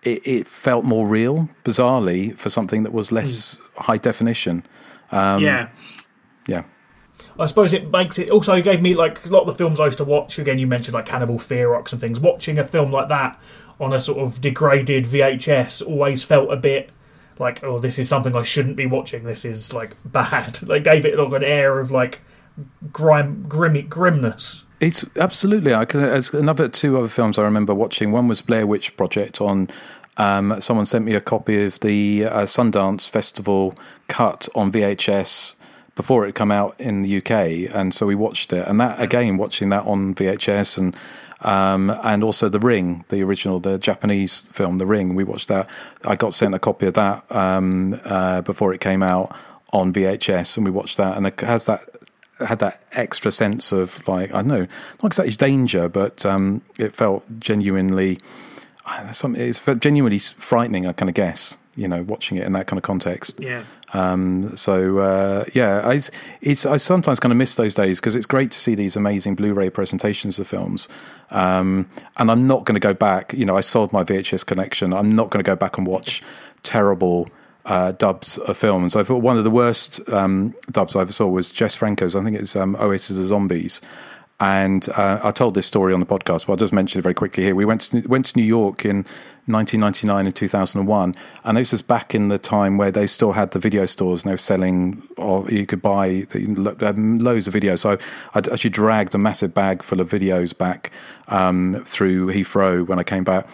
it, 0.03 0.25
it 0.25 0.47
felt 0.47 0.85
more 0.85 1.07
real, 1.07 1.49
bizarrely, 1.63 2.37
for 2.37 2.49
something 2.49 2.83
that 2.83 2.93
was 2.93 3.11
less 3.11 3.57
high 3.77 3.97
definition. 3.97 4.65
Um, 5.11 5.43
yeah. 5.43 5.69
Yeah, 6.47 6.63
I 7.39 7.45
suppose 7.45 7.73
it 7.73 7.89
makes 7.89 8.19
it. 8.19 8.29
Also, 8.29 8.61
gave 8.61 8.81
me 8.81 8.95
like 8.95 9.25
a 9.25 9.29
lot 9.29 9.41
of 9.41 9.47
the 9.47 9.53
films 9.53 9.79
I 9.79 9.85
used 9.85 9.97
to 9.99 10.03
watch. 10.03 10.37
Again, 10.39 10.59
you 10.59 10.67
mentioned 10.67 10.93
like 10.93 11.05
Cannibal 11.05 11.37
Ferox 11.37 11.93
and 11.93 12.01
things. 12.01 12.19
Watching 12.19 12.59
a 12.59 12.65
film 12.65 12.91
like 12.91 13.07
that 13.07 13.39
on 13.79 13.93
a 13.93 13.99
sort 13.99 14.19
of 14.19 14.41
degraded 14.41 15.05
VHS 15.05 15.85
always 15.87 16.23
felt 16.23 16.51
a 16.51 16.57
bit 16.57 16.89
like, 17.39 17.63
oh, 17.63 17.79
this 17.79 17.97
is 17.97 18.09
something 18.09 18.35
I 18.35 18.41
shouldn't 18.41 18.75
be 18.75 18.85
watching. 18.85 19.23
This 19.23 19.45
is 19.45 19.71
like 19.71 19.95
bad. 20.05 20.55
They 20.55 20.81
gave 20.81 21.05
it 21.05 21.17
like 21.17 21.41
an 21.41 21.47
air 21.47 21.79
of 21.79 21.91
like 21.91 22.21
grime, 22.91 23.45
grimmy, 23.47 23.87
grimness. 23.87 24.65
It's 24.79 25.05
absolutely. 25.17 25.73
I 25.73 25.85
can. 25.85 26.01
As 26.01 26.33
another 26.33 26.69
two 26.69 26.97
other 26.97 27.09
films 27.09 27.37
I 27.37 27.43
remember 27.43 27.73
watching. 27.73 28.11
One 28.11 28.27
was 28.27 28.41
Blair 28.41 28.65
Witch 28.65 28.95
Project. 28.95 29.41
On 29.41 29.69
um, 30.17 30.61
someone 30.61 30.85
sent 30.85 31.05
me 31.05 31.15
a 31.15 31.21
copy 31.21 31.63
of 31.65 31.79
the 31.81 32.25
uh, 32.25 32.45
Sundance 32.45 33.09
Festival 33.09 33.75
cut 34.07 34.47
on 34.55 34.71
VHS 34.71 35.55
before 35.95 36.25
it 36.25 36.33
come 36.33 36.51
out 36.51 36.79
in 36.79 37.01
the 37.01 37.17
UK, 37.17 37.73
and 37.75 37.93
so 37.93 38.05
we 38.05 38.15
watched 38.15 38.53
it. 38.53 38.65
And 38.67 38.79
that 38.79 39.01
again, 39.01 39.37
watching 39.37 39.69
that 39.69 39.85
on 39.85 40.15
VHS 40.15 40.77
and. 40.77 40.95
Um, 41.41 41.89
and 42.03 42.21
also 42.21 42.49
The 42.49 42.59
Ring, 42.59 43.05
the 43.07 43.23
original, 43.23 43.61
the 43.61 43.77
Japanese 43.77 44.41
film, 44.51 44.77
The 44.77 44.85
Ring. 44.85 45.15
We 45.15 45.23
watched 45.23 45.47
that. 45.47 45.69
I 46.03 46.17
got 46.17 46.33
sent 46.33 46.53
a 46.53 46.59
copy 46.59 46.87
of 46.87 46.95
that 46.95 47.23
um, 47.33 47.97
uh, 48.03 48.41
before 48.41 48.73
it 48.73 48.81
came 48.81 49.01
out 49.01 49.33
on 49.71 49.93
VHS, 49.93 50.57
and 50.57 50.65
we 50.65 50.71
watched 50.71 50.97
that. 50.97 51.15
And 51.15 51.25
it 51.27 51.39
has 51.39 51.65
that 51.65 51.98
had 52.39 52.59
that 52.59 52.81
extra 52.91 53.31
sense 53.31 53.71
of 53.71 54.07
like 54.07 54.31
I 54.31 54.37
don't 54.41 54.47
know, 54.47 54.67
not 55.01 55.07
exactly 55.07 55.35
danger, 55.35 55.89
but 55.89 56.25
um, 56.25 56.61
it 56.77 56.95
felt 56.95 57.25
genuinely 57.39 58.19
something. 59.11 59.41
It's 59.41 59.63
genuinely 59.79 60.19
frightening. 60.19 60.87
I 60.87 60.93
kind 60.93 61.09
of 61.09 61.15
guess, 61.15 61.57
you 61.75 61.87
know, 61.87 62.03
watching 62.03 62.37
it 62.37 62.43
in 62.43 62.53
that 62.53 62.67
kind 62.67 62.77
of 62.77 62.83
context. 62.83 63.39
Yeah. 63.39 63.63
Um, 63.93 64.55
so 64.55 64.99
uh, 64.99 65.45
yeah, 65.53 65.81
I, 65.85 66.01
it's 66.41 66.65
I 66.65 66.77
sometimes 66.77 67.19
kind 67.19 67.31
of 67.31 67.37
miss 67.37 67.55
those 67.55 67.73
days 67.73 67.99
because 67.99 68.15
it's 68.15 68.25
great 68.25 68.51
to 68.51 68.59
see 68.59 68.75
these 68.75 68.95
amazing 68.95 69.35
Blu-ray 69.35 69.69
presentations 69.69 70.39
of 70.39 70.47
films. 70.47 70.87
Um, 71.31 71.89
and 72.17 72.29
I'm 72.31 72.47
not 72.47 72.65
going 72.65 72.75
to 72.75 72.79
go 72.79 72.93
back. 72.93 73.33
You 73.33 73.45
know, 73.45 73.57
I 73.57 73.61
sold 73.61 73.93
my 73.93 74.03
VHS 74.03 74.45
collection. 74.45 74.93
I'm 74.93 75.11
not 75.11 75.29
going 75.29 75.43
to 75.43 75.47
go 75.47 75.55
back 75.55 75.77
and 75.77 75.87
watch 75.87 76.21
terrible 76.63 77.29
uh, 77.69 77.91
dubs 77.93 78.37
of 78.39 78.57
films. 78.57 78.95
I 78.95 79.03
thought 79.03 79.21
one 79.21 79.37
of 79.37 79.43
the 79.43 79.51
worst 79.51 80.01
um, 80.09 80.55
dubs 80.71 80.95
I 80.95 81.01
ever 81.01 81.11
saw 81.11 81.27
was 81.27 81.51
Jess 81.51 81.75
Franco's. 81.75 82.15
I 82.15 82.23
think 82.23 82.35
it's 82.35 82.55
um, 82.55 82.75
Oasis 82.75 83.17
of 83.17 83.25
Zombies. 83.25 83.79
And 84.41 84.87
uh, 84.95 85.19
I 85.21 85.31
told 85.31 85.53
this 85.53 85.67
story 85.67 85.93
on 85.93 85.99
the 85.99 86.05
podcast, 86.05 86.47
but 86.47 86.53
I'll 86.53 86.57
just 86.57 86.71
mention 86.71 86.99
it 86.99 87.01
very 87.01 87.13
quickly 87.13 87.43
here. 87.43 87.55
We 87.55 87.65
went 87.65 87.81
to, 87.81 87.99
went 88.07 88.25
to 88.27 88.39
New 88.39 88.45
York 88.45 88.85
in 88.85 89.05
1999 89.47 90.27
and 90.27 90.35
2001, 90.35 91.15
and 91.43 91.57
this 91.57 91.73
is 91.73 91.81
back 91.81 92.15
in 92.15 92.29
the 92.29 92.39
time 92.39 92.77
where 92.77 92.89
they 92.89 93.05
still 93.05 93.33
had 93.33 93.51
the 93.51 93.59
video 93.59 93.85
stores 93.85 94.23
and 94.23 94.29
they 94.29 94.33
were 94.33 94.37
selling, 94.37 95.03
or 95.17 95.49
you 95.51 95.65
could 95.65 95.81
buy 95.81 96.25
loads 96.33 97.49
of 97.49 97.53
videos. 97.53 97.79
So 97.79 97.97
I 98.33 98.37
actually 98.37 98.69
dragged 98.69 99.13
a 99.13 99.17
massive 99.17 99.53
bag 99.53 99.83
full 99.83 99.99
of 99.99 100.09
videos 100.09 100.57
back 100.57 100.91
um, 101.27 101.83
through 101.85 102.27
Heathrow 102.27 102.87
when 102.87 102.97
I 102.97 103.03
came 103.03 103.25
back. 103.25 103.45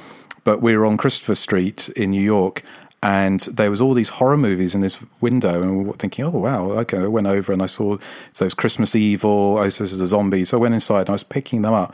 But 0.43 0.61
we 0.61 0.78
were 0.78 0.86
on 0.86 0.97
Christopher 0.97 1.34
Street 1.34 1.89
in 1.89 2.11
New 2.11 2.22
York, 2.22 2.61
and 3.06 3.41
there 3.41 3.70
was 3.70 3.82
all 3.82 3.93
these 3.93 4.10
horror 4.10 4.36
movies 4.36 4.74
in 4.74 4.82
this 4.82 4.97
window, 5.22 5.62
and 5.62 5.86
we 5.86 5.93
thinking, 5.93 6.26
"Oh 6.26 6.30
wow!" 6.32 6.72
Okay, 6.82 6.97
I 6.97 7.06
went 7.06 7.28
over 7.28 7.53
and 7.53 7.62
I 7.62 7.68
saw 7.68 7.97
so 8.34 8.45
it's 8.45 8.56
Christmas 8.56 8.95
Evil. 8.95 9.58
Oh, 9.60 9.70
so 9.70 9.84
this 9.84 9.93
is 9.93 10.01
a 10.01 10.08
zombie. 10.08 10.43
So 10.43 10.58
I 10.58 10.62
went 10.62 10.74
inside 10.74 11.01
and 11.01 11.10
I 11.10 11.12
was 11.12 11.24
picking 11.24 11.62
them 11.62 11.76
up, 11.76 11.93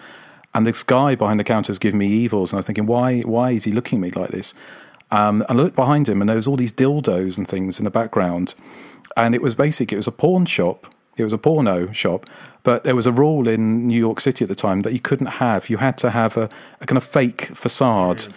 and 0.53 0.65
this 0.65 0.83
guy 0.83 1.15
behind 1.15 1.37
the 1.37 1.43
counter 1.43 1.69
is 1.69 1.79
giving 1.79 1.99
me 1.99 2.07
evils, 2.07 2.53
and 2.53 2.59
I'm 2.59 2.63
thinking, 2.63 2.85
"Why? 2.85 3.19
Why 3.21 3.51
is 3.51 3.65
he 3.65 3.73
looking 3.73 3.99
at 3.99 4.01
me 4.01 4.21
like 4.21 4.31
this?" 4.31 4.53
Um, 5.11 5.43
and 5.49 5.59
I 5.59 5.63
looked 5.63 5.75
behind 5.75 6.07
him, 6.07 6.21
and 6.21 6.29
there 6.29 6.37
was 6.37 6.47
all 6.47 6.55
these 6.55 6.71
dildos 6.71 7.37
and 7.37 7.45
things 7.45 7.77
in 7.77 7.83
the 7.83 7.91
background, 7.91 8.55
and 9.17 9.35
it 9.35 9.41
was 9.41 9.53
basic. 9.53 9.91
It 9.91 9.97
was 9.97 10.07
a 10.07 10.13
pawn 10.13 10.45
shop. 10.45 10.87
It 11.17 11.25
was 11.25 11.33
a 11.33 11.37
porno 11.37 11.91
shop, 11.91 12.25
but 12.63 12.85
there 12.85 12.95
was 12.95 13.05
a 13.05 13.11
rule 13.11 13.49
in 13.49 13.85
New 13.85 13.99
York 13.99 14.21
City 14.21 14.45
at 14.45 14.49
the 14.49 14.55
time 14.55 14.79
that 14.81 14.93
you 14.93 15.01
couldn't 15.01 15.41
have. 15.43 15.69
You 15.69 15.75
had 15.77 15.97
to 15.97 16.11
have 16.11 16.37
a, 16.37 16.49
a 16.79 16.85
kind 16.85 16.97
of 16.97 17.03
fake 17.03 17.51
facade. 17.53 18.19
Mm 18.19 18.33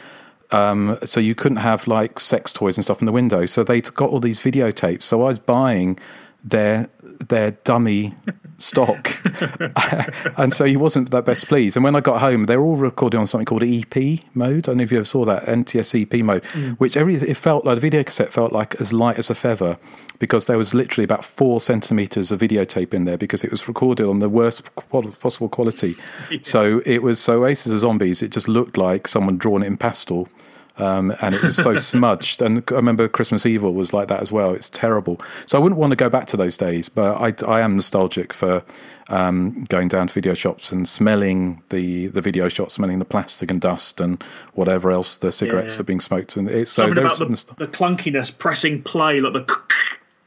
um, 0.55 0.99
so 1.05 1.19
you 1.19 1.35
couldn't 1.35 1.59
have 1.59 1.87
like 1.89 2.21
sex 2.21 2.53
toys 2.53 2.77
and 2.77 2.85
stuff 2.85 3.01
in 3.01 3.07
the 3.07 3.13
window. 3.13 3.45
So 3.45 3.65
they 3.65 3.81
got 3.81 4.11
all 4.11 4.21
these 4.21 4.39
videotapes. 4.39 5.03
So 5.03 5.23
I 5.23 5.27
was 5.27 5.41
buying 5.41 5.99
their 6.45 6.89
their 7.29 7.53
dummy 7.65 8.15
stock, 8.59 9.21
and 10.37 10.53
so 10.53 10.65
he 10.65 10.77
wasn't 10.77 11.11
that 11.11 11.25
best 11.25 11.49
pleased. 11.49 11.77
And 11.77 11.83
when 11.83 11.97
I 11.97 12.01
got 12.01 12.21
home, 12.21 12.45
they 12.47 12.57
were 12.57 12.65
all 12.65 12.77
recording 12.77 13.19
on 13.19 13.27
something 13.27 13.47
called 13.47 13.65
EP 13.65 14.21
mode. 14.35 14.59
I 14.59 14.61
don't 14.61 14.77
know 14.77 14.85
if 14.85 14.93
you 14.93 14.99
ever 14.99 15.05
saw 15.05 15.25
that 15.25 15.45
NTS 15.47 16.03
EP 16.03 16.25
mode, 16.25 16.45
mm. 16.45 16.77
which 16.77 16.97
every 16.97 17.17
it 17.17 17.37
felt 17.37 17.65
like 17.65 17.77
the 17.77 17.81
video 17.81 18.05
cassette 18.05 18.33
felt 18.33 18.53
like 18.53 18.81
as 18.81 18.93
light 18.93 19.19
as 19.19 19.31
a 19.31 19.35
feather 19.35 19.79
because 20.19 20.47
there 20.47 20.59
was 20.59 20.73
literally 20.73 21.05
about 21.05 21.25
four 21.25 21.61
centimeters 21.61 22.31
of 22.31 22.41
videotape 22.41 22.95
in 22.95 23.07
there 23.07 23.19
because 23.19 23.43
it 23.43 23.51
was 23.51 23.67
recorded 23.67 24.07
on 24.07 24.21
the 24.21 24.29
worst 24.29 24.73
possible 24.75 25.49
quality. 25.49 25.97
yeah. 26.31 26.39
So 26.43 26.81
it 26.87 27.03
was 27.03 27.19
so 27.19 27.43
Oasis 27.43 27.73
of 27.73 27.79
Zombies. 27.81 28.23
It 28.23 28.31
just 28.31 28.49
looked 28.49 28.77
like 28.77 29.09
someone 29.09 29.39
drawn 29.39 29.63
it 29.63 29.67
in 29.67 29.77
pastel 29.77 30.29
um, 30.77 31.15
and 31.21 31.35
it 31.35 31.43
was 31.43 31.57
so 31.57 31.77
smudged. 31.93 32.43
And 32.43 32.65
I 32.69 32.75
remember 32.75 33.09
Christmas 33.09 33.47
Evil 33.47 33.75
was 33.75 33.93
like 33.93 34.09
that 34.09 34.21
as 34.21 34.33
well. 34.33 34.53
It's 34.53 34.69
terrible. 34.69 35.21
So 35.47 35.59
I 35.59 35.61
wouldn't 35.61 35.79
want 35.79 35.93
to 35.93 35.97
go 35.97 36.09
back 36.09 36.27
to 36.29 36.37
those 36.37 36.57
days, 36.57 36.89
but 36.89 37.15
I, 37.17 37.35
I 37.47 37.61
am 37.61 37.77
nostalgic 37.77 38.33
for 38.33 38.65
um, 39.09 39.65
going 39.69 39.89
down 39.89 40.09
to 40.09 40.15
video 40.15 40.35
shops 40.35 40.73
and 40.73 40.89
smelling 40.89 41.63
the, 41.71 42.09
the 42.09 42.21
video 42.21 42.49
shots, 42.49 42.75
smelling 42.75 42.99
the 42.99 43.05
plastic 43.05 43.51
and 43.51 43.61
dust 43.61 44.01
and 44.01 44.23
whatever 44.55 44.91
else 44.91 45.19
the 45.19 45.31
cigarettes 45.31 45.77
yeah. 45.77 45.81
are 45.81 45.85
being 45.85 46.01
smoked. 46.01 46.37
And 46.37 46.49
it's 46.49 46.73
something 46.73 46.95
so 46.95 47.01
about 47.03 47.19
the, 47.19 47.27
nost- 47.27 47.57
the, 47.57 47.69
clunkiness, 47.69 48.37
pressing 48.37 48.83
play, 48.83 49.21
like 49.21 49.47
the 49.47 49.61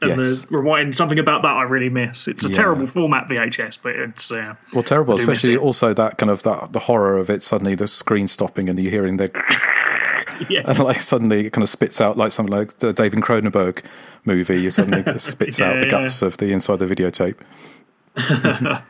and 0.00 0.20
yes. 0.22 0.44
the 0.44 0.56
rewind. 0.56 0.96
Something 0.96 1.18
about 1.18 1.42
that 1.42 1.56
I 1.56 1.64
really 1.64 1.88
miss. 1.88 2.28
It's 2.28 2.44
a 2.44 2.48
yeah. 2.48 2.54
terrible 2.54 2.86
format 2.86 3.28
VHS, 3.28 3.80
but 3.82 3.96
it's 3.96 4.30
uh, 4.30 4.54
well 4.72 4.82
terrible, 4.82 5.16
especially 5.16 5.56
also 5.56 5.92
that 5.92 6.18
kind 6.18 6.30
of 6.30 6.42
that 6.44 6.72
the 6.72 6.78
horror 6.78 7.18
of 7.18 7.28
it. 7.30 7.42
Suddenly 7.42 7.74
the 7.74 7.88
screen 7.88 8.28
stopping 8.28 8.68
and 8.68 8.78
you're 8.78 8.92
hearing 8.92 9.16
the 9.16 9.28
yeah. 10.48 10.62
and 10.64 10.78
like 10.78 11.00
suddenly 11.00 11.46
it 11.46 11.52
kind 11.52 11.62
of 11.62 11.68
spits 11.68 12.00
out 12.00 12.16
like 12.16 12.32
something 12.32 12.56
like 12.56 12.78
the 12.78 12.92
David 12.92 13.20
Cronenberg 13.20 13.84
movie. 14.24 14.60
You 14.60 14.70
suddenly 14.70 15.04
spits 15.18 15.58
yeah, 15.58 15.70
out 15.70 15.80
the 15.80 15.86
guts 15.86 16.22
of 16.22 16.36
the 16.38 16.46
inside 16.46 16.82
of 16.82 16.88
the 16.88 16.94
videotape. 16.94 17.36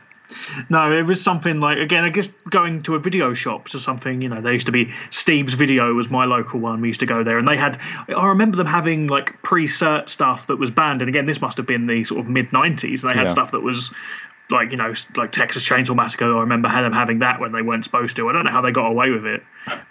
no, 0.69 0.91
it 0.91 1.03
was 1.03 1.21
something 1.21 1.59
like 1.59 1.77
again, 1.77 2.03
I 2.03 2.09
guess 2.09 2.29
going 2.49 2.81
to 2.83 2.95
a 2.95 2.99
video 2.99 3.33
shop 3.33 3.73
or 3.73 3.79
something. 3.79 4.21
You 4.21 4.29
know, 4.29 4.41
there 4.41 4.53
used 4.53 4.65
to 4.67 4.71
be 4.71 4.91
Steve's 5.11 5.53
Video 5.53 5.93
was 5.93 6.09
my 6.09 6.25
local 6.25 6.59
one. 6.59 6.81
We 6.81 6.87
used 6.87 6.99
to 7.01 7.05
go 7.05 7.23
there, 7.23 7.37
and 7.37 7.47
they 7.47 7.57
had. 7.57 7.79
I 8.07 8.27
remember 8.27 8.57
them 8.57 8.67
having 8.67 9.07
like 9.07 9.41
pre-cert 9.43 10.09
stuff 10.09 10.47
that 10.47 10.57
was 10.57 10.71
banned, 10.71 11.01
and 11.01 11.09
again, 11.09 11.25
this 11.25 11.41
must 11.41 11.57
have 11.57 11.65
been 11.65 11.87
the 11.87 12.03
sort 12.03 12.21
of 12.21 12.27
mid 12.27 12.49
'90s. 12.49 13.01
They 13.01 13.13
had 13.13 13.27
yeah. 13.27 13.31
stuff 13.31 13.51
that 13.51 13.61
was 13.61 13.91
like 14.51 14.71
you 14.71 14.77
know, 14.77 14.93
like 15.15 15.31
Texas 15.31 15.67
Chainsaw 15.67 15.95
Massacre. 15.95 16.25
I 16.25 16.39
remember 16.39 16.69
them 16.69 16.93
having 16.93 17.19
that 17.19 17.39
when 17.39 17.51
they 17.51 17.61
weren't 17.61 17.83
supposed 17.83 18.15
to. 18.15 18.29
I 18.29 18.33
don't 18.33 18.45
know 18.45 18.51
how 18.51 18.61
they 18.61 18.71
got 18.71 18.87
away 18.87 19.11
with 19.11 19.25
it. 19.25 19.43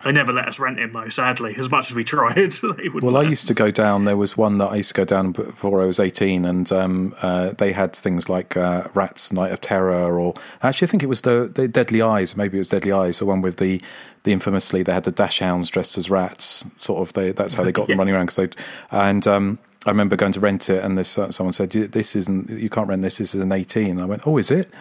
They 0.05 0.11
never 0.11 0.33
let 0.33 0.49
us 0.49 0.59
rent 0.59 0.79
him 0.79 0.93
though. 0.93 1.09
Sadly, 1.09 1.55
as 1.57 1.71
much 1.71 1.91
as 1.91 1.95
we 1.95 2.03
tried, 2.03 2.55
well, 3.03 3.17
I 3.17 3.23
used 3.23 3.47
to 3.47 3.55
go 3.55 3.71
down. 3.71 4.05
There 4.05 4.17
was 4.17 4.37
one 4.37 4.59
that 4.59 4.67
I 4.67 4.77
used 4.77 4.89
to 4.89 4.95
go 4.95 5.05
down 5.05 5.33
before 5.33 5.81
I 5.83 5.87
was 5.87 6.01
eighteen, 6.01 6.45
and 6.45 6.71
um, 6.73 7.15
uh, 7.23 7.51
they 7.53 7.73
had 7.73 7.95
things 7.95 8.29
like 8.29 8.57
uh, 8.57 8.89
Rats 8.95 9.33
Night 9.33 9.53
of 9.53 9.61
Terror, 9.61 10.19
or 10.19 10.35
actually, 10.63 10.89
I 10.89 10.91
think 10.91 11.03
it 11.03 11.09
was 11.09 11.23
the, 11.23 11.51
the 11.55 11.69
Deadly 11.69 12.03
Eyes. 12.03 12.37
Maybe 12.37 12.57
it 12.57 12.61
was 12.61 12.69
Deadly 12.69 12.93
Eyes, 12.93 13.21
the 13.21 13.27
one 13.27 13.41
with 13.41 13.59
the 13.59 13.81
the 14.25 14.33
infamously 14.33 14.83
they 14.83 14.93
had 14.93 15.05
the 15.05 15.13
dachshunds 15.13 15.71
dressed 15.71 15.97
as 15.97 16.11
rats. 16.11 16.65
Sort 16.79 17.01
of, 17.01 17.13
they, 17.13 17.33
that's 17.33 17.55
how 17.55 17.63
they 17.63 17.73
got 17.79 17.83
yeah. 17.83 17.93
them 17.93 17.99
running 17.99 18.15
around. 18.15 18.27
Cause 18.27 18.37
they, 18.37 18.49
and 18.91 19.27
um, 19.27 19.59
I 19.87 19.91
remember 19.91 20.17
going 20.17 20.33
to 20.33 20.41
rent 20.41 20.69
it, 20.69 20.83
and 20.83 20.99
this 20.99 21.17
uh, 21.19 21.31
someone 21.31 21.53
said, 21.53 21.71
"This 21.71 22.17
isn't. 22.17 22.51
You 22.51 22.69
can't 22.69 22.89
rent 22.89 23.03
this. 23.03 23.19
This 23.19 23.35
is 23.35 23.41
an 23.41 23.53
18." 23.53 23.91
And 23.91 24.03
I 24.03 24.05
went, 24.07 24.27
"Oh, 24.27 24.37
is 24.39 24.51
it?" 24.51 24.73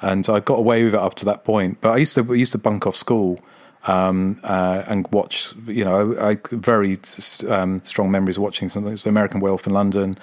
And 0.00 0.28
I 0.28 0.40
got 0.40 0.58
away 0.58 0.84
with 0.84 0.94
it 0.94 1.00
up 1.00 1.14
to 1.16 1.24
that 1.26 1.44
point. 1.44 1.78
But 1.80 1.90
I 1.92 1.96
used 1.98 2.14
to 2.16 2.32
I 2.32 2.36
used 2.36 2.52
to 2.52 2.58
bunk 2.58 2.86
off 2.86 2.96
school 2.96 3.40
um, 3.86 4.38
uh, 4.42 4.82
and 4.86 5.08
watch. 5.08 5.54
You 5.66 5.84
know, 5.84 6.14
I, 6.14 6.30
I 6.30 6.38
very 6.50 7.00
um, 7.48 7.82
strong 7.84 8.10
memories 8.10 8.36
of 8.36 8.42
watching 8.42 8.68
something. 8.68 8.92
It's 8.92 9.06
American 9.06 9.40
Werewolf 9.40 9.66
in 9.66 9.72
London. 9.72 10.18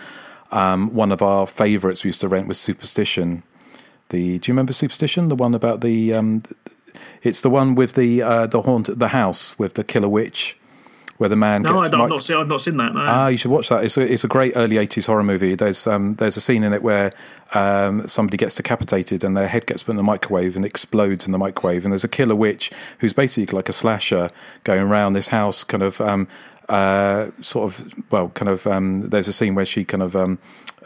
Um, 0.51 0.93
one 0.93 1.11
of 1.11 1.21
our 1.21 1.47
favourites 1.47 2.03
we 2.03 2.09
used 2.09 2.21
to 2.21 2.27
rent 2.27 2.47
was 2.47 2.59
Superstition. 2.59 3.43
The 4.09 4.39
do 4.39 4.49
you 4.49 4.53
remember 4.53 4.73
Superstition? 4.73 5.29
The 5.29 5.35
one 5.35 5.55
about 5.55 5.81
the. 5.81 6.13
Um, 6.13 6.43
it's 7.23 7.41
the 7.41 7.49
one 7.49 7.75
with 7.75 7.93
the 7.93 8.21
uh, 8.21 8.47
the 8.47 8.61
haunt 8.61 8.99
the 8.99 9.09
house 9.09 9.57
with 9.57 9.73
the 9.73 9.83
killer 9.83 10.09
witch 10.09 10.55
where 11.19 11.27
the 11.27 11.35
man. 11.35 11.63
No, 11.63 11.79
I've, 11.79 11.91
not 11.91 12.23
seen, 12.23 12.37
I've 12.37 12.47
not 12.47 12.61
seen 12.61 12.77
that. 12.77 12.93
No. 12.93 13.01
Ah, 13.01 13.27
you 13.27 13.37
should 13.37 13.51
watch 13.51 13.67
that. 13.67 13.83
It's 13.83 13.97
a, 13.97 14.01
it's 14.01 14.23
a 14.23 14.27
great 14.27 14.53
early 14.55 14.77
'80s 14.77 15.05
horror 15.05 15.21
movie. 15.21 15.53
There's 15.53 15.85
um, 15.85 16.15
there's 16.15 16.37
a 16.37 16.41
scene 16.41 16.63
in 16.63 16.71
it 16.71 16.81
where 16.81 17.11
um, 17.53 18.07
somebody 18.07 18.37
gets 18.37 18.55
decapitated 18.55 19.23
and 19.25 19.35
their 19.35 19.49
head 19.49 19.65
gets 19.65 19.83
put 19.83 19.91
in 19.91 19.97
the 19.97 20.03
microwave 20.03 20.55
and 20.55 20.63
explodes 20.63 21.25
in 21.25 21.33
the 21.33 21.37
microwave, 21.37 21.83
and 21.83 21.91
there's 21.91 22.05
a 22.05 22.09
killer 22.09 22.35
witch 22.35 22.71
who's 22.99 23.11
basically 23.11 23.53
like 23.53 23.67
a 23.67 23.73
slasher 23.73 24.29
going 24.63 24.81
around 24.81 25.13
this 25.13 25.27
house, 25.27 25.63
kind 25.63 25.83
of. 25.83 26.01
Um, 26.01 26.27
uh, 26.69 27.31
sort 27.41 27.67
of, 27.67 28.11
well, 28.11 28.29
kind 28.29 28.47
of. 28.47 28.65
Um, 28.65 29.09
there's 29.09 29.27
a 29.27 29.33
scene 29.33 29.55
where 29.55 29.65
she 29.65 29.83
kind 29.83 30.03
of 30.03 30.15
um, 30.15 30.37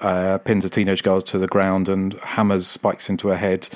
uh, 0.01 0.39
pins 0.39 0.65
a 0.65 0.69
teenage 0.69 1.03
girl 1.03 1.21
to 1.21 1.38
the 1.38 1.47
ground 1.47 1.89
and 1.89 2.13
hammers 2.21 2.65
spikes 2.65 3.09
into 3.09 3.27
her 3.27 3.38
head, 3.38 3.67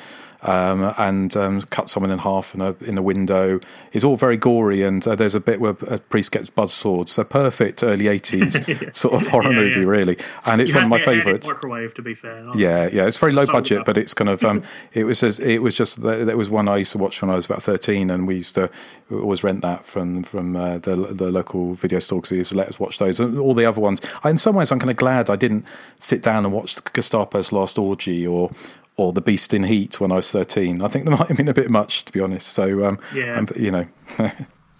um, 0.43 0.93
and 0.97 1.35
um, 1.35 1.61
cut 1.63 1.89
someone 1.89 2.11
in 2.11 2.19
half 2.19 2.53
in 2.53 2.61
a 2.61 2.75
in 2.81 2.97
a 2.97 3.01
window. 3.01 3.59
It's 3.93 4.03
all 4.03 4.15
very 4.15 4.37
gory, 4.37 4.83
and 4.83 5.05
uh, 5.07 5.15
there's 5.15 5.35
a 5.35 5.39
bit 5.39 5.59
where 5.59 5.75
a 5.87 5.97
priest 5.97 6.31
gets 6.31 6.49
buzz 6.49 6.73
swords. 6.73 7.11
So 7.11 7.23
perfect 7.23 7.83
early 7.83 8.07
eighties 8.07 8.57
sort 8.97 9.21
of 9.21 9.27
horror 9.27 9.51
yeah, 9.51 9.61
movie, 9.61 9.79
yeah. 9.79 9.85
really. 9.85 10.17
And 10.45 10.61
it's 10.61 10.71
you 10.71 10.75
one 10.75 10.85
of 10.85 10.89
my 10.89 10.99
favourites. 10.99 11.47
Microwave, 11.47 11.93
to 11.95 12.01
be 12.01 12.13
fair. 12.13 12.43
Yeah, 12.55 12.89
yeah. 12.91 13.05
It's 13.05 13.17
very 13.17 13.31
low 13.31 13.45
so 13.45 13.53
budget, 13.53 13.85
but 13.85 13.97
it's 13.97 14.13
kind 14.13 14.29
of 14.29 14.43
um, 14.43 14.63
it 14.93 15.05
was 15.05 15.23
it 15.39 15.61
was 15.61 15.75
just 15.75 16.01
there 16.01 16.37
was 16.37 16.49
one 16.49 16.67
I 16.67 16.77
used 16.77 16.91
to 16.91 16.97
watch 16.97 17.21
when 17.21 17.31
I 17.31 17.35
was 17.35 17.45
about 17.45 17.63
thirteen, 17.63 18.09
and 18.09 18.27
we 18.27 18.35
used 18.35 18.55
to 18.55 18.69
always 19.11 19.43
rent 19.43 19.61
that 19.61 19.85
from 19.85 20.23
from 20.23 20.55
uh, 20.55 20.77
the 20.79 20.95
the 20.95 21.31
local 21.31 21.73
video 21.73 21.99
store 21.99 22.19
because 22.19 22.29
they 22.29 22.37
used 22.37 22.51
to 22.51 22.57
let 22.57 22.67
us 22.67 22.79
watch 22.79 22.99
those 22.99 23.19
and 23.19 23.39
all 23.39 23.53
the 23.53 23.65
other 23.65 23.81
ones. 23.81 24.01
in 24.25 24.37
some 24.37 24.55
ways, 24.55 24.71
I'm 24.71 24.79
kind 24.79 24.91
of 24.91 24.97
glad 24.97 25.29
I 25.29 25.35
didn't 25.35 25.65
sit 25.99 26.21
down 26.21 26.45
and 26.45 26.53
watch 26.53 26.75
Gestapo's 26.75 27.51
Last 27.51 27.77
Orgy 27.77 28.25
or 28.27 28.51
or 28.97 29.13
The 29.13 29.21
Beast 29.21 29.53
in 29.53 29.63
Heat 29.63 30.01
when 30.01 30.11
I 30.11 30.15
was 30.15 30.31
13. 30.31 30.81
I 30.81 30.87
think 30.87 31.05
that 31.05 31.11
might 31.17 31.27
have 31.27 31.37
been 31.37 31.47
a 31.47 31.53
bit 31.53 31.69
much, 31.69 32.03
to 32.05 32.11
be 32.11 32.19
honest. 32.19 32.49
So, 32.49 32.85
um, 32.85 32.99
yeah. 33.13 33.45
you 33.55 33.71
know. 33.71 33.87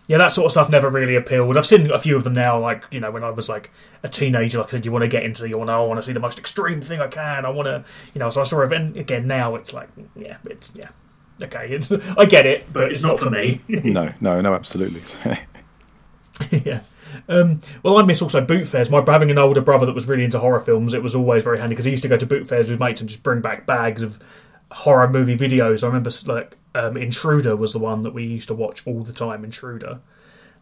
yeah, 0.08 0.18
that 0.18 0.32
sort 0.32 0.48
of 0.48 0.52
stuff 0.52 0.70
never 0.70 0.90
really 0.90 1.16
appealed. 1.16 1.56
I've 1.56 1.68
seen 1.68 1.92
a 1.92 2.00
few 2.00 2.18
of 2.18 2.24
them 2.24 2.34
now, 2.34 2.60
like, 2.60 2.86
you 2.92 3.00
know, 3.00 3.12
when 3.12 3.24
I 3.24 3.30
was 3.30 3.48
like 3.48 3.72
a 4.04 4.10
teenager, 4.10 4.58
like 4.58 4.68
I 4.68 4.72
said, 4.72 4.86
you 4.86 4.92
want 4.92 5.04
to 5.04 5.08
get 5.08 5.24
into, 5.24 5.48
you 5.48 5.58
want 5.58 5.70
to, 5.70 5.74
I 5.74 5.82
want 5.82 6.00
to 6.00 6.04
see 6.04 6.14
the 6.14 6.20
most 6.20 6.40
extreme 6.40 6.82
thing 6.82 7.00
I 7.00 7.08
can. 7.08 7.46
I 7.46 7.50
want 7.50 7.68
to, 7.68 7.86
you 8.14 8.20
know, 8.20 8.30
so 8.32 8.42
I 8.42 8.44
saw 8.44 8.62
it. 8.62 8.74
And 8.74 8.98
again, 8.98 9.28
now 9.28 9.56
it's 9.56 9.72
like, 9.72 9.90
yeah, 10.16 10.38
it's, 10.46 10.72
yeah. 10.74 10.90
Okay, 11.42 11.68
it's, 11.72 11.92
I 11.92 12.26
get 12.26 12.48
it, 12.48 12.66
but, 12.74 12.80
but 12.80 12.92
it's, 12.92 13.00
it's, 13.00 13.04
not, 13.04 13.10
not 13.10 13.20
for 13.20 13.30
me. 13.30 13.62
me. 13.68 13.92
no, 13.92 14.12
no, 14.20 14.42
no, 14.42 14.56
absolutely. 14.56 15.04
yeah. 16.52 16.82
Um, 17.28 17.60
well, 17.84 17.98
I 17.98 18.04
miss 18.04 18.22
also 18.22 18.42
boot 18.42 18.68
fairs. 18.68 18.90
My 18.90 19.04
having 19.08 19.32
an 19.32 19.38
older 19.38 19.62
brother 19.62 19.86
that 19.86 19.96
was 19.96 20.08
really 20.08 20.26
into 20.26 20.40
horror 20.40 20.60
films, 20.60 20.94
it 20.94 21.04
was 21.04 21.16
always 21.16 21.44
very 21.44 21.60
handy 21.60 21.74
because 21.74 21.86
he 21.86 21.92
used 21.92 22.04
to 22.04 22.10
go 22.10 22.18
to 22.18 22.26
boot 22.26 22.46
fairs 22.46 22.70
with 22.70 22.80
mates 22.80 23.02
and 23.02 23.10
just 23.10 23.24
bring 23.24 23.42
back 23.42 23.66
bags 23.66 24.02
of 24.02 24.20
horror 24.72 25.10
movie 25.10 25.38
videos. 25.38 25.84
I 25.84 25.88
remember 25.88 26.12
like 26.26 26.58
um, 26.76 26.98
Intruder 26.98 27.56
was 27.56 27.74
the 27.74 27.80
one 27.80 28.02
that 28.02 28.14
we 28.14 28.26
used 28.26 28.48
to 28.50 28.54
watch 28.54 28.86
all 28.86 29.04
the 29.04 29.14
time. 29.14 29.44
Intruder, 29.44 30.00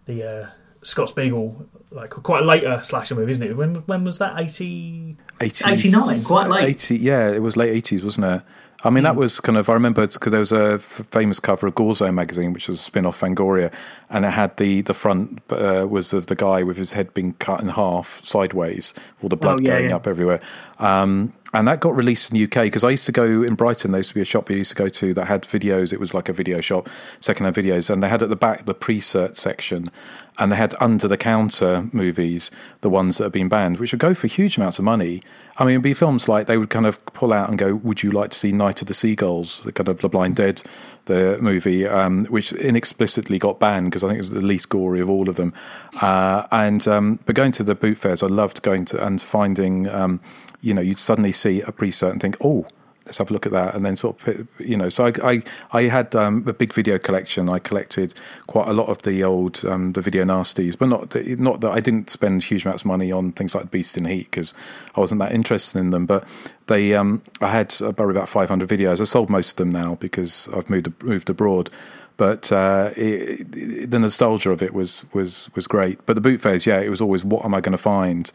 the 0.06 0.30
uh, 0.30 0.50
Scott 0.84 1.10
Spiegel, 1.10 1.68
like 1.92 2.12
quite 2.12 2.44
a 2.44 2.46
later 2.46 2.80
slasher 2.84 3.16
movie, 3.16 3.32
isn't 3.32 3.48
it? 3.48 3.58
When 3.58 3.76
when 3.76 4.04
was 4.04 4.18
that? 4.20 4.40
80... 4.40 5.18
80s, 5.40 5.68
89, 5.68 6.24
quite 6.24 6.50
late. 6.50 6.70
80, 6.70 6.98
yeah, 6.98 7.30
it 7.32 7.42
was 7.42 7.58
late 7.58 7.74
eighties, 7.74 8.04
wasn't 8.04 8.26
it? 8.26 8.44
I 8.86 8.92
mean, 8.92 9.02
mm. 9.02 9.08
that 9.08 9.16
was 9.16 9.40
kind 9.40 9.58
of, 9.58 9.68
I 9.68 9.74
remember 9.74 10.06
because 10.06 10.30
there 10.30 10.40
was 10.40 10.52
a 10.52 10.74
f- 10.76 11.02
famous 11.10 11.40
cover 11.40 11.66
of 11.66 11.74
Gore 11.74 11.96
Zone 11.96 12.14
magazine, 12.14 12.54
which 12.54 12.68
was 12.68 12.80
a 12.80 12.84
spin 12.84 13.08
off 13.08 13.20
Fangoria, 13.20 13.74
and 14.12 14.26
it 14.26 14.30
had 14.30 14.56
the, 14.58 14.82
the 14.82 14.94
front 14.94 15.42
uh, 15.50 15.88
was 15.90 16.14
of 16.14 16.28
the 16.28 16.36
guy 16.36 16.62
with 16.62 16.78
his 16.78 16.94
head 16.94 17.12
being 17.16 17.34
cut 17.34 17.62
in 17.62 17.70
half 17.70 18.24
sideways, 18.24 18.94
all 19.24 19.30
the 19.30 19.36
blood 19.36 19.62
oh, 19.62 19.64
yeah, 19.64 19.80
going 19.80 19.90
yeah. 19.90 19.96
up 19.96 20.06
everywhere. 20.06 20.40
Um, 20.78 21.34
and 21.56 21.68
that 21.68 21.80
got 21.80 21.96
released 21.96 22.32
in 22.32 22.38
the 22.38 22.44
UK 22.44 22.66
because 22.66 22.84
I 22.84 22.90
used 22.90 23.06
to 23.08 23.12
go 23.12 23.42
in 23.42 23.56
Brighton. 23.56 23.92
There 23.92 24.00
used 24.00 24.10
to 24.10 24.16
be 24.16 24.22
a 24.22 24.26
shop 24.26 24.52
I 24.52 24.56
used 24.56 24.72
to 24.72 24.76
go 24.76 24.90
to 24.90 25.14
that 25.14 25.26
had 25.26 25.44
videos. 25.44 25.94
It 25.94 26.00
was 26.00 26.14
like 26.14 26.30
a 26.30 26.34
video 26.34 26.62
shop, 26.62 26.90
secondhand 27.22 27.56
videos, 27.56 27.90
and 27.90 28.04
they 28.04 28.10
had 28.10 28.22
at 28.22 28.30
the 28.30 28.36
back 28.36 28.66
the 28.66 28.76
pre-cert 28.76 29.36
section, 29.38 29.90
and 30.38 30.52
they 30.52 30.56
had 30.56 30.76
under 30.80 31.08
the 31.08 31.18
counter 31.18 31.90
movies, 31.92 32.52
the 32.82 32.90
ones 32.90 33.18
that 33.18 33.26
have 33.26 33.32
been 33.32 33.50
banned, 33.50 33.78
which 33.78 33.92
would 33.92 34.00
go 34.00 34.14
for 34.14 34.28
huge 34.28 34.58
amounts 34.58 34.80
of 34.80 34.86
money. 34.86 35.22
I 35.58 35.64
mean, 35.64 35.76
it'd 35.76 35.84
be 35.84 35.94
films 35.94 36.28
like 36.28 36.48
they 36.48 36.58
would 36.58 36.70
kind 36.70 36.86
of 36.86 37.04
pull 37.08 37.32
out 37.32 37.50
and 37.50 37.58
go, 37.58 37.76
"Would 37.76 38.04
you 38.04 38.12
like 38.12 38.32
to 38.32 38.38
see 38.38 38.52
Night 38.52 38.82
of 38.82 38.88
the 38.88 38.94
Seagulls?" 38.94 39.62
The 39.62 39.72
kind 39.72 39.88
of 39.88 40.02
the 40.02 40.10
Blind 40.10 40.36
Dead, 40.36 40.62
the 41.06 41.38
movie, 41.42 41.88
um, 41.88 42.26
which 42.26 42.52
inexplicitly 42.52 43.40
got 43.40 43.60
banned 43.60 43.86
because 43.86 44.04
I 44.04 44.08
think 44.08 44.18
it 44.18 44.22
was 44.22 44.32
the 44.32 44.42
least 44.42 44.70
gory 44.70 45.00
of 45.00 45.10
all 45.10 45.30
of 45.30 45.36
them. 45.36 45.54
Uh, 46.02 46.48
and 46.52 46.88
um, 46.88 47.20
but 47.26 47.36
going 47.36 47.54
to 47.54 47.64
the 47.64 47.76
boot 47.76 47.98
fairs, 47.98 48.22
I 48.22 48.28
loved 48.28 48.62
going 48.62 48.86
to 48.86 49.06
and 49.06 49.22
finding. 49.22 49.92
Um, 49.94 50.20
you 50.62 50.74
know, 50.74 50.82
you'd 50.82 50.98
suddenly 50.98 51.32
see 51.32 51.62
a 51.62 51.72
pre-cert 51.72 52.12
and 52.12 52.20
think, 52.20 52.38
oh, 52.44 52.66
let's 53.06 53.20
have 53.20 53.30
a 53.30 53.34
look 53.34 53.46
at 53.46 53.52
that, 53.52 53.76
and 53.76 53.86
then 53.86 53.96
sort 53.96 54.28
of, 54.28 54.48
you 54.60 54.76
know. 54.76 54.90
So 54.90 55.06
I, 55.06 55.14
I, 55.24 55.44
I 55.72 55.82
had 55.84 56.16
um, 56.16 56.44
a 56.48 56.54
big 56.54 56.74
video 56.74 56.98
collection. 56.98 57.50
I 57.50 57.60
collected 57.60 58.14
quite 58.48 58.68
a 58.68 58.74
lot 58.74 58.88
of 58.88 59.02
the 59.04 59.24
old 59.24 59.64
um, 59.66 59.94
the 59.94 60.02
video 60.02 60.24
nasties, 60.24 60.78
but 60.78 60.90
not 60.90 61.16
not 61.40 61.62
that 61.62 61.72
I 61.72 61.80
didn't 61.80 62.10
spend 62.10 62.44
huge 62.44 62.66
amounts 62.66 62.84
of 62.84 62.88
money 62.88 63.12
on 63.12 63.32
things 63.32 63.54
like 63.56 63.72
Beast 63.72 63.98
in 63.98 64.06
Heat 64.06 64.32
because 64.32 64.54
I 64.96 65.00
wasn't 65.00 65.20
that 65.20 65.32
interested 65.32 65.80
in 65.80 65.92
them. 65.92 66.06
But 66.06 66.28
they, 66.68 66.96
um, 66.96 67.22
I 67.42 67.48
had 67.48 67.70
probably 67.80 68.12
about 68.12 68.30
500 68.30 68.68
videos. 68.68 69.00
I 69.00 69.04
sold 69.04 69.30
most 69.30 69.52
of 69.52 69.58
them 69.58 69.72
now 69.72 69.96
because 69.96 70.50
I've 70.54 70.70
moved 70.70 70.92
moved 71.04 71.30
abroad. 71.30 71.70
But 72.18 72.50
uh, 72.52 72.92
it, 72.96 73.56
it, 73.56 73.92
the 73.92 74.00
nostalgia 74.00 74.52
of 74.52 74.64
it 74.64 74.74
was 74.74 75.06
was 75.14 75.50
was 75.54 75.68
great. 75.68 76.04
But 76.06 76.16
the 76.16 76.22
boot 76.22 76.42
phase 76.42 76.66
yeah, 76.66 76.80
it 76.80 76.90
was 76.90 77.02
always 77.02 77.24
what 77.24 77.46
am 77.46 77.54
I 77.54 77.62
going 77.62 77.74
to 77.74 77.78
find 77.78 78.32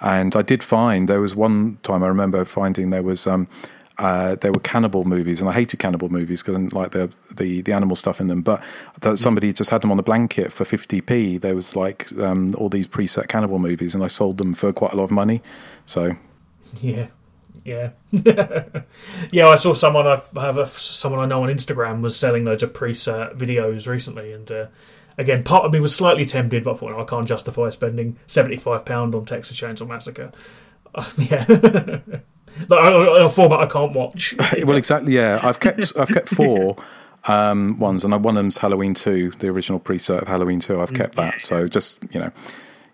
and 0.00 0.34
I 0.34 0.42
did 0.42 0.62
find 0.62 1.08
there 1.08 1.20
was 1.20 1.36
one 1.36 1.78
time 1.82 2.02
I 2.02 2.08
remember 2.08 2.44
finding 2.44 2.90
there 2.90 3.02
was 3.02 3.26
um, 3.26 3.48
uh, 4.00 4.34
there 4.36 4.50
were 4.50 4.60
cannibal 4.60 5.04
movies, 5.04 5.40
and 5.40 5.50
I 5.50 5.52
hated 5.52 5.78
cannibal 5.78 6.08
movies 6.08 6.42
because 6.42 6.56
I 6.56 6.58
didn't 6.58 6.72
like 6.72 6.92
the, 6.92 7.12
the, 7.36 7.60
the 7.60 7.72
animal 7.72 7.96
stuff 7.96 8.18
in 8.18 8.28
them. 8.28 8.40
But 8.40 8.62
that 9.00 9.18
somebody 9.18 9.52
just 9.52 9.68
had 9.68 9.82
them 9.82 9.90
on 9.90 9.98
the 9.98 10.02
blanket 10.02 10.52
for 10.52 10.64
fifty 10.64 11.02
p. 11.02 11.36
There 11.36 11.54
was 11.54 11.76
like 11.76 12.10
um, 12.18 12.54
all 12.56 12.70
these 12.70 12.86
pre-cert 12.86 13.28
cannibal 13.28 13.58
movies, 13.58 13.94
and 13.94 14.02
I 14.02 14.08
sold 14.08 14.38
them 14.38 14.54
for 14.54 14.72
quite 14.72 14.94
a 14.94 14.96
lot 14.96 15.04
of 15.04 15.10
money. 15.10 15.42
So 15.84 16.16
yeah, 16.80 17.08
yeah, 17.62 17.90
yeah. 19.30 19.48
I 19.48 19.56
saw 19.56 19.74
someone 19.74 20.06
I 20.06 20.22
have 20.40 20.56
a, 20.56 20.66
someone 20.66 21.20
I 21.20 21.26
know 21.26 21.42
on 21.42 21.50
Instagram 21.50 22.00
was 22.00 22.16
selling 22.16 22.46
loads 22.46 22.62
of 22.62 22.72
pre-cert 22.72 23.36
videos 23.36 23.86
recently, 23.86 24.32
and 24.32 24.50
uh, 24.50 24.66
Again, 25.18 25.44
part 25.44 25.66
of 25.66 25.72
me 25.72 25.80
was 25.80 25.94
slightly 25.94 26.24
tempted, 26.24 26.64
but 26.64 26.72
I 26.72 26.74
thought, 26.76 26.90
no, 26.92 27.00
I 27.00 27.04
can't 27.04 27.28
justify 27.28 27.68
spending 27.68 28.16
£75 28.26 29.14
on 29.14 29.26
Texas 29.26 29.60
Chainsaw 29.60 29.86
Massacre. 29.86 30.32
Uh, 30.94 31.10
yeah. 31.18 31.44
A 32.70 33.28
format 33.28 33.60
I 33.60 33.66
can't 33.66 33.92
watch. 33.92 34.34
well, 34.64 34.76
exactly. 34.76 35.14
Yeah, 35.14 35.40
I've 35.42 35.60
kept 35.60 35.92
I've 35.98 36.08
kept 36.08 36.28
four 36.28 36.76
um, 37.24 37.78
ones, 37.78 38.04
and 38.04 38.12
one 38.12 38.36
of 38.36 38.42
them's 38.42 38.58
Halloween 38.58 38.94
two, 38.94 39.30
the 39.38 39.48
original 39.48 39.78
pre-cert 39.78 40.22
of 40.22 40.28
Halloween 40.28 40.60
two. 40.60 40.80
I've 40.80 40.94
kept 40.94 41.16
that, 41.16 41.40
so 41.40 41.68
just 41.68 42.02
you 42.10 42.20
know, 42.20 42.30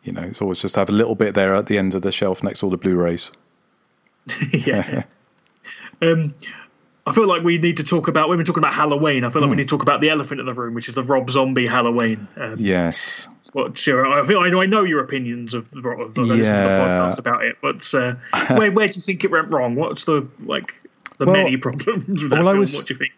you 0.05 0.13
know, 0.13 0.23
it's 0.23 0.41
always 0.41 0.61
just 0.61 0.77
have 0.77 0.89
a 0.89 0.93
little 0.93 1.15
bit 1.15 1.35
there 1.35 1.55
at 1.55 1.67
the 1.67 1.79
end 1.79 1.95
of 1.95 2.03
the 2.03 2.13
shelf 2.13 2.43
next 2.43 2.61
to 2.61 2.67
all 2.67 2.71
the 2.71 2.77
Blu-rays. 2.77 3.31
yeah. 4.53 5.05
um, 6.03 6.35
I 7.07 7.13
feel 7.13 7.29
like 7.29 7.45
we 7.45 7.59
need 7.59 7.77
to 7.77 7.85
talk 7.85 8.09
about 8.09 8.29
when 8.29 8.39
we're 8.39 8.45
talking 8.45 8.63
about 8.63 8.75
Halloween. 8.75 9.23
I 9.25 9.31
feel 9.31 9.41
like 9.41 9.47
mm. 9.47 9.51
we 9.51 9.55
hmm. 9.55 9.59
need 9.59 9.69
to 9.69 9.69
talk 9.69 9.83
about 9.83 10.01
the 10.01 10.11
elephant 10.11 10.41
in 10.41 10.47
the 10.47 10.55
room, 10.55 10.75
which 10.75 10.89
is 10.89 10.97
the 10.97 11.05
Rob 11.05 11.31
Zombie 11.31 11.67
Halloween. 11.67 12.27
Um, 12.37 12.57
yes. 12.59 13.29
What, 13.57 13.71
I 13.89 14.27
feel 14.27 14.41
I 14.41 14.51
know, 14.51 14.61
I 14.61 14.67
know 14.67 14.85
your 14.85 15.01
opinions 15.01 15.55
of, 15.55 15.71
the, 15.71 15.79
of 15.79 16.13
the, 16.13 16.25
yeah. 16.25 16.61
the 16.61 16.69
podcast 16.69 17.19
about 17.19 17.43
it, 17.43 17.57
but 17.63 17.95
uh, 17.95 18.17
where 18.55 18.71
where 18.71 18.87
do 18.87 18.97
you 18.97 19.01
think 19.01 19.25
it 19.25 19.31
went 19.31 19.51
wrong? 19.51 19.77
What's 19.77 20.05
the 20.05 20.29
like 20.45 20.75
the 21.17 21.25
well, 21.25 21.37
many 21.37 21.57
problems 21.57 22.23
with 22.23 22.33
that 22.33 22.41
well, 22.41 22.49
film? 22.49 22.59
Was, 22.59 22.75
what 22.75 22.87
do 22.87 22.93
you 22.93 22.99
think? 22.99 23.15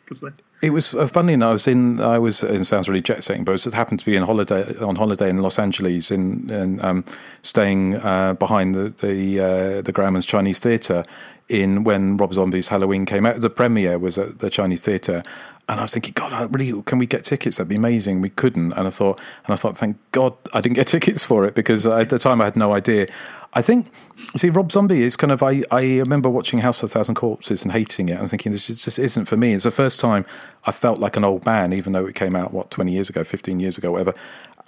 It 0.62 0.70
was 0.70 0.94
uh, 0.94 1.08
funny 1.08 1.32
enough. 1.32 1.48
I 1.48 1.52
was 1.54 1.66
in. 1.66 2.00
I 2.00 2.18
was. 2.20 2.44
It 2.44 2.64
sounds 2.66 2.88
really 2.88 3.02
jet 3.02 3.24
setting, 3.24 3.42
but 3.42 3.66
it 3.66 3.74
happened 3.74 3.98
to 3.98 4.06
be 4.06 4.14
in 4.14 4.22
holiday 4.22 4.76
on 4.78 4.94
holiday 4.94 5.28
in 5.28 5.42
Los 5.42 5.58
Angeles, 5.58 6.12
in, 6.12 6.48
in 6.52 6.84
um, 6.84 7.04
staying 7.42 7.96
uh, 7.96 8.34
behind 8.34 8.76
the 8.76 8.90
the, 8.90 9.40
uh, 9.40 9.82
the 9.82 9.92
Grauman's 9.92 10.24
Chinese 10.24 10.60
Theatre 10.60 11.02
in 11.48 11.84
when 11.84 12.16
Rob 12.16 12.34
Zombie's 12.34 12.68
Halloween 12.68 13.06
came 13.06 13.26
out. 13.26 13.40
The 13.40 13.50
premiere 13.50 13.98
was 13.98 14.18
at 14.18 14.38
the 14.40 14.50
Chinese 14.50 14.84
Theatre, 14.84 15.22
and 15.68 15.80
I 15.80 15.82
was 15.82 15.92
thinking, 15.92 16.12
God, 16.14 16.32
I 16.32 16.44
really 16.44 16.82
can 16.82 16.98
we 16.98 17.06
get 17.06 17.24
tickets? 17.24 17.56
That'd 17.58 17.68
be 17.68 17.76
amazing. 17.76 18.20
We 18.20 18.30
couldn't, 18.30 18.72
and 18.72 18.86
I 18.86 18.90
thought, 18.90 19.20
and 19.44 19.52
I 19.52 19.56
thought, 19.56 19.76
thank 19.76 19.98
God 20.12 20.34
I 20.52 20.60
didn't 20.60 20.76
get 20.76 20.86
tickets 20.88 21.22
for 21.22 21.44
it 21.44 21.54
because 21.54 21.86
at 21.86 22.08
the 22.08 22.18
time 22.18 22.40
I 22.40 22.44
had 22.44 22.56
no 22.56 22.72
idea. 22.72 23.08
I 23.54 23.62
think, 23.62 23.90
see, 24.36 24.50
Rob 24.50 24.70
Zombie 24.70 25.02
is 25.02 25.16
kind 25.16 25.32
of. 25.32 25.42
I, 25.42 25.62
I 25.70 25.98
remember 25.98 26.28
watching 26.28 26.58
House 26.58 26.82
of 26.82 26.92
Thousand 26.92 27.14
Corpses 27.14 27.62
and 27.62 27.72
hating 27.72 28.08
it. 28.10 28.18
I'm 28.18 28.26
thinking 28.26 28.52
this 28.52 28.66
just 28.66 28.98
isn't 28.98 29.24
for 29.24 29.36
me. 29.38 29.54
It's 29.54 29.64
the 29.64 29.70
first 29.70 30.00
time 30.00 30.26
I 30.64 30.72
felt 30.72 31.00
like 31.00 31.16
an 31.16 31.24
old 31.24 31.46
man, 31.46 31.72
even 31.72 31.94
though 31.94 32.06
it 32.06 32.14
came 32.14 32.36
out 32.36 32.52
what 32.52 32.70
20 32.70 32.92
years 32.92 33.08
ago, 33.08 33.24
15 33.24 33.58
years 33.58 33.78
ago, 33.78 33.90
whatever. 33.92 34.14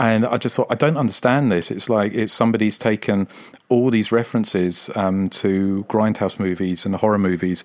And 0.00 0.24
I 0.24 0.38
just 0.38 0.56
thought, 0.56 0.68
I 0.70 0.76
don't 0.76 0.96
understand 0.96 1.52
this. 1.52 1.70
It's 1.70 1.90
like 1.90 2.14
it's 2.14 2.32
somebody's 2.32 2.78
taken 2.78 3.28
all 3.68 3.90
these 3.90 4.10
references 4.10 4.88
um, 4.96 5.28
to 5.28 5.84
grindhouse 5.90 6.40
movies 6.40 6.86
and 6.86 6.96
horror 6.96 7.18
movies, 7.18 7.62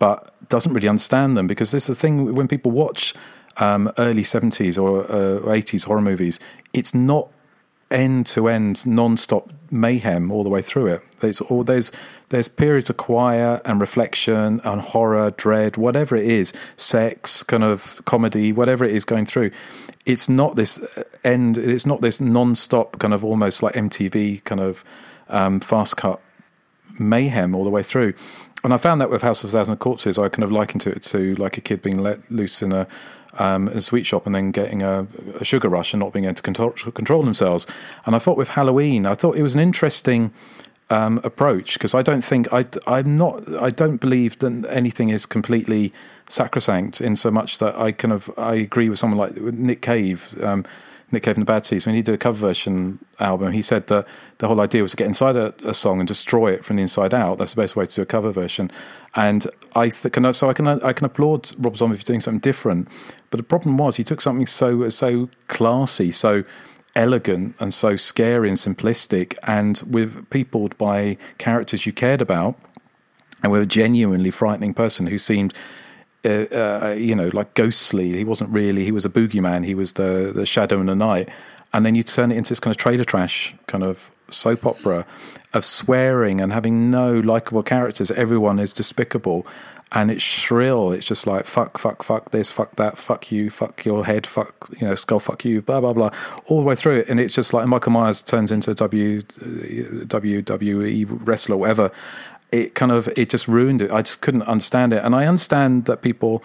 but 0.00 0.34
doesn't 0.48 0.72
really 0.72 0.88
understand 0.88 1.36
them 1.36 1.46
because 1.46 1.70
there's 1.70 1.86
the 1.86 1.94
thing 1.94 2.34
when 2.34 2.48
people 2.48 2.72
watch 2.72 3.14
um, 3.58 3.92
early 3.96 4.24
70s 4.24 4.76
or 4.76 5.04
uh, 5.04 5.54
80s 5.54 5.84
horror 5.84 6.00
movies, 6.00 6.40
it's 6.72 6.94
not 6.94 7.28
end 7.92 8.26
to 8.26 8.48
end 8.48 8.84
non-stop 8.84 9.52
mayhem 9.70 10.32
all 10.32 10.42
the 10.42 10.50
way 10.50 10.62
through 10.62 10.88
it. 10.88 11.02
There's 11.20 11.40
all 11.40 11.64
there's 11.64 11.92
there's 12.30 12.48
periods 12.48 12.90
of 12.90 12.96
quiet 12.96 13.62
and 13.64 13.80
reflection 13.80 14.60
and 14.64 14.80
horror, 14.80 15.30
dread, 15.30 15.76
whatever 15.76 16.16
it 16.16 16.26
is, 16.26 16.52
sex, 16.76 17.42
kind 17.42 17.64
of 17.64 18.02
comedy, 18.04 18.52
whatever 18.52 18.84
it 18.84 18.94
is 18.94 19.04
going 19.04 19.26
through 19.26 19.50
it's 20.08 20.26
not 20.26 20.56
this 20.56 20.80
end. 21.22 21.58
It's 21.58 21.84
not 21.84 22.00
this 22.00 22.18
non-stop 22.18 22.98
kind 22.98 23.12
of 23.12 23.22
almost 23.22 23.62
like 23.62 23.74
MTV 23.74 24.42
kind 24.42 24.60
of 24.60 24.82
um, 25.28 25.60
fast 25.60 25.98
cut 25.98 26.20
mayhem 26.98 27.54
all 27.54 27.62
the 27.62 27.70
way 27.70 27.82
through. 27.82 28.14
And 28.64 28.72
I 28.72 28.76
found 28.76 29.00
that 29.00 29.10
with 29.10 29.22
House 29.22 29.44
of 29.44 29.50
Thousand 29.50 29.76
Corpses, 29.76 30.18
I 30.18 30.28
kind 30.28 30.42
of 30.42 30.50
likened 30.50 30.86
it 30.86 31.02
to 31.04 31.34
like 31.36 31.58
a 31.58 31.60
kid 31.60 31.82
being 31.82 31.98
let 31.98 32.18
loose 32.30 32.60
in 32.60 32.72
a, 32.72 32.88
um, 33.34 33.68
in 33.68 33.76
a 33.76 33.80
sweet 33.80 34.04
shop 34.04 34.26
and 34.26 34.34
then 34.34 34.50
getting 34.50 34.82
a, 34.82 35.06
a, 35.38 35.44
sugar 35.44 35.68
rush 35.68 35.92
and 35.92 36.00
not 36.00 36.12
being 36.12 36.24
able 36.24 36.34
to 36.34 36.42
control, 36.42 36.70
control 36.70 37.22
themselves. 37.22 37.66
And 38.04 38.16
I 38.16 38.18
thought 38.18 38.36
with 38.36 38.50
Halloween, 38.50 39.06
I 39.06 39.14
thought 39.14 39.36
it 39.36 39.42
was 39.42 39.54
an 39.54 39.60
interesting 39.60 40.32
um, 40.90 41.20
approach 41.22 41.74
because 41.74 41.94
I 41.94 42.02
don't 42.02 42.22
think 42.22 42.52
I 42.52 42.66
I'm 42.86 43.16
not 43.16 43.46
I 43.60 43.70
don't 43.70 43.98
believe 43.98 44.38
that 44.38 44.66
anything 44.70 45.10
is 45.10 45.26
completely 45.26 45.92
sacrosanct 46.28 47.00
in 47.00 47.16
so 47.16 47.30
much 47.30 47.58
that 47.58 47.76
I 47.76 47.92
kind 47.92 48.12
of 48.12 48.30
I 48.38 48.54
agree 48.54 48.88
with 48.88 48.98
someone 48.98 49.18
like 49.18 49.36
Nick 49.36 49.82
Cave. 49.82 50.38
Um, 50.42 50.64
Nick 51.10 51.22
Cave 51.22 51.38
and 51.38 51.46
the 51.46 51.50
Bad 51.50 51.64
Seeds, 51.64 51.86
when 51.86 51.94
he 51.94 52.02
did 52.02 52.14
a 52.14 52.18
cover 52.18 52.36
version 52.36 52.98
album, 53.18 53.52
he 53.52 53.62
said 53.62 53.86
that 53.86 54.06
the 54.38 54.46
whole 54.46 54.60
idea 54.60 54.82
was 54.82 54.90
to 54.90 54.96
get 54.98 55.06
inside 55.06 55.36
a, 55.36 55.54
a, 55.64 55.72
song 55.72 56.00
and 56.00 56.06
destroy 56.06 56.52
it 56.52 56.66
from 56.66 56.76
the 56.76 56.82
inside 56.82 57.14
out. 57.14 57.38
That's 57.38 57.54
the 57.54 57.62
best 57.62 57.76
way 57.76 57.86
to 57.86 57.94
do 57.94 58.02
a 58.02 58.04
cover 58.04 58.30
version. 58.30 58.70
And 59.14 59.46
I 59.74 59.88
th- 59.88 60.12
can, 60.12 60.30
so 60.34 60.50
I 60.50 60.52
can 60.52 60.68
I 60.68 60.92
can 60.92 61.06
applaud 61.06 61.50
Rob 61.58 61.78
Zombie 61.78 61.96
for 61.96 62.04
doing 62.04 62.20
something 62.20 62.40
different. 62.40 62.88
But 63.30 63.38
the 63.38 63.42
problem 63.42 63.78
was 63.78 63.96
he 63.96 64.04
took 64.04 64.20
something 64.20 64.46
so 64.46 64.86
so 64.90 65.30
classy, 65.46 66.12
so 66.12 66.44
elegant 66.98 67.54
and 67.60 67.72
so 67.72 67.96
scary 67.96 68.48
and 68.48 68.58
simplistic, 68.58 69.38
and 69.44 69.82
with 69.88 70.28
peopled 70.30 70.76
by 70.76 71.16
characters 71.38 71.86
you 71.86 71.92
cared 71.92 72.20
about, 72.20 72.56
and 73.42 73.52
with 73.52 73.62
a 73.62 73.66
genuinely 73.66 74.30
frightening 74.30 74.74
person 74.74 75.06
who 75.06 75.18
seemed. 75.18 75.54
Uh, 76.24 76.46
uh, 76.52 76.94
you 76.98 77.14
know, 77.14 77.30
like 77.32 77.54
ghostly. 77.54 78.10
He 78.10 78.24
wasn't 78.24 78.50
really. 78.50 78.84
He 78.84 78.90
was 78.90 79.04
a 79.04 79.08
boogeyman. 79.08 79.64
He 79.64 79.76
was 79.76 79.92
the 79.92 80.32
the 80.34 80.44
shadow 80.44 80.80
in 80.80 80.86
the 80.86 80.96
night. 80.96 81.28
And 81.72 81.86
then 81.86 81.94
you 81.94 82.02
turn 82.02 82.32
it 82.32 82.36
into 82.36 82.50
this 82.50 82.60
kind 82.60 82.72
of 82.72 82.76
trailer 82.76 83.04
trash 83.04 83.54
kind 83.68 83.84
of 83.84 84.10
soap 84.30 84.66
opera 84.66 85.06
of 85.54 85.64
swearing 85.64 86.40
and 86.40 86.52
having 86.52 86.90
no 86.90 87.18
likable 87.20 87.62
characters. 87.62 88.10
Everyone 88.10 88.58
is 88.58 88.72
despicable, 88.72 89.46
and 89.92 90.10
it's 90.10 90.22
shrill. 90.22 90.92
It's 90.92 91.06
just 91.06 91.26
like 91.26 91.44
fuck, 91.46 91.78
fuck, 91.78 92.02
fuck 92.02 92.30
this, 92.30 92.50
fuck 92.50 92.76
that, 92.76 92.98
fuck 92.98 93.32
you, 93.32 93.50
fuck 93.50 93.84
your 93.84 94.04
head, 94.04 94.26
fuck 94.26 94.68
you 94.78 94.86
know, 94.86 94.94
skull, 94.94 95.20
fuck 95.20 95.44
you, 95.44 95.62
blah 95.62 95.80
blah 95.80 95.92
blah, 95.92 96.10
all 96.46 96.58
the 96.58 96.64
way 96.64 96.74
through 96.74 96.98
it. 97.00 97.08
And 97.08 97.18
it's 97.18 97.34
just 97.34 97.52
like 97.54 97.66
Michael 97.66 97.92
Myers 97.92 98.22
turns 98.22 98.52
into 98.52 98.70
a 98.70 98.74
W 98.74 99.20
WWE 99.22 101.06
wrestler, 101.26 101.56
whatever. 101.56 101.90
It 102.50 102.74
kind 102.74 102.92
of 102.92 103.08
it 103.16 103.30
just 103.30 103.48
ruined 103.48 103.82
it. 103.82 103.90
I 103.90 104.02
just 104.02 104.20
couldn't 104.20 104.42
understand 104.42 104.92
it, 104.92 105.04
and 105.04 105.14
I 105.14 105.26
understand 105.26 105.86
that 105.86 106.02
people. 106.02 106.42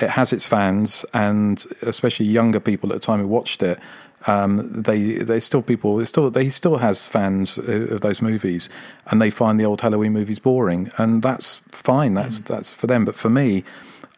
It 0.00 0.08
has 0.08 0.32
its 0.32 0.46
fans, 0.46 1.04
and 1.12 1.62
especially 1.82 2.24
younger 2.24 2.60
people 2.60 2.90
at 2.90 2.94
the 2.94 3.00
time 3.00 3.20
who 3.20 3.26
watched 3.26 3.62
it, 3.62 3.78
um, 4.26 4.82
they 4.82 5.14
they 5.14 5.40
still 5.40 5.62
people 5.62 6.04
still 6.06 6.30
they 6.30 6.50
still 6.50 6.78
has 6.78 7.06
fans 7.06 7.58
of 7.58 8.00
those 8.00 8.22
movies, 8.22 8.68
and 9.06 9.20
they 9.20 9.30
find 9.30 9.58
the 9.58 9.64
old 9.64 9.80
Halloween 9.80 10.12
movies 10.12 10.38
boring, 10.38 10.90
and 10.98 11.22
that's 11.22 11.56
fine. 11.70 12.14
That's 12.14 12.40
mm. 12.40 12.46
that's 12.46 12.70
for 12.70 12.86
them. 12.86 13.04
But 13.04 13.16
for 13.16 13.30
me, 13.30 13.64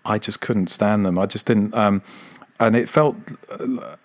I 0.04 0.18
just 0.18 0.40
couldn't 0.40 0.68
stand 0.68 1.04
them. 1.06 1.18
I 1.18 1.26
just 1.26 1.46
didn't. 1.46 1.74
Um, 1.74 2.02
and 2.60 2.76
it 2.76 2.88
felt, 2.88 3.16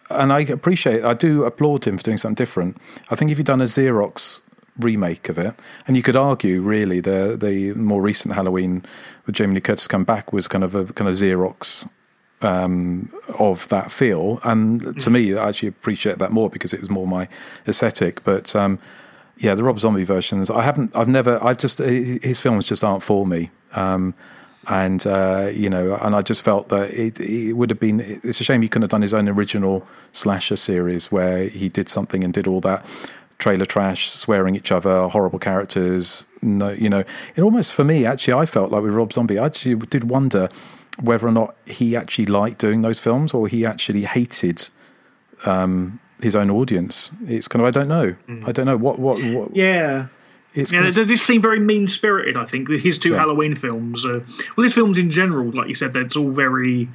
and 0.10 0.34
I 0.34 0.40
appreciate, 0.40 1.04
I 1.04 1.14
do 1.14 1.44
applaud 1.44 1.86
him 1.86 1.98
for 1.98 2.04
doing 2.04 2.18
something 2.18 2.36
different. 2.36 2.78
I 3.10 3.16
think 3.16 3.30
if 3.30 3.38
you'd 3.38 3.46
done 3.46 3.62
a 3.62 3.66
Xerox 3.66 4.42
remake 4.80 5.30
of 5.30 5.38
it, 5.38 5.54
and 5.86 5.96
you 5.96 6.02
could 6.02 6.16
argue 6.16 6.62
really 6.62 7.00
the 7.00 7.38
the 7.40 7.74
more 7.74 8.02
recent 8.02 8.34
Halloween 8.34 8.84
with 9.26 9.36
Jamie 9.36 9.56
Lee 9.56 9.62
Curtis 9.62 9.88
come 9.88 10.04
back 10.04 10.34
was 10.34 10.48
kind 10.48 10.64
of 10.64 10.74
a 10.76 10.86
kind 10.86 11.10
of 11.10 11.16
Xerox 11.16 11.88
um, 12.42 13.12
of 13.38 13.68
that 13.70 13.92
feel. 13.92 14.40
And 14.44 14.82
to 14.82 15.10
mm. 15.10 15.12
me, 15.12 15.36
I 15.36 15.50
actually 15.50 15.70
appreciate 15.70 16.18
that 16.20 16.32
more 16.32 16.50
because 16.50 16.74
it 16.74 16.80
was 16.80 16.90
more 16.90 17.08
my 17.08 17.28
aesthetic. 17.68 18.24
But 18.24 18.56
um, 18.56 18.80
yeah, 19.38 19.56
the 19.56 19.64
Rob 19.64 19.80
Zombie 19.80 20.04
versions, 20.04 20.50
I 20.50 20.64
haven't, 20.64 20.96
I've 20.96 21.08
never, 21.08 21.44
I've 21.44 21.58
just, 21.58 21.80
his 21.80 22.40
films 22.40 22.66
just 22.66 22.84
aren't 22.84 23.04
for 23.04 23.26
me. 23.26 23.52
Um, 23.74 24.14
and 24.68 25.06
uh, 25.08 25.50
you 25.54 25.70
know, 25.70 25.96
and 25.96 26.16
I 26.16 26.22
just 26.22 26.42
felt 26.44 26.70
that 26.70 26.92
it, 26.92 27.20
it, 27.20 27.54
would 27.54 27.70
have 27.70 27.80
been. 27.80 28.20
It's 28.24 28.40
a 28.40 28.44
shame 28.44 28.62
he 28.62 28.68
couldn't 28.68 28.84
have 28.84 28.90
done 28.90 29.02
his 29.02 29.14
own 29.14 29.28
original 29.28 29.88
slasher 30.12 30.58
series 30.58 31.12
where 31.12 31.48
he 31.48 31.70
did 31.70 31.90
something 31.90 32.24
and 32.24 32.34
did 32.34 32.46
all 32.46 32.62
that 32.62 32.86
trailer 33.40 33.66
trash, 33.66 34.10
swearing 34.12 34.56
each 34.56 34.72
other, 34.72 35.08
horrible 35.08 35.40
characters. 35.40 36.26
No, 36.42 36.70
you 36.70 36.90
know, 36.90 37.04
it 37.36 37.42
almost 37.42 37.74
for 37.74 37.84
me 37.84 38.06
actually, 38.06 38.34
I 38.34 38.46
felt 38.46 38.72
like 38.72 38.84
with 38.84 38.94
Rob 38.94 39.14
Zombie, 39.14 39.40
I 39.40 39.46
actually 39.46 39.76
did 39.76 40.10
wonder 40.10 40.50
whether 41.02 41.28
or 41.28 41.32
not 41.32 41.56
he 41.66 41.96
actually 41.96 42.26
liked 42.26 42.60
doing 42.60 42.82
those 42.82 43.00
films 43.00 43.34
or 43.34 43.48
he 43.48 43.66
actually 43.66 44.04
hated 44.04 44.70
um, 45.46 46.00
his 46.22 46.36
own 46.36 46.50
audience. 46.50 47.12
It's 47.28 47.48
kind 47.48 47.62
of 47.62 47.68
I 47.68 47.72
don't 47.72 47.88
know. 47.88 48.16
Mm. 48.28 48.48
I 48.48 48.52
don't 48.52 48.66
know 48.66 48.78
what 48.78 49.00
what 49.00 49.22
what. 49.24 49.56
Yeah. 49.56 50.08
It's 50.56 50.74
yeah, 50.74 50.82
they 50.82 51.06
just 51.06 51.28
seem 51.28 51.44
very 51.44 51.60
mean 51.60 51.88
spirited. 51.88 52.36
I 52.36 52.46
think 52.46 52.70
his 52.70 52.98
two 52.98 53.12
yeah. 53.12 53.18
Halloween 53.18 53.56
films, 53.56 54.04
uh, 54.04 54.22
well, 54.58 54.64
his 54.64 54.74
films 54.74 54.98
in 54.98 55.12
general, 55.12 55.52
like 55.52 55.68
you 55.68 55.76
said, 55.76 55.96
it's 55.96 56.18
all 56.18 56.32
very 56.32 56.90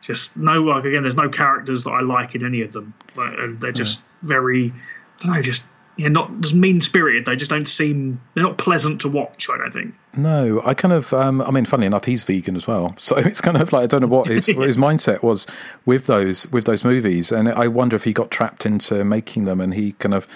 just 0.00 0.36
no 0.36 0.60
like 0.62 0.84
again. 0.84 1.02
There's 1.02 1.14
no 1.14 1.28
characters 1.28 1.84
that 1.84 1.90
I 1.90 2.00
like 2.00 2.34
in 2.34 2.44
any 2.44 2.62
of 2.62 2.72
them, 2.72 2.94
and 3.16 3.60
they're 3.60 3.70
just 3.70 4.00
yeah. 4.00 4.28
very, 4.28 4.72
I 5.20 5.26
don't 5.26 5.36
know, 5.36 5.42
just 5.42 5.64
yeah, 5.96 6.08
not 6.08 6.40
just 6.40 6.54
mean 6.54 6.80
spirited. 6.80 7.24
They 7.24 7.36
just 7.36 7.50
don't 7.50 7.66
seem 7.66 8.20
they're 8.34 8.44
not 8.44 8.58
pleasant 8.58 9.00
to 9.02 9.08
watch. 9.08 9.48
I 9.48 9.56
don't 9.56 9.72
think. 9.72 9.94
No, 10.14 10.60
I 10.64 10.74
kind 10.74 10.92
of. 10.92 11.12
Um, 11.14 11.40
I 11.40 11.50
mean, 11.50 11.64
funnily 11.64 11.86
enough, 11.86 12.04
he's 12.04 12.22
vegan 12.22 12.54
as 12.54 12.66
well, 12.66 12.94
so 12.98 13.16
it's 13.16 13.40
kind 13.40 13.56
of 13.56 13.72
like 13.72 13.84
I 13.84 13.86
don't 13.86 14.02
know 14.02 14.06
what 14.06 14.28
his 14.28 14.48
what 14.48 14.66
his 14.66 14.76
mindset 14.88 15.22
was 15.22 15.46
with 15.86 16.06
those 16.06 16.50
with 16.52 16.66
those 16.66 16.84
movies, 16.84 17.32
and 17.32 17.48
I 17.48 17.68
wonder 17.68 17.96
if 17.96 18.04
he 18.04 18.12
got 18.12 18.30
trapped 18.30 18.66
into 18.66 19.04
making 19.04 19.44
them, 19.44 19.60
and 19.60 19.74
he 19.74 19.92
kind 19.92 20.14
of. 20.14 20.26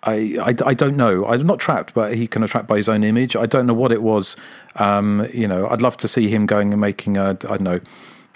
I, 0.00 0.38
I, 0.40 0.54
I 0.64 0.74
don't 0.74 0.96
know. 0.96 1.26
I'm 1.26 1.44
not 1.44 1.58
trapped, 1.58 1.92
but 1.92 2.14
he 2.14 2.28
kind 2.28 2.44
of 2.44 2.50
trapped 2.52 2.68
by 2.68 2.76
his 2.76 2.88
own 2.88 3.02
image. 3.02 3.34
I 3.34 3.46
don't 3.46 3.66
know 3.66 3.74
what 3.74 3.90
it 3.90 4.00
was. 4.00 4.36
Um, 4.76 5.26
you 5.34 5.48
know, 5.48 5.66
I'd 5.66 5.82
love 5.82 5.96
to 5.98 6.06
see 6.06 6.28
him 6.28 6.46
going 6.46 6.72
and 6.72 6.80
making 6.80 7.16
a 7.16 7.30
I 7.30 7.32
don't 7.32 7.62
know 7.62 7.80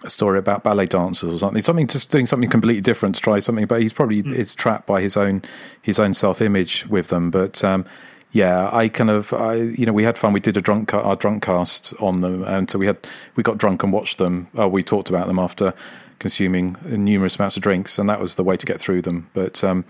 a 0.04 0.10
story 0.10 0.38
about 0.38 0.64
ballet 0.64 0.86
dancers 0.86 1.34
or 1.34 1.38
something, 1.38 1.62
something 1.62 1.86
just 1.86 2.10
doing 2.10 2.26
something 2.26 2.50
completely 2.50 2.80
different 2.80 3.14
to 3.16 3.20
try 3.20 3.38
something. 3.38 3.66
But 3.66 3.82
he's 3.82 3.92
probably 3.92 4.22
mm. 4.22 4.34
is 4.34 4.54
trapped 4.54 4.86
by 4.86 5.00
his 5.00 5.16
own 5.16 5.42
his 5.80 5.98
own 5.98 6.14
self 6.14 6.40
image 6.40 6.86
with 6.86 7.08
them. 7.08 7.30
But 7.30 7.62
um, 7.64 7.84
yeah, 8.32 8.70
I 8.72 8.88
kind 8.88 9.10
of 9.10 9.32
I 9.32 9.54
you 9.54 9.86
know 9.86 9.92
we 9.92 10.04
had 10.04 10.18
fun. 10.18 10.32
We 10.32 10.40
did 10.40 10.56
a 10.56 10.60
drunk 10.60 10.94
our 10.94 11.16
drunk 11.16 11.42
cast 11.42 11.94
on 12.00 12.20
them, 12.20 12.42
and 12.44 12.70
so 12.70 12.78
we 12.78 12.86
had 12.86 12.98
we 13.36 13.42
got 13.42 13.58
drunk 13.58 13.82
and 13.82 13.92
watched 13.92 14.18
them. 14.18 14.48
Uh, 14.58 14.68
we 14.68 14.82
talked 14.82 15.10
about 15.10 15.26
them 15.26 15.38
after 15.38 15.74
consuming 16.18 16.76
numerous 16.84 17.36
amounts 17.36 17.56
of 17.56 17.62
drinks, 17.62 17.98
and 17.98 18.08
that 18.08 18.20
was 18.20 18.36
the 18.36 18.44
way 18.44 18.56
to 18.56 18.66
get 18.66 18.80
through 18.80 19.02
them. 19.02 19.28
But 19.34 19.62
um, 19.62 19.84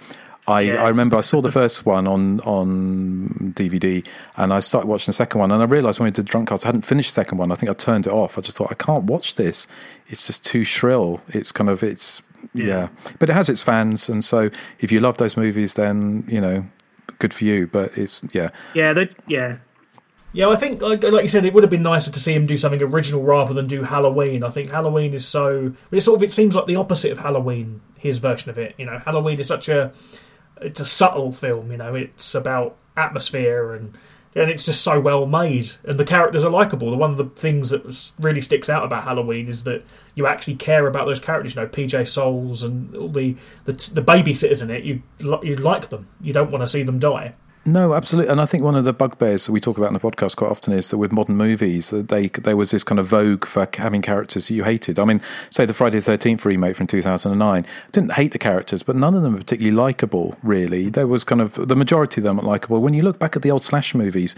I, 0.46 0.60
yeah. 0.62 0.82
I 0.82 0.88
remember 0.88 1.16
I 1.16 1.20
saw 1.20 1.40
the 1.40 1.52
first 1.52 1.86
one 1.86 2.08
on 2.08 2.40
on 2.40 3.52
DVD, 3.54 4.04
and 4.36 4.52
I 4.52 4.58
started 4.58 4.88
watching 4.88 5.06
the 5.06 5.12
second 5.12 5.38
one, 5.38 5.52
and 5.52 5.62
I 5.62 5.66
realised 5.66 6.00
when 6.00 6.06
we 6.06 6.10
did 6.10 6.26
Drunk 6.26 6.48
Cast, 6.48 6.64
I 6.64 6.68
hadn't 6.68 6.82
finished 6.82 7.10
the 7.10 7.14
second 7.14 7.38
one. 7.38 7.52
I 7.52 7.54
think 7.54 7.70
I 7.70 7.74
turned 7.74 8.06
it 8.08 8.12
off. 8.12 8.36
I 8.36 8.40
just 8.40 8.56
thought 8.56 8.68
I 8.70 8.74
can't 8.74 9.04
watch 9.04 9.36
this. 9.36 9.68
It's 10.08 10.26
just 10.26 10.44
too 10.44 10.64
shrill. 10.64 11.20
It's 11.28 11.52
kind 11.52 11.70
of 11.70 11.84
it's 11.84 12.22
yeah. 12.54 12.64
yeah. 12.64 12.88
but 13.20 13.30
it 13.30 13.34
has 13.34 13.48
its 13.48 13.62
fans, 13.62 14.08
and 14.08 14.24
so 14.24 14.50
if 14.80 14.90
you 14.90 14.98
love 14.98 15.18
those 15.18 15.36
movies, 15.36 15.74
then 15.74 16.24
you 16.26 16.40
know, 16.40 16.64
good 17.20 17.32
for 17.32 17.44
you. 17.44 17.68
But 17.68 17.96
it's 17.96 18.24
yeah, 18.32 18.50
yeah, 18.74 19.04
yeah. 19.28 19.58
Yeah, 20.34 20.48
I 20.48 20.56
think, 20.56 20.80
like, 20.80 21.02
like, 21.02 21.20
you 21.20 21.28
said, 21.28 21.44
it 21.44 21.52
would 21.52 21.62
have 21.62 21.68
been 21.70 21.82
nicer 21.82 22.10
to 22.10 22.18
see 22.18 22.32
him 22.32 22.46
do 22.46 22.56
something 22.56 22.80
original 22.82 23.22
rather 23.22 23.52
than 23.52 23.66
do 23.66 23.82
Halloween. 23.82 24.42
I 24.42 24.48
think 24.48 24.70
Halloween 24.70 25.12
is 25.12 25.26
so. 25.26 25.74
It 25.90 26.00
sort 26.00 26.16
of 26.16 26.22
it 26.22 26.32
seems 26.32 26.56
like 26.56 26.64
the 26.64 26.76
opposite 26.76 27.12
of 27.12 27.18
Halloween. 27.18 27.82
His 27.98 28.16
version 28.16 28.50
of 28.50 28.56
it, 28.58 28.74
you 28.78 28.86
know, 28.86 28.98
Halloween 28.98 29.38
is 29.38 29.46
such 29.46 29.68
a 29.68 29.92
it's 30.64 30.80
a 30.80 30.84
subtle 30.84 31.32
film. 31.32 31.70
You 31.70 31.78
know, 31.78 31.94
it's 31.94 32.34
about 32.34 32.76
atmosphere 32.96 33.72
and 33.74 33.96
and 34.34 34.50
it's 34.50 34.64
just 34.64 34.82
so 34.82 34.98
well 34.98 35.26
made 35.26 35.70
and 35.84 35.98
the 35.98 36.04
characters 36.04 36.44
are 36.44 36.50
likable. 36.50 36.90
The 36.90 36.96
one 36.96 37.10
of 37.10 37.16
the 37.18 37.26
things 37.26 37.70
that 37.70 38.12
really 38.18 38.40
sticks 38.40 38.68
out 38.68 38.84
about 38.84 39.04
Halloween 39.04 39.48
is 39.48 39.64
that 39.64 39.84
you 40.14 40.26
actually 40.26 40.54
care 40.54 40.86
about 40.86 41.06
those 41.06 41.20
characters. 41.20 41.54
You 41.54 41.62
know, 41.62 41.68
PJ 41.68 42.06
Soles 42.08 42.62
and 42.62 42.94
all 42.96 43.08
the 43.08 43.36
the, 43.64 43.72
the 43.72 44.02
babysitters 44.02 44.62
in 44.62 44.70
it. 44.70 44.84
You 44.84 45.02
you 45.42 45.56
like 45.56 45.90
them. 45.90 46.08
You 46.20 46.32
don't 46.32 46.50
want 46.50 46.62
to 46.62 46.68
see 46.68 46.82
them 46.82 46.98
die. 46.98 47.34
No, 47.64 47.94
absolutely, 47.94 48.32
and 48.32 48.40
I 48.40 48.44
think 48.46 48.64
one 48.64 48.74
of 48.74 48.84
the 48.84 48.92
bugbears 48.92 49.46
that 49.46 49.52
we 49.52 49.60
talk 49.60 49.78
about 49.78 49.86
in 49.86 49.94
the 49.94 50.00
podcast 50.00 50.34
quite 50.34 50.50
often 50.50 50.72
is 50.72 50.90
that 50.90 50.98
with 50.98 51.12
modern 51.12 51.36
movies, 51.36 51.90
they 51.90 52.26
there 52.26 52.56
was 52.56 52.72
this 52.72 52.82
kind 52.82 52.98
of 52.98 53.06
vogue 53.06 53.44
for 53.44 53.68
having 53.74 54.02
characters 54.02 54.48
that 54.48 54.54
you 54.54 54.64
hated. 54.64 54.98
I 54.98 55.04
mean, 55.04 55.20
say 55.50 55.64
the 55.64 55.72
Friday 55.72 55.98
the 55.98 56.02
Thirteenth 56.02 56.44
remake 56.44 56.74
from 56.74 56.88
two 56.88 57.02
thousand 57.02 57.30
and 57.32 57.38
nine. 57.38 57.64
Didn't 57.92 58.12
hate 58.14 58.32
the 58.32 58.38
characters, 58.38 58.82
but 58.82 58.96
none 58.96 59.14
of 59.14 59.22
them 59.22 59.34
were 59.34 59.38
particularly 59.38 59.76
likable. 59.76 60.36
Really, 60.42 60.88
there 60.88 61.06
was 61.06 61.22
kind 61.22 61.40
of 61.40 61.54
the 61.54 61.76
majority 61.76 62.20
of 62.20 62.24
them 62.24 62.38
were 62.38 62.42
likable. 62.42 62.80
When 62.80 62.94
you 62.94 63.04
look 63.04 63.20
back 63.20 63.36
at 63.36 63.42
the 63.42 63.52
old 63.52 63.62
slash 63.62 63.94
movies, 63.94 64.34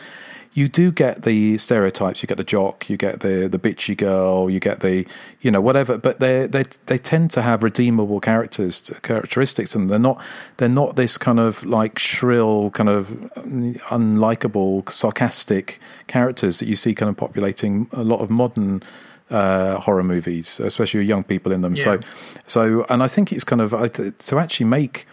you 0.55 0.69
do 0.69 0.93
get 0.93 1.23
the 1.23 1.59
stereotypes. 1.59 2.23
You 2.23 2.29
get 2.29 2.37
the 2.37 2.45
jock, 2.45 2.89
you 2.89 2.97
get 2.97 3.21
the 3.21 3.49
the 3.49 3.59
bitchy 3.59 3.97
girl, 3.97 4.49
you 4.49 4.61
get 4.61 4.81
the 4.81 5.05
you 5.41 5.51
know 5.51 5.61
whatever. 5.61 5.99
But 5.99 6.21
they 6.21 6.47
they 6.47 6.63
they 6.87 6.97
tend 6.97 7.33
to 7.33 7.43
have 7.43 7.65
redeemable 7.65 8.21
characters 8.21 8.91
characteristics, 9.03 9.75
and 9.75 9.91
they're 9.91 9.99
not 9.99 10.23
they're 10.59 10.69
not 10.69 10.95
this 10.95 11.19
kind 11.19 11.41
of 11.41 11.65
like 11.65 11.99
shrill, 11.99 12.71
kind 12.71 12.89
of 12.89 13.09
unlikable, 13.37 14.89
sarcastic 14.91 15.81
characters 16.07 16.61
that 16.61 16.69
you 16.69 16.77
see 16.77 16.95
kind 16.95 17.11
of 17.11 17.17
populating 17.17 17.89
a 17.93 18.03
lot 18.03 18.21
of 18.21 18.31
modern. 18.31 18.83
Uh, 19.31 19.81
horror 19.81 20.05
movies, 20.05 20.61
especially 20.61 21.01
with 21.01 21.09
young 21.09 21.25
people 21.25 21.51
in 21.51 21.63
them. 21.63 21.75
Yeah. 21.75 21.83
So, 21.83 22.01
so, 22.47 22.87
and 22.91 23.03
I 23.03 23.09
think 23.09 23.33
it's 23.33 23.43
kind 23.43 23.63
of 23.63 23.71
to 23.71 24.39
actually 24.39 24.67
make 24.67 25.07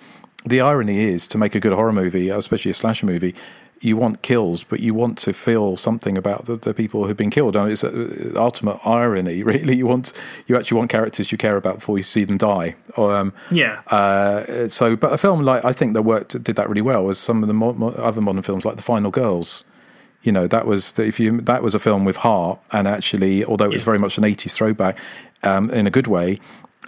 the 0.46 0.60
irony 0.60 1.00
is 1.00 1.28
to 1.30 1.38
make 1.38 1.56
a 1.56 1.60
good 1.60 1.72
horror 1.72 1.94
movie, 1.94 2.30
especially 2.30 2.72
a 2.72 2.74
slasher 2.74 3.06
movie, 3.06 3.34
you 3.82 3.98
want 3.98 4.22
kills, 4.22 4.64
but 4.64 4.80
you 4.80 4.94
want 4.94 5.18
to 5.18 5.34
feel 5.34 5.76
something 5.76 6.16
about 6.16 6.46
the, 6.46 6.56
the 6.56 6.74
people 6.74 7.06
who've 7.06 7.18
been 7.18 7.32
killed. 7.32 7.56
I 7.56 7.64
mean, 7.64 7.72
it's 7.72 7.84
a, 7.84 8.40
ultimate 8.40 8.80
irony, 8.86 9.42
really. 9.52 9.76
You 9.76 9.88
want 9.88 10.14
you 10.48 10.56
actually 10.56 10.78
want 10.78 10.92
characters 10.92 11.32
you 11.32 11.38
care 11.38 11.58
about 11.58 11.76
before 11.76 11.98
you 11.98 12.04
see 12.04 12.24
them 12.24 12.38
die. 12.38 12.76
Um, 12.96 13.34
yeah. 13.50 13.82
Uh, 13.88 14.70
so, 14.70 14.96
but 14.96 15.12
a 15.12 15.18
film 15.18 15.42
like 15.42 15.66
I 15.66 15.74
think 15.74 15.94
that 15.96 16.04
worked 16.04 16.42
did 16.44 16.56
that 16.56 16.70
really 16.70 16.82
well 16.82 17.04
was 17.04 17.20
some 17.20 17.44
of 17.44 17.48
the 17.48 17.54
mo- 17.54 17.74
mo- 17.74 17.90
other 17.90 18.22
modern 18.22 18.44
films 18.44 18.64
like 18.64 18.76
The 18.76 18.84
Final 18.84 19.12
Girls. 19.12 19.64
You 20.22 20.32
know, 20.32 20.46
that 20.46 20.68
was 20.68 20.98
if 21.00 21.20
you 21.20 21.42
that 21.42 21.64
was 21.64 21.74
a 21.74 21.80
film 21.80 22.06
with 22.06 22.18
heart, 22.18 22.60
and 22.72 22.88
actually, 22.88 23.44
although 23.44 23.66
it 23.66 23.74
was 23.74 23.82
yeah. 23.82 23.86
very 23.86 24.00
much 24.00 24.20
an 24.20 24.24
'80s 24.24 24.54
throwback 24.54 24.96
um, 25.42 25.72
in 25.72 25.88
a 25.88 25.90
good 25.90 26.06
way, 26.06 26.40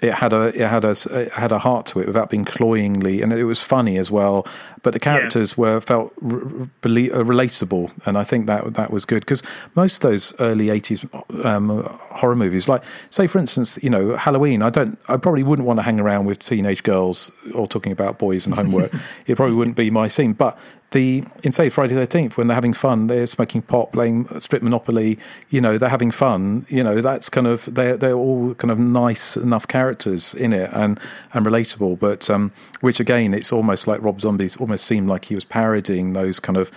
it 0.04 0.14
had 0.16 0.34
a 0.34 0.47
it 0.47 0.68
had 0.68 0.84
a 0.84 0.95
it 1.12 1.32
had 1.32 1.51
a 1.51 1.60
heart 1.60 1.86
to 1.88 1.99
it 1.99 2.08
without 2.08 2.30
being 2.30 2.43
cloyingly, 2.43 3.22
and 3.22 3.32
it 3.32 3.45
was 3.45 3.62
funny 3.62 3.97
as 3.97 4.12
well. 4.12 4.45
But 4.82 4.91
the 4.91 4.99
characters 4.99 5.51
yeah. 5.51 5.62
were 5.62 5.82
felt 5.82 6.14
re- 6.20 6.68
re- 6.84 7.12
uh, 7.12 7.20
relatable, 7.20 7.89
and 8.06 8.18
I 8.18 8.26
think 8.26 8.47
that 8.47 8.74
that 8.74 8.91
was 8.91 9.06
good 9.06 9.22
because 9.22 9.41
most 9.76 10.04
of 10.04 10.12
those 10.12 10.34
early 10.39 10.70
eighties 10.70 11.06
um, 11.43 11.84
horror 12.12 12.36
movies, 12.36 12.68
like 12.68 12.84
say 13.12 13.28
for 13.28 13.39
instance, 13.39 13.80
you 13.82 13.89
know 13.89 14.18
Halloween, 14.18 14.62
I 14.62 14.70
don't, 14.70 14.99
I 15.08 15.16
probably 15.16 15.43
wouldn't 15.43 15.66
want 15.66 15.80
to 15.80 15.84
hang 15.84 15.99
around 15.99 16.26
with 16.26 16.39
teenage 16.39 16.84
girls 16.84 17.32
or 17.54 17.66
talking 17.66 17.93
about 17.93 18.20
boys 18.20 18.45
and 18.45 18.54
homework. 18.54 18.93
it 19.28 19.36
probably 19.38 19.56
wouldn't 19.56 19.78
be 19.78 19.89
my 19.89 20.10
scene, 20.10 20.34
but 20.34 20.58
the 20.94 21.24
in 21.44 21.52
say 21.52 21.70
Friday 21.70 21.94
the 21.94 22.02
Thirteenth 22.02 22.38
when 22.38 22.48
they're 22.48 22.56
having 22.56 22.74
fun, 22.74 23.08
they're 23.08 23.28
smoking 23.28 23.62
pot, 23.62 23.91
playing 23.91 24.39
strip 24.39 24.64
monopoly. 24.64 25.20
You 25.50 25.60
know, 25.60 25.78
they're 25.78 25.89
having 25.89 26.12
fun. 26.12 26.66
You 26.70 26.84
know, 26.84 27.02
that's 27.02 27.30
kind 27.30 27.48
of 27.48 27.66
they're 27.74 27.98
they're 27.98 28.16
all 28.16 28.56
kind 28.56 28.72
of 28.72 28.80
nice 28.80 29.36
enough 29.36 29.68
characters 29.68 30.34
in 30.34 30.54
it 30.54 30.70
and 30.72 31.00
and 31.34 31.46
relatable. 31.46 32.00
But 32.00 32.30
um, 32.30 32.52
which 32.80 33.00
again, 33.00 33.34
it's 33.34 33.52
almost 33.52 33.88
like 33.88 34.02
Rob 34.02 34.22
Zombie's 34.22 34.55
almost 34.58 34.86
seemed 34.86 35.09
like 35.09 35.26
he 35.26 35.36
was 35.36 35.43
parodying 35.43 36.13
those 36.13 36.39
kind 36.39 36.58
of 36.58 36.72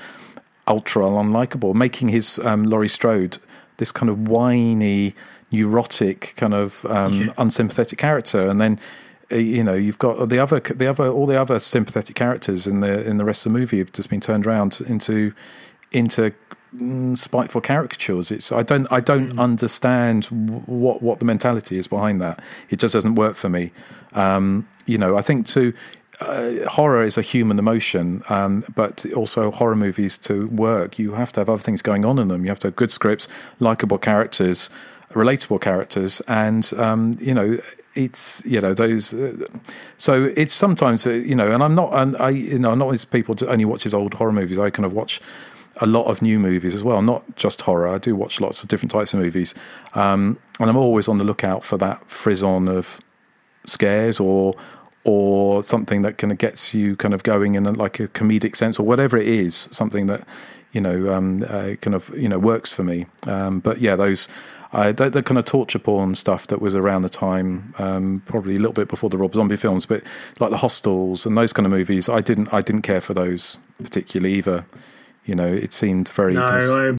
ultra 0.66 1.05
unlikable, 1.05 1.74
making 1.74 2.09
his 2.09 2.40
um, 2.40 2.65
Laurie 2.65 2.89
Strode 2.89 3.39
this 3.78 3.93
kind 3.93 4.09
of 4.09 4.28
whiny, 4.28 5.15
neurotic, 5.51 6.35
kind 6.36 6.55
of 6.55 6.85
um, 6.86 7.32
unsympathetic 7.39 7.99
character, 7.99 8.49
and 8.49 8.61
then 8.61 8.78
you 9.31 9.65
know 9.65 9.74
you've 9.74 9.98
got 9.98 10.28
the 10.28 10.39
other 10.39 10.61
the 10.61 10.86
other 10.86 11.09
all 11.09 11.27
the 11.27 11.40
other 11.40 11.59
sympathetic 11.59 12.15
characters 12.15 12.66
in 12.66 12.81
the 12.81 13.05
in 13.05 13.19
the 13.19 13.24
rest 13.24 13.44
of 13.44 13.53
the 13.53 13.59
movie 13.59 13.78
have 13.78 13.93
just 13.93 14.09
been 14.09 14.20
turned 14.20 14.47
around 14.47 14.81
into 14.86 15.32
into 15.90 16.32
mm, 16.74 17.16
spiteful 17.19 17.61
caricatures 17.61 18.31
it's 18.31 18.53
i 18.53 18.62
don't 18.62 18.86
i 18.90 19.01
don't 19.01 19.32
mm. 19.32 19.40
understand 19.40 20.27
what 20.27 21.03
what 21.03 21.19
the 21.19 21.24
mentality 21.24 21.77
is 21.77 21.89
behind 21.89 22.20
that 22.20 22.40
it 22.70 22.78
just 22.78 22.94
doesn't 22.94 23.16
work 23.16 23.35
for 23.36 23.48
me 23.48 23.73
um, 24.12 24.69
you 24.86 24.97
know 24.97 25.16
i 25.16 25.23
think 25.23 25.47
to 25.47 25.73
uh, 26.20 26.66
horror 26.70 27.05
is 27.05 27.19
a 27.19 27.23
human 27.23 27.59
emotion, 27.59 28.23
um, 28.31 28.65
but 28.74 29.05
also 29.15 29.51
horror 29.51 29.77
movies 29.77 30.16
to 30.16 30.47
work, 30.48 30.98
you 30.98 31.12
have 31.12 31.31
to 31.32 31.40
have 31.40 31.51
other 31.51 31.62
things 31.62 31.82
going 31.82 32.07
on 32.07 32.19
in 32.19 32.28
them. 32.28 32.43
You 32.43 32.51
have 32.51 32.59
to 32.61 32.69
have 32.69 32.77
good 32.77 32.90
scripts, 32.90 33.28
likable 33.61 33.98
characters, 33.98 34.70
relatable 35.16 35.60
characters, 35.60 36.20
and 36.28 36.70
um, 36.76 37.16
you 37.18 37.34
know 37.34 37.59
it's 37.94 38.43
you 38.44 38.60
know 38.60 38.74
those. 38.74 39.12
Uh, 39.12 39.47
so 39.97 40.32
it's 40.36 40.55
sometimes 40.55 41.06
uh, 41.06 41.10
you 41.10 41.34
know, 41.34 41.51
and 41.51 41.62
I'm 41.62 41.74
not, 41.74 41.93
and 41.94 42.16
I 42.18 42.30
you 42.30 42.59
know, 42.59 42.70
I'm 42.70 42.78
not 42.78 42.93
as 42.94 43.05
people 43.05 43.34
to 43.36 43.48
only 43.48 43.64
watches 43.64 43.94
old 43.94 44.14
horror 44.14 44.32
movies. 44.32 44.59
I 44.59 44.70
kind 44.70 44.86
of 44.86 44.93
watch 44.93 45.20
a 45.80 45.86
lot 45.86 46.05
of 46.05 46.22
new 46.22 46.38
movies 46.38 46.74
as 46.74 46.84
well, 46.84 47.02
not 47.02 47.36
just 47.36 47.62
horror. 47.62 47.88
I 47.88 47.98
do 47.98 48.14
watch 48.14 48.40
lots 48.40 48.62
of 48.62 48.68
different 48.68 48.93
types 48.93 49.12
of 49.14 49.20
movies, 49.20 49.55
um, 49.94 50.38
and 50.60 50.70
I'm 50.70 50.76
always 50.76 51.09
on 51.09 51.16
the 51.16 51.24
lookout 51.24 51.64
for 51.64 51.76
that 51.78 52.09
frisson 52.09 52.68
of 52.68 53.01
scares 53.64 54.20
or 54.20 54.55
or 55.05 55.62
something 55.62 56.02
that 56.02 56.18
kind 56.18 56.32
of 56.32 56.38
gets 56.38 56.74
you 56.74 56.97
kind 56.97 57.14
of 57.14 57.22
going 57.22 57.55
in 57.55 57.62
like 57.74 58.01
a 58.01 58.09
comedic 58.09 58.56
sense 58.56 58.78
or 58.78 58.84
whatever 58.84 59.16
it 59.16 59.28
is, 59.28 59.68
something 59.70 60.09
that 60.09 60.26
you 60.72 60.80
know 60.80 61.14
um, 61.14 61.44
uh, 61.48 61.74
kind 61.80 61.94
of 61.94 62.10
you 62.16 62.28
know 62.28 62.38
works 62.38 62.70
for 62.70 62.82
me. 62.84 63.06
Um, 63.26 63.60
but 63.60 63.80
yeah, 63.80 63.97
those 63.97 64.28
uh, 64.77 64.93
the, 64.93 65.09
the, 65.09 65.23
kind 65.23 65.39
of 65.39 65.47
torture 65.47 65.78
porn 65.78 66.15
stuff 66.15 66.47
that 66.48 66.61
was 66.61 66.74
around 66.74 67.01
the 67.01 67.09
time, 67.09 67.73
um, 67.78 68.23
probably 68.27 68.57
a 68.57 68.59
little 68.59 68.74
bit 68.74 68.89
before 68.89 69.09
the 69.09 69.16
Rob 69.16 69.32
Zombie 69.32 69.57
films, 69.57 69.86
but 69.86 70.03
like 70.39 70.51
the 70.51 70.59
Hostels 70.59 71.24
and 71.24 71.36
those 71.36 71.55
kind 71.55 71.65
of 71.65 71.73
movies, 71.73 72.11
I 72.11 72.20
didn't 72.20 72.53
I 72.53 72.61
didn't 72.61 72.82
care 72.82 73.01
for 73.01 73.15
those 73.15 73.59
particularly 73.82 74.35
either. 74.35 74.66
You 75.24 75.35
know, 75.35 75.47
it 75.47 75.73
seemed 75.73 76.11
very. 76.11 76.35
No, 76.35 76.98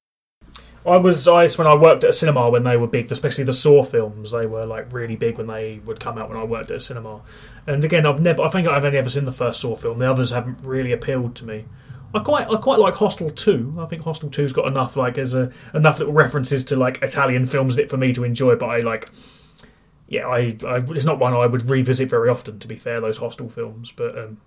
I 0.84 0.96
was 0.96 1.28
I 1.28 1.46
when 1.50 1.68
I 1.68 1.76
worked 1.76 2.02
at 2.02 2.10
a 2.10 2.12
cinema 2.12 2.50
when 2.50 2.64
they 2.64 2.76
were 2.76 2.88
big, 2.88 3.12
especially 3.12 3.44
the 3.44 3.52
Saw 3.52 3.84
films. 3.84 4.32
They 4.32 4.46
were 4.46 4.66
like 4.66 4.92
really 4.92 5.14
big 5.14 5.38
when 5.38 5.46
they 5.46 5.80
would 5.84 6.00
come 6.00 6.18
out 6.18 6.28
when 6.28 6.38
I 6.38 6.42
worked 6.42 6.72
at 6.72 6.78
a 6.78 6.80
cinema. 6.80 7.20
And 7.64 7.84
again, 7.84 8.06
I've 8.06 8.20
never 8.20 8.42
I 8.42 8.48
think 8.48 8.66
I've 8.66 8.84
only 8.84 8.98
ever 8.98 9.08
seen 9.08 9.24
the 9.24 9.30
first 9.30 9.60
Saw 9.60 9.76
film. 9.76 10.00
The 10.00 10.10
others 10.10 10.30
haven't 10.30 10.58
really 10.64 10.90
appealed 10.90 11.36
to 11.36 11.46
me. 11.46 11.66
I 12.14 12.20
quite 12.20 12.48
I 12.48 12.56
quite 12.56 12.78
like 12.78 12.94
Hostel 12.94 13.30
Two. 13.30 13.76
I 13.78 13.86
think 13.86 14.02
Hostel 14.02 14.30
Two's 14.30 14.52
got 14.52 14.66
enough 14.66 14.96
like 14.96 15.18
as 15.18 15.34
a 15.34 15.52
enough 15.74 15.98
little 15.98 16.14
references 16.14 16.64
to 16.66 16.76
like 16.76 17.02
Italian 17.02 17.46
films 17.46 17.76
in 17.76 17.84
it 17.84 17.90
for 17.90 17.96
me 17.96 18.12
to 18.14 18.24
enjoy. 18.24 18.56
But 18.56 18.66
I 18.66 18.80
like 18.80 19.10
yeah, 20.08 20.26
I, 20.26 20.56
I 20.66 20.78
it's 20.90 21.04
not 21.04 21.18
one 21.18 21.34
I 21.34 21.46
would 21.46 21.68
revisit 21.68 22.08
very 22.08 22.30
often. 22.30 22.58
To 22.58 22.68
be 22.68 22.76
fair, 22.76 23.00
those 23.00 23.18
Hostel 23.18 23.48
films, 23.48 23.92
but 23.92 24.18
um, 24.18 24.40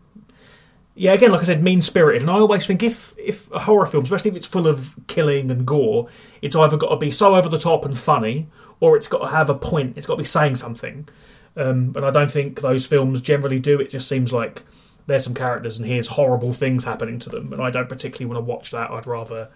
yeah, 0.96 1.14
again, 1.14 1.32
like 1.32 1.42
I 1.42 1.46
said, 1.46 1.64
mean 1.64 1.82
spirited, 1.82 2.24
and 2.24 2.32
I 2.32 2.36
always 2.36 2.66
think 2.66 2.82
if 2.82 3.14
if 3.18 3.52
a 3.52 3.60
horror 3.60 3.86
film, 3.86 4.04
especially 4.04 4.32
if 4.32 4.38
it's 4.38 4.48
full 4.48 4.68
of 4.68 4.96
killing 5.08 5.52
and 5.52 5.66
gore, 5.66 6.10
it's 6.42 6.56
either 6.56 6.78
got 6.78 6.90
to 6.90 6.98
be 6.98 7.12
so 7.12 7.36
over 7.36 7.48
the 7.48 7.60
top 7.60 7.86
and 7.86 7.98
funny, 7.98 8.48
or 8.80 8.98
it's 8.98 9.08
got 9.08 9.20
to 9.20 9.28
have 9.28 9.50
a 9.50 9.56
point. 9.56 9.98
It's 9.98 10.08
got 10.08 10.16
to 10.16 10.22
be 10.22 10.26
saying 10.26 10.56
something. 10.56 11.08
Um, 11.56 11.94
and 11.96 12.06
I 12.06 12.12
don't 12.12 12.32
think 12.32 12.62
those 12.62 12.88
films 12.88 13.22
generally 13.22 13.60
do. 13.60 13.80
It 13.80 13.90
just 13.90 14.08
seems 14.08 14.34
like 14.34 14.64
there's 15.07 15.23
some 15.23 15.34
characters 15.34 15.80
and 15.80 15.88
here's 15.88 16.07
horrible 16.07 16.53
things 16.53 16.86
happening 16.86 17.19
to 17.19 17.30
them, 17.30 17.53
and 17.53 17.61
I 17.61 17.69
don't 17.69 17.90
particularly 17.90 18.34
want 18.34 18.45
to 18.45 18.49
watch 18.49 18.72
that. 18.72 18.91
I'd 18.91 19.07
rather 19.07 19.49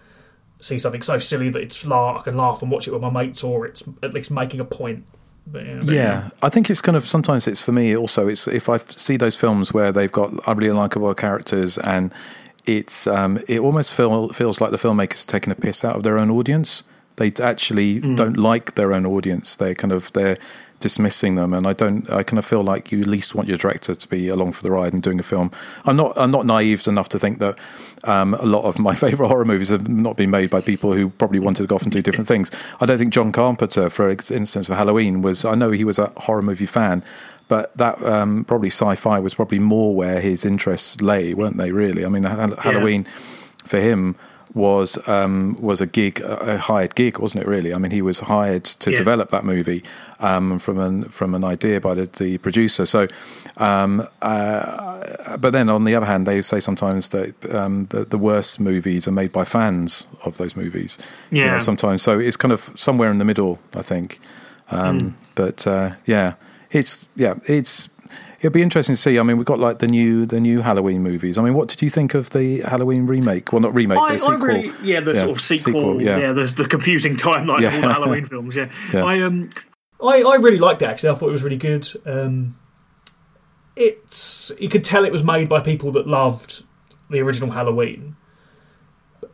see 0.60 0.78
something 0.78 1.02
so 1.02 1.18
silly 1.18 1.50
that 1.50 1.62
it's 1.62 1.84
like 1.84 2.20
I 2.20 2.22
can 2.22 2.36
laugh 2.36 2.62
and 2.62 2.70
watch 2.70 2.88
it 2.88 2.92
with 2.92 3.02
my 3.02 3.10
mates, 3.10 3.44
or 3.44 3.66
it's 3.66 3.84
at 4.02 4.14
least 4.14 4.30
making 4.30 4.60
a 4.60 4.64
point. 4.64 5.06
But, 5.46 5.64
yeah, 5.64 5.80
but, 5.84 5.94
yeah, 5.94 6.28
I 6.42 6.48
think 6.48 6.70
it's 6.70 6.80
kind 6.80 6.96
of 6.96 7.08
sometimes 7.08 7.46
it's 7.46 7.60
for 7.60 7.72
me 7.72 7.96
also. 7.96 8.26
It's 8.28 8.48
if 8.48 8.68
I 8.68 8.78
see 8.78 9.16
those 9.16 9.36
films 9.36 9.72
where 9.72 9.92
they've 9.92 10.10
got 10.10 10.46
really 10.56 10.72
likable 10.72 11.14
characters 11.14 11.78
and 11.78 12.12
it's 12.66 13.06
um, 13.06 13.38
it 13.46 13.60
almost 13.60 13.94
feel, 13.94 14.28
feels 14.30 14.60
like 14.60 14.72
the 14.72 14.76
filmmakers 14.76 15.24
are 15.24 15.30
taking 15.30 15.52
a 15.52 15.54
piss 15.54 15.84
out 15.84 15.96
of 15.96 16.02
their 16.02 16.18
own 16.18 16.30
audience. 16.30 16.82
They 17.16 17.32
actually 17.40 18.00
mm. 18.00 18.16
don't 18.16 18.36
like 18.36 18.74
their 18.74 18.92
own 18.92 19.06
audience. 19.06 19.56
They 19.56 19.74
kind 19.74 19.92
of 19.92 20.12
they're 20.12 20.36
dismissing 20.80 21.34
them, 21.36 21.52
and 21.52 21.66
I 21.66 21.72
don't. 21.72 22.08
I 22.10 22.22
kind 22.22 22.38
of 22.38 22.44
feel 22.44 22.62
like 22.62 22.92
you 22.92 23.00
at 23.00 23.06
least 23.06 23.34
want 23.34 23.48
your 23.48 23.58
director 23.58 23.94
to 23.94 24.08
be 24.08 24.28
along 24.28 24.52
for 24.52 24.62
the 24.62 24.70
ride 24.70 24.92
and 24.92 25.02
doing 25.02 25.18
a 25.18 25.22
film. 25.22 25.50
I'm 25.84 25.96
not. 25.96 26.12
I'm 26.16 26.30
not 26.30 26.46
naive 26.46 26.86
enough 26.86 27.08
to 27.10 27.18
think 27.18 27.38
that 27.38 27.58
um, 28.04 28.34
a 28.34 28.44
lot 28.44 28.64
of 28.64 28.78
my 28.78 28.94
favorite 29.04 29.28
horror 29.28 29.44
movies 29.44 29.70
have 29.70 29.88
not 29.88 30.16
been 30.16 30.30
made 30.30 30.50
by 30.50 30.60
people 30.60 30.92
who 30.92 31.10
probably 31.10 31.38
wanted 31.38 31.62
to 31.62 31.66
go 31.66 31.76
off 31.76 31.82
and 31.82 31.92
do 31.92 32.02
different 32.02 32.28
things. 32.28 32.50
I 32.80 32.86
don't 32.86 32.98
think 32.98 33.12
John 33.12 33.32
Carpenter, 33.32 33.88
for 33.88 34.10
instance, 34.10 34.66
for 34.66 34.74
Halloween, 34.74 35.22
was. 35.22 35.44
I 35.44 35.54
know 35.54 35.70
he 35.70 35.84
was 35.84 35.98
a 35.98 36.12
horror 36.16 36.42
movie 36.42 36.66
fan, 36.66 37.02
but 37.48 37.76
that 37.76 38.02
um, 38.02 38.44
probably 38.44 38.70
sci-fi 38.70 39.18
was 39.18 39.34
probably 39.34 39.58
more 39.58 39.94
where 39.94 40.20
his 40.20 40.44
interests 40.44 41.00
lay, 41.00 41.34
weren't 41.34 41.56
they? 41.56 41.70
Really, 41.70 42.04
I 42.04 42.08
mean, 42.08 42.24
Halloween 42.24 43.04
yeah. 43.04 43.12
for 43.64 43.80
him 43.80 44.16
was 44.54 44.98
um, 45.08 45.56
was 45.60 45.80
a 45.80 45.86
gig, 45.86 46.20
a 46.20 46.58
hired 46.58 46.94
gig, 46.94 47.18
wasn't 47.18 47.44
it? 47.44 47.48
Really, 47.48 47.74
I 47.74 47.78
mean, 47.78 47.90
he 47.90 48.02
was 48.02 48.20
hired 48.20 48.64
to 48.64 48.90
yeah. 48.90 48.96
develop 48.96 49.30
that 49.30 49.44
movie 49.44 49.82
um, 50.20 50.58
from 50.58 50.78
an 50.78 51.08
from 51.08 51.34
an 51.34 51.44
idea 51.44 51.80
by 51.80 51.94
the, 51.94 52.06
the 52.06 52.38
producer. 52.38 52.86
So, 52.86 53.08
um, 53.56 54.06
uh, 54.22 55.36
but 55.36 55.52
then 55.52 55.68
on 55.68 55.84
the 55.84 55.94
other 55.94 56.06
hand, 56.06 56.26
they 56.26 56.42
say 56.42 56.60
sometimes 56.60 57.10
that 57.10 57.54
um, 57.54 57.84
the, 57.84 58.04
the 58.04 58.18
worst 58.18 58.60
movies 58.60 59.06
are 59.06 59.12
made 59.12 59.32
by 59.32 59.44
fans 59.44 60.06
of 60.24 60.38
those 60.38 60.56
movies. 60.56 60.98
Yeah, 61.30 61.44
you 61.44 61.50
know, 61.50 61.58
sometimes. 61.58 62.02
So 62.02 62.18
it's 62.18 62.36
kind 62.36 62.52
of 62.52 62.72
somewhere 62.76 63.10
in 63.10 63.18
the 63.18 63.24
middle, 63.24 63.58
I 63.74 63.82
think. 63.82 64.20
Mm. 64.70 65.14
But 65.34 65.66
uh, 65.66 65.92
yeah, 66.06 66.34
it's 66.70 67.06
yeah, 67.14 67.34
it's 67.46 67.88
it'll 68.46 68.54
be 68.54 68.62
interesting 68.62 68.94
to 68.94 69.00
see. 69.00 69.18
I 69.18 69.22
mean, 69.24 69.36
we've 69.36 69.46
got 69.46 69.58
like 69.58 69.80
the 69.80 69.88
new 69.88 70.24
the 70.24 70.40
new 70.40 70.60
Halloween 70.60 71.02
movies. 71.02 71.36
I 71.36 71.42
mean, 71.42 71.54
what 71.54 71.68
did 71.68 71.82
you 71.82 71.90
think 71.90 72.14
of 72.14 72.30
the 72.30 72.60
Halloween 72.60 73.06
remake? 73.06 73.52
Well, 73.52 73.60
not 73.60 73.74
remake, 73.74 73.98
I, 73.98 74.12
the 74.12 74.18
sequel. 74.18 74.36
Really, 74.38 74.72
yeah, 74.82 75.00
the 75.00 75.12
yeah, 75.12 75.20
sort 75.20 75.36
of 75.36 75.40
sequel. 75.40 75.72
sequel 75.72 76.02
yeah. 76.02 76.18
yeah, 76.18 76.32
there's 76.32 76.54
the 76.54 76.66
confusing 76.66 77.16
timeline 77.16 77.60
yeah. 77.60 77.68
of 77.68 77.74
all 77.74 77.80
the 77.82 77.92
Halloween 77.92 78.26
films. 78.28 78.54
Yeah. 78.54 78.70
yeah. 78.92 79.04
I 79.04 79.20
um, 79.22 79.50
I, 80.00 80.22
I 80.22 80.36
really 80.36 80.58
liked 80.58 80.82
it. 80.82 80.86
Actually, 80.86 81.10
I 81.10 81.14
thought 81.14 81.28
it 81.28 81.32
was 81.32 81.42
really 81.42 81.56
good. 81.56 81.88
Um, 82.06 82.56
it's 83.74 84.52
you 84.60 84.68
could 84.68 84.84
tell 84.84 85.04
it 85.04 85.12
was 85.12 85.24
made 85.24 85.48
by 85.48 85.60
people 85.60 85.90
that 85.92 86.06
loved 86.06 86.64
the 87.10 87.20
original 87.20 87.50
Halloween, 87.50 88.16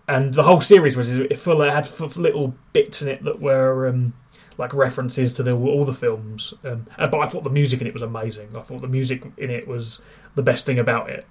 and 0.09 0.32
the 0.32 0.43
whole 0.43 0.62
series 0.62 0.97
was 0.97 1.10
full. 1.36 1.60
It 1.62 1.70
had 1.70 2.16
little 2.16 2.55
bits 2.72 3.02
in 3.02 3.09
it 3.09 3.22
that 3.24 3.40
were. 3.40 3.86
Um, 3.86 4.14
like 4.59 4.74
references 4.74 5.33
to 5.35 5.43
the, 5.43 5.57
all 5.57 5.85
the 5.85 5.95
films. 5.95 6.55
Um, 6.65 6.87
but 6.99 7.19
I 7.19 7.27
thought 7.27 7.45
the 7.45 7.51
music 7.51 7.81
in 7.81 7.87
it 7.87 7.93
was 7.93 8.03
amazing. 8.03 8.57
I 8.57 8.61
thought 8.61 8.81
the 8.81 8.89
music 8.89 9.24
in 9.37 9.51
it 9.51 9.66
was 9.66 10.03
the 10.35 10.43
best 10.43 10.66
thing 10.66 10.79
about 10.79 11.11
it. 11.11 11.27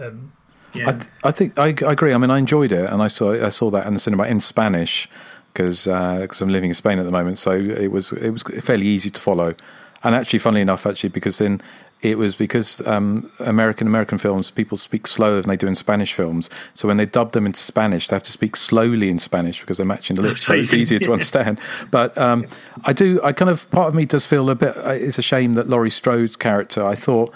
Um, 0.00 0.32
yeah. 0.72 0.88
I, 0.88 0.92
th- 0.92 1.06
I, 1.24 1.30
think 1.30 1.58
I, 1.58 1.66
I, 1.86 1.92
agree. 1.92 2.14
I 2.14 2.18
mean, 2.18 2.30
I 2.30 2.38
enjoyed 2.38 2.72
it, 2.72 2.90
and 2.90 3.02
I 3.02 3.08
saw 3.08 3.32
I 3.32 3.48
saw 3.48 3.70
that 3.70 3.86
in 3.86 3.94
the 3.94 4.00
cinema 4.00 4.24
in 4.24 4.40
Spanish 4.40 5.08
because 5.52 5.84
because 5.84 6.40
uh, 6.40 6.44
I'm 6.44 6.50
living 6.50 6.70
in 6.70 6.74
Spain 6.74 6.98
at 6.98 7.04
the 7.04 7.10
moment, 7.10 7.38
so 7.38 7.52
it 7.52 7.90
was 7.90 8.12
it 8.12 8.30
was 8.30 8.42
fairly 8.60 8.86
easy 8.86 9.10
to 9.10 9.20
follow. 9.20 9.54
And 10.02 10.14
actually, 10.14 10.38
funnily 10.38 10.62
enough, 10.62 10.86
actually, 10.86 11.10
because 11.10 11.38
then 11.38 11.60
it 12.02 12.16
was 12.16 12.34
because 12.34 12.84
um, 12.86 13.30
American 13.40 13.86
American 13.86 14.18
films 14.18 14.50
people 14.50 14.78
speak 14.78 15.06
slower 15.06 15.40
than 15.40 15.48
they 15.48 15.56
do 15.56 15.66
in 15.66 15.74
Spanish 15.74 16.14
films. 16.14 16.48
So 16.74 16.88
when 16.88 16.96
they 16.96 17.06
dub 17.06 17.32
them 17.32 17.46
into 17.46 17.60
Spanish, 17.60 18.08
they 18.08 18.16
have 18.16 18.22
to 18.24 18.32
speak 18.32 18.56
slowly 18.56 19.10
in 19.10 19.18
Spanish 19.18 19.60
because 19.60 19.76
they're 19.76 19.86
matching 19.86 20.16
the 20.16 20.22
lips, 20.22 20.42
so 20.42 20.54
it's 20.54 20.72
easier 20.80 20.98
to 21.00 21.12
understand. 21.12 21.60
But 21.90 22.16
um, 22.16 22.46
I 22.84 22.92
do, 22.92 23.20
I 23.22 23.32
kind 23.32 23.50
of 23.50 23.70
part 23.70 23.88
of 23.88 23.94
me 23.94 24.06
does 24.06 24.24
feel 24.24 24.48
a 24.48 24.54
bit. 24.54 24.76
Uh, 24.76 24.90
it's 24.90 25.18
a 25.18 25.22
shame 25.22 25.54
that 25.54 25.68
Laurie 25.68 25.90
Strode's 25.90 26.36
character. 26.36 26.84
I 26.84 26.94
thought. 26.94 27.32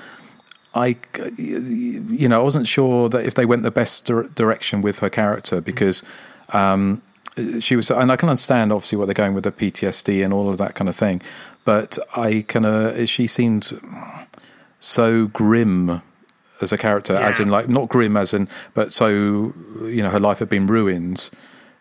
I, 0.76 0.96
you 1.36 2.26
know, 2.28 2.40
I 2.40 2.42
wasn't 2.42 2.66
sure 2.66 3.08
that 3.10 3.24
if 3.24 3.36
they 3.36 3.46
went 3.46 3.62
the 3.62 3.70
best 3.70 4.06
direction 4.06 4.82
with 4.82 4.98
her 4.98 5.08
character 5.08 5.60
because 5.60 6.02
um, 6.48 7.00
she 7.60 7.76
was, 7.76 7.92
and 7.92 8.10
I 8.10 8.16
can 8.16 8.28
understand 8.28 8.72
obviously 8.72 8.98
what 8.98 9.06
they're 9.06 9.14
going 9.14 9.34
with 9.34 9.44
the 9.44 9.52
PTSD 9.52 10.24
and 10.24 10.34
all 10.34 10.48
of 10.48 10.58
that 10.58 10.74
kind 10.74 10.88
of 10.88 10.96
thing, 10.96 11.22
but 11.64 11.96
I 12.16 12.44
kind 12.48 12.66
of 12.66 13.08
she 13.08 13.26
seemed 13.26 13.72
so 14.84 15.28
grim 15.28 16.02
as 16.60 16.72
a 16.72 16.78
character, 16.78 17.14
yeah. 17.14 17.28
as 17.28 17.40
in 17.40 17.48
like 17.48 17.68
not 17.68 17.88
grim 17.88 18.16
as 18.16 18.34
in, 18.34 18.48
but 18.74 18.92
so 18.92 19.08
you 19.82 20.02
know 20.02 20.10
her 20.10 20.20
life 20.20 20.38
had 20.38 20.48
been 20.48 20.66
ruined. 20.66 21.30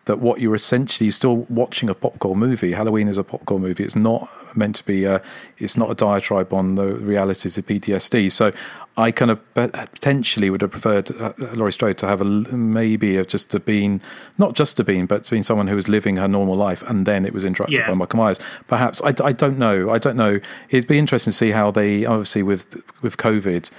That 0.06 0.18
what 0.18 0.38
you're 0.38 0.54
essentially 0.54 1.10
still 1.10 1.46
watching 1.48 1.88
a 1.88 1.94
popcorn 1.94 2.38
movie. 2.38 2.72
Halloween 2.72 3.08
is 3.08 3.16
a 3.16 3.24
popcorn 3.24 3.62
movie. 3.62 3.84
It's 3.84 3.96
not 3.96 4.28
meant 4.54 4.76
to 4.76 4.84
be 4.84 5.04
a. 5.04 5.22
It's 5.56 5.78
not 5.78 5.90
a 5.90 5.94
diatribe 5.94 6.52
on 6.52 6.74
the 6.74 6.94
realities 6.94 7.56
of 7.56 7.66
PTSD. 7.66 8.30
So 8.30 8.52
I 8.96 9.10
kind 9.10 9.30
of 9.30 9.40
potentially 9.54 10.50
would 10.50 10.62
have 10.62 10.70
preferred 10.70 11.10
uh, 11.20 11.32
Laurie 11.52 11.72
Strode 11.72 11.98
to 11.98 12.06
have 12.06 12.20
a 12.20 12.24
maybe 12.24 13.16
of 13.16 13.26
just 13.26 13.50
to 13.50 13.58
been 13.58 14.00
not 14.38 14.54
just 14.54 14.76
to 14.76 14.84
been, 14.84 15.06
but 15.06 15.24
to 15.24 15.30
been 15.32 15.42
someone 15.42 15.66
who 15.66 15.74
was 15.74 15.88
living 15.88 16.16
her 16.16 16.28
normal 16.28 16.54
life, 16.54 16.82
and 16.84 17.04
then 17.04 17.26
it 17.26 17.32
was 17.32 17.44
interrupted 17.44 17.78
yeah. 17.78 17.88
by 17.88 17.94
Michael 17.94 18.18
Myers. 18.18 18.38
Perhaps 18.68 19.00
I, 19.02 19.14
I 19.24 19.32
don't 19.32 19.58
know. 19.58 19.90
I 19.90 19.98
don't 19.98 20.16
know. 20.16 20.38
It'd 20.70 20.86
be 20.86 20.98
interesting 20.98 21.32
to 21.32 21.36
see 21.36 21.50
how 21.50 21.72
they 21.72 22.04
obviously 22.04 22.44
with 22.44 22.82
with 23.02 23.16
COVID. 23.16 23.70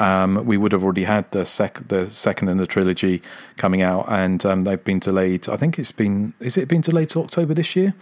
Um, 0.00 0.46
we 0.46 0.56
would 0.56 0.72
have 0.72 0.82
already 0.82 1.04
had 1.04 1.30
the 1.32 1.44
sec 1.44 1.86
the 1.88 2.10
second 2.10 2.48
in 2.48 2.56
the 2.56 2.66
trilogy 2.66 3.20
coming 3.58 3.82
out, 3.82 4.06
and 4.08 4.44
um, 4.46 4.62
they've 4.62 4.82
been 4.82 5.00
delayed. 5.00 5.50
I 5.50 5.56
think 5.56 5.78
it's 5.78 5.92
been 5.92 6.32
is 6.40 6.56
it 6.56 6.66
been 6.66 6.80
delayed 6.80 7.10
to 7.10 7.20
October 7.20 7.52
this 7.52 7.76
year? 7.76 7.92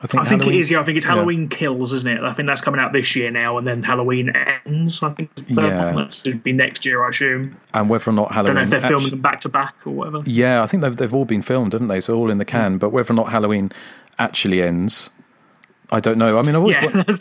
I 0.00 0.06
think, 0.06 0.22
I 0.22 0.26
think 0.28 0.46
it 0.46 0.54
is. 0.54 0.70
Yeah, 0.70 0.80
I 0.80 0.84
think 0.84 0.96
it's 0.96 1.06
Halloween 1.06 1.42
yeah. 1.42 1.56
Kills, 1.56 1.92
isn't 1.92 2.08
it? 2.08 2.22
I 2.22 2.32
think 2.32 2.46
that's 2.46 2.60
coming 2.60 2.80
out 2.80 2.92
this 2.92 3.16
year 3.16 3.32
now, 3.32 3.58
and 3.58 3.66
then 3.66 3.82
Halloween 3.82 4.30
ends. 4.30 5.02
I 5.02 5.10
think 5.10 5.30
it's 5.36 5.50
yeah. 5.50 5.92
That's 5.92 6.22
to 6.22 6.36
be 6.36 6.52
next 6.52 6.86
year, 6.86 7.04
I 7.04 7.08
assume. 7.08 7.58
And 7.74 7.90
whether 7.90 8.10
or 8.10 8.12
not 8.12 8.30
Halloween, 8.30 8.58
I 8.58 8.60
don't 8.60 8.70
know 8.70 8.76
if 8.76 8.82
they're 8.82 8.90
filming 8.90 9.10
them 9.10 9.20
back 9.20 9.40
to 9.40 9.48
back 9.48 9.74
or 9.84 9.90
whatever. 9.90 10.22
Yeah, 10.24 10.62
I 10.62 10.66
think 10.66 10.82
they've 10.82 10.96
they've 10.96 11.14
all 11.14 11.24
been 11.24 11.42
filmed, 11.42 11.72
haven't 11.72 11.88
they? 11.88 12.00
So 12.00 12.16
all 12.16 12.30
in 12.30 12.38
the 12.38 12.44
can. 12.44 12.78
But 12.78 12.90
whether 12.90 13.12
or 13.12 13.16
not 13.16 13.30
Halloween 13.30 13.72
actually 14.20 14.62
ends, 14.62 15.10
I 15.90 16.00
don't 16.00 16.18
know. 16.18 16.38
I 16.38 16.42
mean, 16.42 16.54
I've 16.54 16.62
always, 16.62 16.76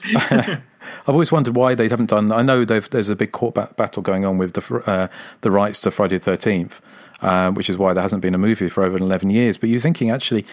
Yeah, 0.05 0.59
I've 1.07 1.15
always 1.15 1.31
wondered 1.31 1.55
why 1.55 1.73
they 1.73 1.87
haven't 1.87 2.09
done. 2.09 2.31
I 2.31 2.41
know 2.41 2.65
they've, 2.65 2.87
there's 2.89 3.09
a 3.09 3.15
big 3.15 3.31
court 3.31 3.55
ba- 3.55 3.73
battle 3.77 4.03
going 4.03 4.25
on 4.25 4.37
with 4.37 4.53
the 4.53 4.83
uh, 4.85 5.07
the 5.41 5.51
rights 5.51 5.79
to 5.81 5.91
Friday 5.91 6.17
the 6.17 6.23
Thirteenth, 6.23 6.81
uh, 7.21 7.51
which 7.51 7.69
is 7.69 7.77
why 7.77 7.93
there 7.93 8.03
hasn't 8.03 8.21
been 8.21 8.35
a 8.35 8.39
movie 8.39 8.69
for 8.69 8.83
over 8.83 8.97
eleven 8.97 9.29
years. 9.29 9.57
But 9.57 9.69
you're 9.69 9.79
thinking 9.79 10.09
actually, 10.09 10.45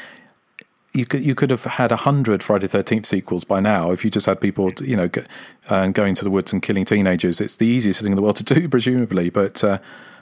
you 0.94 1.04
could 1.04 1.24
you 1.24 1.34
could 1.34 1.50
have 1.50 1.64
had 1.64 1.90
a 1.90 1.96
hundred 1.96 2.42
Friday 2.42 2.68
Thirteenth 2.68 3.04
sequels 3.04 3.44
by 3.44 3.60
now 3.60 3.90
if 3.90 4.04
you 4.04 4.10
just 4.10 4.26
had 4.26 4.40
people, 4.40 4.72
you 4.80 4.96
know, 4.96 5.08
go, 5.08 5.24
uh, 5.68 5.88
going 5.88 6.14
to 6.14 6.24
the 6.24 6.30
woods 6.30 6.52
and 6.52 6.62
killing 6.62 6.84
teenagers. 6.84 7.40
It's 7.40 7.56
the 7.56 7.66
easiest 7.66 8.00
thing 8.00 8.12
in 8.12 8.16
the 8.16 8.22
world 8.22 8.36
to 8.36 8.44
do, 8.44 8.68
presumably. 8.70 9.28
But 9.28 9.62
uh, 9.64 9.78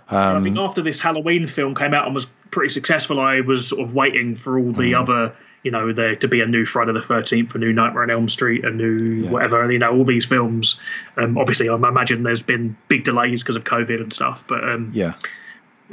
I 0.08 0.42
think 0.42 0.58
after 0.58 0.82
this 0.82 0.98
Halloween 0.98 1.46
film 1.46 1.74
came 1.74 1.92
out 1.92 2.06
and 2.06 2.14
was 2.14 2.26
pretty 2.50 2.72
successful, 2.72 3.20
I 3.20 3.40
was 3.40 3.68
sort 3.68 3.82
of 3.82 3.94
waiting 3.94 4.34
for 4.34 4.58
all 4.58 4.72
the 4.72 4.94
other, 4.94 5.34
you 5.62 5.70
know, 5.70 5.92
there 5.92 6.16
to 6.16 6.28
be 6.28 6.40
a 6.40 6.46
new 6.46 6.64
Friday 6.64 6.92
the 6.92 7.02
Thirteenth, 7.02 7.54
a 7.54 7.58
new 7.58 7.72
Nightmare 7.72 8.04
on 8.04 8.10
Elm 8.10 8.28
Street, 8.30 8.64
a 8.64 8.70
new 8.70 9.26
whatever, 9.28 9.62
And 9.62 9.72
you 9.74 9.78
know, 9.78 9.92
all 9.92 10.04
these 10.04 10.24
films. 10.24 10.80
Um, 11.18 11.36
obviously, 11.36 11.68
I 11.68 11.74
imagine 11.74 12.22
there's 12.22 12.42
been 12.42 12.76
big 12.88 13.04
delays 13.04 13.42
because 13.42 13.56
of 13.56 13.64
COVID 13.64 14.00
and 14.00 14.12
stuff, 14.12 14.42
but 14.48 14.64
um, 14.64 14.90
yeah, 14.94 15.14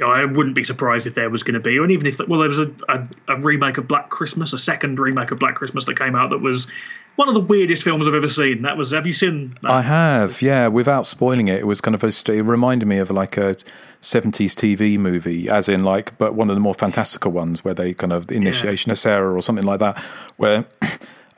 you 0.00 0.06
know, 0.06 0.12
I 0.12 0.24
wouldn't 0.24 0.56
be 0.56 0.64
surprised 0.64 1.06
if 1.06 1.14
there 1.14 1.28
was 1.28 1.42
going 1.42 1.54
to 1.54 1.60
be, 1.60 1.76
and 1.76 1.90
even 1.90 2.06
if 2.06 2.18
well, 2.26 2.40
there 2.40 2.48
was 2.48 2.58
a, 2.58 2.72
a, 2.88 3.06
a 3.28 3.36
remake 3.38 3.76
of 3.76 3.86
Black 3.86 4.08
Christmas, 4.08 4.54
a 4.54 4.58
second 4.58 4.98
remake 4.98 5.30
of 5.30 5.38
Black 5.38 5.56
Christmas 5.56 5.84
that 5.84 5.98
came 5.98 6.16
out 6.16 6.30
that 6.30 6.38
was 6.38 6.68
one 7.16 7.28
of 7.28 7.34
the 7.34 7.40
weirdest 7.40 7.82
films 7.82 8.08
I've 8.08 8.14
ever 8.14 8.28
seen. 8.28 8.62
That 8.62 8.78
was. 8.78 8.92
Have 8.92 9.06
you 9.06 9.12
seen? 9.12 9.54
That? 9.60 9.70
I 9.70 9.82
have. 9.82 10.40
Yeah, 10.40 10.68
without 10.68 11.06
spoiling 11.06 11.48
it, 11.48 11.60
it 11.60 11.66
was 11.66 11.82
kind 11.82 11.94
of 11.94 12.02
a, 12.02 12.06
it 12.06 12.42
reminded 12.42 12.86
me 12.86 12.98
of 12.98 13.10
like 13.10 13.36
a. 13.36 13.56
70s 14.00 14.54
TV 14.54 14.96
movie, 14.98 15.46
as 15.50 15.68
in 15.68 15.82
like, 15.82 16.16
but 16.16 16.34
one 16.34 16.48
of 16.48 16.56
the 16.56 16.60
more 16.60 16.72
fantastical 16.72 17.32
ones 17.32 17.62
where 17.62 17.74
they 17.74 17.92
kind 17.92 18.14
of 18.14 18.28
the 18.28 18.34
initiation 18.34 18.90
of 18.90 18.96
Sarah 18.96 19.36
or 19.36 19.42
something 19.42 19.66
like 19.66 19.78
that, 19.80 19.98
where 20.38 20.64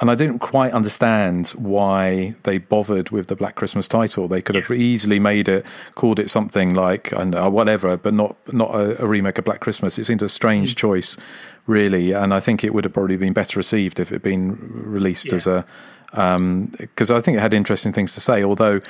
and 0.02 0.10
I 0.10 0.16
didn't 0.16 0.40
quite 0.40 0.72
understand 0.72 1.50
why 1.50 2.34
they 2.42 2.58
bothered 2.58 3.10
with 3.10 3.28
the 3.28 3.36
Black 3.36 3.54
Christmas 3.54 3.86
title. 3.86 4.26
They 4.26 4.42
could 4.42 4.56
have 4.56 4.68
easily 4.72 5.20
made 5.20 5.48
it, 5.48 5.64
called 5.94 6.18
it 6.18 6.28
something 6.28 6.74
like 6.74 7.16
I 7.16 7.22
know, 7.22 7.48
whatever, 7.48 7.96
but 7.96 8.12
not 8.12 8.34
not 8.52 8.74
a, 8.74 9.00
a, 9.00 9.06
remake 9.06 9.38
of 9.38 9.44
Black 9.44 9.60
Christmas. 9.60 10.00
It 10.00 10.04
seemed 10.04 10.20
a 10.20 10.28
strange 10.28 10.74
mm. 10.74 10.78
choice, 10.78 11.16
really, 11.68 12.10
and 12.10 12.34
I 12.34 12.40
think 12.40 12.64
it 12.64 12.74
would 12.74 12.82
have 12.82 12.92
probably 12.92 13.16
been 13.16 13.32
better 13.32 13.60
received 13.60 14.00
if 14.00 14.10
it 14.10 14.16
had 14.16 14.22
been 14.24 14.58
released 14.72 15.28
yeah. 15.28 15.34
as 15.36 15.46
a 15.46 15.64
because 16.10 17.10
um, 17.10 17.16
I 17.16 17.20
think 17.20 17.36
it 17.36 17.40
had 17.40 17.54
interesting 17.54 17.92
things 17.92 18.12
to 18.14 18.20
say. 18.20 18.42
Although 18.42 18.80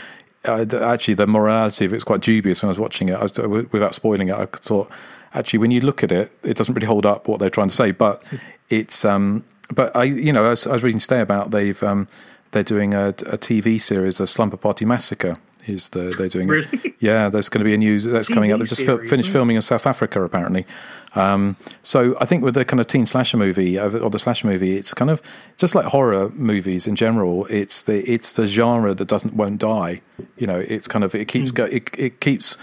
uh, 0.47 0.64
actually 0.80 1.12
the 1.12 1.26
morality 1.26 1.84
of 1.84 1.93
it's 1.93 2.05
quite 2.05 2.22
dubious 2.22 2.62
when 2.62 2.68
I 2.68 2.70
was 2.70 2.78
watching 2.78 3.10
it. 3.10 3.16
I 3.16 3.22
was, 3.24 3.36
without 3.70 3.94
spoiling 3.94 4.28
it, 4.28 4.34
I 4.34 4.47
thought 4.47 4.90
actually 5.34 5.59
when 5.59 5.72
you 5.72 5.82
look 5.82 6.02
at 6.02 6.10
it, 6.10 6.32
it 6.43 6.56
doesn't 6.56 6.74
really 6.74 6.86
hold 6.86 7.05
up 7.05 7.28
what 7.28 7.39
they're 7.39 7.51
trying 7.51 7.68
to 7.68 7.74
say. 7.74 7.90
But 7.90 8.22
it's 8.70 9.05
um, 9.05 9.44
but 9.73 9.94
I 9.97 10.05
you 10.05 10.32
know 10.32 10.47
I 10.47 10.51
was, 10.51 10.66
I 10.66 10.73
was 10.73 10.82
reading 10.82 11.01
today 11.01 11.20
about 11.20 11.51
they've 11.51 11.82
um, 11.82 12.09
they're 12.53 12.62
doing 12.62 12.94
a, 12.94 13.09
a 13.09 13.39
TV 13.39 13.81
series 13.81 14.20
of 14.20 14.31
Slumber 14.31 14.57
Party 14.57 14.85
Massacre. 14.85 15.36
Is 15.66 15.90
the 15.90 16.15
they're 16.16 16.28
doing 16.28 16.49
really? 16.49 16.69
it? 16.73 16.94
Yeah, 17.01 17.28
there's 17.28 17.49
going 17.49 17.61
to 17.61 17.65
be 17.65 17.74
a 17.74 17.78
news 17.78 18.05
that's 18.05 18.28
TV 18.28 18.35
coming 18.35 18.53
up. 18.53 18.59
They've 18.59 18.69
just 18.69 18.85
series, 18.85 19.11
finished 19.11 19.31
filming 19.31 19.57
in 19.57 19.62
South 19.62 19.86
Africa 19.86 20.23
apparently. 20.23 20.66
Um, 21.15 21.57
so 21.82 22.16
I 22.20 22.24
think 22.24 22.43
with 22.43 22.55
the 22.55 22.65
kind 22.65 22.81
of 22.81 22.86
teen 22.86 23.07
slasher 23.07 23.36
movie 23.36 23.78
or 23.78 24.11
the 24.11 24.19
slasher 24.19 24.47
movie, 24.47 24.77
it's 24.77 24.94
kind 24.94 25.11
of 25.11 25.20
just 25.57 25.74
like 25.74 25.86
horror 25.86 26.31
movies 26.31 26.86
in 26.86 26.97
general. 26.97 27.47
It's 27.47 27.82
the 27.82 28.09
it's 28.11 28.35
the 28.35 28.47
genre 28.47 28.94
that 28.94 29.09
doesn't 29.09 29.35
won't 29.35 29.59
die. 29.59 30.01
You 30.36 30.47
know, 30.47 30.59
it's 30.59 30.89
kind 30.89 31.05
of 31.05 31.15
it 31.15 31.28
keeps 31.28 31.53
mm. 31.53 31.55
go 31.55 31.65
it, 31.65 31.90
it 31.99 32.20
keeps 32.20 32.57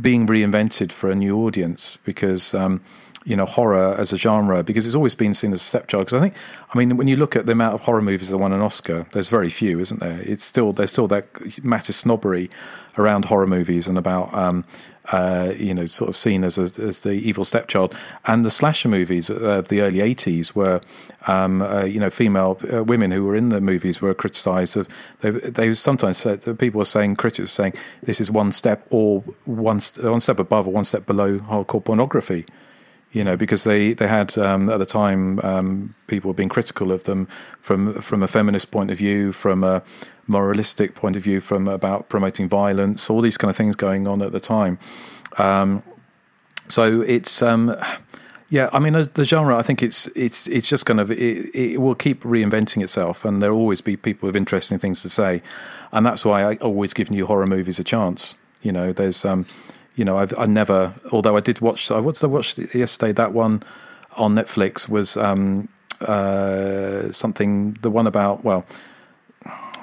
being 0.00 0.26
reinvented 0.26 0.92
for 0.92 1.10
a 1.10 1.14
new 1.14 1.36
audience 1.36 1.98
because. 2.04 2.54
Um, 2.54 2.80
you 3.24 3.34
know 3.34 3.46
horror 3.46 3.94
as 3.94 4.12
a 4.12 4.16
genre 4.16 4.62
because 4.62 4.86
it's 4.86 4.94
always 4.94 5.14
been 5.14 5.34
seen 5.34 5.52
as 5.52 5.60
a 5.60 5.64
stepchild. 5.64 6.02
Because 6.02 6.14
I 6.14 6.20
think, 6.20 6.34
I 6.72 6.78
mean, 6.78 6.96
when 6.96 7.08
you 7.08 7.16
look 7.16 7.34
at 7.36 7.46
the 7.46 7.52
amount 7.52 7.74
of 7.74 7.80
horror 7.82 8.02
movies 8.02 8.28
that 8.28 8.36
won 8.36 8.52
an 8.52 8.60
Oscar, 8.60 9.06
there's 9.12 9.28
very 9.28 9.48
few, 9.48 9.80
isn't 9.80 10.00
there? 10.00 10.20
It's 10.22 10.44
still 10.44 10.72
there's 10.72 10.92
still 10.92 11.08
that 11.08 11.26
massive 11.64 11.94
snobbery 11.94 12.50
around 12.96 13.24
horror 13.24 13.46
movies 13.46 13.88
and 13.88 13.98
about 13.98 14.32
um, 14.34 14.64
uh, 15.10 15.52
you 15.56 15.74
know 15.74 15.86
sort 15.86 16.10
of 16.10 16.16
seen 16.16 16.44
as 16.44 16.58
a, 16.58 16.82
as 16.82 17.00
the 17.00 17.12
evil 17.12 17.44
stepchild. 17.44 17.96
And 18.26 18.44
the 18.44 18.50
slasher 18.50 18.88
movies 18.88 19.30
of 19.30 19.68
the 19.68 19.80
early 19.80 19.98
'80s 19.98 20.54
were 20.54 20.82
um, 21.26 21.62
uh, 21.62 21.84
you 21.84 22.00
know 22.00 22.10
female 22.10 22.58
uh, 22.72 22.84
women 22.84 23.10
who 23.10 23.24
were 23.24 23.36
in 23.36 23.48
the 23.48 23.60
movies 23.60 24.02
were 24.02 24.12
criticised. 24.12 24.76
Of 24.76 24.88
they 25.22 25.30
they 25.30 25.72
sometimes 25.72 26.18
said 26.18 26.42
people 26.58 26.78
were 26.78 26.84
saying 26.84 27.16
critics 27.16 27.40
were 27.40 27.46
saying 27.46 27.74
this 28.02 28.20
is 28.20 28.30
one 28.30 28.52
step 28.52 28.86
or 28.90 29.20
one 29.46 29.80
one 30.00 30.20
step 30.20 30.38
above 30.38 30.68
or 30.68 30.72
one 30.72 30.84
step 30.84 31.06
below 31.06 31.38
hardcore 31.38 31.82
pornography 31.82 32.44
you 33.14 33.22
know, 33.22 33.36
because 33.36 33.62
they 33.62 33.94
they 33.94 34.08
had 34.08 34.36
um, 34.36 34.68
at 34.68 34.78
the 34.78 34.84
time 34.84 35.38
um, 35.44 35.94
people 36.08 36.28
were 36.28 36.34
being 36.34 36.48
critical 36.48 36.90
of 36.90 37.04
them 37.04 37.26
from 37.60 38.00
from 38.02 38.22
a 38.24 38.28
feminist 38.28 38.72
point 38.72 38.90
of 38.90 38.98
view, 38.98 39.30
from 39.30 39.62
a 39.62 39.82
moralistic 40.26 40.96
point 40.96 41.14
of 41.14 41.22
view, 41.22 41.38
from 41.40 41.68
about 41.68 42.08
promoting 42.08 42.48
violence, 42.48 43.08
all 43.08 43.20
these 43.20 43.38
kind 43.38 43.48
of 43.48 43.56
things 43.56 43.76
going 43.76 44.08
on 44.08 44.20
at 44.20 44.32
the 44.32 44.40
time. 44.40 44.78
Um, 45.38 45.84
so 46.66 47.02
it's 47.02 47.40
um, 47.40 47.76
yeah, 48.50 48.68
I 48.72 48.80
mean 48.80 48.94
the 48.94 49.24
genre. 49.24 49.56
I 49.56 49.62
think 49.62 49.80
it's 49.80 50.08
it's 50.16 50.48
it's 50.48 50.68
just 50.68 50.84
kind 50.84 50.98
of 50.98 51.12
it, 51.12 51.54
it 51.54 51.80
will 51.80 51.94
keep 51.94 52.24
reinventing 52.24 52.82
itself, 52.82 53.24
and 53.24 53.40
there'll 53.40 53.56
always 53.56 53.80
be 53.80 53.96
people 53.96 54.26
with 54.26 54.34
interesting 54.34 54.80
things 54.80 55.02
to 55.02 55.08
say, 55.08 55.40
and 55.92 56.04
that's 56.04 56.24
why 56.24 56.42
I 56.42 56.56
always 56.56 56.92
give 56.92 57.12
new 57.12 57.26
horror 57.26 57.46
movies 57.46 57.78
a 57.78 57.84
chance. 57.84 58.36
You 58.60 58.72
know, 58.72 58.92
there's 58.92 59.24
um, 59.24 59.46
you 59.94 60.04
know, 60.04 60.18
I've 60.18 60.36
I 60.38 60.46
never. 60.46 60.94
Although 61.12 61.36
I 61.36 61.40
did 61.40 61.60
watch, 61.60 61.90
I 61.90 62.00
watched 62.00 62.24
I 62.24 62.26
watched 62.26 62.58
yesterday. 62.74 63.12
That 63.12 63.32
one 63.32 63.62
on 64.16 64.34
Netflix 64.34 64.88
was 64.88 65.16
um, 65.16 65.68
uh, 66.00 67.12
something. 67.12 67.78
The 67.82 67.90
one 67.90 68.06
about 68.06 68.44
well, 68.44 68.64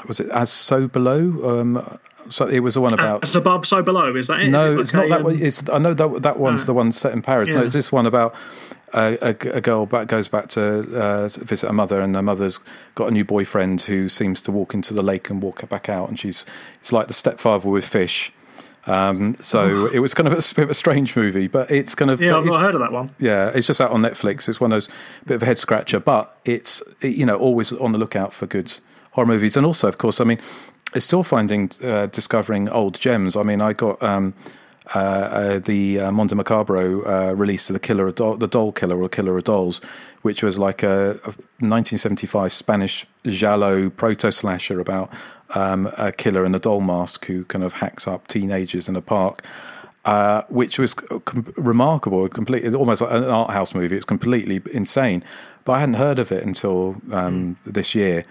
was 0.07 0.19
it 0.19 0.29
as 0.29 0.51
so 0.51 0.87
below? 0.87 1.59
Um, 1.59 1.99
so 2.29 2.45
it 2.45 2.59
was 2.59 2.75
the 2.75 2.81
one 2.81 2.93
about 2.93 3.23
as 3.23 3.35
above, 3.35 3.65
so 3.65 3.81
below. 3.81 4.15
Is 4.15 4.27
that 4.27 4.41
it? 4.41 4.49
No, 4.49 4.77
it 4.77 4.81
it's 4.81 4.93
not 4.93 5.09
that 5.09 5.23
one. 5.23 5.41
It's 5.41 5.67
I 5.69 5.77
know 5.77 5.93
that 5.93 6.21
that 6.21 6.39
one's 6.39 6.63
uh, 6.63 6.67
the 6.67 6.73
one 6.73 6.91
set 6.91 7.13
in 7.13 7.21
Paris. 7.21 7.49
Yeah. 7.49 7.59
No, 7.59 7.65
it's 7.65 7.73
this 7.73 7.91
one 7.91 8.05
about. 8.05 8.35
Uh, 8.93 9.15
a, 9.21 9.29
a, 9.29 9.61
girl 9.61 9.85
back, 9.85 10.07
goes 10.07 10.27
back 10.27 10.49
to 10.49 10.79
uh, 10.99 11.29
visit 11.29 11.65
her 11.65 11.71
mother, 11.71 12.01
and 12.01 12.13
her 12.13 12.21
mother's 12.21 12.59
got 12.93 13.07
a 13.07 13.11
new 13.11 13.23
boyfriend 13.23 13.83
who 13.83 14.09
seems 14.09 14.41
to 14.41 14.51
walk 14.51 14.73
into 14.73 14.93
the 14.93 15.01
lake 15.01 15.29
and 15.29 15.41
walk 15.41 15.65
back 15.69 15.87
out, 15.87 16.09
and 16.09 16.19
she's 16.19 16.45
it's 16.81 16.91
like 16.91 17.07
the 17.07 17.13
stepfather 17.13 17.69
with 17.69 17.87
fish, 17.87 18.33
um, 18.87 19.35
so 19.41 19.87
it 19.87 19.99
was 19.99 20.13
kind 20.13 20.27
of 20.27 20.33
a, 20.33 20.61
a, 20.61 20.69
a 20.69 20.73
strange 20.73 21.15
movie, 21.15 21.47
but 21.47 21.69
it's 21.69 21.93
kind 21.93 22.09
of 22.09 22.19
yeah. 22.19 22.35
I've 22.35 22.45
not 22.45 22.59
heard 22.61 22.75
of 22.75 22.81
that 22.81 22.91
one. 22.91 23.11
Yeah, 23.19 23.51
it's 23.53 23.67
just 23.67 23.79
out 23.79 23.91
on 23.91 24.01
Netflix. 24.01 24.49
It's 24.49 24.59
one 24.59 24.71
of 24.71 24.75
those 24.75 24.89
bit 25.25 25.35
of 25.35 25.43
a 25.43 25.45
head 25.45 25.57
scratcher, 25.57 25.99
but 25.99 26.37
it's 26.45 26.81
you 27.01 27.25
know 27.25 27.37
always 27.37 27.71
on 27.71 27.91
the 27.91 27.99
lookout 27.99 28.33
for 28.33 28.47
good 28.47 28.77
horror 29.11 29.27
movies, 29.27 29.55
and 29.55 29.65
also 29.65 29.87
of 29.87 29.97
course, 29.97 30.19
I 30.19 30.23
mean, 30.23 30.39
it's 30.95 31.05
still 31.05 31.23
finding 31.23 31.71
uh, 31.83 32.07
discovering 32.07 32.69
old 32.69 32.99
gems. 32.99 33.35
I 33.35 33.43
mean, 33.43 33.61
I 33.61 33.73
got. 33.73 34.01
Um, 34.01 34.33
uh, 34.93 34.99
uh, 34.99 35.59
the 35.59 35.99
uh, 35.99 36.11
Mondo 36.11 36.35
Macabro 36.35 37.05
uh, 37.07 37.35
release 37.35 37.69
of 37.69 37.73
the 37.73 37.79
Killer 37.79 38.07
of 38.07 38.15
Do- 38.15 38.37
the 38.37 38.47
Doll 38.47 38.71
Killer 38.71 39.01
or 39.01 39.09
Killer 39.09 39.37
of 39.37 39.43
Dolls, 39.43 39.81
which 40.21 40.43
was 40.43 40.59
like 40.59 40.83
a, 40.83 41.11
a 41.23 41.31
1975 41.61 42.51
Spanish 42.51 43.05
giallo 43.25 43.89
proto 43.89 44.31
slasher 44.31 44.79
about 44.79 45.09
um, 45.55 45.91
a 45.97 46.11
killer 46.11 46.45
in 46.45 46.55
a 46.55 46.59
doll 46.59 46.81
mask 46.81 47.25
who 47.25 47.45
kind 47.45 47.63
of 47.63 47.73
hacks 47.73 48.07
up 48.07 48.27
teenagers 48.27 48.87
in 48.87 48.95
a 48.95 49.01
park. 49.01 49.45
Uh, 50.03 50.41
which 50.49 50.79
was 50.79 50.95
com- 50.95 51.53
remarkable, 51.57 52.27
completely 52.27 52.73
almost 52.73 53.01
like 53.01 53.11
an 53.11 53.23
art 53.23 53.51
house 53.51 53.75
movie. 53.75 53.95
It's 53.95 54.03
completely 54.03 54.59
insane, 54.73 55.23
but 55.63 55.73
I 55.73 55.79
hadn't 55.79 55.93
heard 55.93 56.17
of 56.17 56.31
it 56.31 56.43
until 56.43 56.95
um, 57.11 57.55
mm. 57.67 57.73
this 57.73 57.93
year. 57.93 58.25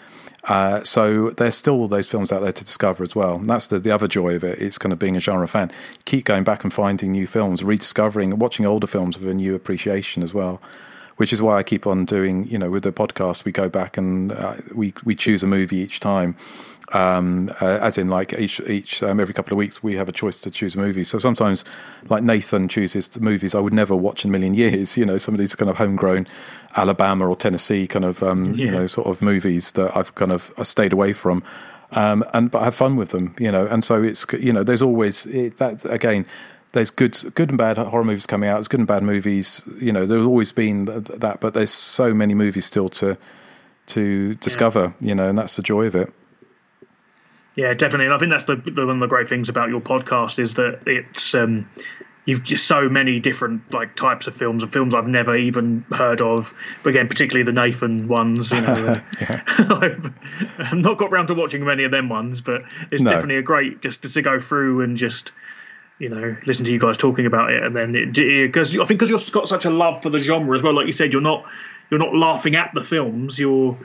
Uh, 0.45 0.83
so 0.85 1.31
there's 1.31 1.57
still 1.57 1.75
all 1.75 1.89
those 1.89 2.09
films 2.09 2.33
out 2.33 2.41
there 2.41 2.53
to 2.53 2.65
discover 2.65 3.05
as 3.05 3.15
well. 3.15 3.37
And 3.37 3.49
that's 3.49 3.67
the, 3.67 3.79
the 3.79 3.91
other 3.91 4.09
joy 4.09 4.35
of 4.35 4.45
it. 4.45 4.59
It's 4.61 4.79
kind 4.79 4.93
of 4.93 4.99
being 4.99 5.17
a 5.17 5.21
genre 5.21 5.47
fan. 5.47 5.71
Keep 6.07 6.25
going 6.25 6.45
back 6.45 6.65
and 6.65 6.73
finding 6.73 7.12
new 7.12 7.27
films, 7.27 7.62
rediscovering, 7.62 8.39
watching 8.39 8.67
older 8.67 8.87
films 8.87 9.19
with 9.19 9.29
a 9.29 9.35
new 9.35 9.55
appreciation 9.55 10.23
as 10.23 10.33
well. 10.33 10.61
Which 11.17 11.35
is 11.35 11.43
why 11.43 11.59
I 11.59 11.62
keep 11.62 11.87
on 11.87 12.07
doing, 12.07 12.47
you 12.47 12.57
know, 12.57 12.71
with 12.71 12.83
the 12.83 12.93
podcast, 12.93 13.45
we 13.45 13.53
go 13.53 13.69
back 13.69 13.99
and 13.99 14.33
uh, 14.33 14.55
we 14.75 14.95
we 15.05 15.15
choose 15.15 15.43
a 15.43 15.47
movie 15.47 15.77
each 15.77 16.01
time 16.01 16.35
um, 16.93 17.51
uh, 17.61 17.79
as 17.81 17.99
in 17.99 18.09
like 18.09 18.33
each 18.35 18.61
each 18.61 19.03
um, 19.03 19.21
every 19.21 19.35
couple 19.35 19.53
of 19.53 19.59
weeks 19.59 19.83
we 19.83 19.95
have 19.97 20.09
a 20.09 20.12
choice 20.12 20.41
to 20.41 20.51
choose 20.51 20.75
a 20.75 20.79
movie. 20.79 21.05
So 21.05 21.19
sometimes, 21.19 21.65
like 22.09 22.23
Nathan 22.23 22.69
chooses 22.69 23.09
the 23.09 23.21
movies 23.21 23.55
I 23.55 23.61
would 23.61 23.75
never 23.75 23.95
watch 23.95 24.25
in 24.25 24.31
a 24.31 24.33
million 24.33 24.55
years. 24.55 24.97
You 25.01 25.07
know, 25.07 25.17
some 25.17 25.35
of 25.35 25.39
these 25.39 25.55
kind 25.55 25.71
of 25.71 25.79
homegrown 25.79 26.27
Alabama 26.77 27.27
or 27.27 27.35
Tennessee 27.35 27.87
kind 27.87 28.05
of 28.05 28.23
um, 28.23 28.53
yeah. 28.55 28.67
you 28.67 28.71
know 28.71 28.87
sort 28.87 29.07
of 29.07 29.23
movies 29.23 29.73
that 29.73 29.97
I've 29.97 30.15
kind 30.15 30.31
of 30.31 30.53
I 30.59 30.62
stayed 30.62 30.93
away 30.93 31.12
from. 31.12 31.43
Um, 31.93 32.25
and 32.35 32.51
but 32.51 32.61
I 32.61 32.65
have 32.65 32.75
fun 32.75 32.97
with 32.97 33.11
them, 33.11 33.35
you 33.39 33.51
know, 33.51 33.67
and 33.67 33.83
so 33.83 34.03
it's 34.03 34.27
you 34.39 34.53
know 34.53 34.62
there's 34.62 34.83
always 34.83 35.27
it, 35.27 35.57
that 35.57 35.85
again 35.87 36.27
there's 36.73 36.91
good 36.91 37.19
good 37.35 37.49
and 37.49 37.59
bad 37.59 37.77
horror 37.77 38.05
movies 38.05 38.27
coming 38.27 38.49
out. 38.49 38.55
There's 38.55 38.69
good 38.69 38.81
and 38.81 38.87
bad 38.87 39.03
movies. 39.03 39.65
You 39.81 39.93
know, 39.93 40.07
there's 40.07 40.27
always 40.27 40.53
been 40.53 40.85
that, 40.85 41.41
but 41.41 41.55
there's 41.55 41.73
so 41.73 42.15
many 42.15 42.35
movies 42.35 42.67
still 42.67 42.89
to 42.91 43.17
to 43.89 44.35
discover. 44.35 44.95
Yeah. 45.01 45.09
You 45.09 45.15
know, 45.15 45.29
and 45.29 45.39
that's 45.39 45.57
the 45.57 45.62
joy 45.62 45.87
of 45.87 45.95
it. 45.95 46.12
Yeah, 47.57 47.75
definitely. 47.75 48.07
And 48.07 48.15
I 48.15 48.19
think 48.19 48.31
that's 48.31 48.45
the, 48.45 48.57
the, 48.57 48.87
one 48.87 48.97
of 48.97 49.01
the 49.01 49.07
great 49.07 49.29
things 49.29 49.49
about 49.49 49.69
your 49.69 49.81
podcast 49.81 50.39
is 50.39 50.55
that 50.55 50.81
it's 50.87 51.35
um, 51.35 51.69
you've 52.25 52.45
just 52.45 52.67
so 52.67 52.89
many 52.89 53.19
different 53.19 53.73
like 53.73 53.97
types 53.97 54.27
of 54.29 54.37
films 54.37 54.63
and 54.63 54.73
films 54.73 54.95
I've 54.95 55.09
never 55.09 55.37
even 55.37 55.85
heard 55.91 56.21
of. 56.21 56.55
But 56.85 56.91
again, 56.91 57.09
particularly 57.09 57.45
the 57.45 57.53
Nathan 57.53 58.07
ones. 58.09 58.53
You 58.53 58.61
know, 58.61 59.01
I've, 59.21 60.13
I've 60.59 60.75
not 60.75 60.97
got 60.99 61.11
round 61.11 61.29
to 61.29 61.35
watching 61.35 61.65
many 61.65 61.85
of 61.85 61.91
them 61.91 62.09
ones, 62.09 62.41
but 62.41 62.63
it's 62.91 63.03
No. 63.03 63.11
definitely 63.11 63.37
a 63.39 63.43
great 63.43 63.83
just 63.83 64.03
to 64.15 64.23
go 64.23 64.39
through 64.39 64.83
and 64.83 64.97
just 64.97 65.33
you 65.99 66.09
know 66.09 66.37
listen 66.47 66.65
to 66.65 66.73
you 66.73 66.79
guys 66.79 66.97
talking 66.97 67.27
about 67.27 67.53
it, 67.53 67.63
and 67.63 67.75
then 67.77 68.13
because 68.13 68.75
I 68.75 68.85
think 68.85 69.01
because 69.01 69.11
you've 69.11 69.33
got 69.33 69.49
such 69.49 69.65
a 69.65 69.71
love 69.71 70.03
for 70.03 70.09
the 70.11 70.19
genre 70.19 70.55
as 70.55 70.63
well. 70.63 70.75
Like 70.75 70.87
you 70.87 70.93
said, 70.93 71.13
you're 71.13 71.21
not 71.21 71.45
you're 71.91 72.01
not 72.01 72.15
laughing 72.15 72.55
at 72.57 72.71
the 72.75 72.85
films. 72.85 73.39
You're 73.39 73.77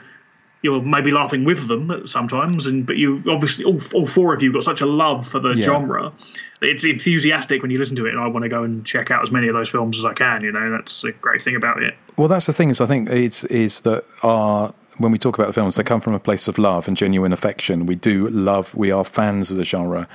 you're 0.66 0.82
maybe 0.82 1.10
laughing 1.12 1.44
with 1.44 1.68
them 1.68 2.06
sometimes, 2.06 2.66
and 2.66 2.84
but 2.86 2.96
you 2.96 3.22
obviously 3.28 3.64
all, 3.64 3.78
all 3.94 4.06
four 4.06 4.34
of 4.34 4.42
you 4.42 4.52
got 4.52 4.64
such 4.64 4.80
a 4.80 4.86
love 4.86 5.26
for 5.26 5.38
the 5.40 5.50
Yeah. 5.54 5.64
genre. 5.64 6.12
It's 6.60 6.84
enthusiastic 6.84 7.62
when 7.62 7.70
you 7.70 7.78
listen 7.78 7.96
to 7.96 8.06
it, 8.06 8.10
and 8.10 8.20
I 8.20 8.26
want 8.26 8.42
to 8.42 8.48
go 8.48 8.62
and 8.64 8.84
check 8.84 9.10
out 9.10 9.22
as 9.22 9.30
many 9.30 9.46
of 9.48 9.54
those 9.54 9.68
films 9.68 9.98
as 9.98 10.04
I 10.04 10.14
can. 10.14 10.42
You 10.42 10.52
know, 10.52 10.70
that's 10.70 11.04
a 11.04 11.12
great 11.12 11.40
thing 11.42 11.54
about 11.56 11.82
it. 11.82 11.94
Well, 12.16 12.28
that's 12.28 12.46
the 12.46 12.52
thing 12.52 12.70
is, 12.70 12.80
I 12.80 12.86
think 12.86 13.08
it's 13.10 13.44
is 13.44 13.80
that 13.82 14.04
our 14.22 14.72
when 14.98 15.12
we 15.12 15.18
talk 15.18 15.36
about 15.38 15.46
the 15.48 15.52
films, 15.52 15.76
they 15.76 15.82
come 15.84 16.00
from 16.00 16.14
a 16.14 16.18
place 16.18 16.48
of 16.48 16.56
love 16.58 16.88
and 16.88 16.96
genuine 16.96 17.32
affection. 17.32 17.84
We 17.86 17.94
do 17.96 18.28
love, 18.28 18.74
we 18.74 18.90
are 18.90 19.04
fans 19.04 19.50
of 19.50 19.58
the 19.58 19.64
genre, 19.64 20.08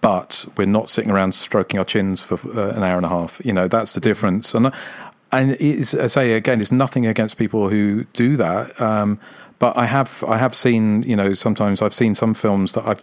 but 0.00 0.46
we're 0.56 0.66
not 0.66 0.90
sitting 0.90 1.10
around 1.12 1.32
stroking 1.34 1.78
our 1.78 1.84
chins 1.84 2.20
for 2.20 2.34
uh, 2.58 2.70
an 2.76 2.82
hour 2.82 2.96
and 2.96 3.06
a 3.06 3.08
half. 3.08 3.40
You 3.44 3.52
know, 3.52 3.68
that's 3.68 3.92
the 3.94 4.00
difference. 4.00 4.54
And 4.54 4.72
and 5.32 5.52
it's, 5.60 5.94
I 5.94 6.06
say 6.08 6.32
again, 6.32 6.60
it's 6.60 6.72
nothing 6.72 7.06
against 7.06 7.36
people 7.36 7.68
who 7.68 8.04
do 8.12 8.36
that. 8.36 8.80
Um, 8.80 9.18
but 9.58 9.76
I 9.76 9.86
have 9.86 10.24
I 10.28 10.36
have 10.38 10.54
seen 10.54 11.02
you 11.02 11.16
know 11.16 11.32
sometimes 11.32 11.82
I've 11.82 11.94
seen 11.94 12.14
some 12.14 12.34
films 12.34 12.72
that 12.72 12.86
I've 12.86 13.00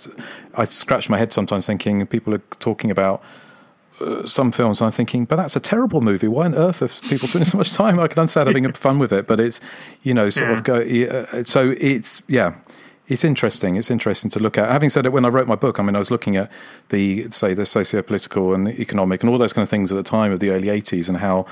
I 0.56 0.66
scratch 0.66 1.10
my 1.10 1.18
head 1.18 1.34
sometimes 1.34 1.66
thinking 1.68 2.06
people 2.08 2.34
are 2.34 2.42
talking 2.60 2.92
about 2.92 3.22
some 4.26 4.52
films 4.52 4.82
I'm 4.82 4.92
thinking, 4.92 5.24
but 5.26 5.38
that's 5.38 5.56
a 5.56 5.60
terrible 5.62 6.02
movie. 6.02 6.28
Why 6.28 6.46
on 6.46 6.56
earth 6.56 6.82
are 6.82 6.88
people 7.08 7.28
spending 7.28 7.46
so 7.46 7.58
much 7.58 7.72
time? 7.74 8.00
I 8.00 8.08
can 8.08 8.20
understand 8.20 8.48
having 8.48 8.70
fun 8.88 9.00
with 9.00 9.14
it, 9.14 9.28
but 9.28 9.40
it's 9.40 9.62
you 10.02 10.14
know 10.14 10.30
sort 10.30 10.50
Yeah. 10.50 10.58
of 10.58 10.64
go. 10.64 10.76
Uh, 11.40 11.44
so 11.44 11.74
it's 11.78 12.22
yeah, 12.28 12.56
it's 13.08 13.24
interesting. 13.24 13.76
It's 13.78 13.92
interesting 13.92 14.30
to 14.32 14.40
look 14.40 14.58
at. 14.58 14.70
Having 14.70 14.90
said 14.90 15.06
it, 15.06 15.14
when 15.14 15.26
I 15.26 15.30
wrote 15.30 15.48
my 15.48 15.56
book, 15.56 15.80
I 15.80 15.84
mean, 15.84 15.96
I 15.96 16.00
was 16.00 16.12
looking 16.12 16.36
at 16.36 16.52
the 16.90 17.30
say 17.32 17.54
the 17.54 17.66
socio-political 17.66 18.54
and 18.54 18.68
economic 18.68 19.22
and 19.24 19.30
all 19.30 19.38
those 19.38 19.54
kind 19.54 19.64
of 19.64 19.70
things 19.70 19.92
at 19.92 19.96
the 19.96 20.04
time 20.04 20.32
of 20.34 20.40
the 20.40 20.50
early 20.50 20.68
'80s 20.68 21.08
and 21.08 21.18
how. 21.20 21.46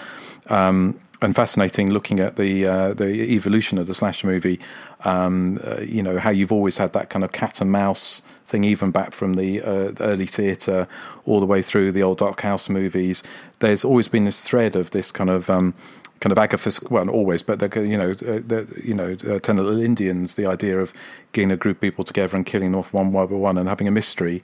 Um, 0.48 0.99
and 1.22 1.35
fascinating 1.35 1.91
looking 1.91 2.19
at 2.19 2.35
the 2.35 2.65
uh, 2.65 2.93
the 2.93 3.10
evolution 3.10 3.77
of 3.77 3.88
the 3.88 3.93
slasher 3.93 4.27
movie. 4.27 4.60
Um, 5.06 5.60
uh, 5.64 5.81
you 5.81 6.03
know 6.03 6.19
how 6.19 6.30
you've 6.30 6.52
always 6.52 6.77
had 6.77 6.93
that 6.93 7.10
kind 7.10 7.23
of 7.23 7.31
cat 7.31 7.61
and 7.61 7.72
mouse 7.72 8.22
thing, 8.45 8.64
even 8.64 8.91
back 8.91 9.14
from 9.14 9.34
the, 9.34 9.61
uh, 9.61 9.91
the 9.91 10.03
early 10.03 10.26
theatre 10.26 10.88
all 11.26 11.39
the 11.39 11.45
way 11.45 11.61
through 11.61 11.91
the 11.91 12.03
old 12.03 12.18
Dark 12.18 12.41
House 12.41 12.69
movies. 12.69 13.23
There's 13.60 13.84
always 13.85 14.07
been 14.07 14.26
this 14.26 14.48
thread 14.48 14.76
of 14.76 14.91
this 14.91 15.11
kind 15.11 15.30
of 15.30 15.49
um, 15.49 15.73
kind 16.19 16.31
of 16.31 16.38
Agatha, 16.38 16.72
well, 16.89 17.06
not 17.06 17.15
always, 17.15 17.41
but 17.41 17.60
they're, 17.60 17.84
you 17.84 17.98
know, 17.98 18.11
uh, 18.11 18.41
the, 18.45 18.68
you 18.84 18.93
know, 18.93 19.18
uh, 19.27 19.39
Ten 19.39 19.57
Little 19.57 19.81
Indians. 19.81 20.35
The 20.35 20.45
idea 20.45 20.80
of 20.80 20.93
getting 21.31 21.52
a 21.52 21.57
group 21.57 21.77
of 21.77 21.81
people 21.81 22.03
together 22.03 22.35
and 22.38 22.45
killing 22.45 22.76
off 22.76 22.93
one 22.93 23.11
by 23.11 23.23
one 23.23 23.57
and 23.57 23.68
having 23.68 23.88
a 23.88 23.91
mystery. 23.91 24.43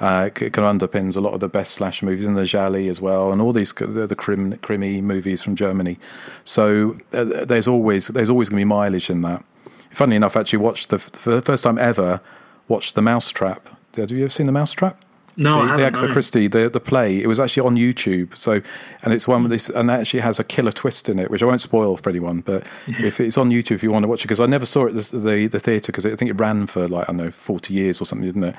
Uh, 0.00 0.30
it 0.40 0.52
kind 0.52 0.58
of 0.58 0.90
underpins 0.90 1.16
a 1.16 1.20
lot 1.20 1.34
of 1.34 1.40
the 1.40 1.48
best 1.48 1.74
slasher 1.74 2.06
movies 2.06 2.24
and 2.24 2.36
the 2.36 2.44
gialli 2.44 2.88
as 2.88 3.00
well, 3.00 3.32
and 3.32 3.42
all 3.42 3.52
these 3.52 3.72
the, 3.72 4.06
the 4.06 4.14
crim, 4.14 4.52
krimi 4.58 5.02
movies 5.02 5.42
from 5.42 5.56
Germany. 5.56 5.98
So 6.44 6.98
uh, 7.12 7.24
there's 7.24 7.66
always 7.66 8.08
there's 8.08 8.30
always 8.30 8.48
going 8.48 8.60
to 8.60 8.60
be 8.60 8.64
mileage 8.64 9.10
in 9.10 9.22
that. 9.22 9.44
Funnily 9.90 10.16
enough, 10.16 10.36
I 10.36 10.40
actually 10.40 10.60
watched 10.60 10.90
the 10.90 10.98
for 10.98 11.34
the 11.34 11.42
first 11.42 11.64
time 11.64 11.78
ever 11.78 12.20
watched 12.68 12.94
the 12.94 13.02
Mousetrap. 13.02 13.68
Have 13.96 14.10
you 14.12 14.24
ever 14.24 14.32
seen 14.32 14.46
the 14.46 14.52
Mousetrap? 14.52 15.04
No, 15.38 15.66
the, 15.66 15.76
the 15.76 15.86
Agatha. 15.86 16.08
Christie, 16.08 16.48
the 16.48 16.68
the 16.68 16.80
play. 16.80 17.22
It 17.22 17.28
was 17.28 17.38
actually 17.38 17.66
on 17.66 17.76
YouTube. 17.76 18.36
So, 18.36 18.60
and 19.02 19.14
it's 19.14 19.26
one 19.28 19.42
with 19.42 19.52
this, 19.52 19.68
and 19.70 19.90
actually 19.90 20.20
has 20.20 20.38
a 20.38 20.44
killer 20.44 20.72
twist 20.72 21.08
in 21.08 21.18
it, 21.18 21.30
which 21.30 21.42
I 21.42 21.46
won't 21.46 21.60
spoil 21.60 21.96
for 21.96 22.10
anyone. 22.10 22.40
But 22.40 22.66
if 22.86 23.20
it's 23.20 23.38
on 23.38 23.50
YouTube, 23.50 23.76
if 23.76 23.82
you 23.82 23.92
want 23.92 24.02
to 24.02 24.08
watch 24.08 24.20
it, 24.20 24.24
because 24.24 24.40
I 24.40 24.46
never 24.46 24.66
saw 24.66 24.86
it 24.86 24.92
the 24.92 25.16
the, 25.16 25.46
the 25.46 25.60
theatre 25.60 25.92
because 25.92 26.04
I 26.04 26.16
think 26.16 26.30
it 26.30 26.38
ran 26.40 26.66
for 26.66 26.88
like 26.88 27.04
I 27.08 27.12
don't 27.12 27.18
know 27.18 27.30
forty 27.30 27.72
years 27.72 28.00
or 28.00 28.04
something, 28.04 28.26
didn't 28.26 28.44
it? 28.44 28.56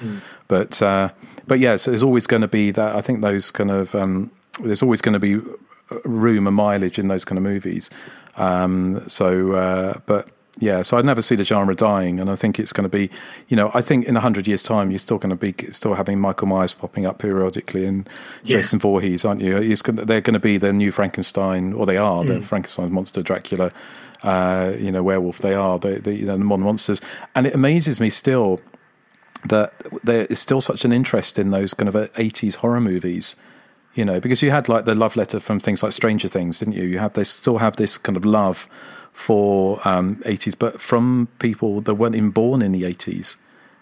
But 0.48 0.82
uh, 0.82 1.10
but 1.48 1.60
yeah, 1.60 1.76
so 1.76 1.92
there's 1.92 2.04
always 2.04 2.28
going 2.28 2.42
to 2.42 2.48
be 2.48 2.72
that. 2.72 2.96
I 2.96 3.02
think 3.02 3.22
those 3.22 3.52
kind 3.52 3.72
of 3.72 3.94
um, 3.94 4.32
there's 4.64 4.82
always 4.82 5.02
going 5.02 5.14
to 5.14 5.20
be 5.20 5.42
room 6.06 6.48
and 6.48 6.56
mileage 6.56 6.98
in 6.98 7.08
those 7.08 7.26
kind 7.26 7.38
of 7.38 7.44
movies. 7.44 7.90
Um, 8.38 9.04
so, 9.10 9.54
uh, 9.54 10.00
but 10.06 10.30
yeah, 10.60 10.82
so 10.82 10.98
I'd 10.98 11.06
never 11.06 11.22
see 11.22 11.36
the 11.36 11.44
genre 11.44 11.74
dying, 11.76 12.20
and 12.20 12.30
I 12.30 12.36
think 12.36 12.60
it's 12.60 12.74
going 12.74 12.84
to 12.84 12.90
be, 12.98 13.10
you 13.48 13.56
know, 13.56 13.72
I 13.74 13.82
think 13.82 14.06
in 14.06 14.16
a 14.18 14.20
hundred 14.20 14.46
years' 14.48 14.62
time, 14.64 14.92
you're 14.92 15.00
still 15.00 15.18
going 15.18 15.30
to 15.30 15.36
be 15.36 15.54
still 15.72 15.94
having 15.96 16.20
Michael 16.20 16.48
Myers 16.48 16.74
popping 16.74 17.06
up 17.08 17.18
periodically 17.20 17.86
and 17.86 18.08
Yeah. 18.44 18.58
Jason 18.58 18.80
Voorhees, 18.80 19.24
aren't 19.26 19.42
you? 19.42 19.76
To, 19.76 19.92
they're 19.92 20.22
going 20.22 20.34
to 20.34 20.40
be 20.40 20.58
the 20.58 20.74
new 20.74 20.92
Frankenstein, 20.92 21.74
or 21.74 21.86
they 21.86 21.98
are 21.98 22.24
Mm. 22.24 22.28
the 22.28 22.42
Frankenstein 22.42 22.92
monster, 22.92 23.22
Dracula, 23.22 23.72
uh, 24.24 24.74
you 24.78 24.92
know, 24.92 25.02
werewolf. 25.02 25.38
They 25.40 25.54
are 25.54 25.80
the, 25.80 26.00
the 26.00 26.14
you 26.14 26.26
know 26.26 26.38
the 26.38 26.44
modern 26.44 26.66
monsters, 26.66 27.00
and 27.36 27.48
it 27.48 27.56
amazes 27.56 28.00
me 28.02 28.10
still 28.10 28.60
that 29.46 29.74
there 30.04 30.26
is 30.26 30.40
still 30.40 30.60
such 30.62 30.84
an 30.84 30.92
interest 30.92 31.40
in 31.40 31.52
those 31.52 31.74
kind 31.74 31.88
of 31.88 31.96
80s 31.96 32.56
horror 32.58 32.82
movies 32.82 33.38
you 33.96 34.04
know 34.04 34.20
because 34.20 34.42
you 34.42 34.52
had 34.52 34.68
like 34.68 34.84
the 34.84 34.94
love 34.94 35.16
letter 35.16 35.40
from 35.40 35.60
things 35.62 35.82
like 35.82 35.94
stranger 35.94 36.28
things 36.28 36.60
didn't 36.60 36.74
you 36.74 36.84
you 36.84 37.00
have 37.00 37.14
they 37.14 37.24
still 37.24 37.58
have 37.60 37.78
this 37.78 37.98
kind 37.98 38.18
of 38.18 38.26
love 38.26 38.68
for 39.20 39.86
um 39.86 40.16
80s 40.26 40.56
but 40.58 40.80
from 40.80 41.28
people 41.40 41.82
that 41.82 41.96
weren't 41.96 42.16
even 42.16 42.30
born 42.30 42.62
in 42.62 42.72
the 42.72 42.84
80s 42.84 43.36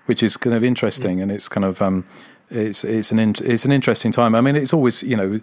which 0.08 0.24
is 0.24 0.36
kind 0.36 0.56
of 0.56 0.64
interesting 0.64 1.22
and 1.22 1.32
it's 1.32 1.48
kind 1.48 1.64
of 1.64 1.80
um 1.80 2.06
it's 2.50 2.84
it's 2.84 3.12
an 3.12 3.20
in, 3.20 3.36
it's 3.44 3.66
an 3.66 3.72
interesting 3.72 4.12
time. 4.12 4.34
I 4.34 4.42
mean 4.42 4.56
it's 4.56 4.74
always 4.74 5.04
you 5.04 5.16
know 5.16 5.40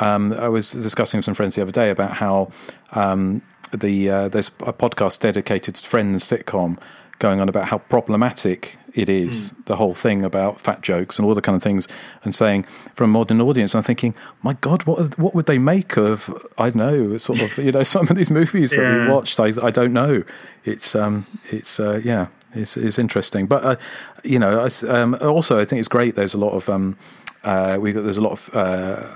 um 0.00 0.32
i 0.32 0.48
was 0.48 0.72
discussing 0.72 1.18
with 1.18 1.24
some 1.24 1.34
friends 1.34 1.56
the 1.56 1.62
other 1.62 1.72
day 1.72 1.90
about 1.90 2.12
how 2.12 2.50
um 2.92 3.42
the 3.72 4.08
uh, 4.08 4.28
there's 4.28 4.48
a 4.60 4.72
podcast 4.72 5.20
dedicated 5.20 5.74
to 5.74 5.88
Friends 5.88 6.24
sitcom 6.24 6.78
going 7.18 7.40
on 7.40 7.48
about 7.48 7.66
how 7.68 7.78
problematic 7.78 8.76
it 8.94 9.08
is 9.08 9.52
the 9.66 9.74
whole 9.76 9.92
thing 9.94 10.22
about 10.22 10.60
fat 10.60 10.80
jokes 10.80 11.18
and 11.18 11.26
all 11.26 11.34
the 11.34 11.40
kind 11.42 11.56
of 11.56 11.62
things, 11.62 11.88
and 12.22 12.32
saying 12.34 12.64
from 12.94 13.10
a 13.10 13.12
modern 13.12 13.40
audience, 13.40 13.74
I'm 13.74 13.82
thinking, 13.82 14.14
my 14.42 14.52
God, 14.60 14.84
what 14.84 15.18
what 15.18 15.34
would 15.34 15.46
they 15.46 15.58
make 15.58 15.96
of 15.96 16.30
I 16.58 16.70
don't 16.70 16.76
know 16.76 17.16
sort 17.18 17.40
of 17.40 17.58
you 17.58 17.72
know 17.72 17.82
some 17.96 18.08
of 18.08 18.14
these 18.16 18.30
movies 18.30 18.70
that 18.76 18.86
we 18.86 18.96
Yeah. 18.96 19.08
watched? 19.08 19.40
I 19.40 19.52
I 19.62 19.70
don't 19.70 19.92
know. 19.92 20.22
It's 20.64 20.94
um 20.94 21.24
it's 21.50 21.80
uh, 21.80 22.00
yeah 22.04 22.26
it's 22.54 22.76
it's 22.76 22.98
interesting, 22.98 23.46
but 23.46 23.64
uh, 23.64 23.76
you 24.22 24.38
know 24.38 24.64
I 24.66 24.86
um, 24.86 25.16
also 25.20 25.58
I 25.58 25.64
think 25.64 25.80
it's 25.80 25.88
great. 25.88 26.14
There's 26.14 26.34
a 26.34 26.38
lot 26.38 26.52
of 26.52 26.68
um 26.68 26.96
uh, 27.44 27.76
we 27.78 27.92
there's 27.92 28.16
a 28.16 28.22
lot 28.22 28.32
of 28.32 28.50
uh, 28.54 29.06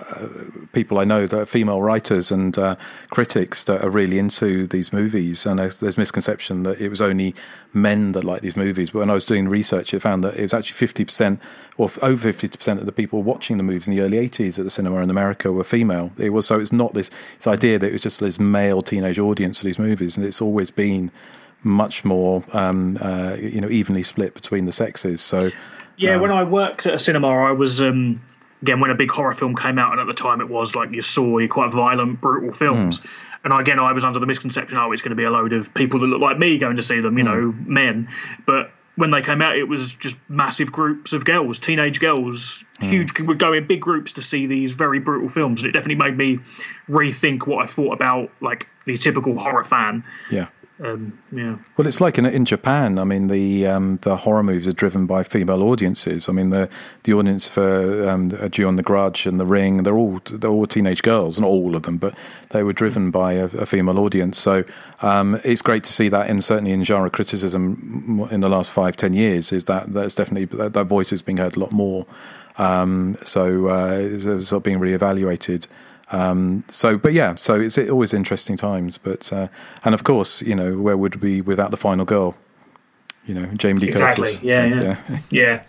people 0.73 0.99
I 0.99 1.05
know 1.05 1.27
that 1.27 1.39
are 1.39 1.47
female 1.47 1.81
writers 1.81 2.31
and 2.31 2.57
uh, 2.59 2.77
critics 3.11 3.65
that 3.65 3.83
are 3.83 3.91
really 3.91 4.19
into 4.19 4.67
these 4.67 4.93
movies, 4.93 5.47
and 5.47 5.59
there's, 5.59 5.81
there's 5.81 5.97
misconception 5.97 6.63
that 6.65 6.81
it 6.81 6.91
was 6.91 7.01
only 7.01 7.35
men 7.73 8.13
that 8.13 8.25
like 8.25 8.43
these 8.43 8.57
movies. 8.57 8.91
But 8.91 9.01
when 9.01 9.11
I 9.11 9.15
was 9.15 9.25
doing 9.25 9.49
research, 9.49 9.95
it 9.95 10.01
found 10.01 10.23
that 10.25 10.37
it 10.37 10.43
was 10.43 10.53
actually 10.53 10.77
fifty 10.77 11.05
percent 11.05 11.41
or 11.79 11.91
over 12.03 12.33
fifty 12.33 12.59
percent 12.59 12.81
of 12.81 12.87
the 12.87 12.93
people 12.93 13.23
watching 13.23 13.57
the 13.57 13.63
movies 13.63 13.89
in 13.89 13.95
the 13.95 14.03
early 14.03 14.19
'80s 14.19 14.59
at 14.59 14.65
the 14.65 14.71
cinema 14.71 14.99
in 14.99 15.11
America 15.11 15.51
were 15.51 15.65
female. 15.65 16.13
It 16.19 16.31
was 16.31 16.47
so 16.47 16.61
it's 16.61 16.73
not 16.73 16.93
this, 16.95 17.11
this 17.39 17.47
idea 17.47 17.79
that 17.79 17.89
it 17.89 17.93
was 17.93 18.03
just 18.03 18.21
this 18.21 18.39
male 18.39 18.83
teenage 18.83 19.19
audience 19.19 19.61
for 19.61 19.65
these 19.65 19.79
movies, 19.79 20.17
and 20.17 20.27
it's 20.27 20.43
always 20.43 20.71
been 20.71 21.11
much 21.63 22.05
more 22.05 22.45
um, 22.53 22.99
uh, 23.01 23.37
you 23.41 23.61
know 23.61 23.71
evenly 23.71 24.03
split 24.03 24.35
between 24.35 24.67
the 24.67 24.73
sexes. 24.73 25.23
So. 25.23 25.51
Yeah, 25.99 26.15
um, 26.15 26.23
when 26.23 26.31
I 26.31 26.45
worked 26.45 26.87
at 26.87 26.95
a 26.95 26.99
cinema, 26.99 27.29
I 27.29 27.53
was 27.53 27.81
um, 27.81 28.23
again 28.63 28.81
when 28.81 28.91
a 28.91 28.95
big 28.95 29.11
horror 29.11 29.35
film 29.35 29.55
came 29.55 29.79
out, 29.79 29.93
and 29.93 30.01
at 30.01 30.07
the 30.07 30.15
time 30.15 30.41
it 30.41 30.49
was 30.49 30.75
like 30.75 30.93
you 30.93 31.03
saw 31.03 31.47
quite 31.49 31.73
violent, 31.73 32.21
brutal 32.21 32.53
films. 32.53 32.99
Hmm. 32.99 33.07
And 33.45 33.61
again, 33.61 33.79
I 33.79 33.93
was 33.93 34.05
under 34.05 34.19
the 34.19 34.27
misconception, 34.27 34.77
oh, 34.79 34.91
it's 34.93 35.03
going 35.03 35.11
to 35.11 35.17
be 35.17 35.25
a 35.25 35.31
load 35.31 35.53
of 35.53 35.73
people 35.73 36.01
that 36.01 36.07
look 36.07 36.21
like 36.21 36.39
me 36.39 36.59
going 36.59 36.77
to 36.77 36.83
see 36.83 37.01
them, 37.01 37.19
you 37.19 37.25
hmm. 37.25 37.31
know, 37.31 37.55
men. 37.67 38.09
But 38.47 38.73
when 38.97 39.11
they 39.11 39.23
came 39.23 39.41
out, 39.41 39.57
it 39.57 39.65
was 39.65 39.95
just 39.95 40.17
massive 40.29 40.73
groups 40.73 41.13
of 41.13 41.25
girls, 41.25 41.59
teenage 41.59 42.01
girls, 42.01 42.65
hmm. 42.79 42.87
huge, 42.87 43.21
would 43.21 43.39
go 43.39 43.53
in 43.53 43.67
big 43.67 43.81
groups 43.81 44.13
to 44.13 44.23
see 44.23 44.47
these 44.47 44.73
very 44.73 44.99
brutal 44.99 45.29
films, 45.29 45.63
and 45.63 45.69
it 45.69 45.73
definitely 45.73 46.11
made 46.11 46.17
me 46.17 46.39
rethink 46.89 47.47
what 47.47 47.63
I 47.63 47.67
thought 47.67 47.93
about 47.93 48.31
like 48.41 48.67
the 48.87 48.99
typical 48.99 49.39
horror 49.39 49.65
fan. 49.65 50.05
Yeah. 50.31 50.49
Um, 50.81 51.19
yeah. 51.33 51.59
Well, 51.77 51.89
it's 51.89 52.01
like 52.01 52.19
in 52.19 52.27
in 52.27 52.45
Japan. 52.45 52.99
I 52.99 53.05
mean, 53.05 53.27
the 53.27 53.67
um, 53.67 53.99
the 54.03 54.17
horror 54.17 54.43
movies 54.43 54.69
are 54.69 54.73
driven 54.73 55.07
by 55.07 55.25
female 55.25 55.63
audiences. 55.63 56.29
I 56.29 56.33
mean, 56.33 56.51
the 56.51 56.69
the 57.03 57.13
audience 57.15 57.49
for 57.49 58.09
um, 58.09 58.31
Ju 58.51 58.67
on 58.67 58.77
the 58.77 58.83
Grudge 58.83 59.27
and 59.27 59.41
The 59.41 59.47
Ring, 59.47 59.83
they're 59.83 59.97
all 59.97 60.21
they're 60.31 60.51
all 60.51 60.67
teenage 60.67 61.03
girls, 61.03 61.41
not 61.41 61.49
all 61.49 61.75
of 61.75 61.83
them, 61.83 61.99
but 61.99 62.15
they 62.51 62.63
were 62.63 62.73
driven 62.73 63.11
by 63.11 63.33
a, 63.33 63.47
a 63.47 63.67
female 63.67 63.99
audience. 63.99 64.39
So 64.39 64.65
um, 65.03 65.41
it's 65.43 65.63
great 65.63 65.83
to 65.85 65.93
see 65.93 66.09
that, 66.11 66.31
in 66.31 66.41
certainly 66.41 66.73
in 66.73 66.85
genre 66.85 67.11
criticism 67.11 68.29
in 68.31 68.41
the 68.41 68.49
last 68.49 68.71
five 68.71 68.97
ten 68.97 69.15
years, 69.15 69.53
is 69.53 69.65
that 69.65 69.93
that's 69.93 70.15
definitely 70.15 70.45
that, 70.59 70.75
that 70.75 70.85
voice 70.85 71.13
is 71.13 71.23
being 71.23 71.39
heard 71.39 71.57
a 71.57 71.61
lot 71.61 71.73
more. 71.73 72.07
Um, 72.57 73.17
so 73.25 73.69
uh, 73.69 73.99
it's, 73.99 74.25
it's 74.25 74.53
being 74.63 74.79
reevaluated. 74.79 75.67
Um, 76.11 76.65
so, 76.71 76.97
but 76.97 77.13
yeah, 77.13 77.35
so 77.35 77.61
it's 77.61 77.77
always 77.79 78.15
interesting 78.15 78.57
times. 78.57 78.99
But 78.99 79.33
uh, 79.33 79.49
and 79.85 79.95
of 79.95 80.05
course, 80.05 80.43
you 80.43 80.55
know, 80.55 80.79
where 80.79 80.97
would 80.97 81.23
we 81.23 81.41
without 81.43 81.71
the 81.71 81.77
final 81.77 82.05
girl? 82.05 82.35
You 83.27 83.35
know, 83.35 83.47
Jamie 83.55 83.81
Lee 83.81 83.89
Exactly. 83.89 84.25
Curtis. 84.25 84.43
Yeah, 84.43 84.81
So, 84.81 84.87
yeah. 84.87 85.21
Yeah. 85.31 85.65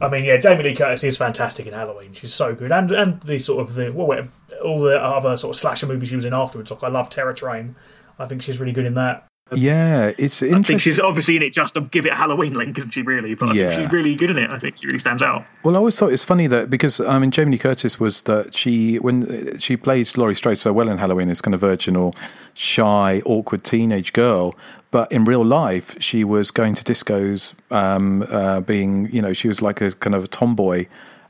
I 0.00 0.08
mean, 0.10 0.24
yeah, 0.24 0.36
Jamie 0.36 0.62
Lee 0.62 0.74
Curtis 0.74 1.04
is 1.04 1.16
fantastic 1.16 1.66
in 1.66 1.72
Halloween. 1.72 2.12
She's 2.12 2.32
so 2.34 2.54
good, 2.54 2.70
and 2.72 2.90
and 2.92 3.20
the 3.22 3.38
sort 3.38 3.60
of 3.60 3.74
the 3.74 3.92
well, 3.92 4.28
all 4.64 4.80
the 4.80 5.02
other 5.02 5.36
sort 5.36 5.54
of 5.56 5.60
slasher 5.60 5.86
movies 5.86 6.10
she 6.10 6.14
was 6.14 6.24
in 6.24 6.34
afterwards. 6.34 6.70
Like 6.70 6.82
I 6.82 6.88
love 6.88 7.08
Terror 7.08 7.32
Train. 7.32 7.76
I 8.18 8.26
think 8.26 8.42
she's 8.42 8.58
really 8.60 8.72
good 8.72 8.84
in 8.86 8.94
that. 8.94 9.26
Yeah, 9.54 10.12
it's 10.18 10.42
I 10.42 10.46
interesting. 10.46 10.64
think 10.64 10.80
she's 10.80 10.98
obviously 10.98 11.36
in 11.36 11.42
it 11.42 11.52
just 11.52 11.74
to 11.74 11.82
give 11.82 12.04
it 12.04 12.12
a 12.12 12.16
Halloween 12.16 12.54
link, 12.54 12.76
isn't 12.78 12.90
she? 12.90 13.02
Really, 13.02 13.34
but 13.34 13.50
I 13.50 13.52
Yeah. 13.52 13.68
think 13.70 13.82
she's 13.82 13.92
really 13.92 14.16
good 14.16 14.30
in 14.30 14.38
it. 14.38 14.50
I 14.50 14.58
think 14.58 14.76
she 14.76 14.86
really 14.88 14.98
stands 14.98 15.22
out. 15.22 15.44
Well, 15.62 15.76
I 15.76 15.78
always 15.78 15.96
thought 15.96 16.12
it's 16.12 16.24
funny 16.24 16.48
that 16.48 16.68
because 16.68 16.98
I 17.00 17.18
mean, 17.20 17.30
Jamie 17.30 17.52
Lee 17.52 17.58
Curtis 17.58 18.00
was 18.00 18.22
that 18.22 18.54
she 18.54 18.96
when 18.96 19.52
uh, 19.54 19.58
she 19.58 19.76
plays 19.76 20.16
Laurie 20.18 20.34
Strode 20.34 20.58
so 20.58 20.72
well 20.72 20.88
in 20.88 20.98
Halloween, 20.98 21.28
this 21.28 21.40
kind 21.40 21.54
of 21.54 21.60
virginal, 21.60 22.12
shy, 22.54 23.22
awkward 23.24 23.62
teenage 23.62 24.12
girl. 24.12 24.56
But 24.90 25.12
in 25.12 25.24
real 25.24 25.44
life, 25.44 25.94
she 26.00 26.24
was 26.24 26.50
going 26.50 26.74
to 26.74 26.82
discos, 26.84 27.54
um, 27.70 28.24
uh, 28.28 28.60
being 28.60 29.08
you 29.12 29.22
know 29.22 29.32
she 29.32 29.46
was 29.46 29.62
like 29.62 29.80
a 29.80 29.92
kind 29.92 30.16
of 30.16 30.24
a 30.24 30.28
tomboy, 30.28 30.86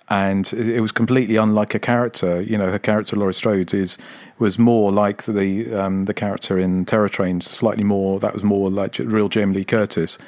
and 0.09 0.53
it 0.53 0.81
was 0.81 0.93
completely 0.93 1.37
unlike 1.37 1.73
her 1.73 1.79
character. 1.79 2.41
You 2.41 2.57
know, 2.57 2.71
her 2.71 2.79
character 2.79 3.17
Laurie 3.17 3.35
Strode 3.35 3.75
is 3.75 3.99
was 4.39 4.59
more 4.59 4.93
like 4.93 5.25
the 5.25 5.75
um, 5.75 6.05
the 6.05 6.15
character 6.15 6.59
in 6.59 6.85
Terror 6.85 7.09
Train, 7.09 7.41
slightly 7.41 7.85
more. 7.85 8.21
That 8.21 8.33
was 8.33 8.45
more 8.45 8.71
like 8.71 8.99
real 8.99 9.29
Jamie 9.29 9.55
Lee 9.55 9.65
Curtis. 9.65 10.19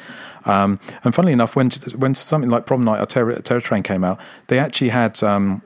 Um, 0.45 0.81
and 1.05 1.15
funnily 1.15 1.33
enough, 1.33 1.55
when 1.55 1.71
when 1.97 2.15
something 2.15 2.51
like 2.51 2.67
Prom 2.67 2.83
Night 2.83 3.01
or 3.01 3.07
Terror, 3.07 3.37
Terror 3.41 3.61
Train 3.61 3.83
came 3.83 4.03
out, 4.03 4.19
they 4.49 4.59
actually 4.59 4.89
had 4.89 5.23
um, 5.23 5.63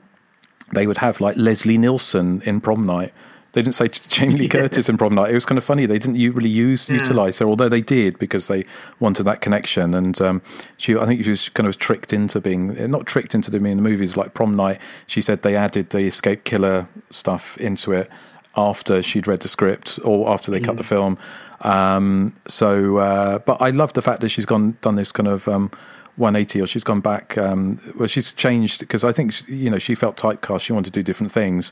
they 0.73 0.85
would 0.85 0.97
have 0.97 1.19
like 1.19 1.35
Leslie 1.37 1.77
Nielsen 1.77 2.41
in 2.45 2.61
Prom 2.61 2.85
Night. 2.85 3.13
They 3.53 3.61
didn't 3.61 3.75
say 3.75 3.87
Jamie 3.87 4.35
Lee 4.35 4.47
Curtis 4.49 4.89
in 4.89 4.97
Prom 4.97 5.13
Night. 5.15 5.29
It 5.29 5.35
was 5.35 5.45
kind 5.45 5.57
of 5.57 5.63
funny. 5.63 5.85
They 5.85 5.99
didn't 5.99 6.15
really 6.33 6.49
use 6.49 6.89
utilize 6.89 7.39
her, 7.39 7.45
although 7.45 7.69
they 7.69 7.81
did 7.81 8.17
because 8.17 8.47
they 8.47 8.65
wanted 8.99 9.23
that 9.23 9.41
connection. 9.41 9.93
And 9.93 10.19
um, 10.21 10.41
she, 10.77 10.95
I 10.97 11.05
think 11.05 11.23
she 11.23 11.29
was 11.29 11.49
kind 11.49 11.67
of 11.67 11.77
tricked 11.77 12.13
into 12.13 12.41
being 12.41 12.89
not 12.89 13.05
tricked 13.05 13.35
into 13.35 13.51
being 13.51 13.65
in 13.65 13.77
the 13.77 13.83
movies 13.83 14.17
like 14.17 14.33
Prom 14.33 14.55
Night. 14.55 14.81
She 15.05 15.21
said 15.21 15.43
they 15.43 15.55
added 15.55 15.91
the 15.91 15.99
escape 15.99 16.43
killer 16.43 16.87
stuff 17.11 17.57
into 17.59 17.93
it 17.93 18.09
after 18.55 19.01
she'd 19.01 19.27
read 19.27 19.41
the 19.41 19.47
script 19.47 19.99
or 20.03 20.29
after 20.29 20.51
they 20.51 20.59
cut 20.59 20.77
the 20.77 20.83
film. 20.83 21.17
Um, 21.61 22.33
so, 22.47 22.97
uh, 22.97 23.39
but 23.39 23.61
I 23.61 23.69
love 23.69 23.93
the 23.93 24.01
fact 24.01 24.21
that 24.21 24.29
she's 24.29 24.45
gone 24.45 24.77
done 24.81 24.95
this 24.95 25.11
kind 25.11 25.29
of. 25.29 25.47
Um, 25.47 25.71
180 26.17 26.61
or 26.61 26.67
she's 26.67 26.83
gone 26.83 27.01
back 27.01 27.39
um, 27.39 27.81
well 27.95 28.05
she's 28.05 28.33
changed 28.33 28.81
because 28.81 29.03
i 29.03 29.11
think 29.11 29.33
you 29.49 29.67
know 29.67 29.79
she 29.79 29.95
felt 29.95 30.15
typecast 30.15 30.61
she 30.61 30.71
wanted 30.71 30.93
to 30.93 30.99
do 30.99 31.01
different 31.01 31.31
things 31.31 31.71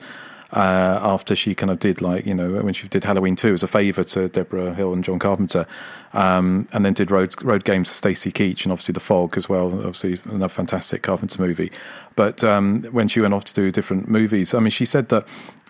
uh, 0.53 0.99
after 1.01 1.35
she 1.35 1.55
kind 1.55 1.71
of 1.71 1.79
did 1.79 2.01
like 2.01 2.25
you 2.25 2.33
know 2.33 2.51
when 2.61 2.73
she 2.73 2.87
did 2.87 3.03
halloween 3.03 3.35
2 3.35 3.53
as 3.53 3.63
a 3.63 3.67
favor 3.67 4.03
to 4.03 4.27
debra 4.29 4.73
hill 4.73 4.93
and 4.93 5.03
john 5.03 5.19
carpenter 5.19 5.65
um, 6.13 6.67
and 6.73 6.83
then 6.83 6.93
did 6.93 7.09
road 7.09 7.33
road 7.43 7.63
games 7.63 7.87
with 7.87 7.95
stacy 7.95 8.31
keach 8.31 8.63
and 8.63 8.71
obviously 8.71 8.93
the 8.93 8.99
fog 8.99 9.37
as 9.37 9.47
well 9.47 9.73
obviously 9.73 10.19
another 10.25 10.49
fantastic 10.49 11.01
carpenter 11.03 11.41
movie 11.41 11.71
but 12.15 12.43
um, 12.43 12.83
when 12.91 13.07
she 13.07 13.21
went 13.21 13.33
off 13.33 13.45
to 13.45 13.53
do 13.53 13.71
different 13.71 14.09
movies 14.09 14.53
i 14.53 14.59
mean 14.59 14.69
she 14.69 14.85
said 14.85 15.09
that 15.09 15.25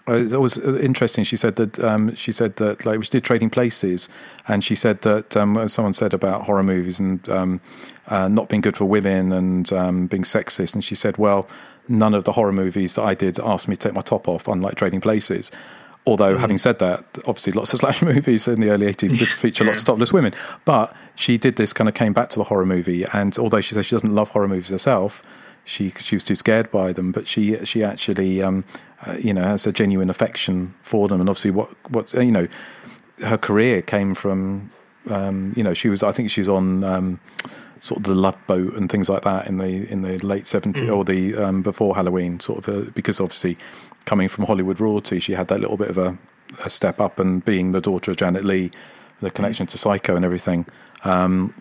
uh, 0.07 0.13
it 0.13 0.39
was 0.39 0.57
interesting. 0.57 1.23
She 1.23 1.35
said 1.35 1.57
that 1.57 1.79
um, 1.79 2.15
she 2.15 2.31
said 2.31 2.55
that 2.55 2.85
like 2.85 3.03
she 3.03 3.09
did 3.09 3.23
Trading 3.23 3.49
Places, 3.49 4.09
and 4.47 4.63
she 4.63 4.73
said 4.73 5.01
that 5.01 5.37
um, 5.37 5.67
someone 5.67 5.93
said 5.93 6.13
about 6.13 6.45
horror 6.45 6.63
movies 6.63 6.99
and 6.99 7.27
um, 7.29 7.61
uh, 8.07 8.27
not 8.27 8.49
being 8.49 8.61
good 8.61 8.75
for 8.75 8.85
women 8.85 9.31
and 9.31 9.71
um, 9.71 10.07
being 10.07 10.23
sexist, 10.23 10.73
and 10.73 10.83
she 10.83 10.95
said, 10.95 11.17
well, 11.17 11.47
none 11.91 12.13
of 12.13 12.23
the 12.23 12.31
horror 12.31 12.51
movies 12.51 12.95
that 12.95 13.03
I 13.03 13.13
did 13.13 13.39
asked 13.39 13.67
me 13.67 13.75
to 13.75 13.87
take 13.87 13.93
my 13.93 14.01
top 14.01 14.27
off, 14.27 14.47
unlike 14.47 14.75
Trading 14.75 15.01
Places. 15.01 15.51
Although, 16.07 16.37
having 16.37 16.57
said 16.57 16.79
that, 16.79 17.05
obviously 17.27 17.53
lots 17.53 17.73
of 17.73 17.79
slash 17.79 18.01
movies 18.13 18.47
in 18.47 18.59
the 18.59 18.71
early 18.71 18.87
80s 18.87 19.17
did 19.17 19.29
feature 19.29 19.63
lots 19.63 19.79
of 19.79 19.85
topless 19.85 20.11
women. 20.11 20.33
But 20.65 20.95
she 21.15 21.37
did 21.37 21.57
this 21.57 21.73
kind 21.73 21.87
of 21.87 21.93
came 21.93 22.13
back 22.13 22.29
to 22.29 22.39
the 22.39 22.45
horror 22.45 22.65
movie, 22.65 23.05
and 23.13 23.37
although 23.37 23.61
she 23.61 23.75
says 23.75 23.85
she 23.85 23.95
doesn't 23.95 24.13
love 24.13 24.29
horror 24.29 24.47
movies 24.47 24.69
herself, 24.69 25.21
she 25.63 25.89
she 25.89 26.15
was 26.15 26.23
too 26.23 26.35
scared 26.35 26.71
by 26.71 26.91
them, 26.91 27.11
but 27.11 27.27
she 27.27 27.63
she 27.65 27.83
actually 27.83 28.41
um, 28.41 28.63
uh, 29.05 29.15
you 29.19 29.33
know 29.33 29.43
has 29.43 29.67
a 29.67 29.71
genuine 29.71 30.09
affection 30.09 30.73
for 30.81 31.07
them, 31.07 31.19
and 31.19 31.29
obviously 31.29 31.51
what 31.51 31.69
what 31.91 32.11
you 32.13 32.31
know 32.31 32.47
her 33.19 33.37
career 33.37 33.81
came 33.81 34.15
from 34.15 34.71
um, 35.09 35.53
you 35.55 35.63
know 35.63 35.73
she 35.73 35.87
was 35.87 36.01
I 36.01 36.11
think 36.11 36.31
she's 36.31 36.49
on 36.49 36.83
um, 36.83 37.19
sort 37.81 37.97
of 37.97 38.03
the 38.05 38.15
Love 38.15 38.37
Boat 38.47 38.73
and 38.75 38.89
things 38.89 39.09
like 39.09 39.23
that 39.23 39.47
in 39.47 39.57
the 39.57 39.91
in 39.91 40.01
the 40.03 40.17
late 40.25 40.45
70s 40.45 40.89
or 40.89 41.03
the 41.03 41.35
um, 41.35 41.61
before 41.61 41.95
Halloween 41.95 42.39
sort 42.39 42.65
of 42.65 42.69
uh 42.69 42.89
because 42.91 43.19
obviously 43.19 43.57
coming 44.05 44.27
from 44.29 44.45
Hollywood 44.45 44.79
royalty 44.79 45.19
she 45.19 45.33
had 45.33 45.47
that 45.49 45.59
little 45.59 45.77
bit 45.77 45.89
of 45.89 45.97
a, 45.97 46.17
a 46.63 46.69
step 46.69 47.01
up 47.01 47.19
and 47.19 47.43
being 47.43 47.71
the 47.73 47.81
daughter 47.81 48.11
of 48.11 48.17
Janet 48.17 48.45
Leigh 48.45 48.71
the 49.21 49.29
connection 49.29 49.67
to 49.67 49.77
Psycho 49.77 50.15
and 50.15 50.25
everything. 50.25 50.65
Um, 51.03 51.53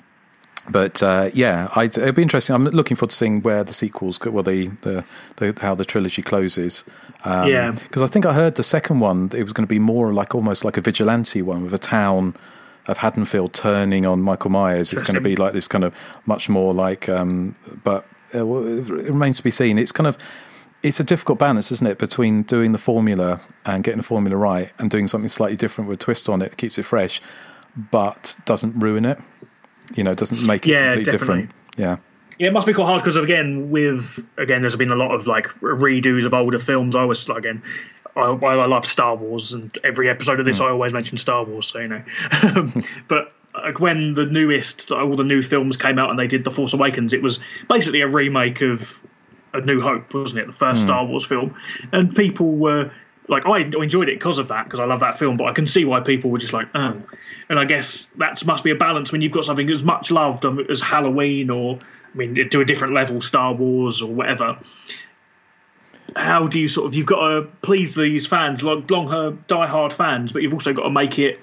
but 0.70 1.02
uh, 1.02 1.30
yeah, 1.34 1.68
I'd, 1.74 1.96
it'd 1.98 2.14
be 2.14 2.22
interesting. 2.22 2.54
I'm 2.54 2.64
looking 2.64 2.96
forward 2.96 3.10
to 3.10 3.16
seeing 3.16 3.42
where 3.42 3.64
the 3.64 3.72
sequels, 3.72 4.18
go, 4.18 4.30
well, 4.30 4.42
the, 4.42 4.68
the, 4.82 5.04
the 5.36 5.56
how 5.60 5.74
the 5.74 5.84
trilogy 5.84 6.22
closes. 6.22 6.84
Um, 7.24 7.48
Yeah. 7.48 7.70
because 7.72 8.02
I 8.02 8.06
think 8.06 8.24
I 8.26 8.32
heard 8.34 8.54
the 8.54 8.62
second 8.62 9.00
one 9.00 9.30
it 9.34 9.42
was 9.42 9.52
going 9.52 9.66
to 9.66 9.74
be 9.74 9.78
more 9.78 10.12
like 10.12 10.34
almost 10.34 10.64
like 10.64 10.76
a 10.76 10.80
vigilante 10.80 11.42
one 11.42 11.62
with 11.64 11.74
a 11.74 11.78
town 11.78 12.34
of 12.86 12.98
Haddonfield 12.98 13.52
turning 13.52 14.06
on 14.06 14.20
Michael 14.22 14.50
Myers. 14.50 14.92
It's 14.92 15.02
going 15.02 15.14
to 15.14 15.20
be 15.20 15.36
like 15.36 15.52
this 15.52 15.68
kind 15.68 15.84
of 15.84 15.94
much 16.26 16.48
more 16.48 16.72
like, 16.74 17.08
um, 17.08 17.54
but 17.84 18.06
uh, 18.34 18.38
it 18.38 18.88
remains 18.88 19.36
to 19.38 19.42
be 19.44 19.50
seen. 19.50 19.78
It's 19.78 19.92
kind 19.92 20.06
of 20.06 20.16
it's 20.82 20.98
a 20.98 21.04
difficult 21.04 21.38
balance, 21.38 21.70
isn't 21.72 21.86
it, 21.86 21.98
between 21.98 22.42
doing 22.42 22.72
the 22.72 22.78
formula 22.78 23.40
and 23.66 23.84
getting 23.84 23.98
the 23.98 24.02
formula 24.04 24.36
right 24.36 24.70
and 24.78 24.90
doing 24.90 25.06
something 25.08 25.28
slightly 25.28 25.56
different 25.56 25.88
with 25.90 26.00
a 26.00 26.02
twist 26.04 26.28
on 26.28 26.40
it, 26.40 26.56
keeps 26.56 26.78
it 26.78 26.84
fresh, 26.84 27.20
but 27.90 28.36
doesn't 28.46 28.78
ruin 28.80 29.04
it. 29.04 29.18
You 29.94 30.04
know, 30.04 30.14
doesn't 30.14 30.46
make 30.46 30.66
it 30.66 30.70
Yeah, 30.72 30.78
completely 30.92 31.04
definitely. 31.12 31.42
different. 31.42 31.50
Yeah. 31.76 31.96
Yeah, 32.40 32.48
it 32.48 32.52
must 32.54 32.66
be 32.66 32.72
quite 32.72 32.86
hard 32.86 33.02
because 33.02 33.16
again, 33.16 33.70
with 33.70 34.26
again, 34.38 34.62
there's 34.62 34.74
been 34.74 34.90
a 34.90 34.96
lot 34.96 35.14
of 35.14 35.26
like 35.26 35.48
redos 35.60 36.24
of 36.24 36.32
older 36.32 36.58
films. 36.58 36.94
I 36.94 37.04
was 37.04 37.28
again, 37.28 37.62
I, 38.16 38.22
I 38.22 38.64
love 38.64 38.86
Star 38.86 39.14
Wars, 39.14 39.52
and 39.52 39.76
every 39.84 40.08
episode 40.08 40.40
of 40.40 40.46
this, 40.46 40.56
hmm. 40.56 40.64
I 40.64 40.68
always 40.70 40.94
mention 40.94 41.18
Star 41.18 41.44
Wars. 41.44 41.66
So 41.66 41.80
you 41.80 41.88
know, 41.88 42.02
but 43.08 43.34
like 43.52 43.78
when 43.78 44.14
the 44.14 44.24
newest, 44.24 44.90
all 44.90 45.16
the 45.16 45.22
new 45.22 45.42
films 45.42 45.76
came 45.76 45.98
out, 45.98 46.08
and 46.08 46.18
they 46.18 46.28
did 46.28 46.44
The 46.44 46.50
Force 46.50 46.72
Awakens, 46.72 47.12
it 47.12 47.22
was 47.22 47.40
basically 47.68 48.00
a 48.00 48.08
remake 48.08 48.62
of 48.62 48.98
A 49.52 49.60
New 49.60 49.82
Hope, 49.82 50.14
wasn't 50.14 50.40
it? 50.40 50.46
The 50.46 50.54
first 50.54 50.80
hmm. 50.80 50.86
Star 50.86 51.04
Wars 51.04 51.26
film, 51.26 51.54
and 51.92 52.16
people 52.16 52.52
were 52.52 52.90
like, 53.28 53.44
I 53.44 53.58
enjoyed 53.58 54.08
it 54.08 54.18
because 54.18 54.38
of 54.38 54.48
that, 54.48 54.64
because 54.64 54.80
I 54.80 54.86
love 54.86 55.00
that 55.00 55.18
film. 55.18 55.36
But 55.36 55.44
I 55.44 55.52
can 55.52 55.66
see 55.66 55.84
why 55.84 56.00
people 56.00 56.30
were 56.30 56.38
just 56.38 56.54
like, 56.54 56.68
oh. 56.74 57.02
And 57.50 57.58
I 57.58 57.64
guess 57.66 58.08
that 58.16 58.42
must 58.46 58.64
be 58.64 58.70
a 58.70 58.76
balance 58.76 59.12
when 59.12 59.20
you've 59.20 59.32
got 59.32 59.44
something 59.44 59.68
as 59.68 59.82
much 59.82 60.10
loved 60.10 60.46
um, 60.46 60.64
as 60.70 60.80
Halloween, 60.80 61.50
or 61.50 61.78
I 62.12 62.16
mean, 62.16 62.48
to 62.50 62.60
a 62.60 62.64
different 62.64 62.94
level, 62.94 63.20
Star 63.20 63.52
Wars 63.54 64.02
or 64.02 64.12
whatever. 64.12 64.58
How 66.16 66.48
do 66.48 66.58
you 66.58 66.66
sort 66.66 66.88
of 66.88 66.94
you've 66.96 67.06
got 67.06 67.28
to 67.28 67.48
please 67.62 67.94
these 67.94 68.26
fans, 68.26 68.64
long, 68.64 68.84
long 68.88 69.44
die-hard 69.46 69.92
fans, 69.92 70.32
but 70.32 70.42
you've 70.42 70.52
also 70.52 70.72
got 70.72 70.82
to 70.82 70.90
make 70.90 71.20
it 71.20 71.38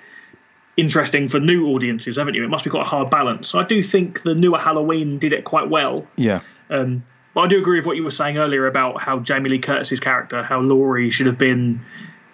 interesting 0.76 1.30
for 1.30 1.40
new 1.40 1.70
audiences, 1.70 2.18
haven't 2.18 2.34
you? 2.34 2.44
It 2.44 2.50
must 2.50 2.66
be 2.66 2.70
quite 2.70 2.82
a 2.82 2.90
hard 2.90 3.10
balance. 3.10 3.48
So 3.48 3.60
I 3.60 3.64
do 3.64 3.82
think 3.82 4.24
the 4.24 4.36
newer 4.36 4.60
Halloween 4.60 5.20
did 5.20 5.32
it 5.32 5.46
quite 5.46 5.70
well. 5.70 6.06
Yeah. 6.18 6.42
Um, 6.70 7.04
but 7.34 7.42
I 7.42 7.48
do 7.48 7.60
agree 7.60 7.80
with 7.80 7.86
what 7.86 7.96
you 7.96 8.04
were 8.04 8.12
saying 8.12 8.38
earlier 8.38 8.68
about 8.68 9.02
how 9.02 9.20
Jamie 9.20 9.50
Lee 9.50 9.60
Curtis's 9.60 10.02
character, 10.02 10.44
how 10.44 10.60
Laurie 10.60 11.12
should 11.12 11.28
have 11.28 11.38
been 11.38 11.82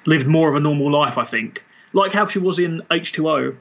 lived 0.06 0.26
more 0.26 0.50
of 0.50 0.56
a 0.56 0.60
normal 0.60 0.92
life. 0.92 1.18
I 1.18 1.26
think, 1.26 1.64
like 1.94 2.14
how 2.14 2.26
she 2.26 2.40
was 2.40 2.58
in 2.58 2.82
H 2.90 3.12
two 3.12 3.30
O. 3.30 3.56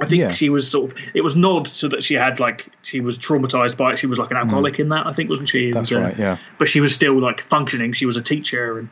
I 0.00 0.06
think 0.06 0.20
Yeah. 0.20 0.30
she 0.32 0.48
was 0.48 0.68
sort 0.68 0.90
of. 0.90 0.96
It 1.14 1.20
was 1.20 1.36
nod 1.36 1.68
so 1.68 1.88
that 1.88 2.02
she 2.02 2.14
had 2.14 2.40
like 2.40 2.66
she 2.82 3.00
was 3.00 3.18
traumatized 3.18 3.76
by 3.76 3.92
it. 3.92 3.98
She 3.98 4.06
was 4.06 4.18
like 4.18 4.30
an 4.30 4.36
alcoholic 4.36 4.80
in 4.80 4.88
that. 4.88 5.06
I 5.06 5.12
think 5.12 5.30
wasn't 5.30 5.48
she? 5.48 5.70
Mm. 5.70 5.74
That's 5.74 5.90
And, 5.92 6.04
uh, 6.04 6.06
right, 6.08 6.18
yeah. 6.18 6.38
But 6.58 6.68
she 6.68 6.80
was 6.80 6.94
still 6.94 7.20
like 7.20 7.40
functioning. 7.40 7.92
She 7.92 8.06
was 8.06 8.16
a 8.16 8.22
teacher, 8.22 8.78
and 8.78 8.88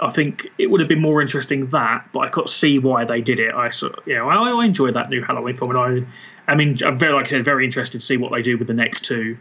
I 0.00 0.10
think 0.10 0.48
it 0.56 0.70
would 0.70 0.80
have 0.80 0.88
been 0.88 1.02
more 1.02 1.20
interesting 1.20 1.66
that. 1.70 2.08
But 2.12 2.20
I 2.20 2.28
could 2.30 2.48
see 2.48 2.78
why 2.78 3.04
they 3.04 3.20
did 3.20 3.38
it. 3.38 3.54
I 3.54 3.68
sort, 3.70 4.00
you 4.06 4.14
know, 4.14 4.28
I, 4.30 4.62
I 4.62 4.64
enjoyed 4.64 4.94
that 4.94 5.10
new 5.10 5.22
Halloween 5.22 5.56
film, 5.56 5.76
and 5.76 6.06
I, 6.48 6.52
I 6.52 6.54
mean, 6.54 6.78
I'm 6.84 6.98
very 6.98 7.12
like 7.12 7.26
I 7.26 7.30
said, 7.30 7.44
very 7.44 7.64
interested 7.66 8.00
to 8.00 8.06
see 8.06 8.16
what 8.16 8.32
they 8.32 8.42
do 8.42 8.56
with 8.56 8.68
the 8.68 8.74
next 8.74 9.04
two. 9.04 9.36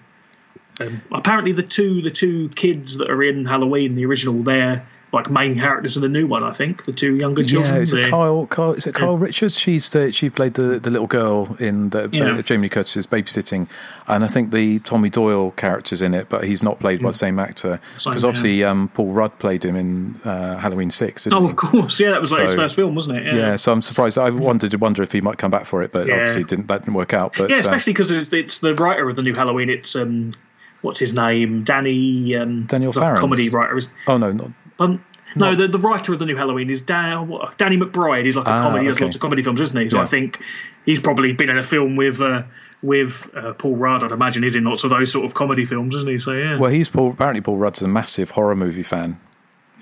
Um, 0.81 1.01
apparently, 1.13 1.53
the 1.53 1.63
two 1.63 2.01
the 2.01 2.11
two 2.11 2.49
kids 2.49 2.97
that 2.97 3.09
are 3.09 3.23
in 3.23 3.45
Halloween, 3.45 3.95
the 3.95 4.05
original, 4.05 4.43
they're 4.43 4.85
like 5.15 5.31
main 5.31 5.57
characters 5.57 5.95
in 5.95 6.03
the 6.03 6.07
new 6.09 6.27
one. 6.27 6.43
I 6.43 6.51
think 6.53 6.85
the 6.85 6.91
two 6.91 7.15
younger 7.15 7.43
children. 7.43 7.73
Yeah, 7.73 7.79
is 7.81 7.93
it 7.93 8.05
Kyle? 8.09 8.45
Kyle 8.45 8.73
is 8.73 8.85
it 8.85 8.93
Kyle 8.93 9.17
Richards? 9.17 9.59
She's 9.59 9.89
the 9.89 10.11
she 10.11 10.29
played 10.29 10.53
the, 10.53 10.79
the 10.79 10.89
little 10.91 11.07
girl 11.07 11.55
in 11.59 11.89
the 11.89 12.09
Yeah. 12.11 12.37
uh, 12.37 12.41
Jamie 12.43 12.69
Curtis's 12.69 13.07
babysitting, 13.07 13.67
and 14.07 14.23
I 14.23 14.27
think 14.27 14.51
the 14.51 14.79
Tommy 14.79 15.09
Doyle 15.09 15.51
character's 15.51 16.01
in 16.01 16.13
it, 16.13 16.29
but 16.29 16.43
he's 16.43 16.61
not 16.61 16.79
played 16.79 17.01
by 17.01 17.09
the 17.11 17.17
same 17.17 17.39
actor 17.39 17.79
because 18.03 18.23
obviously 18.23 18.63
um, 18.63 18.89
Paul 18.89 19.11
Rudd 19.13 19.39
played 19.39 19.65
him 19.65 19.75
in 19.75 20.19
uh, 20.23 20.57
Halloween 20.57 20.91
Six. 20.91 21.25
Oh, 21.31 21.45
of 21.45 21.55
course, 21.55 21.99
yeah, 21.99 22.11
that 22.11 22.21
was 22.21 22.31
like 22.31 22.43
his 22.43 22.55
first 22.55 22.75
film, 22.75 22.93
wasn't 22.93 23.17
it? 23.17 23.33
Yeah, 23.33 23.55
so 23.55 23.71
I'm 23.71 23.81
surprised. 23.81 24.17
I 24.17 24.29
wanted 24.29 24.71
to 24.71 24.77
wonder 24.77 25.01
if 25.01 25.11
he 25.11 25.21
might 25.21 25.37
come 25.37 25.49
back 25.51 25.65
for 25.65 25.81
it, 25.81 25.91
but 25.91 26.07
Yeah. 26.07 26.15
obviously 26.15 26.43
didn't. 26.43 26.67
That 26.67 26.81
didn't 26.81 26.93
work 26.95 27.13
out. 27.13 27.33
But 27.37 27.49
Yeah, 27.49 27.55
uh, 27.57 27.59
especially 27.61 27.93
because 27.93 28.11
it's, 28.11 28.31
it's 28.33 28.59
the 28.59 28.75
writer 28.75 29.09
of 29.09 29.15
the 29.15 29.21
new 29.21 29.33
Halloween. 29.33 29.69
It's 29.69 29.95
um, 29.95 30.33
what's 30.81 30.99
his 30.99 31.13
name? 31.13 31.63
Danny. 31.63 32.35
Um, 32.35 32.65
Daniel 32.65 32.91
the 32.91 32.99
Farrens. 32.99 33.19
comedy 33.21 33.49
writer. 33.49 33.81
Oh 34.07 34.17
no, 34.17 34.31
not 34.31 34.51
um, 34.79 35.03
no, 35.35 35.53
the, 35.55 35.67
the 35.67 35.79
writer 35.79 36.13
of 36.13 36.19
the 36.19 36.25
new 36.25 36.35
Halloween 36.37 36.69
is 36.69 36.81
Dan, 36.81 37.27
what, 37.27 37.57
Danny 37.57 37.75
McBride. 37.77 38.23
He's 38.25 38.35
like 38.37 38.47
a 38.47 38.49
Ah, 38.51 38.61
comedy. 38.63 38.85
He 38.85 38.91
okay. 38.91 39.03
lots 39.05 39.15
of 39.17 39.21
comedy 39.21 39.41
films, 39.43 39.59
isn't 39.59 39.77
he? 39.81 39.89
So 39.89 39.97
Yeah. 39.97 40.03
I 40.03 40.05
think 40.05 40.39
he's 40.85 40.99
probably 40.99 41.33
been 41.33 41.49
in 41.49 41.57
a 41.57 41.63
film 41.63 41.95
with 41.97 42.21
uh, 42.21 42.43
with 42.81 43.29
uh, 43.35 43.53
Paul 43.53 43.75
Rudd. 43.75 44.03
I'd 44.03 44.11
imagine 44.13 44.43
he's 44.43 44.55
in 44.55 44.63
lots 44.63 44.83
of 44.85 44.91
those 44.91 45.11
sort 45.11 45.25
of 45.25 45.33
comedy 45.33 45.65
films, 45.65 45.93
isn't 45.95 46.09
he? 46.09 46.19
So 46.19 46.31
yeah. 46.31 46.57
Well, 46.57 46.71
he's 46.71 46.87
Paul, 46.87 47.11
apparently 47.11 47.41
Paul 47.41 47.57
Rudd's 47.57 47.81
a 47.81 47.87
massive 47.87 48.31
horror 48.31 48.55
movie 48.55 48.83
fan. 48.83 49.19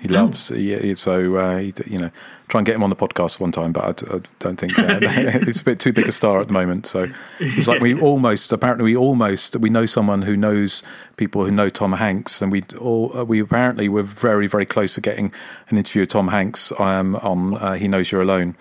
He 0.00 0.08
Oh. 0.14 0.24
loves, 0.24 0.48
he, 0.48 0.76
he- 0.76 0.94
so 0.96 1.36
uh, 1.36 1.58
he, 1.58 1.72
you 1.86 1.98
know, 1.98 2.10
try 2.48 2.58
and 2.58 2.66
get 2.66 2.74
him 2.74 2.82
on 2.82 2.90
the 2.90 2.96
podcast 2.96 3.40
one 3.40 3.52
time, 3.52 3.72
but 3.72 4.02
I 4.12 4.20
don't 4.38 4.56
think 4.60 4.78
uh, 4.78 4.98
it's 5.02 5.62
a 5.62 5.64
bit 5.64 5.80
too 5.80 5.92
big 5.94 6.06
a 6.08 6.12
star 6.12 6.40
at 6.40 6.48
the 6.48 6.52
moment. 6.52 6.86
So 6.86 7.08
it's 7.40 7.66
like 7.66 7.80
we 7.80 7.98
almost, 7.98 8.52
apparently, 8.52 8.84
we 8.84 8.96
almost 8.96 9.56
we 9.56 9.70
know 9.70 9.86
someone 9.86 10.22
who 10.22 10.36
knows 10.36 10.82
people 11.16 11.44
who 11.46 11.50
know 11.50 11.70
Tom 11.70 11.92
Hanks, 11.94 12.42
and 12.42 12.52
we 12.52 12.62
all 12.78 13.16
uh, 13.16 13.24
we 13.24 13.40
apparently 13.40 13.88
were 13.88 14.02
very 14.02 14.46
very 14.46 14.66
close 14.66 14.94
to 14.94 15.00
getting 15.00 15.32
an 15.70 15.78
interview 15.78 16.02
with 16.02 16.10
Tom 16.10 16.28
Hanks 16.28 16.70
um, 16.78 17.16
on 17.16 17.54
uh, 17.56 17.72
He 17.74 17.88
Knows 17.88 18.12
You're 18.12 18.22
Alone, 18.22 18.56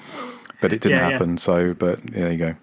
but 0.61 0.71
it 0.71 0.79
didn't 0.79 0.97
Yeah, 0.99 1.05
yeah. 1.07 1.11
happen. 1.11 1.37
So, 1.37 1.73
but 1.73 2.01
there 2.03 2.31
you 2.31 2.37
go. 2.37 2.55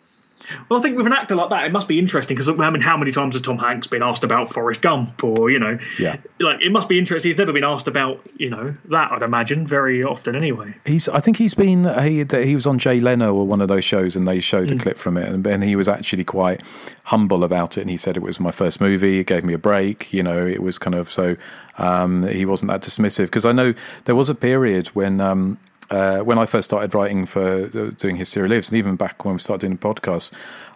Well, 0.69 0.79
I 0.79 0.83
think 0.83 0.97
with 0.97 1.07
an 1.07 1.13
actor 1.13 1.35
like 1.35 1.51
that, 1.51 1.65
it 1.65 1.73
must 1.73 1.89
be 1.89 1.99
interesting 1.99 2.37
because 2.37 2.49
I 2.49 2.71
mean, 2.71 2.81
how 2.81 2.97
many 2.97 3.13
times 3.13 3.35
has 3.35 3.43
Tom 3.43 3.59
Hanks 3.59 3.87
been 3.87 4.03
asked 4.03 4.25
about 4.25 4.53
Forrest 4.53 4.83
Gump, 4.83 5.23
or 5.25 5.51
you 5.51 5.59
know, 5.59 5.79
Yeah. 5.99 6.17
like 6.41 6.65
it 6.65 6.73
must 6.73 6.89
be 6.89 6.99
interesting. 6.99 7.31
He's 7.31 7.39
never 7.39 7.53
been 7.53 7.65
asked 7.65 7.89
about 7.89 8.21
you 8.37 8.51
know 8.51 8.75
that. 8.91 9.13
I'd 9.13 9.23
imagine 9.23 9.67
very 9.67 10.03
often 10.05 10.37
anyway. 10.37 10.75
He's. 10.85 11.09
I 11.09 11.21
think 11.21 11.37
he's 11.37 11.55
been. 11.55 11.85
He 12.03 12.25
he 12.25 12.55
was 12.55 12.67
on 12.67 12.79
Jay 12.79 13.01
Leno 13.01 13.35
or 13.35 13.47
one 13.47 13.61
of 13.61 13.69
those 13.69 13.85
shows, 13.85 14.17
and 14.17 14.27
they 14.27 14.41
showed 14.41 14.71
a 14.71 14.77
clip 14.79 14.99
from 14.99 15.17
it, 15.17 15.29
and, 15.29 15.47
and 15.47 15.63
he 15.65 15.77
was 15.77 15.89
actually 15.89 16.25
quite 16.25 16.63
humble 17.05 17.45
about 17.45 17.77
it. 17.79 17.83
And 17.83 17.91
he 17.91 17.97
said 17.97 18.17
it 18.17 18.23
was 18.23 18.39
my 18.41 18.51
first 18.51 18.81
movie. 18.81 19.19
It 19.21 19.27
gave 19.27 19.45
me 19.45 19.55
a 19.55 19.59
break. 19.59 20.13
You 20.13 20.23
know, 20.23 20.47
it 20.47 20.63
was 20.63 20.79
kind 20.79 20.95
of 20.95 21.11
so. 21.11 21.37
Um, 21.79 22.27
he 22.27 22.45
wasn't 22.45 22.71
that 22.71 22.83
dismissive 22.83 23.25
because 23.27 23.47
I 23.47 23.53
know 23.53 23.75
there 24.05 24.15
was 24.15 24.29
a 24.31 24.35
period 24.35 24.89
when. 24.89 25.21
Um, 25.21 25.59
uh, 25.91 26.21
when 26.21 26.39
I 26.39 26.47
first 26.47 26.71
started 26.71 26.95
writing 26.95 27.27
for 27.27 27.65
uh, 27.65 27.91
doing 27.97 28.17
Hysteria 28.17 28.49
Lives, 28.49 28.69
and 28.69 28.79
even 28.79 28.97
back 28.97 29.25
when 29.25 29.35
we 29.35 29.41
started 29.41 29.61
doing 29.61 29.77
the 29.77 29.81
podcast, 29.81 30.33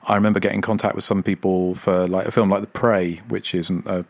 I 0.07 0.15
remember 0.17 0.41
getting 0.41 0.59
in 0.59 0.63
contact 0.63 0.95
with 0.95 1.05
some 1.05 1.23
people 1.23 1.75
for 1.75 2.07
like 2.07 2.27
a 2.27 2.31
film 2.31 2.51
like 2.51 2.61
The 2.61 2.67
Prey, 2.67 3.17
which 3.29 3.55
isn't 3.55 3.87
a 3.87 4.05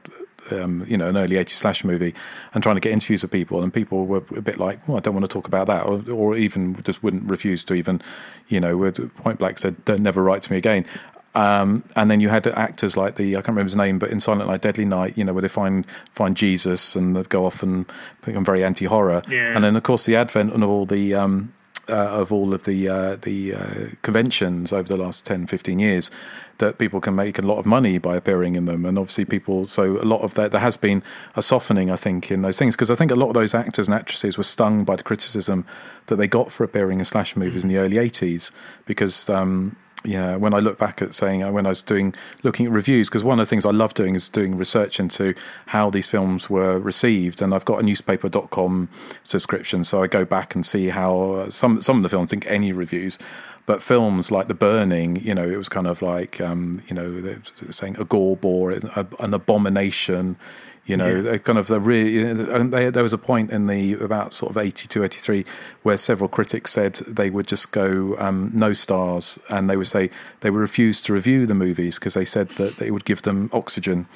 um, 0.51 0.85
you 0.87 0.97
know, 0.97 1.09
an 1.09 1.17
early 1.17 1.37
80s 1.37 1.51
slash 1.51 1.85
movie 1.85 2.15
and 2.53 2.63
trying 2.63 2.77
to 2.77 2.81
get 2.81 2.93
interviews 2.93 3.23
with 3.23 3.31
people. 3.31 3.63
And 3.63 3.73
people 3.73 4.07
were 4.07 4.23
a 4.37 4.43
bit 4.43 4.59
like, 4.59 4.87
well, 4.87 4.97
I 4.97 5.01
don't 5.01 5.15
want 5.15 5.25
to 5.25 5.33
talk 5.33 5.47
about 5.47 5.67
that. 5.69 5.87
Or, 5.87 6.03
or 6.13 6.37
even 6.37 6.81
just 6.83 7.03
wouldn't 7.03 7.31
refuse 7.31 7.65
to 7.65 7.75
even, 7.75 8.03
you 8.49 8.61
know, 8.61 8.91
point 9.17 9.39
blank 9.39 9.59
said, 9.59 9.85
don't 9.85 10.03
never 10.03 10.23
write 10.23 10.43
to 10.43 10.53
me 10.53 10.59
again. 10.59 10.85
Um, 11.35 11.83
and 11.97 12.11
then 12.11 12.21
you 12.21 12.29
had 12.29 12.47
actors 12.47 12.97
like 12.97 13.17
the 13.17 13.33
I 13.33 13.39
can't 13.39 13.49
remember 13.49 13.65
his 13.65 13.77
name, 13.77 13.99
but 13.99 14.11
in 14.11 14.21
Silent 14.21 14.49
Night, 14.49 14.61
Deadly 14.61 14.85
Night, 14.85 15.19
you 15.19 15.25
know, 15.25 15.33
where 15.33 15.43
they 15.43 15.49
find 15.49 15.85
find 16.13 16.37
Jesus 16.37 16.95
and 16.95 17.17
they 17.17 17.23
go 17.25 17.45
off 17.45 17.63
and 17.63 17.91
become 18.25 18.45
very 18.45 18.63
anti 18.63 18.85
horror. 18.85 19.23
Yeah. 19.29 19.55
And 19.55 19.65
then 19.65 19.75
of 19.75 19.83
course 19.83 20.07
the 20.07 20.15
advent 20.15 20.53
of 20.53 20.63
all 20.63 20.85
the 20.85 21.15
um, 21.15 21.53
uh, 21.89 21.93
of 21.93 22.33
all 22.33 22.55
of 22.55 22.65
the 22.65 22.89
uh, 22.89 23.17
the 23.17 23.55
uh, 23.55 23.75
conventions 24.03 24.73
over 24.73 24.89
the 24.89 24.97
last 24.97 25.27
10, 25.27 25.47
15 25.47 25.79
years 25.79 26.11
that 26.59 26.79
people 26.79 27.01
can 27.01 27.15
make 27.15 27.39
a 27.39 27.43
lot 27.43 27.59
of 27.59 27.67
money 27.67 27.99
by 27.99 28.17
appearing 28.17 28.55
in 28.55 28.65
them, 28.65 28.85
and 28.85 28.99
obviously 28.99 29.25
people. 29.25 29.67
So 29.67 30.01
a 30.01 30.05
lot 30.05 30.21
of 30.21 30.35
that 30.35 30.53
there 30.53 30.61
has 30.61 30.77
been 30.77 31.03
a 31.35 31.43
softening, 31.43 31.91
I 31.91 31.97
think, 31.97 32.31
in 32.31 32.43
those 32.43 32.59
things 32.59 32.75
because 32.77 32.91
I 32.91 32.95
think 32.95 33.11
a 33.11 33.17
lot 33.17 33.29
of 33.29 33.35
those 33.35 33.55
actors 33.55 33.89
and 33.89 33.95
actresses 33.95 34.39
were 34.39 34.45
stung 34.45 34.85
by 34.85 34.97
the 34.97 35.03
criticism 35.03 35.67
that 36.07 36.17
they 36.17 36.29
got 36.29 36.53
for 36.53 36.65
appearing 36.65 37.01
in 37.01 37.05
slash 37.05 37.37
movies 37.37 37.63
in 37.63 37.69
the 37.69 37.79
early 37.79 37.99
eighties 37.99 38.53
because. 38.87 39.29
Um, 39.29 39.77
yeah, 40.05 40.37
when 40.37 40.53
I 40.53 40.59
look 40.59 40.79
back 40.79 41.01
at 41.01 41.15
saying 41.15 41.43
uh, 41.43 41.51
when 41.51 41.65
I 41.65 41.71
was 41.71 41.83
doing 41.83 42.15
looking 42.43 42.67
at 42.67 42.73
reviews, 42.73 43.09
because 43.09 43.25
one 43.25 43.41
of 43.41 43.47
the 43.47 43.49
things 43.49 43.65
I 43.65 43.71
love 43.71 43.95
doing 43.95 44.15
is 44.15 44.29
doing 44.29 44.57
research 44.57 45.01
into 45.01 45.35
how 45.67 45.89
these 45.89 46.07
films 46.07 46.51
were 46.51 46.79
received, 46.79 47.41
and 47.41 47.55
I've 47.55 47.65
got 47.65 47.81
a 47.81 47.83
newspaper.com 47.83 48.91
subscription, 49.23 49.83
so 49.83 50.03
I 50.03 50.07
go 50.07 50.25
back 50.25 50.55
and 50.55 50.65
see 50.65 50.89
how 50.89 51.33
uh, 51.33 51.51
some 51.51 51.81
some 51.81 51.97
of 51.97 52.03
the 52.03 52.11
films, 52.11 52.31
think 52.31 52.47
any 52.47 52.71
reviews, 52.71 53.19
but 53.65 53.81
films 53.81 54.31
like 54.31 54.49
The 54.49 54.55
Burning, 54.55 55.17
you 55.17 55.35
know, 55.35 55.49
it 55.49 55.57
was 55.57 55.71
kind 55.71 55.87
of 55.87 56.03
like 56.03 56.41
um, 56.41 56.83
you 56.87 56.95
know 56.95 57.39
saying 57.71 57.97
a 57.99 58.05
gore 58.05 58.37
bore, 58.37 58.73
an 58.73 59.35
abomination. 59.35 60.37
You 60.87 60.99
know, 60.99 61.23
they 61.23 61.39
kind 61.39 61.59
of 61.59 61.69
the 61.69 61.81
really. 61.81 62.23
And 62.23 62.73
they, 62.73 62.91
there 62.91 63.03
was 63.03 63.15
a 63.15 63.19
point 63.19 63.51
in 63.51 63.67
the 63.69 63.95
about 63.95 64.35
sort 64.35 64.51
of 64.51 64.59
82, 64.59 65.03
83, 65.03 65.45
where 65.83 65.97
several 65.97 66.29
critics 66.29 66.73
said 66.73 66.95
they 67.09 67.31
would 67.31 67.47
just 67.47 67.73
go 67.73 68.17
um, 68.19 68.51
no 68.53 68.75
stars, 68.75 69.39
and 69.49 69.71
they 69.71 69.79
would 69.79 69.87
say 69.87 70.11
they 70.41 70.51
would 70.51 70.61
refuse 70.61 71.01
to 71.03 71.15
review 71.15 71.47
the 71.47 71.55
movies 71.55 71.99
because 71.99 72.15
they 72.15 72.27
said 72.27 72.51
that 72.51 72.81
it 72.83 72.91
would 72.91 73.07
give 73.07 73.23
them 73.23 73.49
oxygen. 73.53 74.07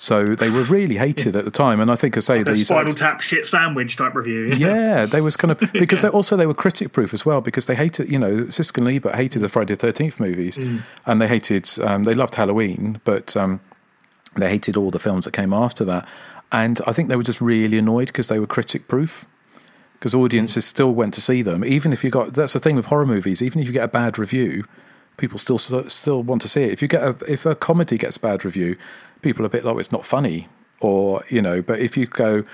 So 0.00 0.34
they 0.34 0.48
were 0.48 0.62
really 0.62 0.96
hated 0.96 1.36
at 1.36 1.44
the 1.44 1.50
time, 1.50 1.78
and 1.78 1.90
I 1.90 1.94
think 1.94 2.16
I 2.16 2.20
say 2.20 2.42
The 2.42 2.52
these 2.52 2.68
Spinal 2.68 2.94
Tap 2.94 3.20
shit 3.20 3.44
sandwich 3.44 3.96
type 3.96 4.14
review. 4.14 4.46
yeah, 4.56 5.04
they 5.04 5.20
was 5.20 5.36
kind 5.36 5.52
of 5.52 5.60
because 5.74 6.00
they, 6.00 6.08
also 6.08 6.36
they 6.38 6.46
were 6.46 6.54
critic 6.54 6.92
proof 6.92 7.12
as 7.12 7.26
well 7.26 7.42
because 7.42 7.66
they 7.66 7.74
hated 7.74 8.10
you 8.10 8.18
know 8.18 8.44
Siskel 8.46 8.78
and 8.78 8.88
Ebert 8.88 9.14
hated 9.14 9.40
the 9.40 9.48
Friday 9.48 9.74
the 9.74 9.80
Thirteenth 9.80 10.18
movies 10.18 10.58
and 11.04 11.20
they 11.20 11.28
hated 11.28 11.68
um, 11.82 12.04
they 12.04 12.14
loved 12.14 12.36
Halloween 12.36 13.00
but 13.04 13.36
um, 13.36 13.60
they 14.36 14.48
hated 14.48 14.76
all 14.76 14.90
the 14.90 14.98
films 14.98 15.24
that 15.24 15.32
came 15.32 15.52
after 15.52 15.84
that. 15.84 16.06
And 16.52 16.80
I 16.86 16.92
think 16.92 17.08
they 17.08 17.16
were 17.16 17.22
just 17.22 17.40
really 17.40 17.78
annoyed 17.78 18.08
because 18.08 18.28
they 18.28 18.38
were 18.38 18.46
critic 18.46 18.88
proof 18.88 19.24
because 19.94 20.14
audiences 20.14 20.64
still 20.64 20.92
went 20.92 21.14
to 21.14 21.20
see 21.20 21.42
them. 21.42 21.64
Even 21.64 21.92
if 21.92 22.02
you 22.02 22.10
got 22.10 22.34
that's 22.34 22.54
the 22.54 22.60
thing 22.60 22.76
with 22.76 22.86
horror 22.86 23.06
movies 23.06 23.42
even 23.42 23.60
if 23.60 23.66
you 23.66 23.72
get 23.72 23.84
a 23.84 23.88
bad 23.88 24.18
review 24.18 24.64
people 25.16 25.38
still 25.38 25.58
still 25.58 26.22
want 26.22 26.42
to 26.42 26.48
see 26.48 26.62
it. 26.62 26.72
If 26.72 26.82
you 26.82 26.88
get 26.88 27.02
a 27.02 27.16
if 27.28 27.46
a 27.46 27.54
comedy 27.54 27.98
gets 27.98 28.16
a 28.16 28.20
bad 28.20 28.44
review 28.44 28.76
people 29.22 29.44
are 29.44 29.46
a 29.46 29.50
bit 29.50 29.64
like 29.64 29.76
it's 29.78 29.92
not 29.92 30.04
funny 30.04 30.48
or 30.80 31.22
you 31.28 31.42
know 31.42 31.60
but 31.62 31.78
if 31.78 31.96
you 31.96 32.06
go 32.06 32.44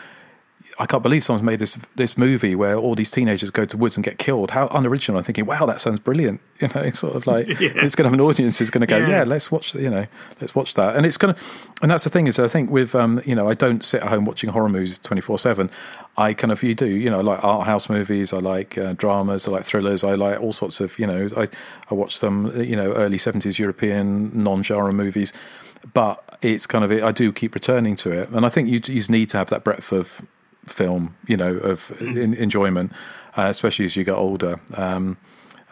I 0.79 0.85
can't 0.85 1.03
believe 1.03 1.25
someone's 1.25 1.43
made 1.43 1.59
this 1.59 1.79
this 1.95 2.19
movie 2.19 2.55
where 2.55 2.77
all 2.77 2.95
these 2.95 3.11
teenagers 3.11 3.51
go 3.51 3.65
to 3.65 3.77
woods 3.79 3.97
and 3.97 4.05
get 4.05 4.19
killed. 4.19 4.51
How 4.51 4.69
unoriginal! 4.69 5.17
I'm 5.19 5.25
thinking, 5.25 5.47
wow, 5.47 5.65
that 5.67 5.81
sounds 5.81 6.01
brilliant. 6.01 6.41
You 6.61 6.69
know, 6.75 6.81
it's 6.81 7.01
sort 7.01 7.15
of 7.15 7.27
like 7.27 7.47
Yeah. 7.61 7.69
it's 7.85 7.95
going 7.95 8.05
to 8.05 8.11
have 8.11 8.13
an 8.15 8.21
audience 8.23 8.59
who's 8.59 8.71
going 8.71 8.81
to 8.81 8.87
go, 8.87 8.97
Yeah. 8.97 9.09
yeah. 9.09 9.25
let's 9.25 9.53
watch. 9.53 9.75
You 9.75 9.91
know, 9.91 10.07
let's 10.41 10.55
watch 10.55 10.73
that. 10.75 10.97
And 10.97 11.05
it's 11.05 11.19
going 11.19 11.35
to, 11.35 11.41
and 11.83 11.91
that's 11.91 12.05
the 12.05 12.09
thing 12.11 12.27
is, 12.27 12.39
I 12.39 12.49
think 12.49 12.71
with 12.71 12.95
um, 12.95 13.21
you 13.27 13.35
know, 13.35 13.47
I 13.49 13.53
don't 13.55 13.85
sit 13.85 14.03
at 14.03 14.09
home 14.09 14.25
watching 14.25 14.51
horror 14.51 14.69
movies 14.71 14.99
twenty 14.99 15.21
four 15.21 15.39
seven. 15.39 15.71
I 16.19 16.33
kind 16.33 16.51
of 16.51 16.63
you 16.63 16.75
do, 16.75 16.87
you 16.87 17.11
know, 17.11 17.19
I 17.19 17.23
like 17.23 17.45
art 17.45 17.67
house 17.67 17.91
movies. 17.91 18.33
I 18.33 18.39
like 18.39 18.79
uh, 18.79 18.95
dramas. 18.95 19.47
I 19.47 19.51
like 19.51 19.65
thrillers. 19.65 20.03
I 20.03 20.15
like 20.15 20.41
all 20.41 20.53
sorts 20.55 20.81
of, 20.81 20.99
you 20.99 21.07
know, 21.07 21.29
I 21.37 21.49
I 21.91 21.95
watch 21.95 22.17
some, 22.17 22.59
you 22.61 22.75
know, 22.77 22.93
early 22.93 23.19
seventies 23.19 23.59
European 23.59 24.31
non 24.33 24.63
genre 24.63 24.93
movies. 24.93 25.33
But 25.93 26.39
it's 26.43 26.67
kind 26.67 26.85
of 26.85 26.91
I 26.91 27.13
do 27.13 27.33
keep 27.33 27.55
returning 27.55 27.97
to 27.97 28.11
it, 28.13 28.31
and 28.31 28.45
I 28.47 28.49
think 28.49 28.69
you 28.69 28.75
you 28.75 28.81
just 28.81 29.11
need 29.11 29.29
to 29.31 29.37
have 29.39 29.51
that 29.51 29.63
breadth 29.63 29.93
of 29.93 30.23
film, 30.67 31.17
you 31.27 31.37
know, 31.37 31.55
of 31.57 31.93
in, 32.01 32.35
enjoyment, 32.35 32.93
uh, 33.37 33.47
especially 33.47 33.85
as 33.85 33.97
you 33.97 34.05
get 34.05 34.15
older. 34.15 34.61
Um, 34.75 35.17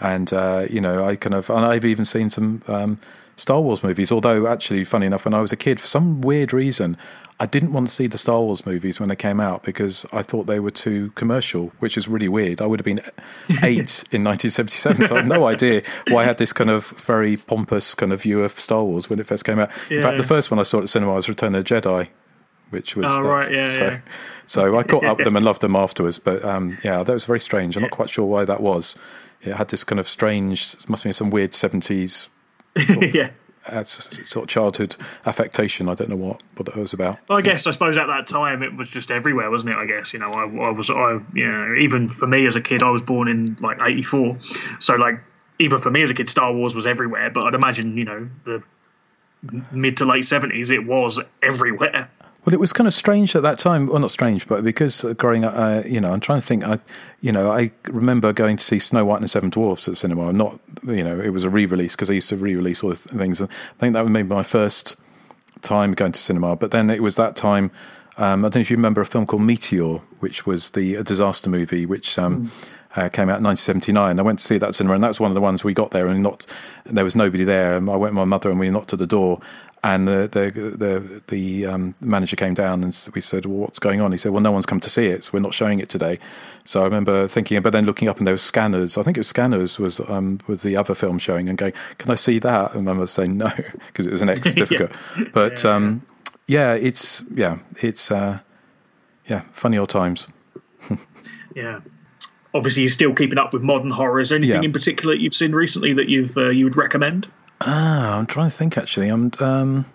and 0.00 0.32
uh, 0.32 0.66
you 0.70 0.80
know, 0.80 1.04
I 1.04 1.16
kind 1.16 1.34
of, 1.34 1.50
and 1.50 1.64
I've 1.64 1.84
even 1.84 2.04
seen 2.04 2.30
some 2.30 2.62
um, 2.66 2.98
Star 3.36 3.60
Wars 3.60 3.82
movies. 3.82 4.12
Although, 4.12 4.46
actually, 4.46 4.84
funny 4.84 5.06
enough, 5.06 5.24
when 5.24 5.34
I 5.34 5.40
was 5.40 5.52
a 5.52 5.56
kid, 5.56 5.80
for 5.80 5.86
some 5.86 6.20
weird 6.20 6.52
reason, 6.52 6.96
I 7.40 7.46
didn't 7.46 7.72
want 7.72 7.88
to 7.88 7.94
see 7.94 8.06
the 8.06 8.18
Star 8.18 8.40
Wars 8.40 8.64
movies 8.64 9.00
when 9.00 9.08
they 9.08 9.16
came 9.16 9.40
out 9.40 9.64
because 9.64 10.06
I 10.12 10.22
thought 10.22 10.46
they 10.46 10.60
were 10.60 10.70
too 10.70 11.10
commercial, 11.16 11.72
which 11.80 11.96
is 11.96 12.06
really 12.06 12.28
weird. 12.28 12.62
I 12.62 12.66
would 12.66 12.78
have 12.80 12.84
been 12.84 13.00
eight 13.62 14.04
in 14.12 14.22
1977, 14.22 15.06
so 15.06 15.14
I 15.14 15.18
have 15.18 15.26
no 15.26 15.46
idea 15.46 15.82
why 16.08 16.22
I 16.22 16.24
had 16.26 16.38
this 16.38 16.52
kind 16.52 16.70
of 16.70 16.90
very 16.90 17.36
pompous 17.36 17.94
kind 17.94 18.12
of 18.12 18.22
view 18.22 18.42
of 18.42 18.58
Star 18.58 18.84
Wars 18.84 19.10
when 19.10 19.18
it 19.18 19.26
first 19.26 19.44
came 19.44 19.58
out. 19.58 19.70
In 19.90 20.00
fact, 20.00 20.16
the 20.16 20.22
first 20.22 20.50
one 20.50 20.60
I 20.60 20.62
saw 20.62 20.78
at 20.78 20.82
the 20.82 20.88
cinema 20.88 21.14
was 21.14 21.28
Return 21.28 21.54
of 21.54 21.64
the 21.64 21.74
Jedi, 21.74 22.08
which 22.74 22.96
was 22.96 23.06
Oh, 23.08 23.22
right, 23.22 23.50
yeah, 23.50 23.66
so, 23.66 23.86
yeah. 23.86 24.00
so 24.46 24.78
I 24.78 24.82
caught 24.82 25.04
up 25.04 25.16
with 25.16 25.24
them 25.24 25.36
and 25.38 25.44
loved 25.44 25.62
them 25.62 25.74
afterwards. 25.76 26.18
But 26.18 26.44
um, 26.44 26.76
yeah, 26.84 27.02
that 27.02 27.12
was 27.12 27.24
very 27.24 27.40
strange. 27.40 27.76
I'm 27.76 27.82
not 27.82 27.92
quite 27.92 28.10
sure 28.10 28.26
why 28.26 28.44
that 28.44 28.60
was. 28.60 28.96
It 29.40 29.54
had 29.54 29.68
this 29.68 29.84
kind 29.84 29.98
of 29.98 30.08
strange, 30.08 30.76
must 30.88 31.02
have 31.02 31.04
been 31.04 31.12
some 31.12 31.30
weird 31.30 31.52
70s 31.52 32.28
yeah. 33.14 33.30
uh, 33.66 33.84
sort 33.84 34.44
of 34.44 34.48
childhood 34.48 34.96
affectation. 35.26 35.88
I 35.88 35.94
don't 35.94 36.10
know 36.10 36.16
what, 36.16 36.42
what 36.56 36.66
that 36.66 36.76
was 36.76 36.92
about. 36.92 37.18
I 37.30 37.40
guess 37.40 37.66
I 37.66 37.70
suppose 37.70 37.96
at 37.96 38.06
that 38.06 38.26
time 38.26 38.62
it 38.62 38.74
was 38.74 38.88
just 38.88 39.10
everywhere, 39.10 39.50
wasn't 39.50 39.72
it? 39.72 39.76
I 39.76 39.86
guess 39.86 40.12
you 40.12 40.18
know 40.18 40.30
I, 40.30 40.44
I 40.44 40.70
was 40.70 40.90
I 40.90 41.20
you 41.34 41.50
know 41.50 41.74
even 41.78 42.08
for 42.08 42.26
me 42.26 42.46
as 42.46 42.56
a 42.56 42.60
kid 42.60 42.82
I 42.82 42.90
was 42.90 43.02
born 43.02 43.28
in 43.28 43.56
like 43.60 43.78
'84, 43.80 44.38
so 44.80 44.96
like 44.96 45.20
even 45.58 45.78
for 45.80 45.90
me 45.90 46.02
as 46.02 46.10
a 46.10 46.14
kid 46.14 46.28
Star 46.28 46.52
Wars 46.52 46.74
was 46.74 46.86
everywhere. 46.86 47.30
But 47.30 47.44
I'd 47.44 47.54
imagine 47.54 47.96
you 47.96 48.04
know 48.04 48.28
the 48.44 48.62
mid 49.72 49.98
to 49.98 50.04
late 50.04 50.24
'70s 50.24 50.70
it 50.70 50.80
was 50.80 51.20
everywhere. 51.42 52.10
Well, 52.44 52.52
it 52.52 52.60
was 52.60 52.72
kind 52.74 52.86
of 52.86 52.92
strange 52.92 53.34
at 53.34 53.42
that 53.42 53.58
time. 53.58 53.86
Well, 53.86 53.98
not 53.98 54.10
strange, 54.10 54.46
but 54.46 54.62
because 54.62 55.04
growing 55.16 55.44
up, 55.44 55.54
uh, 55.56 55.82
you 55.86 56.00
know, 56.00 56.12
I'm 56.12 56.20
trying 56.20 56.40
to 56.40 56.46
think. 56.46 56.62
I, 56.62 56.78
you 57.20 57.32
know, 57.32 57.50
I 57.50 57.70
remember 57.84 58.32
going 58.34 58.58
to 58.58 58.64
see 58.64 58.78
Snow 58.78 59.04
White 59.06 59.16
and 59.16 59.24
the 59.24 59.28
Seven 59.28 59.48
Dwarfs 59.48 59.88
at 59.88 59.92
the 59.92 59.96
cinema. 59.96 60.32
Not, 60.32 60.60
you 60.86 61.02
know, 61.02 61.18
it 61.18 61.30
was 61.30 61.44
a 61.44 61.50
re-release 61.50 61.96
because 61.96 62.10
I 62.10 62.14
used 62.14 62.28
to 62.28 62.36
re-release 62.36 62.82
all 62.82 62.90
the 62.90 62.96
th- 62.96 63.16
things. 63.16 63.40
And 63.40 63.48
I 63.50 63.80
think 63.80 63.94
that 63.94 64.02
was 64.02 64.10
maybe 64.10 64.28
my 64.28 64.42
first 64.42 64.96
time 65.62 65.92
going 65.92 66.12
to 66.12 66.20
cinema. 66.20 66.54
But 66.54 66.70
then 66.70 66.90
it 66.90 67.02
was 67.02 67.16
that 67.16 67.34
time 67.34 67.70
Um, 68.16 68.44
I 68.44 68.48
don't 68.48 68.56
know 68.56 68.60
if 68.60 68.70
you 68.70 68.76
remember 68.76 69.00
a 69.00 69.06
film 69.06 69.26
called 69.26 69.42
Meteor, 69.42 69.96
which 70.20 70.46
was 70.46 70.70
the 70.70 70.94
a 70.94 71.02
disaster 71.02 71.50
movie, 71.50 71.84
which 71.84 72.16
um, 72.18 72.52
uh, 72.94 73.08
came 73.08 73.28
out 73.28 73.38
in 73.38 73.44
1979. 73.44 74.18
I 74.18 74.22
went 74.22 74.38
to 74.38 74.44
see 74.44 74.58
that 74.58 74.74
cinema, 74.74 74.94
and 74.94 75.02
that's 75.02 75.18
one 75.18 75.30
of 75.32 75.34
the 75.34 75.40
ones 75.40 75.64
we 75.64 75.74
got 75.74 75.90
there, 75.90 76.06
and 76.06 76.22
not 76.22 76.46
there 76.86 77.02
was 77.02 77.16
nobody 77.16 77.42
there. 77.42 77.76
And 77.76 77.90
I 77.90 77.96
went 77.96 78.14
with 78.14 78.18
my 78.18 78.24
mother, 78.24 78.50
and 78.50 78.60
we 78.60 78.70
knocked 78.70 78.92
at 78.92 79.00
the 79.00 79.06
door, 79.06 79.40
and 79.84 80.08
the 80.08 80.28
the 80.32 80.50
the, 80.50 81.22
the 81.28 81.66
um, 81.66 81.94
manager 82.00 82.36
came 82.36 82.54
down, 82.54 82.82
and 82.82 83.08
we 83.14 83.20
said, 83.20 83.44
"Well, 83.44 83.58
what's 83.58 83.78
going 83.78 84.00
on?" 84.00 84.12
He 84.12 84.18
said, 84.18 84.32
"Well, 84.32 84.40
no 84.40 84.50
one's 84.50 84.64
come 84.64 84.80
to 84.80 84.88
see 84.88 85.06
it, 85.06 85.24
so 85.24 85.32
we're 85.34 85.40
not 85.40 85.52
showing 85.52 85.78
it 85.78 85.90
today." 85.90 86.18
So 86.64 86.80
I 86.80 86.84
remember 86.84 87.28
thinking, 87.28 87.60
but 87.60 87.74
then 87.74 87.84
looking 87.84 88.08
up, 88.08 88.16
and 88.16 88.26
there 88.26 88.32
was 88.32 88.42
Scanners. 88.42 88.96
I 88.96 89.02
think 89.02 89.18
it 89.18 89.20
was 89.20 89.28
Scanners 89.28 89.78
was 89.78 90.00
um, 90.00 90.40
was 90.46 90.62
the 90.62 90.74
other 90.74 90.94
film 90.94 91.18
showing, 91.18 91.50
and 91.50 91.58
going, 91.58 91.74
"Can 91.98 92.10
I 92.10 92.14
see 92.14 92.38
that?" 92.38 92.74
And 92.74 92.86
my 92.86 92.94
mother 92.94 93.06
saying 93.06 93.36
no 93.36 93.52
because 93.86 94.06
it 94.06 94.10
was 94.10 94.22
an 94.22 94.30
X 94.30 94.48
certificate. 94.48 94.90
yeah. 95.18 95.24
But 95.34 95.62
yeah, 95.62 95.70
um, 95.70 96.06
yeah, 96.46 96.72
it's 96.72 97.22
yeah, 97.30 97.58
it's 97.82 98.10
uh, 98.10 98.40
yeah, 99.28 99.42
funny 99.52 99.76
old 99.76 99.90
times. 99.90 100.28
yeah. 101.54 101.80
Obviously, 102.54 102.84
you're 102.84 102.88
still 102.88 103.14
keeping 103.14 103.36
up 103.36 103.52
with 103.52 103.62
modern 103.62 103.90
horrors. 103.90 104.32
Anything 104.32 104.62
yeah. 104.62 104.66
in 104.66 104.72
particular 104.72 105.14
you've 105.14 105.34
seen 105.34 105.52
recently 105.52 105.92
that 105.92 106.08
you've 106.08 106.36
uh, 106.38 106.48
you 106.48 106.64
would 106.64 106.76
recommend? 106.76 107.28
Ah, 107.66 108.18
I'm 108.18 108.26
trying 108.26 108.50
to 108.50 108.56
think. 108.56 108.76
Actually, 108.76 109.08
I'm. 109.08 109.32
Um, 109.40 109.86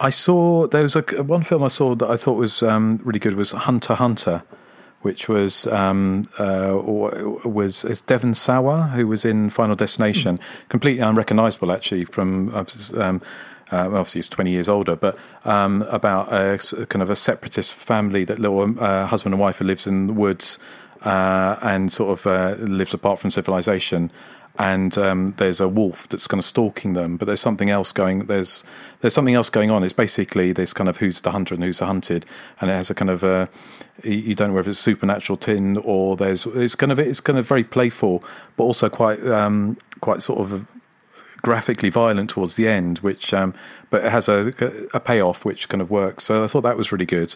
I 0.00 0.10
saw 0.10 0.66
there 0.66 0.82
was 0.82 0.96
a 0.96 1.02
one 1.22 1.42
film 1.42 1.62
I 1.62 1.68
saw 1.68 1.94
that 1.94 2.10
I 2.10 2.16
thought 2.16 2.34
was 2.34 2.62
um, 2.62 3.00
really 3.04 3.20
good 3.20 3.34
was 3.34 3.52
Hunter 3.52 3.94
Hunter, 3.94 4.42
which 5.02 5.28
was 5.28 5.68
um, 5.68 6.24
uh, 6.38 6.72
was 7.44 7.84
it's 7.84 8.00
Devon 8.00 8.34
Sawa 8.34 8.90
who 8.94 9.06
was 9.06 9.24
in 9.24 9.50
Final 9.50 9.76
Destination, 9.76 10.36
mm. 10.36 10.68
completely 10.68 11.02
unrecognisable 11.02 11.70
actually 11.72 12.04
from. 12.04 12.54
Um, 12.96 13.22
uh, 13.72 13.86
obviously, 13.86 14.18
he's 14.18 14.28
20 14.28 14.50
years 14.50 14.68
older, 14.68 14.94
but 14.94 15.16
um, 15.46 15.82
about 15.88 16.30
a, 16.30 16.60
a, 16.78 16.86
kind 16.86 17.02
of 17.02 17.08
a 17.08 17.16
separatist 17.16 17.72
family 17.72 18.22
that 18.22 18.38
little 18.38 18.78
uh, 18.78 19.06
husband 19.06 19.32
and 19.32 19.40
wife 19.40 19.56
who 19.56 19.64
lives 19.64 19.86
in 19.86 20.06
the 20.06 20.12
woods 20.12 20.58
uh, 21.00 21.56
and 21.62 21.90
sort 21.90 22.18
of 22.18 22.26
uh, 22.26 22.62
lives 22.62 22.92
apart 22.92 23.18
from 23.18 23.30
civilization 23.30 24.12
and 24.58 24.96
um, 24.96 25.34
there's 25.38 25.60
a 25.60 25.68
wolf 25.68 26.08
that's 26.08 26.28
kind 26.28 26.38
of 26.38 26.44
stalking 26.44 26.92
them. 26.92 27.16
But 27.16 27.26
there's 27.26 27.40
something 27.40 27.70
else 27.70 27.92
going. 27.92 28.26
There's 28.26 28.64
there's 29.00 29.14
something 29.14 29.34
else 29.34 29.50
going 29.50 29.70
on. 29.70 29.82
It's 29.82 29.92
basically 29.92 30.52
this 30.52 30.72
kind 30.72 30.88
of 30.88 30.98
who's 30.98 31.20
the 31.20 31.32
hunter 31.32 31.54
and 31.54 31.64
who's 31.64 31.78
the 31.78 31.86
hunted, 31.86 32.24
and 32.60 32.70
it 32.70 32.74
has 32.74 32.90
a 32.90 32.94
kind 32.94 33.10
of 33.10 33.24
a 33.24 33.48
you 34.02 34.34
don't 34.34 34.50
know 34.50 34.54
whether 34.54 34.70
it's 34.70 34.78
supernatural 34.78 35.36
tin 35.36 35.76
or 35.78 36.16
there's 36.16 36.46
it's 36.46 36.74
kind 36.74 36.92
of 36.92 36.98
it's 36.98 37.20
kind 37.20 37.38
of 37.38 37.46
very 37.46 37.64
playful, 37.64 38.22
but 38.56 38.64
also 38.64 38.88
quite 38.88 39.24
um, 39.26 39.76
quite 40.00 40.22
sort 40.22 40.40
of 40.40 40.66
graphically 41.42 41.90
violent 41.90 42.30
towards 42.30 42.56
the 42.56 42.68
end, 42.68 42.98
which 42.98 43.34
um, 43.34 43.54
but 43.90 44.04
it 44.04 44.10
has 44.10 44.28
a, 44.28 44.52
a 44.94 45.00
payoff 45.00 45.44
which 45.44 45.68
kind 45.68 45.82
of 45.82 45.90
works. 45.90 46.24
So 46.24 46.44
I 46.44 46.46
thought 46.46 46.62
that 46.62 46.76
was 46.76 46.92
really 46.92 47.06
good. 47.06 47.34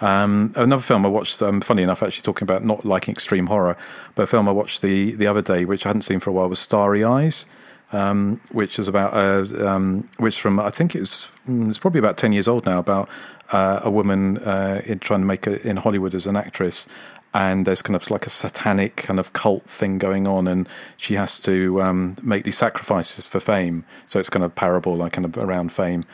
Um, 0.00 0.52
another 0.56 0.82
film 0.82 1.04
I 1.04 1.08
watched, 1.08 1.42
um, 1.42 1.60
funny 1.60 1.82
enough, 1.82 2.02
actually 2.02 2.22
talking 2.22 2.44
about 2.44 2.64
not 2.64 2.84
liking 2.84 3.12
extreme 3.12 3.46
horror, 3.46 3.76
but 4.14 4.22
a 4.22 4.26
film 4.26 4.48
I 4.48 4.52
watched 4.52 4.82
the 4.82 5.12
the 5.12 5.26
other 5.26 5.42
day, 5.42 5.64
which 5.64 5.84
I 5.84 5.90
hadn't 5.90 6.02
seen 6.02 6.20
for 6.20 6.30
a 6.30 6.32
while, 6.32 6.48
was 6.48 6.58
Starry 6.58 7.04
Eyes, 7.04 7.46
um, 7.92 8.40
which 8.50 8.78
is 8.78 8.88
about 8.88 9.12
uh, 9.14 9.68
um, 9.68 10.08
which 10.16 10.40
from 10.40 10.58
I 10.58 10.70
think 10.70 10.94
it's 10.94 11.28
mm, 11.48 11.68
it's 11.68 11.78
probably 11.78 11.98
about 11.98 12.16
ten 12.16 12.32
years 12.32 12.48
old 12.48 12.64
now, 12.64 12.78
about 12.78 13.08
uh, 13.52 13.80
a 13.82 13.90
woman 13.90 14.38
uh, 14.38 14.80
in 14.86 15.00
trying 15.00 15.20
to 15.20 15.26
make 15.26 15.46
it 15.46 15.64
in 15.64 15.76
Hollywood 15.76 16.14
as 16.14 16.26
an 16.26 16.36
actress, 16.36 16.86
and 17.34 17.66
there's 17.66 17.82
kind 17.82 17.96
of 17.96 18.10
like 18.10 18.26
a 18.26 18.30
satanic 18.30 18.96
kind 18.96 19.20
of 19.20 19.32
cult 19.34 19.64
thing 19.64 19.98
going 19.98 20.26
on, 20.26 20.48
and 20.48 20.68
she 20.96 21.14
has 21.14 21.40
to 21.40 21.82
um, 21.82 22.16
make 22.22 22.44
these 22.44 22.56
sacrifices 22.56 23.26
for 23.26 23.38
fame. 23.40 23.84
So 24.06 24.18
it's 24.18 24.30
kind 24.30 24.44
of 24.44 24.54
parable, 24.54 24.96
like 24.96 25.12
kind 25.12 25.26
of 25.26 25.36
around 25.36 25.72
fame. 25.72 26.04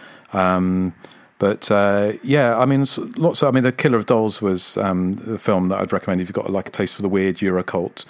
But 1.39 1.71
uh, 1.71 2.15
yeah, 2.23 2.57
I 2.57 2.65
mean, 2.65 2.87
lots. 3.17 3.43
Of, 3.43 3.49
I 3.49 3.51
mean, 3.51 3.63
The 3.63 3.73
Killer 3.73 3.99
of 3.99 4.07
Dolls 4.07 4.41
was 4.41 4.77
um, 4.79 5.15
a 5.27 5.39
film 5.39 5.69
that 5.69 5.81
I'd 5.81 5.93
recommend 5.93 6.21
if 6.21 6.29
you've 6.29 6.35
got 6.35 6.51
like 6.51 6.69
a 6.69 6.73
taste 6.73 6.95
for 6.95 7.03
the 7.03 7.09
weird 7.09 7.37
Eurocult 7.39 8.07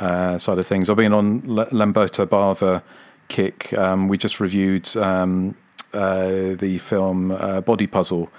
uh, 0.00 0.38
side 0.38 0.58
of 0.58 0.66
things. 0.66 0.90
I've 0.90 0.96
been 0.96 1.14
on 1.14 1.42
L- 1.48 1.68
Lamberto 1.72 2.26
Bava 2.26 2.82
kick. 3.28 3.72
Um, 3.72 4.08
we 4.08 4.18
just 4.18 4.40
reviewed 4.40 4.94
um, 4.96 5.56
uh, 5.94 6.54
the 6.54 6.78
film 6.78 7.30
uh, 7.30 7.62
Body 7.62 7.86
Puzzle 7.86 8.30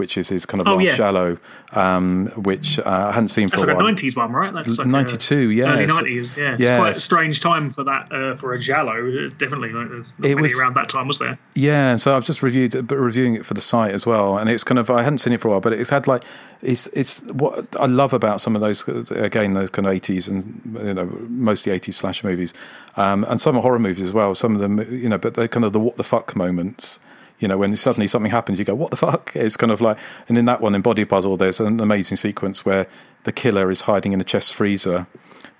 which 0.00 0.16
is 0.16 0.30
his 0.30 0.46
kind 0.46 0.62
of 0.62 0.66
oh, 0.66 0.76
last 0.76 0.86
yeah. 0.86 0.96
giallo, 0.96 1.36
um, 1.72 2.28
which 2.28 2.78
uh, 2.78 3.08
I 3.10 3.12
hadn't 3.12 3.28
seen 3.28 3.50
for 3.50 3.58
That's 3.58 3.68
a 3.68 3.74
while. 3.74 3.84
90s 3.84 4.16
one, 4.16 4.32
right? 4.32 4.50
That's 4.50 4.78
like 4.78 4.86
92, 4.86 5.50
yeah. 5.50 5.64
Early 5.74 5.86
90s, 5.86 6.36
yeah. 6.38 6.54
It's 6.54 6.62
yeah. 6.62 6.78
quite 6.78 6.96
a 6.96 6.98
strange 6.98 7.40
time 7.40 7.70
for 7.70 7.84
that, 7.84 8.10
uh, 8.10 8.34
for 8.34 8.54
a 8.54 8.58
giallo. 8.58 9.28
Definitely. 9.28 9.72
Like, 9.72 10.06
it 10.24 10.40
was, 10.40 10.58
around 10.58 10.74
that 10.76 10.88
time, 10.88 11.06
was 11.06 11.18
there? 11.18 11.38
Yeah, 11.54 11.96
so 11.96 12.16
I've 12.16 12.24
just 12.24 12.42
reviewed 12.42 12.74
it, 12.74 12.86
but 12.86 12.96
reviewing 12.96 13.34
it 13.34 13.44
for 13.44 13.52
the 13.52 13.60
site 13.60 13.92
as 13.92 14.06
well. 14.06 14.38
And 14.38 14.48
it's 14.48 14.64
kind 14.64 14.78
of, 14.78 14.88
I 14.88 15.02
hadn't 15.02 15.18
seen 15.18 15.34
it 15.34 15.40
for 15.42 15.48
a 15.48 15.50
while, 15.50 15.60
but 15.60 15.74
it 15.74 15.86
had 15.90 16.06
like, 16.06 16.24
it's 16.62 16.88
it's 16.88 17.22
what 17.32 17.74
I 17.78 17.86
love 17.86 18.12
about 18.12 18.38
some 18.42 18.54
of 18.54 18.60
those 18.60 18.86
again 19.08 19.54
those 19.54 19.70
kind 19.70 19.88
of 19.88 19.94
eighties 19.94 20.28
and 20.28 20.60
you 20.78 20.92
know 20.92 21.06
mostly 21.26 21.72
eighties 21.72 21.96
slash 21.96 22.22
movies, 22.22 22.52
um, 22.96 23.24
and 23.30 23.40
some 23.40 23.56
horror 23.56 23.78
movies 23.78 24.02
as 24.02 24.12
well. 24.12 24.34
Some 24.34 24.54
of 24.54 24.60
them 24.60 24.78
you 24.92 25.08
know, 25.08 25.16
but 25.16 25.32
they're 25.32 25.48
kind 25.48 25.64
of 25.64 25.72
the 25.72 25.80
what 25.80 25.96
the 25.96 26.04
fuck 26.04 26.36
moments 26.36 27.00
you 27.40 27.48
know, 27.48 27.58
when 27.58 27.74
suddenly 27.74 28.06
something 28.06 28.30
happens, 28.30 28.58
you 28.58 28.64
go, 28.64 28.74
"What 28.74 28.90
the 28.90 28.96
fuck?" 28.96 29.32
It's 29.34 29.56
kind 29.56 29.72
of 29.72 29.80
like, 29.80 29.98
and 30.28 30.38
in 30.38 30.44
that 30.44 30.60
one, 30.60 30.74
in 30.74 30.82
Body 30.82 31.04
Puzzle, 31.04 31.36
there's 31.36 31.58
an 31.58 31.80
amazing 31.80 32.18
sequence 32.18 32.64
where 32.64 32.86
the 33.24 33.32
killer 33.32 33.70
is 33.70 33.82
hiding 33.82 34.12
in 34.12 34.20
a 34.20 34.24
chest 34.24 34.54
freezer, 34.54 35.06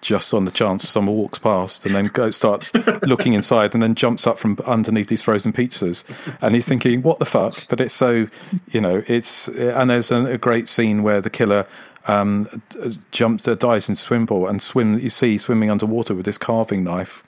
just 0.02 0.32
on 0.32 0.44
the 0.44 0.50
chance 0.50 0.88
someone 0.88 1.16
walks 1.16 1.38
past, 1.38 1.84
and 1.86 1.94
then 1.94 2.04
goes, 2.04 2.36
starts 2.36 2.72
looking 3.02 3.32
inside, 3.32 3.74
and 3.74 3.82
then 3.82 3.94
jumps 3.94 4.26
up 4.26 4.38
from 4.38 4.58
underneath 4.66 5.08
these 5.08 5.22
frozen 5.22 5.52
pizzas, 5.52 6.04
and 6.42 6.54
he's 6.54 6.68
thinking, 6.68 7.02
"What 7.02 7.18
the 7.18 7.24
fuck?" 7.24 7.66
But 7.68 7.80
it's 7.80 7.94
so, 7.94 8.26
you 8.70 8.80
know, 8.80 9.02
it's 9.06 9.48
and 9.48 9.88
there's 9.88 10.10
a, 10.10 10.26
a 10.26 10.38
great 10.38 10.68
scene 10.68 11.02
where 11.02 11.22
the 11.22 11.30
killer 11.30 11.66
um, 12.06 12.62
jumps, 13.10 13.48
uh, 13.48 13.54
dives 13.54 13.88
in 13.88 13.94
swim 13.94 14.26
pool, 14.26 14.46
and 14.46 14.62
swim. 14.62 14.98
You 14.98 15.10
see 15.10 15.38
swimming 15.38 15.70
underwater 15.70 16.14
with 16.14 16.26
this 16.26 16.38
carving 16.38 16.84
knife 16.84 17.24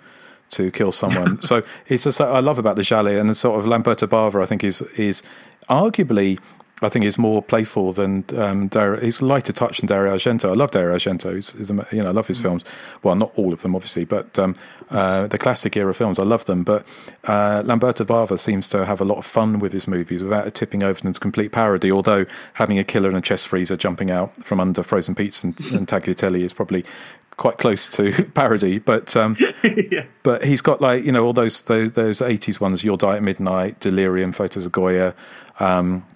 to 0.52 0.70
kill 0.70 0.92
someone. 0.92 1.40
so 1.50 1.62
it's 1.88 2.04
just 2.04 2.20
I 2.20 2.40
love 2.40 2.58
about 2.58 2.76
the 2.76 2.82
giallo 2.82 3.18
and 3.18 3.28
the 3.28 3.34
sort 3.34 3.58
of 3.58 3.66
Lamberto 3.66 4.06
Bava. 4.06 4.42
I 4.42 4.46
think 4.46 4.64
is 4.64 4.82
is 4.96 5.22
arguably. 5.68 6.38
I 6.84 6.88
think 6.88 7.04
is 7.04 7.16
more 7.16 7.40
playful 7.40 7.92
than 7.92 8.24
um, 8.36 8.66
Dario. 8.66 9.00
He's 9.00 9.22
lighter 9.22 9.52
touch 9.52 9.78
than 9.78 9.86
Dario 9.86 10.16
Argento. 10.16 10.50
I 10.50 10.54
love 10.54 10.72
Dario 10.72 10.96
Argento. 10.96 11.32
He's, 11.34 11.52
he's, 11.52 11.70
you 11.70 12.02
know, 12.02 12.08
I 12.08 12.10
love 12.10 12.26
his 12.26 12.40
mm. 12.40 12.42
films. 12.42 12.64
Well, 13.04 13.14
not 13.14 13.32
all 13.36 13.52
of 13.52 13.62
them, 13.62 13.76
obviously, 13.76 14.04
but 14.04 14.36
um, 14.36 14.56
uh, 14.90 15.28
the 15.28 15.38
classic 15.38 15.76
era 15.76 15.94
films, 15.94 16.18
I 16.18 16.24
love 16.24 16.44
them. 16.46 16.64
But 16.64 16.84
uh, 17.24 17.62
Lamberto 17.64 18.04
Bava 18.04 18.38
seems 18.38 18.68
to 18.70 18.84
have 18.84 19.00
a 19.00 19.04
lot 19.04 19.18
of 19.18 19.24
fun 19.24 19.60
with 19.60 19.72
his 19.72 19.86
movies 19.86 20.24
without 20.24 20.46
it 20.46 20.54
tipping 20.54 20.82
over 20.82 21.06
into 21.06 21.20
complete 21.20 21.52
parody. 21.52 21.92
Although 21.92 22.26
having 22.54 22.80
a 22.80 22.84
killer 22.84 23.08
in 23.08 23.14
a 23.14 23.20
chest 23.20 23.46
freezer 23.46 23.76
jumping 23.76 24.10
out 24.10 24.44
from 24.44 24.58
under 24.58 24.82
frozen 24.82 25.14
pizza 25.14 25.46
and, 25.46 25.60
and 25.72 25.86
tagliatelle 25.86 26.40
is 26.40 26.52
probably 26.52 26.84
quite 27.36 27.58
close 27.58 27.88
to 27.88 28.24
parody, 28.34 28.78
but 28.78 29.16
um, 29.16 29.36
yeah. 29.64 30.04
but 30.22 30.44
he's 30.44 30.60
got 30.60 30.80
like 30.80 31.04
you 31.04 31.12
know 31.12 31.24
all 31.24 31.32
those 31.32 31.62
those 31.62 32.22
eighties 32.22 32.60
ones, 32.60 32.84
You'll 32.84 32.96
Die 32.96 33.16
at 33.16 33.22
Midnight, 33.22 33.80
Delirium, 33.80 34.32
Photos 34.32 34.66
of 34.66 34.72
Gioia. 34.72 35.14
Um, 35.60 36.06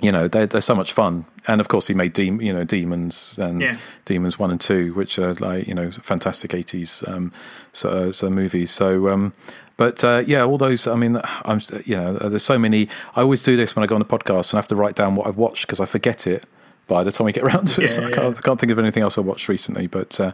you 0.00 0.10
know 0.10 0.26
they're, 0.26 0.46
they're 0.46 0.60
so 0.60 0.74
much 0.74 0.92
fun, 0.92 1.26
and 1.46 1.60
of 1.60 1.68
course 1.68 1.86
he 1.86 1.94
made 1.94 2.12
De- 2.12 2.24
you 2.24 2.52
know 2.52 2.64
Demons 2.64 3.34
and 3.38 3.60
yeah. 3.60 3.76
Demons 4.04 4.38
one 4.38 4.50
and 4.50 4.60
two, 4.60 4.92
which 4.94 5.18
are 5.18 5.34
like 5.34 5.66
you 5.66 5.74
know 5.74 5.90
fantastic 5.90 6.54
eighties 6.54 7.04
um, 7.06 7.32
so, 7.72 8.12
so 8.12 8.30
movies. 8.30 8.70
So. 8.70 9.08
Um, 9.08 9.32
but 9.78 10.04
uh, 10.04 10.22
yeah, 10.26 10.44
all 10.44 10.58
those. 10.58 10.86
I 10.86 10.94
mean, 10.94 11.18
I'm 11.24 11.60
you 11.86 11.96
know, 11.96 12.12
there's 12.12 12.44
so 12.44 12.58
many. 12.58 12.88
I 13.16 13.22
always 13.22 13.42
do 13.42 13.56
this 13.56 13.74
when 13.74 13.82
I 13.82 13.86
go 13.86 13.96
on 13.96 14.02
a 14.02 14.04
podcast 14.04 14.50
and 14.50 14.54
I 14.54 14.58
have 14.58 14.68
to 14.68 14.76
write 14.76 14.94
down 14.94 15.16
what 15.16 15.26
I've 15.26 15.38
watched 15.38 15.66
because 15.66 15.80
I 15.80 15.86
forget 15.86 16.26
it 16.26 16.44
by 16.86 17.02
the 17.04 17.12
time 17.12 17.26
we 17.26 17.32
get 17.32 17.44
around 17.44 17.68
to 17.68 17.82
it. 17.82 17.90
Yeah, 17.90 17.96
so 17.96 18.06
I, 18.06 18.10
can't, 18.10 18.38
I, 18.38 18.40
can't, 18.40 18.60
think 18.60 18.72
of 18.72 18.78
anything 18.78 19.02
else 19.02 19.18
I 19.18 19.20
watched 19.20 19.48
recently, 19.48 19.86
but 19.86 20.18
uh, 20.20 20.32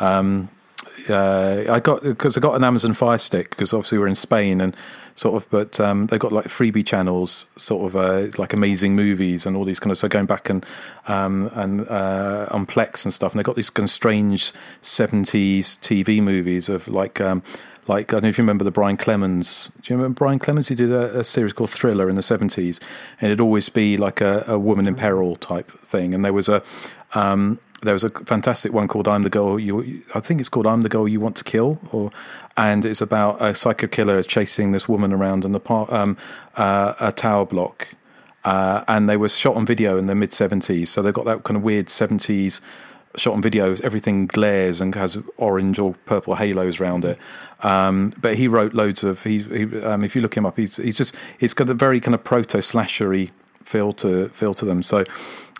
um, 0.00 0.48
uh, 1.08 1.64
I 1.68 1.80
got 1.80 2.02
because 2.02 2.36
I 2.36 2.40
got 2.40 2.54
an 2.54 2.64
Amazon 2.64 2.94
Fire 2.94 3.18
Stick 3.18 3.50
because 3.50 3.72
obviously 3.72 3.98
we're 3.98 4.06
in 4.06 4.14
Spain 4.14 4.60
and 4.60 4.76
sort 5.16 5.40
of, 5.40 5.48
but 5.50 5.78
um, 5.80 6.06
they've 6.06 6.20
got 6.20 6.32
like 6.32 6.46
freebie 6.46 6.84
channels, 6.86 7.46
sort 7.56 7.86
of 7.86 7.96
uh, 7.96 8.36
like 8.38 8.52
amazing 8.52 8.94
movies 8.96 9.46
and 9.46 9.56
all 9.56 9.64
these 9.64 9.78
kind 9.78 9.90
of. 9.90 9.98
So 9.98 10.08
going 10.08 10.26
back 10.26 10.48
and 10.48 10.64
um, 11.06 11.50
and 11.54 11.88
uh, 11.88 12.46
on 12.50 12.66
Plex 12.66 13.04
and 13.04 13.12
stuff, 13.12 13.32
and 13.32 13.38
they've 13.38 13.44
got 13.44 13.56
these 13.56 13.70
kind 13.70 13.84
of 13.84 13.90
strange 13.90 14.52
seventies 14.82 15.76
TV 15.78 16.22
movies 16.22 16.68
of 16.68 16.88
like. 16.88 17.20
Um, 17.20 17.42
like 17.86 18.12
I 18.12 18.16
don't 18.16 18.22
know 18.24 18.28
if 18.28 18.38
you 18.38 18.42
remember 18.42 18.64
the 18.64 18.70
Brian 18.70 18.96
Clemens. 18.96 19.70
Do 19.82 19.92
you 19.92 19.96
remember 19.96 20.18
Brian 20.18 20.38
Clemens? 20.38 20.68
He 20.68 20.74
did 20.74 20.90
a, 20.90 21.20
a 21.20 21.24
series 21.24 21.52
called 21.52 21.70
Thriller 21.70 22.08
in 22.08 22.16
the 22.16 22.22
seventies, 22.22 22.80
and 23.20 23.30
it'd 23.30 23.40
always 23.40 23.68
be 23.68 23.96
like 23.96 24.20
a, 24.20 24.44
a, 24.46 24.58
woman 24.58 24.86
in 24.86 24.94
peril 24.94 25.36
type 25.36 25.70
thing. 25.82 26.14
And 26.14 26.24
there 26.24 26.32
was 26.32 26.48
a 26.48 26.62
um, 27.14 27.58
there 27.82 27.92
was 27.92 28.04
a 28.04 28.10
fantastic 28.10 28.72
one 28.72 28.88
called 28.88 29.06
"I'm 29.08 29.22
the 29.22 29.30
Girl 29.30 29.58
You." 29.58 30.02
I 30.14 30.20
think 30.20 30.40
it's 30.40 30.48
called 30.48 30.66
"I'm 30.66 30.82
the 30.82 30.88
Girl 30.88 31.06
You 31.06 31.20
Want 31.20 31.36
to 31.36 31.44
Kill," 31.44 31.78
or 31.92 32.10
and 32.56 32.84
it's 32.84 33.00
about 33.00 33.42
a 33.42 33.54
psycho 33.54 33.86
killer 33.86 34.22
chasing 34.22 34.72
this 34.72 34.88
woman 34.88 35.12
around 35.12 35.44
in 35.44 35.52
the 35.52 35.60
par- 35.60 35.92
um, 35.92 36.16
uh, 36.56 36.94
a 37.00 37.12
tower 37.12 37.44
block. 37.44 37.88
Uh, 38.44 38.84
and 38.88 39.08
they 39.08 39.16
were 39.16 39.28
shot 39.28 39.56
on 39.56 39.64
video 39.64 39.96
in 39.96 40.04
the 40.04 40.14
mid 40.14 40.30
70s, 40.30 40.88
so 40.88 41.00
they've 41.00 41.14
got 41.14 41.24
that 41.24 41.44
kind 41.44 41.56
of 41.56 41.62
weird 41.62 41.86
70s 41.86 42.60
shot 43.16 43.34
on 43.34 43.42
video, 43.42 43.74
everything 43.82 44.26
glares 44.26 44.80
and 44.80 44.94
has 44.94 45.18
orange 45.36 45.78
or 45.78 45.94
purple 46.06 46.34
halos 46.36 46.80
around 46.80 47.04
it. 47.04 47.18
Um, 47.64 48.12
but 48.20 48.36
he 48.36 48.46
wrote 48.46 48.74
loads 48.74 49.02
of. 49.02 49.24
He, 49.24 49.38
he 49.40 49.82
um, 49.82 50.04
if 50.04 50.14
you 50.14 50.22
look 50.22 50.36
him 50.36 50.46
up, 50.46 50.56
he's 50.56 50.76
he's 50.76 50.96
just 50.96 51.16
it's 51.40 51.54
got 51.54 51.68
a 51.70 51.74
very 51.74 51.98
kind 51.98 52.14
of 52.14 52.22
proto 52.22 52.58
slashery 52.58 53.30
feel 53.64 53.92
to 53.94 54.28
feel 54.28 54.54
to 54.54 54.64
them. 54.64 54.82
So. 54.82 55.04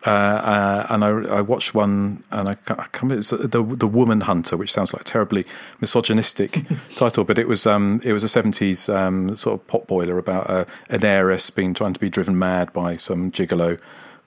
Uh, 0.06 0.10
uh, 0.10 0.86
and 0.90 1.02
I, 1.02 1.08
I, 1.08 1.40
watched 1.40 1.72
one, 1.72 2.22
and 2.30 2.46
I 2.46 2.56
I 2.68 2.84
can't 2.92 3.10
it's 3.10 3.30
the 3.30 3.62
the 3.62 3.86
Woman 3.86 4.20
Hunter, 4.20 4.54
which 4.54 4.70
sounds 4.70 4.92
like 4.92 5.00
a 5.00 5.04
terribly 5.04 5.46
misogynistic 5.80 6.62
title, 6.96 7.24
but 7.24 7.38
it 7.38 7.48
was 7.48 7.66
um, 7.66 8.02
it 8.04 8.12
was 8.12 8.22
a 8.22 8.28
seventies 8.28 8.90
um, 8.90 9.34
sort 9.34 9.58
of 9.58 9.66
pot 9.66 9.86
boiler 9.86 10.18
about 10.18 10.50
uh, 10.50 10.66
an 10.90 11.06
heiress 11.06 11.48
being 11.48 11.72
trying 11.72 11.94
to 11.94 12.00
be 12.00 12.10
driven 12.10 12.38
mad 12.38 12.70
by 12.74 12.98
some 12.98 13.30
gigolo, 13.30 13.80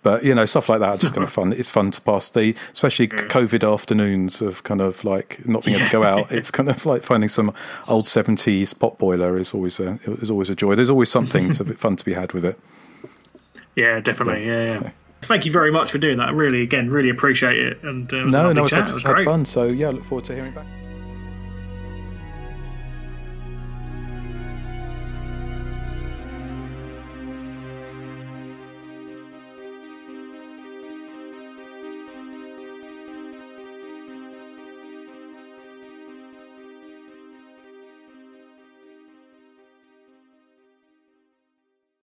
but 0.08 0.24
you 0.24 0.34
know, 0.34 0.46
stuff 0.46 0.70
like 0.70 0.80
that 0.80 0.88
are 0.88 0.98
just 0.98 1.14
kind 1.14 1.26
of 1.26 1.34
fun. 1.40 1.52
It's 1.52 1.68
fun 1.68 1.92
to 1.92 2.00
pass 2.00 2.30
the, 2.30 2.56
especially 2.72 3.10
COVID 3.10 3.74
afternoons 3.74 4.42
of 4.42 4.64
kind 4.64 4.80
of 4.80 5.04
like 5.04 5.46
not 5.46 5.66
being 5.66 5.76
able 5.76 5.86
to 5.86 5.92
go 5.92 6.04
out. 6.04 6.32
It's 6.38 6.50
kind 6.50 6.70
of 6.70 6.86
like 6.86 7.04
finding 7.04 7.28
some 7.28 7.54
old 7.90 8.08
seventies 8.08 8.74
pot 8.74 8.98
boiler 8.98 9.38
is 9.38 9.54
always 9.54 9.82
a 9.82 10.00
is 10.06 10.32
always 10.32 10.50
a 10.50 10.56
joy. 10.56 10.76
There's 10.76 10.90
always 10.90 11.12
something 11.12 11.52
to, 11.52 11.66
fun 11.74 11.98
to 11.98 12.06
be 12.06 12.14
had 12.14 12.32
with 12.32 12.46
it. 12.46 12.58
Yeah, 13.76 14.00
definitely. 14.00 14.46
Yeah, 14.46 14.60
yeah. 14.60 14.66
So. 14.66 14.92
Thank 15.24 15.44
you 15.46 15.52
very 15.52 15.74
much 15.74 15.92
for 15.92 15.98
doing 15.98 16.20
that. 16.20 16.34
Really, 16.34 16.62
again, 16.62 16.90
really 16.90 17.10
appreciate 17.10 17.58
it. 17.58 17.84
And 17.84 18.14
uh, 18.14 18.18
it 18.18 18.28
no, 18.28 18.54
no, 18.54 18.64
it's 18.64 18.76
had, 18.76 18.88
had 18.88 19.26
fun. 19.26 19.44
So 19.44 19.66
yeah, 19.66 19.88
I 19.88 19.92
look 19.92 20.06
forward 20.06 20.24
to 20.26 20.36
hearing 20.36 20.54
back. 20.54 20.68